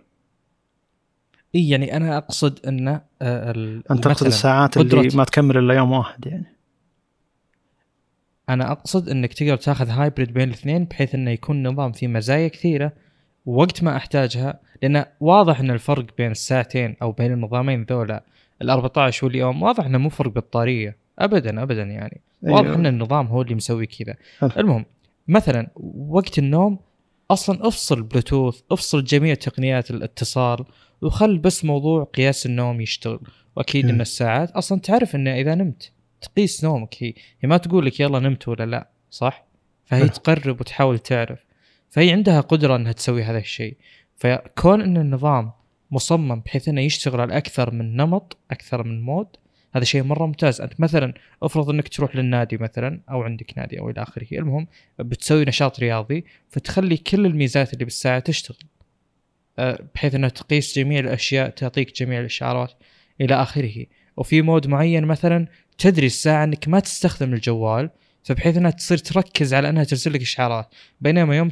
إي 1.55 1.69
يعني 1.69 1.97
أنا 1.97 2.16
أقصد 2.16 2.66
إن 2.66 2.89
آه، 3.23 3.81
أنت 3.90 4.05
تقصد 4.05 4.27
الساعات 4.27 4.77
اللي 4.77 5.16
ما 5.16 5.24
تكمل 5.24 5.59
إلا 5.59 5.74
يوم 5.74 5.93
واحد 5.93 6.27
يعني. 6.27 6.57
أنا 8.49 8.73
أقصد 8.73 9.09
إنك 9.09 9.33
تقدر 9.33 9.57
تأخذ 9.57 9.89
hybrid 9.89 10.32
بين 10.33 10.49
الاثنين 10.49 10.85
بحيث 10.85 11.15
إنه 11.15 11.31
يكون 11.31 11.66
نظام 11.69 11.93
فيه 11.93 12.09
مزايا 12.09 12.49
كثيرة 12.49 12.93
وقت 13.47 13.83
ما 13.83 13.97
أحتاجها 13.97 14.61
لأن 14.83 15.05
واضح 15.20 15.61
إن 15.61 15.70
الفرق 15.70 16.07
بين 16.19 16.31
الساعتين 16.31 16.97
أو 17.03 17.12
بين 17.12 17.33
النظامين 17.33 17.87
ذولا 17.91 18.25
ال 18.62 18.70
14 18.70 19.27
واليوم 19.27 19.62
واضح 19.62 19.85
إنه 19.85 19.99
مو 19.99 20.09
فرق 20.09 20.31
بطارية. 20.31 20.97
ابدا 21.19 21.62
ابدا 21.62 21.83
يعني. 21.83 22.20
واضح 22.43 22.66
أيوه. 22.66 22.75
إن 22.75 22.87
النظام 22.87 23.27
هو 23.27 23.43
اللي 23.43 23.55
مسوي 23.55 23.87
كذا. 23.87 24.16
المهم 24.57 24.85
مثلا 25.29 25.69
وقت 26.09 26.39
النوم 26.39 26.79
أصلا 27.31 27.69
افصل 27.69 28.03
بلوتوث 28.03 28.61
افصل 28.70 29.05
جميع 29.05 29.35
تقنيات 29.35 29.91
الاتصال 29.91 30.65
وخل 31.03 31.39
بس 31.39 31.65
موضوع 31.65 32.05
قياس 32.05 32.47
النوم 32.47 32.81
يشتغل. 32.81 33.20
وأكيد 33.57 33.89
إن 33.89 34.01
الساعات 34.01 34.51
أصلا 34.51 34.81
تعرف 34.81 35.15
إنه 35.15 35.35
إذا 35.35 35.55
نمت. 35.55 35.93
تقيس 36.20 36.65
نومك. 36.65 36.95
هي 36.99 37.15
هي 37.40 37.49
ما 37.49 37.57
تقول 37.57 37.86
لك 37.86 38.01
يلا 38.01 38.19
نمت 38.19 38.49
ولا 38.49 38.66
لا 38.66 38.89
صح؟ 39.11 39.47
فهي 39.85 40.09
تقرب 40.09 40.61
وتحاول 40.61 40.99
تعرف. 40.99 41.45
فهي 41.90 42.12
عندها 42.12 42.40
قدرة 42.40 42.77
إنها 42.77 42.93
تسوي 42.93 43.23
هذا 43.23 43.39
الشيء. 43.39 43.77
فكون 44.16 44.81
إن 44.82 44.97
النظام 44.97 45.53
مصمم 45.90 46.40
بحيث 46.40 46.69
إنه 46.69 46.81
يشتغل 46.81 47.20
على 47.20 47.36
أكثر 47.36 47.74
من 47.74 47.97
نمط 47.97 48.36
أكثر 48.51 48.85
من 48.85 49.01
mode 49.01 49.27
هذا 49.74 49.85
شيء 49.85 50.03
مرة 50.03 50.27
ممتاز. 50.27 50.61
أنت 50.61 50.81
مثلا 50.81 51.15
افرض 51.43 51.70
إنك 51.70 51.89
تروح 51.89 52.16
للنادي 52.16 52.57
مثلا 52.57 53.01
أو 53.11 53.23
عندك 53.23 53.59
نادي 53.59 53.81
أو 53.81 53.90
إلى 53.90 54.03
آخره. 54.03 54.27
المهم 54.32 54.66
بتسوي 54.99 55.45
نشاط 55.45 55.81
رياضي 55.81 56.24
فتخلي 56.49 56.97
كل 56.97 57.27
الميزات 57.27 57.73
اللي 57.73 57.85
بالساعة 57.85 58.19
تشتغل. 58.19 58.59
أه، 59.59 59.78
بحيث 59.95 60.15
انها 60.15 60.28
تقيس 60.28 60.78
جميع 60.78 61.01
الأشياء 61.01 61.51
تعطيك 61.51 61.95
جميع 61.97 62.20
الإشعارات 62.20 62.73
إلى 63.20 63.35
آخره. 63.35 63.86
وفي 64.16 64.43
mode 64.43 64.66
معين 64.66 65.05
مثلا 65.05 65.47
تدري 65.79 66.07
الساعة 66.07 66.45
إنك 66.45 66.69
ما 66.69 66.81
تستخدم 66.81 67.35
الجوال 67.35 67.91
فبحيث 68.25 68.57
إنها 68.57 68.71
تصير 68.71 68.99
تركز 68.99 69.55
على 69.55 69.69
إنها 69.69 69.85
ترسل 69.85 70.13
لك 70.13 70.21
إشعارات 70.21 70.75
بينما 71.01 71.37
يوم 71.37 71.51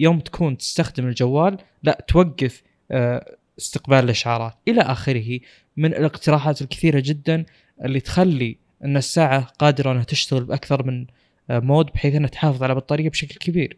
يوم 0.00 0.20
تكون 0.20 0.58
تستخدم 0.58 1.06
الجوال 1.06 1.58
لا 1.82 2.04
توقف 2.08 2.62
آه، 2.90 3.36
استقبال 3.58 3.98
الإشعارات 3.98 4.54
إلى 4.68 4.80
آخره 4.80 5.40
من 5.76 5.94
الاقتراحات 5.94 6.62
الكثيرة 6.62 7.02
جدا 7.04 7.44
اللي 7.84 8.00
تخلي 8.00 8.56
إن 8.84 8.96
الساعة 8.96 9.40
قادرة 9.40 9.92
إنها 9.92 10.04
تشتغل 10.04 10.44
بأكثر 10.44 10.86
من 10.86 11.06
آه، 11.50 11.58
مود 11.58 11.86
بحيث 11.86 12.14
إنها 12.14 12.28
تحافظ 12.28 12.62
على 12.62 12.74
بطارية 12.74 13.10
بشكل 13.10 13.34
كبير. 13.34 13.76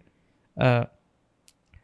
آه، 0.58 0.90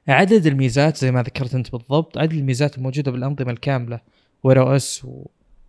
عدد 0.09 0.47
الميزات 0.47 0.97
زي 0.97 1.11
ما 1.11 1.23
ذكرت 1.23 1.55
أنت 1.55 1.73
بالضبط 1.73 2.19
عدد 2.19 2.33
الميزات 2.33 2.79
الموجودة 2.79 3.11
بالأنظمة 3.11 3.51
الكاملة 3.51 4.01
Wear 4.43 4.61
OS 4.61 5.07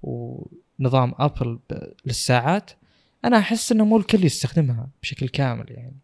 و... 0.04 0.48
ونظام 0.80 1.14
Apple. 1.20 1.60
للساعات 2.06 2.72
أنا 3.26 3.38
أحس 3.38 3.72
إنه 3.72 3.86
مو 3.86 3.98
الكل 3.98 4.26
يستخدمها 4.26 4.90
بشكل 5.02 5.28
كامل 5.28 5.66
يعني. 5.70 5.98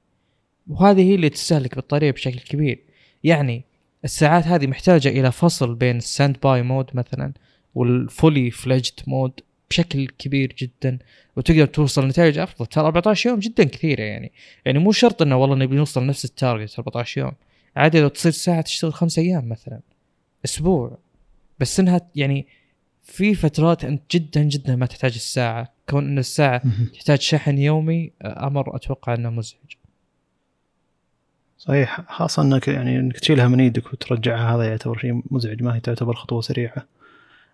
وهذه 0.68 1.02
هي 1.02 1.16
اللي 1.16 1.30
تستهلك 1.30 1.78
بطاريه 1.78 2.12
بشكل 2.12 2.40
كبير. 2.40 2.84
يعني 3.24 3.64
الساعات 4.04 4.48
هذه 4.48 4.68
محتاجة 4.68 5.10
إلى 5.10 5.32
فصل 5.32 5.76
بين 5.76 5.98
ال 5.98 6.38
standby 6.44 6.62
mode 6.62 6.90
مثلا 6.94 7.34
وال 7.76 7.98
fully 7.98 8.52
fledged 8.52 8.94
mode 9.08 9.40
بشكل 9.70 10.08
كبير 10.08 10.56
جدا 10.58 11.00
وتقدر 11.36 11.66
توصل 11.66 12.08
نتائج 12.08 12.38
أفضل. 12.38 12.66
ترى 12.66 12.86
14 12.86 13.30
يوم 13.30 13.40
جدا 13.40 13.64
كثيرة 13.64 14.02
يعني. 14.02 14.32
يعني 14.66 14.80
مو 14.80 14.92
شرط 14.92 15.22
إنه 15.22 15.38
والله 15.38 15.56
نبي 15.56 15.76
نوصل 15.76 16.06
نفس 16.06 16.26
ال 16.26 16.34
target 16.34 16.80
14 16.80 17.22
يوم. 17.22 17.32
عادي 17.76 18.02
لو 18.02 18.08
تصير 18.08 18.32
ساعة 18.32 18.62
تشتغل 18.62 18.94
خمس 18.94 19.20
أيام 19.20 19.50
مثلا. 19.50 19.80
أسبوع. 20.46 20.98
بس 21.60 21.80
إنها 21.80 22.02
يعني 22.16 22.48
في 23.04 23.36
فترات 23.36 23.86
أنت 23.86 24.02
جدا 24.12 24.44
جدا 24.44 24.76
ما 24.76 24.86
تحتاج 24.86 25.14
الساعة. 25.16 25.74
كون 25.90 26.08
أن 26.08 26.18
الساعة 26.18 26.62
تحتاج 26.94 27.22
شحن 27.22 27.58
يومي 27.58 28.12
أمر 28.22 28.76
أتوقع 28.76 29.14
أنه 29.14 29.30
مزعج. 29.30 29.74
صحيح 31.58 32.02
خاصة 32.10 32.42
أنك 32.42 32.68
يعني 32.68 33.00
أنك 33.00 33.20
تشيلها 33.20 33.48
من 33.48 33.60
إيدك 33.60 33.94
وترجعها 33.94 34.56
هذا 34.56 34.64
يعتبر 34.64 34.98
شيء 34.98 35.22
مزعج 35.32 35.64
ما 35.64 35.76
هي 35.76 35.80
تعتبر 35.80 36.14
خطوة 36.14 36.42
سريعة. 36.42 36.86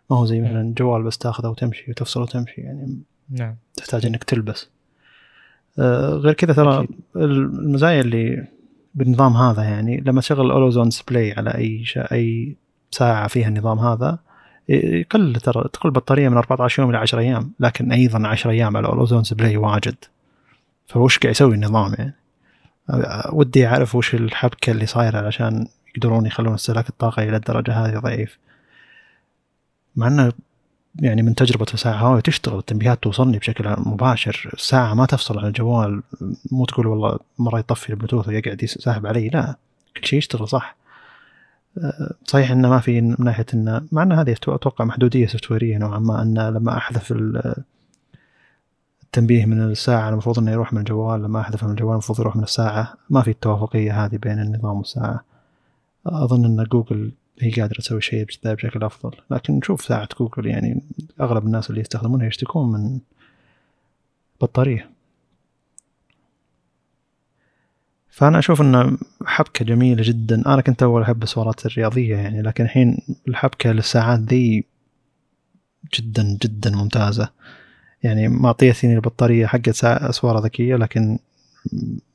ما 0.09 0.17
هو 0.17 0.25
زي 0.25 0.41
مثلا 0.41 0.73
جوال 0.77 1.03
بس 1.03 1.17
تاخذه 1.17 1.47
وتمشي 1.47 1.91
وتفصل 1.91 2.21
وتمشي 2.21 2.61
يعني 2.61 2.97
نعم. 3.29 3.55
تحتاج 3.75 4.05
أنك 4.05 4.23
تلبس. 4.23 4.69
آه 5.79 6.09
غير 6.09 6.33
كذا 6.33 6.53
ترى 6.53 6.87
المزايا 7.15 8.01
اللي 8.01 8.47
بالنظام 8.95 9.33
هذا 9.33 9.63
يعني 9.63 9.97
لما 9.97 10.21
تشغل 10.21 10.45
ال 10.45 10.50
always-on 10.50 10.89
display 10.89 11.31
على 11.31 11.55
أي 11.55 11.85
شا 11.85 12.11
أي 12.11 12.55
ساعة 12.91 13.27
فيها 13.27 13.47
النظام 13.47 13.79
هذا 13.79 14.19
يقل 14.69 15.35
ترى 15.35 15.69
تقل 15.73 15.89
البطاريه 15.89 16.29
من 16.29 16.37
14 16.37 16.81
يوم 16.81 16.89
إلى 16.89 16.97
10 16.97 17.19
أيام 17.19 17.51
لكن 17.59 17.91
أيضا 17.91 18.27
10 18.27 18.51
أيام 18.51 18.77
على 18.77 18.85
ال 18.85 18.89
always-on 18.89 19.23
display 19.23 19.57
واجد. 19.57 19.95
فوش 20.87 21.19
قاعد 21.19 21.31
يسوي 21.31 21.55
النظام 21.55 21.95
يعني؟ 21.97 22.15
ودي 23.31 23.67
أعرف 23.67 23.95
وش 23.95 24.15
الحبكة 24.15 24.71
اللي 24.71 24.85
صايرة 24.85 25.17
علشان 25.17 25.67
يقدرون 25.95 26.25
يخلون 26.25 26.53
استهلاك 26.53 26.89
الطاقة 26.89 27.23
إلى 27.23 27.35
الدرجة 27.35 27.73
هذه 27.73 27.99
ضعيف. 27.99 28.37
مع 29.95 30.07
إنه 30.07 30.33
يعني 30.99 31.21
من 31.21 31.35
تجربة 31.35 31.65
ساعة 31.65 31.93
هواوي 31.93 32.21
تشتغل 32.21 32.59
التنبيهات 32.59 33.03
توصلني 33.03 33.37
بشكل 33.37 33.75
مباشر. 33.77 34.49
الساعة 34.53 34.93
ما 34.93 35.05
تفصل 35.05 35.39
عن 35.39 35.45
الجوال 35.45 36.01
مو 36.51 36.65
تقول 36.65 36.87
والله 36.87 37.19
مرة 37.39 37.59
يطفي 37.59 37.89
البلوتوث 37.89 38.27
ويقعد 38.27 38.63
يسحب 38.63 39.07
علي 39.07 39.29
لا. 39.29 39.55
كل 39.97 40.07
شيء 40.07 40.19
يشتغل 40.19 40.47
صح. 40.47 40.75
أه، 40.75 40.88
صحيح 42.23 42.51
انه 42.51 42.69
ما 42.69 42.79
في 42.79 43.01
من 43.01 43.15
ناحية 43.19 43.45
انه 43.53 43.81
مع 43.91 44.03
إن 44.03 44.11
هذه 44.11 44.31
أتوقع 44.31 44.85
محدودية 44.85 45.27
سوفتويرية 45.27 45.77
نوعا 45.77 45.99
ما 45.99 46.21
إن 46.21 46.39
لما 46.39 46.77
أحذف 46.77 47.13
التنبيه 49.03 49.45
من 49.45 49.61
الساعة 49.61 50.09
المفروض 50.09 50.39
إنه 50.39 50.51
يروح 50.51 50.73
من 50.73 50.79
الجوال 50.79 51.23
لما 51.23 51.39
أحذفه 51.39 51.67
من 51.67 51.73
الجوال 51.73 51.91
المفروض 51.91 52.19
يروح 52.19 52.35
من 52.35 52.43
الساعة. 52.43 52.93
ما 53.09 53.21
في 53.21 53.31
التوافقية 53.31 54.05
هذه 54.05 54.17
بين 54.17 54.39
النظام 54.39 54.77
والساعة. 54.77 55.23
أظن 56.05 56.45
إن 56.45 56.63
جوجل 56.63 57.11
هي 57.41 57.51
قادرة 57.51 57.77
تسوي 57.77 58.01
شيء 58.01 58.25
بشكل 58.45 58.83
أفضل. 58.83 59.11
لكن 59.31 59.53
نشوف 59.53 59.81
ساعة 59.81 60.09
جوجل 60.19 60.45
يعني 60.45 60.83
أغلب 61.21 61.45
الناس 61.45 61.69
اللي 61.69 61.81
يستخدمونها 61.81 62.27
يشتكون 62.27 62.71
من 62.71 62.99
بطارية. 64.41 64.89
فأنا 68.09 68.39
أشوف 68.39 68.61
أن 68.61 68.97
حبكة 69.25 69.65
جميلة 69.65 70.03
جدا. 70.03 70.53
أنا 70.53 70.61
كنت 70.61 70.83
أول 70.83 71.01
أحب 71.01 71.23
السوارات 71.23 71.65
الرياضية 71.65 72.15
يعني 72.15 72.41
لكن 72.41 72.63
الحين 72.63 72.97
الحبكة 73.27 73.71
للساعات 73.71 74.19
ذي 74.19 74.65
جدا 75.93 76.37
جدا 76.41 76.75
ممتازة. 76.75 77.29
يعني 78.03 78.27
ما 78.27 78.47
أعطيتني 78.47 78.95
البطارية 78.95 79.45
حقت 79.45 79.83
أسوارة 79.83 80.39
ذكية 80.39 80.75
لكن 80.75 81.19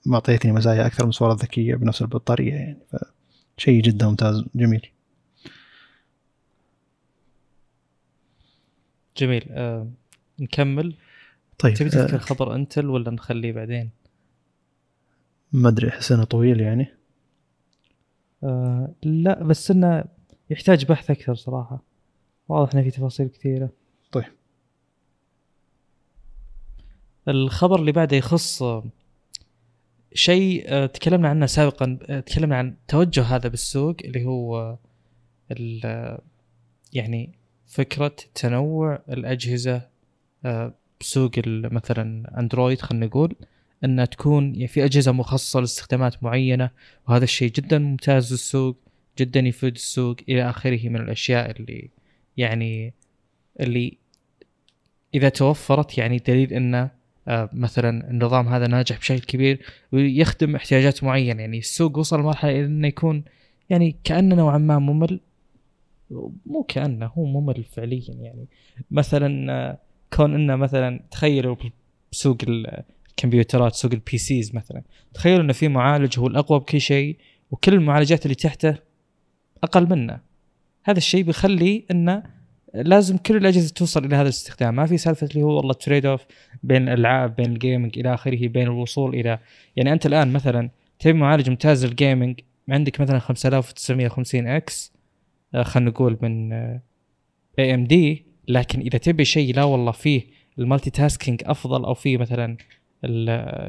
ما 0.07 0.15
أعطيتني 0.15 0.53
مزايا 0.53 0.87
أكثر 0.87 1.07
من 1.07 1.13
سوارة 1.13 1.35
ذكية 1.35 1.75
بنفس 1.75 2.03
البطارية 2.03 2.55
يعني. 2.55 2.79
فشيء 3.57 3.83
جدا 3.83 4.07
ممتاز 4.07 4.45
جميل. 4.55 4.87
جميل. 9.17 9.45
آه 9.51 9.89
نكمل. 10.41 10.95
طيب 11.59 11.75
تبي 11.75 11.91
تذكر 11.91 12.15
آه 12.15 12.19
خبر 12.19 12.55
انتل 12.55 12.87
ولا 12.87 13.11
نخليه 13.11 13.53
بعدين؟ 13.53 13.91
ما 15.55 15.69
أدري 15.69 15.89
أحس 15.89 16.13
إنه 16.13 16.25
طويل 16.25 16.61
يعني. 16.61 16.87
آه 18.45 18.95
لا 19.03 19.43
بس 19.43 19.71
إنه 19.71 20.05
يحتاج 20.51 20.85
بحث 20.85 21.11
أكثر 21.11 21.35
صراحة. 21.35 21.83
واضح 22.49 22.75
إنه 22.75 22.83
في 22.83 22.91
تفاصيل 22.91 23.29
كثيرة. 23.29 23.71
طيب. 24.13 24.25
الخبر 27.29 27.81
اللي 27.81 27.93
بعده 27.93 28.17
يخص 28.17 28.63
شيء 30.15 30.65
آه، 30.69 30.87
تكلمنا 30.87 31.29
عنه 31.29 31.47
سابقا 31.47 31.99
آه، 32.03 32.21
تكلمنا 32.21 32.57
عن 32.57 32.77
توجه 32.89 33.23
هذا 33.23 33.49
بالسوق 33.49 33.97
اللي 34.05 34.25
هو 34.25 34.77
يعني 36.93 37.39
فكرة 37.67 38.17
تنوع 38.35 39.03
الأجهزة 39.09 39.89
آه، 40.45 40.75
بسوق 41.01 41.31
مثلا 41.47 42.39
أندرويد 42.41 42.81
خلينا 42.81 43.07
نقول. 43.07 43.37
انها 43.85 44.05
تكون 44.05 44.55
يعني 44.55 44.69
في 44.69 44.85
أجهزة 44.85 45.13
مخصصة 45.13 45.61
لاستخدامات 45.61 46.23
معينة 46.23 46.71
وهذا 47.09 47.25
الشيء 47.25 47.53
جدا 47.53 47.79
ممتاز 47.79 48.33
للسوق 48.33 48.77
جدا 49.19 49.41
يفيد 49.41 49.75
السوق 49.75 50.17
إلى 50.29 50.51
آخره 50.51 50.89
من 50.89 50.97
الأشياء 50.97 51.51
اللي 51.51 51.91
يعني 52.37 52.95
اللي 53.61 53.99
إذا 55.15 55.29
توفرت 55.29 55.99
يعني 55.99 56.19
دليل 56.19 56.53
انه 56.53 56.91
آه، 57.29 57.51
مثلا 57.53 58.11
النظام 58.11 58.49
هذا 58.49 58.67
ناجح 58.67 58.99
بشكل 58.99 59.21
كبير 59.21 59.61
ويخدم 59.93 60.57
احتياجات 60.57 61.05
معينة. 61.05 61.41
يعني 61.41 61.59
السوق 61.59 61.99
وصل 61.99 62.21
لمرحلة 62.21 62.65
انه 62.65 62.89
يكون 62.89 63.25
يعني 63.71 63.97
كأنه 64.05 64.35
نوعا 64.35 64.59
ما 64.59 64.79
ممل 64.79 65.21
مو 66.47 66.63
كأنه 66.69 67.07
هو 67.07 67.25
ممل 67.25 67.65
فعليا 67.65 68.15
يعني. 68.21 68.47
مثلا 68.91 69.53
آه، 69.53 69.79
كون 70.13 70.35
أنه 70.35 70.57
مثلا 70.57 71.01
تخيلوا 71.11 71.57
بسوق 72.13 72.37
الكمبيوترات 73.19 73.75
سوق 73.75 73.93
ال 73.93 74.19
PCs 74.19 74.55
مثلا. 74.55 74.83
تخيلوا 75.15 75.45
إنه 75.45 75.53
في 75.53 75.69
معالج 75.69 76.19
هو 76.19 76.27
الأقوى 76.27 76.59
بكل 76.59 76.81
شيء 76.81 77.17
وكل 77.51 77.75
المعالجات 77.75 78.25
اللي 78.27 78.35
تحته 78.35 78.77
أقل 79.63 79.89
منه. 79.91 80.21
هذا 80.85 80.99
الشيء 80.99 81.23
بيخلي 81.23 81.85
إنه 81.91 82.23
لازم 82.75 83.17
كل 83.17 83.37
الأجهزة 83.37 83.75
توصل 83.75 84.05
إلى 84.05 84.17
هذا 84.17 84.23
الاستخدام. 84.23 84.75
ما 84.75 84.87
في 84.87 84.99
سالفة 84.99 85.29
اللي 85.31 85.43
هو 85.43 85.57
والله 85.57 85.73
trade 85.73 86.07
off 86.07 86.25
بين 86.63 86.89
الألعاب 86.89 87.37
بين 87.37 87.53
ال 87.53 87.59
gaming 87.59 87.99
إلى 87.99 88.15
آخره 88.15 88.49
بين 88.49 88.63
الوصول 88.63 89.15
إلى 89.15 89.39
يعني 89.77 89.93
أنت 89.93 90.07
الآن 90.07 90.33
مثلا 90.33 90.71
تبي 90.99 91.13
معالج 91.13 91.51
ممتاز 91.51 91.87
لل 91.87 92.00
gaming 92.00 92.41
عندك 92.69 93.01
مثلا 93.01 93.19
5950 93.19 94.47
X 94.47 94.93
آه، 95.55 95.63
خلينا 95.63 95.91
نقول 95.91 96.19
من 96.23 96.53
AMD 97.59 98.27
لكن 98.49 98.81
إذا 98.81 98.99
تبي 98.99 99.25
شيء 99.25 99.55
لا 99.55 99.65
والله 99.65 99.93
فيه 99.93 100.23
ال 100.59 100.91
multitasking 100.91 101.43
أفضل 101.45 101.85
أو 101.85 101.95
فيه 101.95 102.19
مثلا 102.19 102.57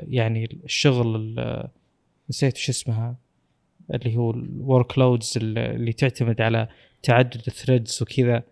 يعني 0.09 0.59
الشغل 0.63 1.35
نسيت 2.29 2.57
شو 2.57 2.71
اسمها 2.71 3.15
اللي 3.93 4.17
هو 4.17 4.31
ال 4.31 4.97
workloads 4.97 5.33
اللي 5.37 5.93
تعتمد 5.93 6.41
على 6.41 6.67
تعدد 7.03 7.41
ال 7.47 7.54
threads 7.54 8.01
وكذا. 8.01 8.43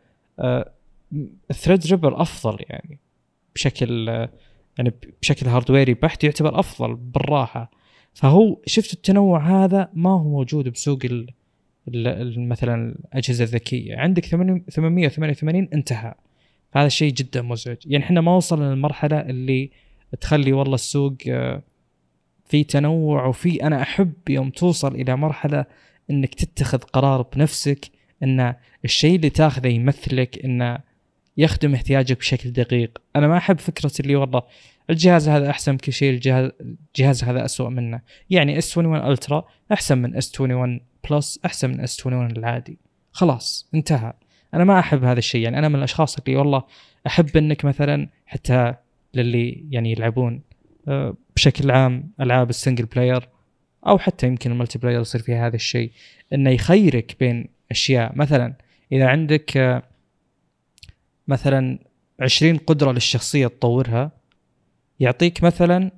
ال 1.50 1.88
Threadripper 1.88 2.22
أفضل 2.22 2.58
يعني 2.70 3.00
بشكل 3.56 4.08
يعني 4.78 4.94
بشكل 5.22 5.48
هاردويري 5.48 5.94
بحت 5.94 6.24
يعتبر 6.24 6.60
أفضل 6.60 6.96
بالراحة. 6.96 7.72
فهو 8.14 8.58
شفت 8.66 8.94
التنوع 8.94 9.64
هذا 9.64 9.90
ما 9.94 10.10
هو 10.10 10.24
موجود 10.30 10.70
بسوق 10.70 11.00
مثلا 12.38 12.96
الأجهزة 13.14 13.44
الذكية. 13.44 13.98
عندك 13.98 14.26
888 14.26 15.70
انتهى. 15.74 16.14
هذا 16.74 16.88
الشيء 16.88 17.14
جدا 17.14 17.42
مزعج. 17.42 17.78
يعني 17.86 18.04
إحنا 18.04 18.22
ما 18.22 18.36
وصلنا 18.36 18.74
للمرحلة 18.74 19.20
اللي 19.20 19.72
تخلي 20.22 20.54
والله 20.54 20.76
السوق 20.76 21.16
آه، 21.28 21.62
في 22.46 22.64
تنوع 22.64 23.26
وفي 23.26 23.64
أنا 23.64 23.82
أحب 23.82 24.14
يوم 24.30 24.50
توصل 24.50 24.96
إلى 24.96 25.16
مرحلة 25.16 25.66
إنك 26.10 26.36
تتخذ 26.36 26.78
قرار 26.78 27.22
بنفسك 27.22 27.92
إن 28.24 28.56
الشيء 28.86 29.16
اللي 29.16 29.30
تاخذه 29.30 29.68
يمثلك 29.68 30.46
انه 30.46 30.80
يخدم 31.38 31.74
احتياجك 31.74 32.18
بشكل 32.18 32.52
دقيق. 32.52 33.02
أنا 33.16 33.28
ما 33.28 33.38
أحب 33.38 33.60
فكرة 33.60 33.92
اللي 34.00 34.16
والله 34.16 34.44
الجهاز 34.90 35.30
هذا 35.30 35.50
أحسن 35.50 35.76
بكل 35.76 35.94
شيء 35.94 36.14
الجهاز 36.14 36.52
الجهاز 36.62 37.24
هذا 37.24 37.46
اسوء 37.46 37.70
منه. 37.70 38.02
يعني 38.30 38.58
S 38.58 38.78
21 38.78 39.12
Ultra 39.12 39.46
أحسن 39.72 39.98
من 39.98 40.16
S 40.16 40.42
21 40.42 40.80
Plus 41.10 41.40
أحسن 41.46 41.70
من 41.70 41.80
S 41.80 42.06
21 42.06 42.38
العادي. 42.38 42.78
خلاص 43.12 43.70
انتهى. 43.76 44.14
أنا 44.54 44.64
ما 44.64 44.80
أحب 44.80 45.04
هذا 45.04 45.20
الشيء. 45.20 45.42
يعني 45.42 45.60
أنا 45.60 45.70
من 45.70 45.76
الأشخاص 45.76 46.18
اللي 46.18 46.36
والله 46.36 46.64
أحب 47.08 47.38
إنك 47.38 47.66
مثلا 47.66 48.10
حتى 48.26 48.76
للي 49.14 49.66
يعني 49.70 49.92
يلعبون 49.92 50.42
آه، 50.88 51.16
بشكل 51.36 51.72
عام 51.72 52.12
ألعاب 52.22 52.50
ال 52.50 52.55
single 52.55 52.86
player 52.86 53.30
أو 53.88 53.98
حتى 53.98 54.28
يمكن 54.28 54.52
ال 54.52 54.80
multiplayer 54.80 55.02
يصير 55.02 55.22
فيها 55.22 55.48
هذا 55.48 55.56
الشيء 55.56 55.92
إنه 56.34 56.50
يخيرك 56.50 57.16
بين 57.20 57.50
أشياء. 57.72 58.16
مثلا 58.16 58.54
إذا 58.92 59.08
عندك 59.08 59.58
آه، 59.58 59.84
مثلا 61.28 61.80
20 62.20 62.58
قدرة 62.58 62.92
للشخصية 62.92 63.48
تطورها 63.48 64.12
يعطيك 65.00 65.44
مثلا 65.44 65.92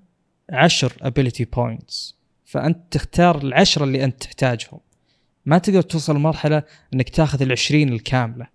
10 0.52 0.92
ability 1.02 1.46
points 1.46 2.16
فأنت 2.46 2.78
تختار 2.92 3.38
العشرة 3.38 3.84
اللي 3.84 4.04
أنت 4.04 4.24
تحتاجهم. 4.24 4.80
ما 5.46 5.58
تقدر 5.58 5.82
توصل 5.82 6.16
لمرحلة 6.16 6.64
إنك 6.94 7.10
تاخذ 7.10 7.42
العشرين 7.42 7.94
الكاملة. 7.94 8.48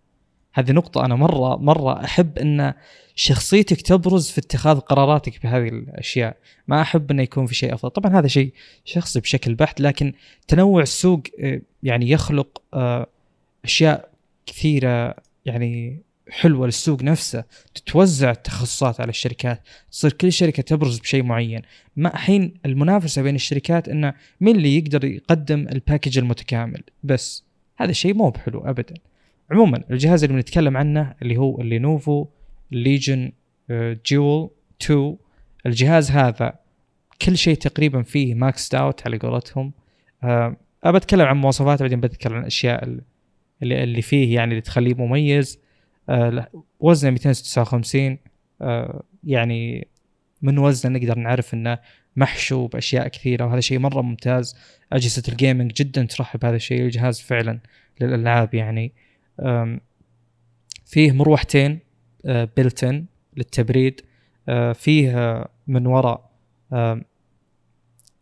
هذه 0.52 0.72
نقطة 0.72 1.04
أنا 1.04 1.14
مرة 1.14 1.56
مرة 1.56 2.04
أحب 2.04 2.38
أن 2.38 2.74
شخصيتك 3.14 3.80
تبرز 3.82 4.30
في 4.30 4.38
اتخاذ 4.38 4.78
قراراتك 4.78 5.42
بهذه 5.42 5.68
الأشياء. 5.68 6.36
ما 6.68 6.82
أحب 6.82 7.10
أنه 7.10 7.22
يكون 7.22 7.46
في 7.46 7.54
شيء 7.54 7.74
أفضل. 7.74 7.90
طبعا 7.90 8.18
هذا 8.18 8.28
شيء 8.28 8.52
شخصي 8.84 9.20
بشكل 9.20 9.54
بحت 9.54 9.80
لكن 9.80 10.12
تنوع 10.48 10.82
السوق 10.82 11.22
آه، 11.40 11.60
يعني 11.82 12.10
يخلق 12.10 12.62
آه، 12.74 13.06
أشياء 13.64 14.10
كثيرة 14.46 15.14
يعني 15.46 16.02
حلوة 16.30 16.66
للسوق 16.66 17.02
نفسه. 17.02 17.44
تتوزع 17.74 18.30
التخصصات 18.30 19.00
على 19.00 19.10
الشركات 19.10 19.60
تصير 19.90 20.12
كل 20.12 20.32
شركة 20.32 20.62
تبرز 20.62 20.98
بشيء 20.98 21.22
معين. 21.22 21.62
ما 21.96 22.14
الحين 22.14 22.54
المنافسة 22.66 23.22
بين 23.22 23.34
الشركات 23.34 23.88
إنه 23.88 24.14
مين 24.40 24.56
اللي 24.56 24.76
يقدر 24.76 25.04
يقدم 25.04 25.68
ال 25.68 25.74
package 25.74 26.18
المتكامل؟ 26.18 26.82
بس 27.04 27.44
هذا 27.76 27.90
الشيء 27.90 28.14
مو 28.14 28.30
بحلو 28.30 28.60
ابدا. 28.60 28.94
عموما 29.50 29.84
الجهاز 29.90 30.24
اللي 30.24 30.36
بنتكلم 30.36 30.76
عنه 30.76 31.14
اللي 31.22 31.36
هو 31.36 31.60
ال 31.60 31.69
Lenovo 31.69 32.26
Legion 32.70 33.32
Duel 34.06 34.50
2 34.82 35.16
الجهاز 35.66 36.10
هذا 36.10 36.54
كل 37.22 37.36
شيء 37.36 37.54
تقريبا 37.54 38.02
فيه 38.02 38.34
max 38.34 38.74
out 38.74 39.06
على 39.06 39.18
قولتهم. 39.18 39.72
أه 40.24 40.56
أبى 40.84 40.96
أتكلم 40.96 41.26
عن 41.26 41.36
مواصفاته 41.36 41.82
بعدين 41.82 42.00
بتكلم 42.00 42.34
عن 42.34 42.40
الأشياء 42.40 42.84
اللي, 42.84 43.02
اللي 43.82 44.02
فيه 44.02 44.34
يعني 44.34 44.50
اللي 44.50 44.60
تخليه 44.60 44.94
مميز. 44.94 45.58
آه 46.08 46.48
وزنه 46.80 47.10
259 47.10 48.18
آه 48.62 49.02
يعني 49.24 49.88
من 50.42 50.58
وزنه 50.58 50.98
نقدر 50.98 51.18
نعرف 51.18 51.54
إنه 51.54 51.78
محشو 52.16 52.66
بأشياء 52.66 53.08
كثيرة 53.08 53.46
وهذا 53.46 53.60
شيء 53.60 53.78
مرة 53.78 54.02
ممتاز. 54.02 54.56
أجهزة 54.92 55.22
ال 55.28 55.34
gaming 55.34 55.72
جدا 55.72 56.04
ترحب 56.04 56.40
بهذا 56.40 56.56
الشيء. 56.56 56.82
الجهاز 56.82 57.20
فعلا 57.20 57.58
للألعاب 58.00 58.54
يعني 58.54 58.92
فيه 60.84 61.12
مروحتين 61.12 61.78
built-in 62.24 62.94
آه، 62.94 63.04
للتبريد. 63.36 64.00
آه، 64.48 64.72
فيه 64.72 65.44
من 65.66 65.86
وراء 65.86 66.30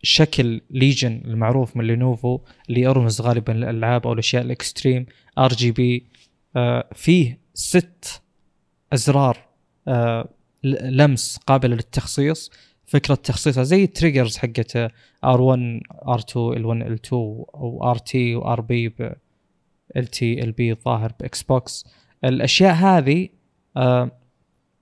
شكل 0.03 0.61
Legion 0.69 1.21
المعروف 1.25 1.77
من 1.77 1.87
Lenovo 1.87 2.39
اللي 2.69 2.81
يرمز 2.81 3.21
غالبا 3.21 3.51
للألعاب 3.51 4.07
أو 4.07 4.13
الأشياء 4.13 4.43
ال 4.43 4.51
extreme 4.51 5.05
RGB 5.37 6.05
فيه 6.95 7.39
ست 7.53 8.21
أزرار 8.93 9.37
آه، 9.87 10.29
لمس 10.63 11.37
قابلة 11.37 11.75
للتخصيص. 11.75 12.51
فكرة 12.85 13.15
تخصيصها 13.15 13.63
زي 13.63 13.83
ال 13.83 13.89
triggers 13.89 14.37
حقت 14.37 14.77
R1 15.25 15.79
R2 15.93 16.33
L1 16.33 16.83
L2 16.83 17.13
أو 17.13 17.79
RT 17.83 17.97
و 17.97 18.35
RB 18.35 18.93
LT 19.97 20.43
LB 20.43 20.71
الظاهر 20.71 21.13
ب 21.19 21.43
Xbox. 21.43 21.85
الأشياء 22.23 22.73
هذه 22.73 23.29
آه 23.77 24.11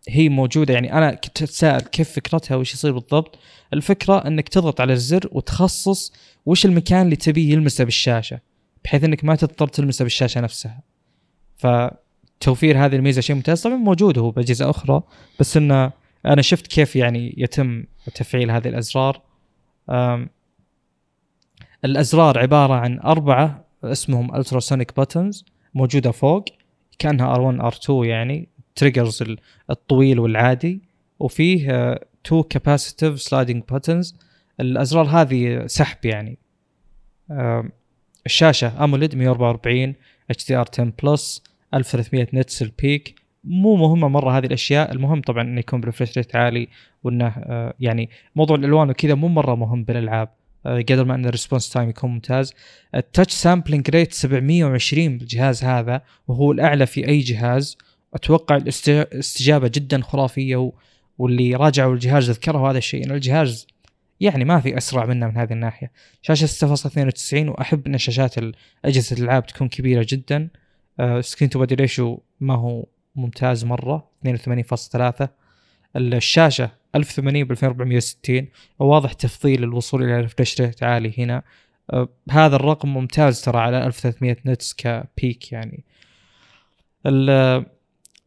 هي 0.10 0.30
موجودة. 0.30 0.74
يعني 0.74 0.94
أنا 0.94 1.14
كنت 1.14 1.42
أتساءل 1.42 1.82
كيف 1.82 2.12
فكرتها 2.12 2.56
وش 2.56 2.74
يصير 2.74 2.92
بالضبط. 2.92 3.40
الفكرة 3.74 4.28
إنك 4.28 4.50
تضغط 4.50 4.82
على 4.82 4.94
الزر 4.94 5.30
وتخصص 5.32 6.14
وش 6.46 6.66
المكان 6.66 7.06
اللي 7.06 7.16
تبيه 7.16 7.52
يلمسه 7.52 7.84
بالشاشة 7.84 8.40
بحيث 8.84 9.04
إنك 9.04 9.24
ما 9.24 9.36
تضطر 9.36 9.68
تلمسه 9.68 10.04
بالشاشة 10.04 10.42
نفسها. 10.42 10.82
فتوفير 11.58 12.86
هذه 12.86 12.96
الميزة 12.96 13.22
شيء 13.22 13.36
ممتاز. 13.36 13.62
طبعا 13.62 13.76
موجود 13.76 14.18
هو 14.18 14.32
بأجهزة 14.32 14.70
أخرى 14.70 15.02
بس 15.40 15.58
انه 15.58 15.92
أنا 16.26 16.42
شفت 16.42 16.68
كيف 16.68 16.96
يعني 16.96 17.36
يتم 17.38 17.84
تفعيل 18.16 18.52
هذه 18.52 18.68
الأزرار. 18.68 19.22
الأزرار 21.86 22.40
عبارة 22.40 22.74
عن 22.74 23.00
أربعة 23.00 23.67
اسمهم 23.84 24.36
ultrasonic 24.36 24.98
buttons 24.98 25.46
موجودة 25.74 26.12
فوق 26.12 26.46
كأنها 27.00 27.36
R1 27.36 27.74
R2 27.74 27.90
يعني 27.90 28.48
triggers 28.76 29.24
الطويل 29.70 30.20
والعادي. 30.20 30.82
وفيه 31.20 32.00
two 32.24 32.44
capacitive 32.44 33.22
sliding 33.22 33.64
buttons 33.72 34.16
الأزرار 34.60 35.06
هذه 35.06 35.66
سحب 35.66 36.06
يعني. 36.06 36.38
الشاشة 38.26 38.84
AMOLED 38.84 39.16
144 39.16 39.96
HDR 40.30 40.66
10 40.74 40.94
plus 41.04 41.44
1300 41.74 42.28
nits 42.34 42.62
ال 42.62 42.73
peak 42.73 43.16
مو 43.44 43.76
مهمة 43.76 44.08
مرة 44.08 44.38
هذه 44.38 44.46
الأشياء. 44.46 44.92
المهم 44.92 45.22
طبعا 45.22 45.44
إنه 45.44 45.60
يكون 45.60 45.82
ب 45.82 45.86
refresh 45.86 46.18
rate 46.18 46.36
عالي 46.36 46.68
وإنه 47.04 47.28
آه، 47.28 47.74
يعني 47.80 48.10
موضوع 48.36 48.58
الألوان 48.58 48.90
وكذا 48.90 49.16
مو 49.16 49.28
مرة 49.28 49.56
مهم 49.56 49.84
بالألعاب. 49.84 50.28
آه، 50.28 50.32
قدر 50.66 51.06
ما 51.06 51.16
أن 51.16 51.26
ال 51.26 51.31
response 51.31 51.70
time 51.70 51.90
يكون 51.90 52.12
ممتاز. 52.12 52.54
ال 52.96 53.02
touch 53.02 53.34
sampling 53.34 53.90
rate 53.90 54.14
720 54.14 55.18
بالجهاز 55.18 55.64
هذا 55.64 56.02
وهو 56.28 56.52
الأعلى 56.52 56.86
في 56.86 57.08
أي 57.08 57.20
جهاز. 57.20 57.78
أتوقع 58.14 58.56
الاستجابه 58.56 59.68
جدا 59.68 60.02
خرافية 60.02 60.72
واللي 61.18 61.56
راجعوا 61.56 61.94
الجهاز 61.94 62.32
ذكروا 62.32 62.70
هذا 62.70 62.78
الشيء 62.78 63.06
إن 63.06 63.12
الجهاز 63.12 63.68
يعني 64.20 64.46
ما 64.46 64.60
في 64.60 64.78
أسرع 64.78 65.06
منه 65.06 65.28
من 65.28 65.38
هذه 65.38 65.54
الناحية. 65.54 65.92
شاشة 66.22 66.48
6.92 66.48 67.34
وأحب 67.34 67.88
إن 67.88 67.98
شاشات 67.98 68.36
أجهزة 68.86 69.18
الألعاب 69.18 69.46
تكون 69.46 69.68
كبيرة 69.68 70.06
جدا. 70.10 70.50
screen 71.20 71.50
to 71.50 71.60
body 71.60 71.76
ratio 71.76 72.18
ما 72.40 72.56
هو 72.56 72.86
ممتاز 73.16 73.66
مرة 73.66 74.10
82.3 74.28 75.28
الشاشة 75.96 76.72
1080 76.98 77.44
ب 77.44 77.52
2460 77.52 78.48
وواضح 78.80 79.14
تفضيل 79.14 79.64
الوصول 79.64 80.04
إلى 80.04 80.22
refresh 80.22 80.62
rate 80.62 80.84
عالي 80.84 81.14
هنا. 81.18 81.44
أه 81.94 82.10
هذا 82.32 82.56
الرقم 82.56 82.94
ممتاز 82.94 83.42
ترى 83.42 83.60
على 83.60 83.86
1300 83.86 84.38
nits 84.46 84.74
ك 84.74 84.89
peak 84.89 85.52
يعني. 85.52 85.84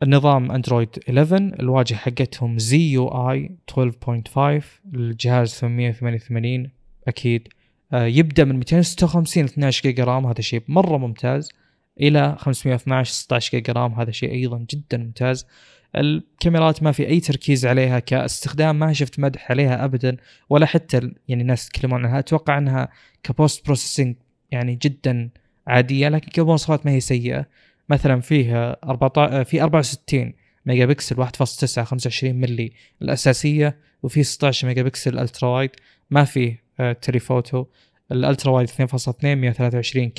النظام 0.03 0.53
أندرويد 0.53 0.89
11 1.09 1.37
الواجهة 1.61 1.97
حقتهم 1.97 2.59
ZUI 2.59 3.51
12.5 3.71 4.65
الجهاز 4.95 5.55
888 5.55 6.71
أكيد. 7.09 7.49
أه 7.93 8.05
يبدأ 8.05 8.45
من 8.45 8.57
256 8.57 9.45
12 9.45 9.83
جيجا 9.83 10.05
RAM 10.05 10.27
هذا 10.27 10.41
شيء 10.41 10.63
مرة 10.69 10.97
ممتاز. 10.97 11.53
إلى 12.01 12.37
512 12.39 13.13
16 13.13 13.51
جيجا 13.51 13.73
RAM 13.73 13.93
هذا 13.93 14.11
شيء 14.11 14.33
أيضا 14.33 14.67
جدا 14.71 14.99
ممتاز. 14.99 15.47
الكاميرات 15.97 16.83
ما 16.83 16.93
في 16.93 17.07
أي 17.09 17.21
تركيز 17.21 17.67
عليها 17.67 17.99
كاستخدام 17.99 18.79
ما 18.79 18.93
شفت 18.93 19.21
مدح 19.21 19.51
عليها 19.51 19.85
ابدا 19.85 20.17
ولا 20.51 20.67
حتى 20.67 21.12
يعني 21.29 21.43
الناس 21.43 21.67
يتكلمون 21.67 22.07
عنها. 22.07 22.19
أتوقع 22.19 22.59
أنها 22.59 22.89
ك 23.23 23.31
post 23.31 23.66
processing 23.66 24.16
يعني 24.51 24.79
جدا 24.83 25.31
عادية 25.67 26.09
لكن 26.09 26.31
كمواصفات 26.31 26.87
ما 26.87 26.93
هي 26.93 27.01
سيئة. 27.01 27.47
مثلا 27.89 28.21
فيها 28.21 28.77
14 28.85 29.45
في 29.45 29.62
64 29.62 30.33
ميجا 30.67 30.87
بكسل 30.87 31.17
1.9 31.17 31.81
25 31.81 32.35
ملي 32.35 32.73
الأساسية 33.03 33.77
وفي 34.03 34.23
16 34.23 34.69
ميجا 34.69 34.83
بكسل 34.83 35.19
ultra 35.19 35.49
wide. 35.49 35.70
ما 36.11 36.25
فيه 36.25 36.62
telephoto. 37.03 37.65
ال 38.12 38.19
ultra 38.19 38.53
wide 38.53 38.69
2.2 38.69 39.25
123 39.25 40.12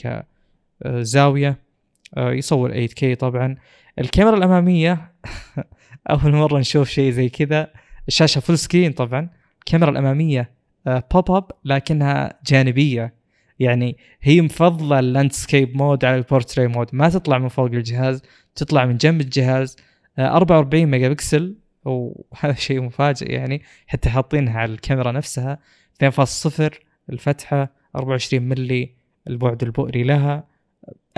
كزاوية. 0.86 1.50
آه، 1.50 1.71
يصور 2.18 2.88
8K 2.88 3.14
طبعا. 3.20 3.56
الكاميرا 4.00 4.38
الأمامية 4.38 5.12
أول 6.12 6.32
مرة 6.32 6.60
نشوف 6.60 6.90
شيء 6.90 7.12
زي 7.12 7.30
كذا. 7.30 7.72
الشاشة 8.08 8.40
full 8.40 8.58
screen 8.58 8.92
طبعا. 8.92 9.30
الكاميرا 9.60 9.92
الأمامية 9.92 10.52
pop 10.86 11.32
up 11.32 11.52
لكنها 11.66 12.40
جانبية. 12.46 13.14
يعني 13.60 13.98
هي 14.22 14.42
مفضلة 14.42 15.00
ال 15.00 15.08
landscape 15.08 15.78
mode 15.78 16.06
على 16.06 16.18
ال 16.18 16.23
portrait 16.23 16.68
mode 16.68 16.88
ما 16.94 17.10
تطلع 17.10 17.38
من 17.38 17.48
فوق 17.48 17.66
الجهاز 17.66 18.22
تطلع 18.56 18.86
من 18.86 18.98
جنب 18.98 19.22
الجهاز. 19.22 19.78
44 20.20 20.86
ميجا 20.86 21.10
بكسل 21.10 21.56
وهذا 21.86 22.54
شيء 22.54 22.82
مفاجئ 22.82 23.32
يعني. 23.32 23.62
حتى 23.88 24.10
حاطينها 24.10 24.60
على 24.60 24.74
الكاميرا 24.74 25.12
نفسها. 25.12 25.60
2.0 26.04 26.62
الفتحة 27.10 27.74
24 27.96 28.44
ملي 28.44 28.94
البعد 29.28 29.64
البؤري 29.64 30.04
لها. 30.04 30.51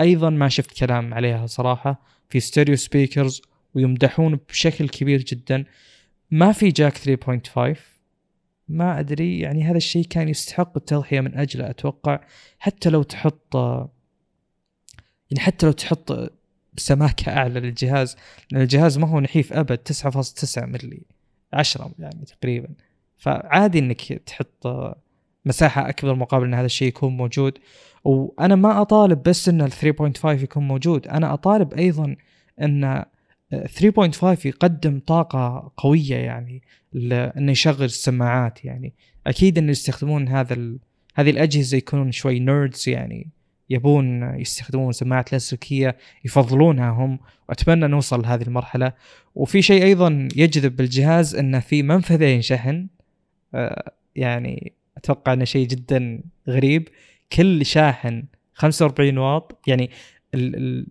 أيضا 0.00 0.30
ما 0.30 0.48
شفت 0.48 0.78
كلام 0.78 1.14
عليها 1.14 1.46
صراحة 1.46 2.00
في 2.28 2.40
stereo 2.40 2.76
speakers 2.76 3.42
ويمدحون 3.74 4.38
بشكل 4.48 4.88
كبير 4.88 5.22
جدا. 5.22 5.64
ما 6.30 6.52
في 6.52 6.68
جاك 6.68 6.98
3.5 6.98 7.78
ما 8.68 9.00
أدري 9.00 9.40
يعني 9.40 9.64
هذا 9.64 9.76
الشيء 9.76 10.04
كان 10.04 10.28
يستحق 10.28 10.76
التضحية 10.76 11.20
من 11.20 11.34
اجله 11.38 11.70
أتوقع 11.70 12.20
حتى 12.58 12.90
لو 12.90 13.02
تحط 13.02 13.54
يعني 15.30 15.40
حتى 15.40 15.66
لو 15.66 15.72
تحط 15.72 16.32
سماكة 16.76 17.32
أعلى 17.32 17.60
للجهاز 17.60 18.16
لأن 18.50 18.62
الجهاز 18.62 18.98
ما 18.98 19.08
هو 19.08 19.20
نحيف 19.20 19.52
أبد 19.52 19.78
9.9 19.78 20.64
ملي 20.64 21.02
10 21.52 21.92
يعني 21.98 22.24
تقريبا. 22.24 22.68
فعادي 23.16 23.78
إنك 23.78 24.02
تحط 24.02 24.66
مساحة 25.46 25.88
أكبر 25.88 26.14
مقابل 26.14 26.44
إن 26.44 26.54
هذا 26.54 26.66
الشيء 26.66 26.88
يكون 26.88 27.16
موجود. 27.16 27.58
وأنا 28.04 28.54
ما 28.54 28.80
أطالب 28.82 29.22
بس 29.22 29.48
إن 29.48 29.60
ال 29.60 29.72
3.5 29.72 30.24
يكون 30.24 30.68
موجود. 30.68 31.08
أنا 31.08 31.34
أطالب 31.34 31.74
أيضا 31.74 32.16
إن 32.60 33.04
3.5 33.52 34.46
يقدم 34.46 35.00
طاقة 35.06 35.72
قوية 35.76 36.16
يعني 36.16 36.62
إنه 37.36 37.52
يشغل 37.52 37.84
السماعات 37.84 38.64
يعني. 38.64 38.94
أكيد 39.26 39.58
انه 39.58 39.70
يستخدمون 39.70 40.28
هذا 40.28 40.54
ال... 40.54 40.78
هذه 41.14 41.30
الأجهزة 41.30 41.76
يكونون 41.76 42.12
شوي 42.12 42.38
نيردز 42.38 42.88
يعني. 42.88 43.28
يبون 43.70 44.38
يستخدمون 44.40 44.92
سماعات 44.92 45.32
لاسلكية 45.32 45.96
يفضلونها 46.24 46.90
هم. 46.90 47.18
وأتمنى 47.48 47.86
نوصل 47.86 48.22
لهذه 48.22 48.42
المرحلة. 48.42 48.92
وفي 49.34 49.62
شيء 49.62 49.82
أيضا 49.84 50.28
يجذب 50.36 50.76
بالجهاز 50.76 51.34
إنه 51.34 51.60
في 51.60 51.82
منفذين 51.82 52.42
شحن 52.42 52.86
آه، 53.54 53.92
يعني 54.16 54.72
أتوقع 54.96 55.32
إنه 55.32 55.44
شيء 55.44 55.66
جدا 55.66 56.22
غريب. 56.48 56.88
كل 57.32 57.66
شاحن 57.66 58.24
45 58.54 59.18
واط 59.18 59.62
يعني 59.66 59.90
ال 60.34 60.86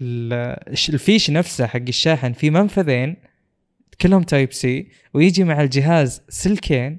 ال 0.00 0.56
الفيش 0.88 1.30
نفسه 1.30 1.66
حق 1.66 1.80
الشاحن 1.88 2.32
في 2.32 2.50
منفذين 2.50 3.16
كلهم 4.00 4.22
Type-C 4.22 4.88
ويجي 5.14 5.44
مع 5.44 5.62
الجهاز 5.62 6.22
سلكين 6.28 6.98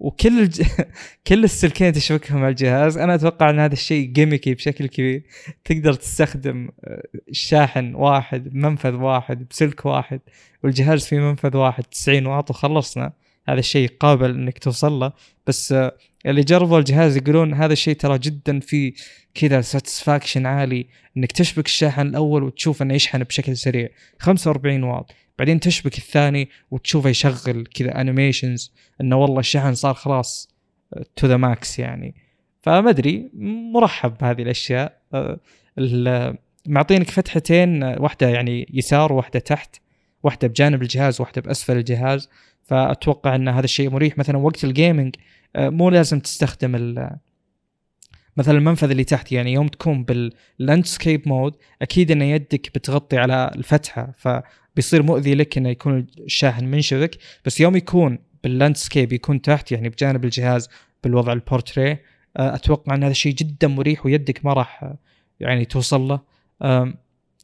وكل 0.00 0.40
الج... 0.40 0.62
كل 1.26 1.44
السلكين 1.44 1.92
تشبكهم 1.92 2.40
مع 2.40 2.48
الجهاز. 2.48 2.98
أنا 2.98 3.14
أتوقع 3.14 3.50
إن 3.50 3.58
هذا 3.58 3.72
الشيء 3.72 4.06
gimmicky 4.06 4.54
بشكل 4.54 4.86
كبير. 4.86 5.22
تقدر 5.64 5.92
تستخدم 5.92 6.68
آه، 6.84 7.02
الشاحن 7.28 7.94
واحد 7.94 8.48
بمنفذ 8.48 8.94
واحد 8.94 9.48
بسلك 9.48 9.86
واحد 9.86 10.20
والجهاز 10.64 11.06
في 11.06 11.18
منفذ 11.18 11.56
واحد 11.56 11.84
90 11.84 12.26
واط 12.26 12.50
وخلصنا. 12.50 13.12
هذا 13.50 13.58
الشيء 13.60 13.90
قابل 14.00 14.30
إنك 14.30 14.58
توصل 14.58 14.92
له. 14.92 15.12
بس 15.46 15.72
آه، 15.72 15.96
اللي 16.26 16.42
جربوا 16.42 16.78
الجهاز 16.78 17.16
يقولون 17.16 17.54
هذا 17.54 17.72
الشيء 17.72 17.96
ترى 17.96 18.18
جدا 18.18 18.60
في 18.60 18.94
كذا 19.34 19.60
satisfaction 19.60 20.46
عالي 20.46 20.86
إنك 21.16 21.32
تشبك 21.32 21.66
الشاحن 21.66 22.00
الأول 22.00 22.42
وتشوف 22.42 22.82
إنه 22.82 22.94
يشحن 22.94 23.18
بشكل 23.18 23.56
سريع. 23.56 23.88
45 24.18 24.82
واط. 24.82 25.12
بعدين 25.38 25.60
تشبك 25.60 25.98
الثاني 25.98 26.48
وتشوفه 26.70 27.10
يشغل 27.10 27.66
كذا 27.74 28.00
animations 28.00 28.72
إنه 29.00 29.16
والله 29.16 29.40
الشحن 29.40 29.74
صار 29.74 29.94
خلاص 29.94 30.50
to 31.16 31.26
the 31.26 31.36
max 31.36 31.78
يعني. 31.78 32.14
فما 32.62 32.90
أدري 32.90 33.30
مرحب 33.74 34.18
بهذه 34.18 34.42
الأشياء. 34.42 35.00
آه، 35.14 35.38
معطينك 36.66 37.10
فتحتين 37.10 37.82
واحدة 37.82 38.28
يعني 38.28 38.68
يسار 38.74 39.12
وواحدة 39.12 39.38
تحت 39.38 39.76
واحدة 40.22 40.48
بجانب 40.48 40.82
الجهاز 40.82 41.20
واحدة 41.20 41.42
بأسفل 41.42 41.76
الجهاز. 41.76 42.28
فأتوقع 42.62 43.34
أن 43.34 43.48
هذا 43.48 43.64
الشيء 43.64 43.90
مريح. 43.90 44.18
مثلا 44.18 44.38
وقت 44.38 44.64
ال 44.64 44.71
gaming 44.71 45.14
آه، 45.56 45.68
مو 45.68 45.90
لازم 45.90 46.20
تستخدم 46.20 46.94
مثلا 48.36 48.58
المنفذ 48.58 48.90
اللي 48.90 49.04
تحت 49.04 49.32
يعني 49.32 49.52
يوم 49.52 49.68
تكون 49.68 50.04
بال 50.04 50.27
landscape 50.27 51.28
mode 51.28 51.56
أكيد 51.82 52.10
أن 52.10 52.22
يدك 52.22 52.70
بتغطي 52.74 53.18
على 53.18 53.50
الفتحة 53.56 54.14
فبيصير 54.16 55.02
مؤذي 55.02 55.34
لك 55.34 55.58
إنه 55.58 55.68
يكون 55.68 56.06
الشاحن 56.18 56.64
منشبك. 56.64 57.18
بس 57.44 57.60
يوم 57.60 57.76
يكون 57.76 58.18
بال 58.44 58.56
landscape 58.56 59.12
يكون 59.12 59.42
تحت 59.42 59.72
يعني 59.72 59.88
بجانب 59.88 60.24
الجهاز 60.24 60.68
بالوضع 61.04 61.32
البورتري 61.32 61.90
آه، 61.90 62.54
أتوقع 62.54 62.94
أن 62.94 63.02
هذا 63.02 63.10
الشيء 63.12 63.34
جدا 63.34 63.68
مريح 63.68 64.06
ويدك 64.06 64.44
ما 64.44 64.52
راح 64.52 64.94
يعني 65.40 65.64
توصل 65.64 66.00
له. 66.08 66.20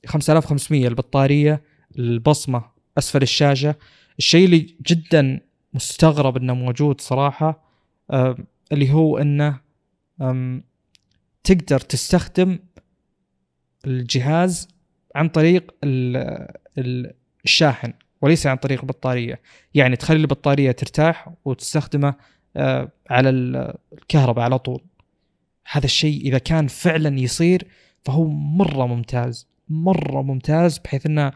5500 0.06 0.88
البطارية 0.88 1.62
البصمة 1.98 2.64
أسفل 2.98 3.22
الشاشة. 3.22 3.74
الشيء 4.18 4.44
اللي 4.44 4.76
جدا 4.86 5.40
مستغرب 5.74 6.36
إنه 6.36 6.54
موجود 6.54 7.00
صراحة 7.00 7.62
اللي 8.72 8.92
هو 8.92 9.18
إنه 9.18 9.60
تقدر 11.44 11.80
تستخدم 11.80 12.58
الجهاز 13.86 14.68
عن 15.14 15.28
طريق 15.28 15.74
الشاحن 17.44 17.92
وليس 18.20 18.46
عن 18.46 18.56
طريق 18.56 18.80
البطارية. 18.80 19.40
يعني 19.74 19.96
تخلي 19.96 20.20
البطارية 20.20 20.70
ترتاح 20.70 21.32
وتستخدمه 21.44 22.14
آه، 22.56 22.88
على 23.10 23.30
الكهرباء 23.30 24.44
على 24.44 24.58
طول. 24.58 24.84
هذا 25.70 25.84
الشيء 25.84 26.20
إذا 26.20 26.38
كان 26.38 26.66
فعلا 26.66 27.20
يصير 27.20 27.66
فهو 28.04 28.28
مرة 28.28 28.86
ممتاز 28.86 29.48
مرة 29.68 30.22
ممتاز 30.22 30.78
بحيث 30.78 31.06
إنه 31.06 31.32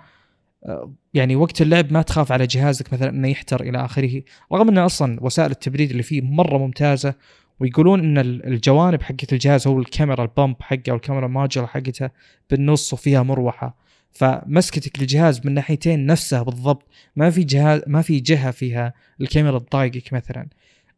يعني 1.14 1.36
وقت 1.36 1.62
اللعب 1.62 1.92
ما 1.92 2.02
تخاف 2.02 2.32
على 2.32 2.46
جهازك 2.46 2.92
مثلا 2.92 3.08
إنه 3.08 3.28
يحتر 3.28 3.62
إلى 3.62 3.84
آخره. 3.84 4.22
رغم 4.52 4.68
ان 4.68 4.78
أصلا 4.78 5.18
وسائل 5.22 5.50
التبريد 5.50 5.90
اللي 5.90 6.02
فيه 6.02 6.20
مرة 6.20 6.58
ممتازة 6.58 7.14
ويقولون 7.60 8.00
إن 8.00 8.18
الجوانب 8.18 9.02
حقت 9.02 9.32
الجهاز 9.32 9.66
هو 9.66 9.78
الكاميرا 9.78 10.22
ال 10.22 10.29
bump 10.29 10.56
حقه 10.60 10.90
أو 10.90 10.96
الكاميرا 10.96 11.26
module 11.26 11.66
حقته 11.66 12.10
بالنص 12.50 12.92
وفيها 12.92 13.22
مروحة. 13.22 13.76
فمسكتك 14.12 14.98
للجهاز 15.00 15.46
من 15.46 15.54
ناحيتين 15.54 16.06
نفسها 16.06 16.42
بالضبط 16.42 16.88
ما 17.16 17.30
في 17.30 17.44
جهاز 17.44 17.82
ما 17.86 18.02
في 18.02 18.20
جهة 18.20 18.50
فيها 18.50 18.94
الكاميرا 19.20 19.58
تضايقك 19.58 20.12
مثلا. 20.12 20.48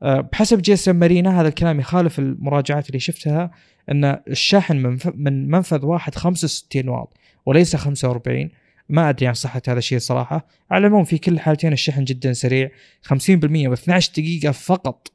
آه، 0.02 0.20
بحسب 0.20 0.62
GSMArena 0.62 1.40
هذا 1.40 1.48
الكلام 1.48 1.80
يخالف 1.80 2.18
المراجعات 2.18 2.88
اللي 2.88 2.98
شفتها 2.98 3.50
إن 3.90 4.04
الشاحن 4.28 4.98
من 5.14 5.50
منفذ 5.50 5.84
واحد 5.84 6.14
65 6.14 6.88
واط 6.88 7.16
وليس 7.46 7.76
45 7.76 8.50
ما 8.92 9.08
أدري 9.08 9.26
عن 9.26 9.34
صحة 9.34 9.62
هذا 9.68 9.78
الشيء 9.78 9.98
صراحة. 9.98 10.46
على 10.70 10.86
العموم 10.86 11.04
في 11.04 11.18
كل 11.18 11.32
الحالتين 11.32 11.72
الشحن 11.72 12.04
جدا 12.04 12.32
سريع 12.32 12.70
50% 13.02 13.14
ب 13.28 13.72
12 13.72 14.12
دقيقة 14.16 14.52
فقط. 14.52 15.08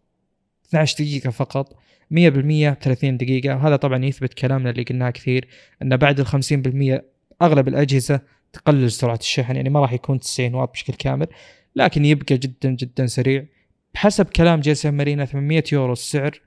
12 0.68 0.96
دقيقة 1.04 1.30
فقط. 1.30 1.74
100% 2.12 2.74
30 2.74 3.18
دقيقة. 3.18 3.56
وهذا 3.56 3.76
طبعا 3.76 4.06
يثبت 4.06 4.34
كلامنا 4.34 4.70
اللي 4.70 4.84
قلناه 4.84 5.10
كثير 5.10 5.48
إن 5.82 5.98
بعد 5.98 6.20
ال 6.20 6.28
50% 6.28 7.02
أغلب 7.42 7.68
الأجهزة 7.68 8.22
تقلل 8.54 8.92
سرعة 8.92 9.20
الشحن. 9.22 9.56
يعني 9.56 9.70
ما 9.70 9.80
راح 9.80 9.94
يكون 9.94 10.20
90 10.20 10.54
واط 10.54 10.72
بشكل 10.72 10.94
كامل 10.94 11.28
لكن 11.76 12.06
يبقى 12.06 12.38
جدا 12.38 12.72
جدا 12.72 13.06
سريع. 13.06 13.46
بحسب 13.94 14.26
كلام 14.26 14.60
GSMArena 14.60 15.26
800 15.26 15.64
يورو 15.72 15.94
السعر. 15.94 16.42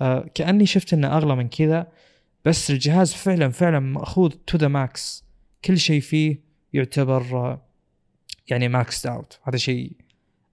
آه 0.00 0.30
كأني 0.34 0.66
شفت 0.66 0.92
إنه 0.92 1.16
أغلى 1.16 1.36
من 1.36 1.48
كذا. 1.48 1.86
بس 2.44 2.70
الجهاز 2.70 3.12
فعلا 3.12 3.48
فعلا 3.48 3.80
مأخوذ 3.80 4.30
to 4.46 4.58
the 4.58 4.68
max 4.68 5.24
كل 5.64 5.78
شيء 5.78 6.00
فيه 6.00 6.47
يعتبر 6.72 7.58
يعني 8.48 8.68
maxed 8.68 9.06
out 9.06 9.38
هذا 9.42 9.56
شيء 9.56 9.92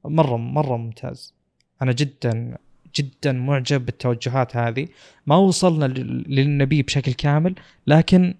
مرة 0.05 0.37
مرة 0.37 0.77
ممتاز. 0.77 1.33
أنا 1.81 1.91
جدا 1.91 2.57
جدا 2.95 3.31
معجب 3.31 3.85
بالتوجهات 3.85 4.57
هذه. 4.57 4.87
ما 5.27 5.35
وصلنا 5.35 5.85
للي 6.27 6.54
نبي 6.54 6.81
بشكل 6.81 7.13
كامل 7.13 7.55
لكن 7.87 8.33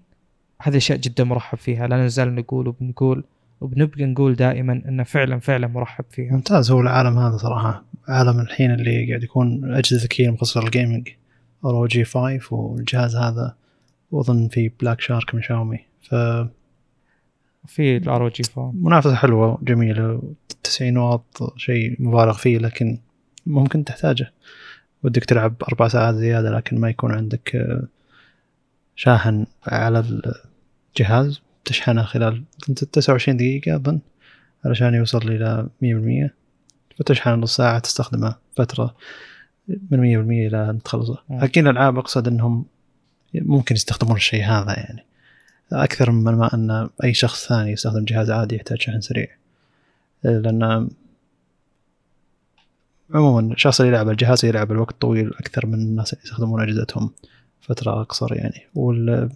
هذه 0.62 0.76
أشياء 0.76 0.98
جدا 0.98 1.24
مرحب 1.24 1.58
فيها. 1.58 1.86
لا 1.86 2.04
نزال 2.04 2.34
نقول 2.34 2.68
وبنقول 2.68 3.24
وبنبقى 3.60 4.04
نقول 4.04 4.34
دائما 4.34 4.72
إنه 4.88 5.02
فعلا 5.02 5.38
فعلا 5.38 5.66
مرحب 5.66 6.04
فيها. 6.10 6.32
ممتاز. 6.32 6.70
هو 6.70 6.80
العالم 6.80 7.18
هذا 7.18 7.36
صراحة 7.36 7.84
عالم 8.08 8.40
الحين 8.40 8.70
اللي 8.70 9.08
قاعد 9.08 9.22
يكون 9.22 9.74
أجهزة 9.74 10.04
ذكيه 10.04 10.30
مخصصة 10.30 10.60
لل 10.60 11.08
gaming 11.64 11.86
ROG 11.86 12.04
5 12.04 12.40
والجهاز 12.50 13.16
هذا 13.16 13.56
وأظن 14.10 14.48
في 14.48 14.70
بلاك 14.80 15.00
شارك 15.00 15.34
من 15.34 15.42
شاومي 15.42 15.78
ف 16.02 16.14
في 17.66 17.96
ال 17.96 18.28
ROG 18.28 18.42
5 18.42 18.72
منافسة 18.72 19.14
حلوة 19.14 19.58
جميلة 19.62 20.22
90 20.62 20.96
واط 20.96 21.54
شيء 21.56 21.96
مبالغ 21.98 22.32
فيه 22.32 22.58
لكن 22.58 22.98
ممكن 23.46 23.84
تحتاجه. 23.84 24.32
ودك 25.02 25.24
تلعب 25.24 25.54
أربع 25.68 25.88
ساعات 25.88 26.14
زيادة 26.14 26.50
لكن 26.50 26.80
ما 26.80 26.90
يكون 26.90 27.12
عندك 27.12 27.56
آه، 27.56 27.82
شاحن 28.96 29.46
على 29.66 30.04
الجهاز. 30.98 31.40
تشحنه 31.64 32.02
خلال 32.02 32.44
تسعة 32.92 33.12
وعشرين 33.12 33.36
دقيقة 33.36 33.76
أظن 33.76 34.00
علشان 34.64 34.94
يوصل 34.94 35.28
مية 35.82 35.94
بالمية. 35.94 36.34
فتشحن 36.98 37.30
نص 37.30 37.56
ساعة 37.56 37.78
تستخدمه 37.78 38.36
فترة 38.56 38.96
من 39.90 40.00
مية 40.00 40.18
بالمية 40.18 40.48
إلى 40.48 40.70
أن 40.70 40.82
تخلصه. 40.82 41.18
حقين 41.30 41.66
الألعاب 41.66 41.98
أقصد 41.98 42.28
أنهم 42.28 42.64
ممكن 43.34 43.74
يستخدمون 43.74 44.16
الشيء 44.16 44.44
هذا 44.44 44.78
يعني. 44.78 45.05
أكثر 45.72 46.10
من 46.10 46.34
ما 46.34 46.54
أن 46.54 46.88
أي 47.04 47.14
شخص 47.14 47.48
ثاني 47.48 47.72
يستخدم 47.72 48.04
جهاز 48.04 48.30
عادي 48.30 48.56
يحتاج 48.56 48.80
شحن 48.80 49.00
سريع. 49.00 49.28
لأن 50.22 50.88
عموما 53.14 53.52
الشخص 53.52 53.80
اللي 53.80 53.92
يلعب 53.92 54.08
الجهاز 54.08 54.44
يلعب 54.44 54.72
الوقت 54.72 54.94
طويل 55.00 55.34
أكثر 55.34 55.66
من 55.66 55.74
الناس 55.74 56.12
اللي 56.12 56.24
يستخدمون 56.24 56.62
أجهزتهم 56.62 57.10
فترة 57.60 58.00
أقصر 58.00 58.34
يعني. 58.34 58.60
وال 58.74 59.30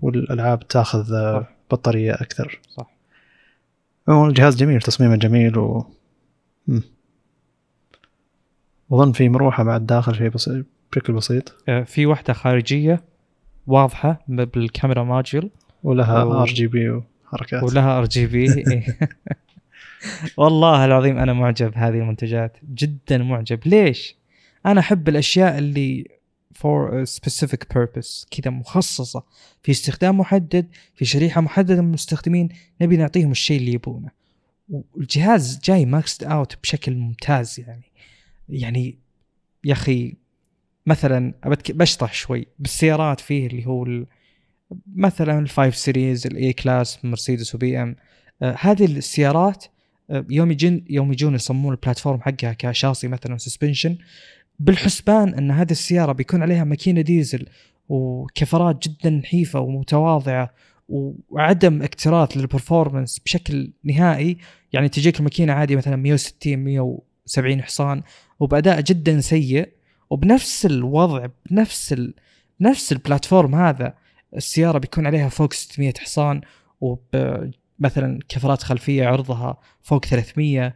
والألعاب 0.00 0.68
تأخذ 0.68 1.04
صح. 1.04 1.50
بطارية 1.70 2.14
أكثر. 2.14 2.60
صح. 2.76 2.90
عموما 4.08 4.28
الجهاز 4.28 4.56
جميل 4.56 4.80
تصميمه 4.80 5.16
جميل 5.16 5.58
و 5.58 5.86
أظن 8.92 9.12
في 9.12 9.28
مروحة 9.28 9.64
بعد 9.64 9.86
داخل 9.86 10.14
شيء 10.14 10.28
بسيط 10.28 10.66
بشكل 10.92 11.12
بسيط. 11.12 11.54
آه، 11.68 11.82
في 11.82 12.06
واحدة 12.06 12.32
خارجية 12.32 13.02
واضحة 13.66 14.24
بالكاميرا 14.28 15.04
module 15.04 15.50
ولها 15.82 16.22
RGB 16.22 16.90
وحركات. 16.90 17.62
ولها 17.62 17.98
RGB 17.98 18.64
والله 20.36 20.84
العظيم 20.84 21.18
أنا 21.18 21.32
معجب 21.32 21.70
بهذه 21.70 21.94
المنتجات. 21.94 22.56
جدا 22.74 23.18
معجب. 23.18 23.60
ليش؟ 23.66 24.16
أنا 24.66 24.80
أحب 24.80 25.08
الأشياء 25.08 25.58
اللي 25.58 26.16
for 26.58 26.90
a 26.90 27.10
specific 27.10 27.76
purpose. 27.76 28.26
كذا 28.30 28.50
مخصصة. 28.50 29.22
في 29.62 29.72
استخدام 29.72 30.18
محدد 30.18 30.68
في 30.94 31.04
شريحة 31.04 31.40
محددة 31.40 31.82
من 31.82 31.88
المستخدمين. 31.88 32.48
نبي 32.80 32.96
نعطيهم 32.96 33.30
الشيء 33.30 33.60
اللي 33.60 33.72
يبونه. 33.72 34.10
والجهاز 34.68 35.60
جاي 35.64 35.86
maxed 35.86 36.24
out 36.24 36.56
بشكل 36.62 36.94
ممتاز 36.94 37.60
يعني. 37.60 37.92
يعني 38.48 38.98
يا 39.64 39.72
أخي 39.72 40.14
مثلا 40.86 41.34
بشطح 41.68 42.14
شوي 42.14 42.46
بالسيارات 42.58 43.20
فيه 43.20 43.46
اللي 43.46 43.66
هو 43.66 44.04
مثلا 44.94 45.38
ال 45.38 45.46
Five 45.46 45.76
Series 45.76 46.26
ال 46.26 46.52
E-Class 46.52 47.04
مرسيدس 47.04 47.54
وبي 47.54 47.82
ام 47.82 47.96
آه 48.42 48.56
هذه 48.60 48.84
السيارات 48.84 49.64
آه 50.10 50.26
يوم 50.30 50.50
يجون 50.50 50.84
يوم 50.90 51.12
يجون 51.12 51.34
يصممون 51.34 51.74
ال 51.74 51.79
platform 51.79 52.20
حقها 52.20 52.52
كشاصي 52.52 53.08
مثلا 53.08 53.38
suspension 53.38 53.98
بالحسبان 54.58 55.34
أن 55.34 55.50
هذه 55.50 55.70
السيارة 55.70 56.12
بيكون 56.12 56.42
عليها 56.42 56.64
ماكينة 56.64 57.00
ديزل 57.00 57.46
وكفرات 57.88 58.88
جدا 58.88 59.10
نحيفة 59.10 59.60
ومتواضعة 59.60 60.50
وعدم 60.88 61.82
اكتراث 61.82 62.36
لل 62.36 62.49
performance 62.49 63.18
بشكل 63.18 63.72
نهائي. 63.84 64.38
يعني 64.72 64.88
تجيك 64.88 65.18
الماكينة 65.18 65.52
عادي 65.52 65.76
مثلا 65.76 65.96
160 65.96 66.58
170 66.58 67.62
حصان 67.62 68.02
وبأداء 68.40 68.80
جدا 68.80 69.20
سيء. 69.20 69.68
وبنفس 70.10 70.66
الوضع 70.66 71.26
بنفس 71.50 71.92
ال... 71.92 72.14
نفس 72.60 72.92
ال 72.92 72.99
platform 72.99 73.54
هذا 73.54 73.94
السيارة 74.36 74.78
بيكون 74.78 75.06
عليها 75.06 75.28
فوق 75.28 75.52
600 75.52 75.92
حصان 75.98 76.40
ومثلا 76.80 78.18
كفرات 78.28 78.62
خلفية 78.62 79.06
عرضها 79.06 79.56
فوق 79.82 80.04
300 80.04 80.74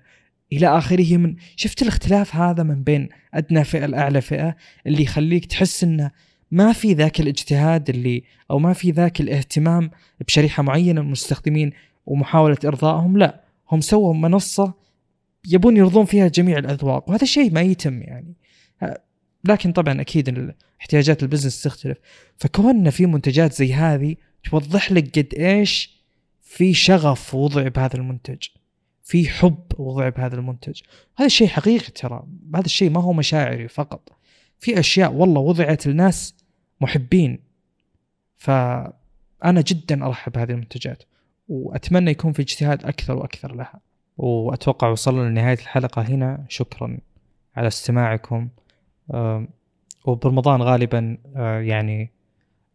إلى 0.53 0.79
آخره 0.79 1.17
من 1.17 1.37
شفت 1.57 1.83
الاختلاف 1.83 2.37
هذا 2.37 2.63
من 2.63 2.83
بين 2.83 3.09
أدنى 3.35 3.65
فئة 3.65 3.87
لأعلى 3.87 4.21
فئة؟ 4.21 4.57
اللي 4.87 5.03
يخليك 5.03 5.47
تحس 5.47 5.85
إنه 5.85 6.11
ما 6.51 6.73
في 6.73 6.93
ذاك 6.93 7.21
الاجتهاد 7.21 7.91
اللي 7.91 8.23
أو 8.51 8.59
ما 8.59 8.73
في 8.73 8.91
ذاك 8.91 9.21
الاهتمام 9.21 9.91
بشريحة 10.27 10.63
معينة 10.63 11.01
من 11.01 11.07
المستخدمين 11.07 11.73
ومحاولة 12.07 12.57
إرضائهم 12.65 13.19
لا. 13.19 13.45
هم 13.71 13.81
سووا 13.81 14.15
منصة 14.15 14.75
يبون 15.49 15.77
يرضون 15.77 16.05
فيها 16.05 16.29
جميع 16.29 16.59
الأذواق 16.59 17.09
وهذا 17.09 17.23
الشيء 17.23 17.53
ما 17.53 17.61
يتم 17.61 18.03
يعني. 18.03 18.35
لكن 19.45 19.73
طبعا 19.73 20.01
أكيد 20.01 20.55
احتياجات 20.81 21.23
البزنس 21.23 21.63
تختلف. 21.63 21.99
فكوننا 22.37 22.91
في 22.91 23.07
منتجات 23.07 23.53
زي 23.53 23.75
هذه 23.75 24.17
توضح 24.51 24.93
لك 24.93 25.19
قد 25.19 25.35
إيش 25.35 26.01
في 26.43 26.75
شغف 26.75 27.35
وضع 27.35 27.69
بهذا 27.69 27.97
المنتج 27.97 28.39
في 29.03 29.29
حب 29.29 29.59
وضع 29.79 30.09
بهذا 30.09 30.35
المنتج. 30.35 30.81
هذا 31.17 31.27
الشيء 31.27 31.49
حقيقي 31.49 31.91
ترى 31.91 32.23
هذا 32.55 32.65
الشيء 32.65 32.91
ما 32.91 33.03
هو 33.03 33.13
مشاعري 33.13 33.69
فقط. 33.69 34.13
في 34.59 34.81
أشياء 34.81 35.13
والله 35.13 35.41
وضعت 35.41 35.87
لناس 35.87 36.35
محبين. 36.81 37.39
فأنا 38.37 39.61
جدا 39.67 40.07
أرحب 40.07 40.33
بهذه 40.33 40.51
المنتجات 40.51 41.03
وأتمنى 41.49 42.11
يكون 42.11 42.33
في 42.33 42.43
اجتهاد 42.43 42.85
أكثر 42.85 43.17
وأكثر 43.17 43.55
لها. 43.55 43.81
وأتوقع 44.17 44.89
وصلنا 44.89 45.29
لنهاية 45.29 45.59
الحلقة 45.59 46.03
هنا. 46.03 46.45
شكرا 46.49 46.99
على 47.57 47.69
استماعكم. 47.69 48.49
وبرمضان 50.05 50.63
غالبا 50.63 51.19
آه، 51.37 51.61
يعني 51.61 52.11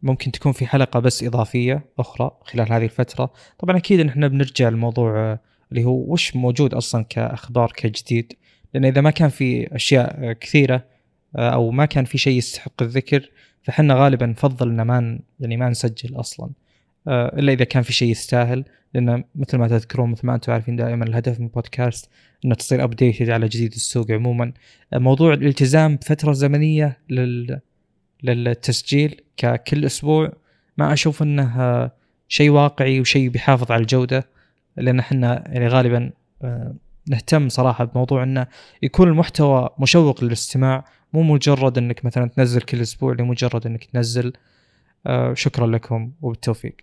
ممكن 0.02 0.32
تكون 0.32 0.52
في 0.52 0.66
حلقة 0.66 1.00
بس 1.00 1.24
إضافية 1.24 1.84
أخرى 1.98 2.30
خلال 2.42 2.72
هذه 2.72 2.84
الفترة. 2.84 3.32
طبعا 3.58 3.76
أكيد 3.76 4.00
نحن 4.00 4.28
بنرجع 4.28 4.68
لموضوع 4.68 5.16
آه، 5.16 5.40
اللي 5.70 5.84
هو 5.84 6.12
وش 6.12 6.36
موجود 6.36 6.74
أصلا 6.74 7.04
كأخبار 7.04 7.72
كجديد. 7.76 8.32
لأن 8.74 8.84
إذا 8.84 9.00
ما 9.00 9.10
كان 9.10 9.28
في 9.28 9.76
أشياء 9.76 10.30
آه، 10.30 10.32
كثيرة 10.32 10.84
أو 11.36 11.70
ما 11.70 11.84
كان 11.84 12.04
في 12.04 12.18
شيء 12.18 12.38
يستحق 12.38 12.82
الذكر 12.82 13.30
فحنا 13.62 13.94
غالبا 13.94 14.26
نفضل 14.26 14.68
ان 14.68 14.82
ما 14.82 15.18
يعني 15.40 15.56
ما 15.56 15.68
نسجل 15.68 16.20
أصلا. 16.20 16.46
آه، 16.46 16.65
إلا 17.08 17.52
إذا 17.52 17.64
كان 17.64 17.82
في 17.82 17.92
شيء 17.92 18.10
يستاهل 18.10 18.64
لأن 18.94 19.24
مثل 19.34 19.58
ما 19.58 19.68
تذكرون 19.68 20.10
مثل 20.10 20.26
ما 20.26 20.34
أنتم 20.34 20.52
عارفين 20.52 20.76
دائما 20.76 21.04
الهدف 21.04 21.40
من 21.40 21.46
البودكاست 21.46 22.10
إنه 22.44 22.54
تصير 22.54 22.84
ابديتد 22.84 23.30
على 23.30 23.48
جديد 23.48 23.72
السوق 23.72 24.10
عموما. 24.10 24.52
آه، 24.92 24.98
موضوع 24.98 25.34
الالتزام 25.34 25.96
بفترة 25.96 26.32
زمنية 26.32 26.98
لل 27.10 27.60
للتسجيل 28.22 29.20
ككل 29.36 29.84
أسبوع 29.84 30.32
ما 30.78 30.92
أشوف 30.92 31.22
إنه 31.22 31.90
شيء 32.28 32.50
واقعي 32.50 33.00
وشيء 33.00 33.28
بيحافظ 33.28 33.72
على 33.72 33.80
الجودة 33.80 34.28
لأن 34.76 34.98
إحنا 34.98 35.44
يعني 35.46 35.68
غالبا 35.68 36.10
آه، 36.42 36.74
نهتم 37.08 37.48
صراحة 37.48 37.84
بموضوع 37.84 38.22
إنه 38.22 38.46
يكون 38.82 39.08
المحتوى 39.08 39.70
مشوق 39.78 40.24
للاستماع 40.24 40.84
مو 41.12 41.22
مجرد 41.22 41.78
إنك 41.78 42.04
مثلا 42.04 42.28
تنزل 42.28 42.60
كل 42.60 42.80
أسبوع 42.80 43.12
لمجرد 43.12 43.66
إنك 43.66 43.84
تنزل. 43.84 44.32
آه 45.06 45.34
شكرا 45.34 45.66
لكم 45.66 46.12
وبالتوفيق. 46.22 46.76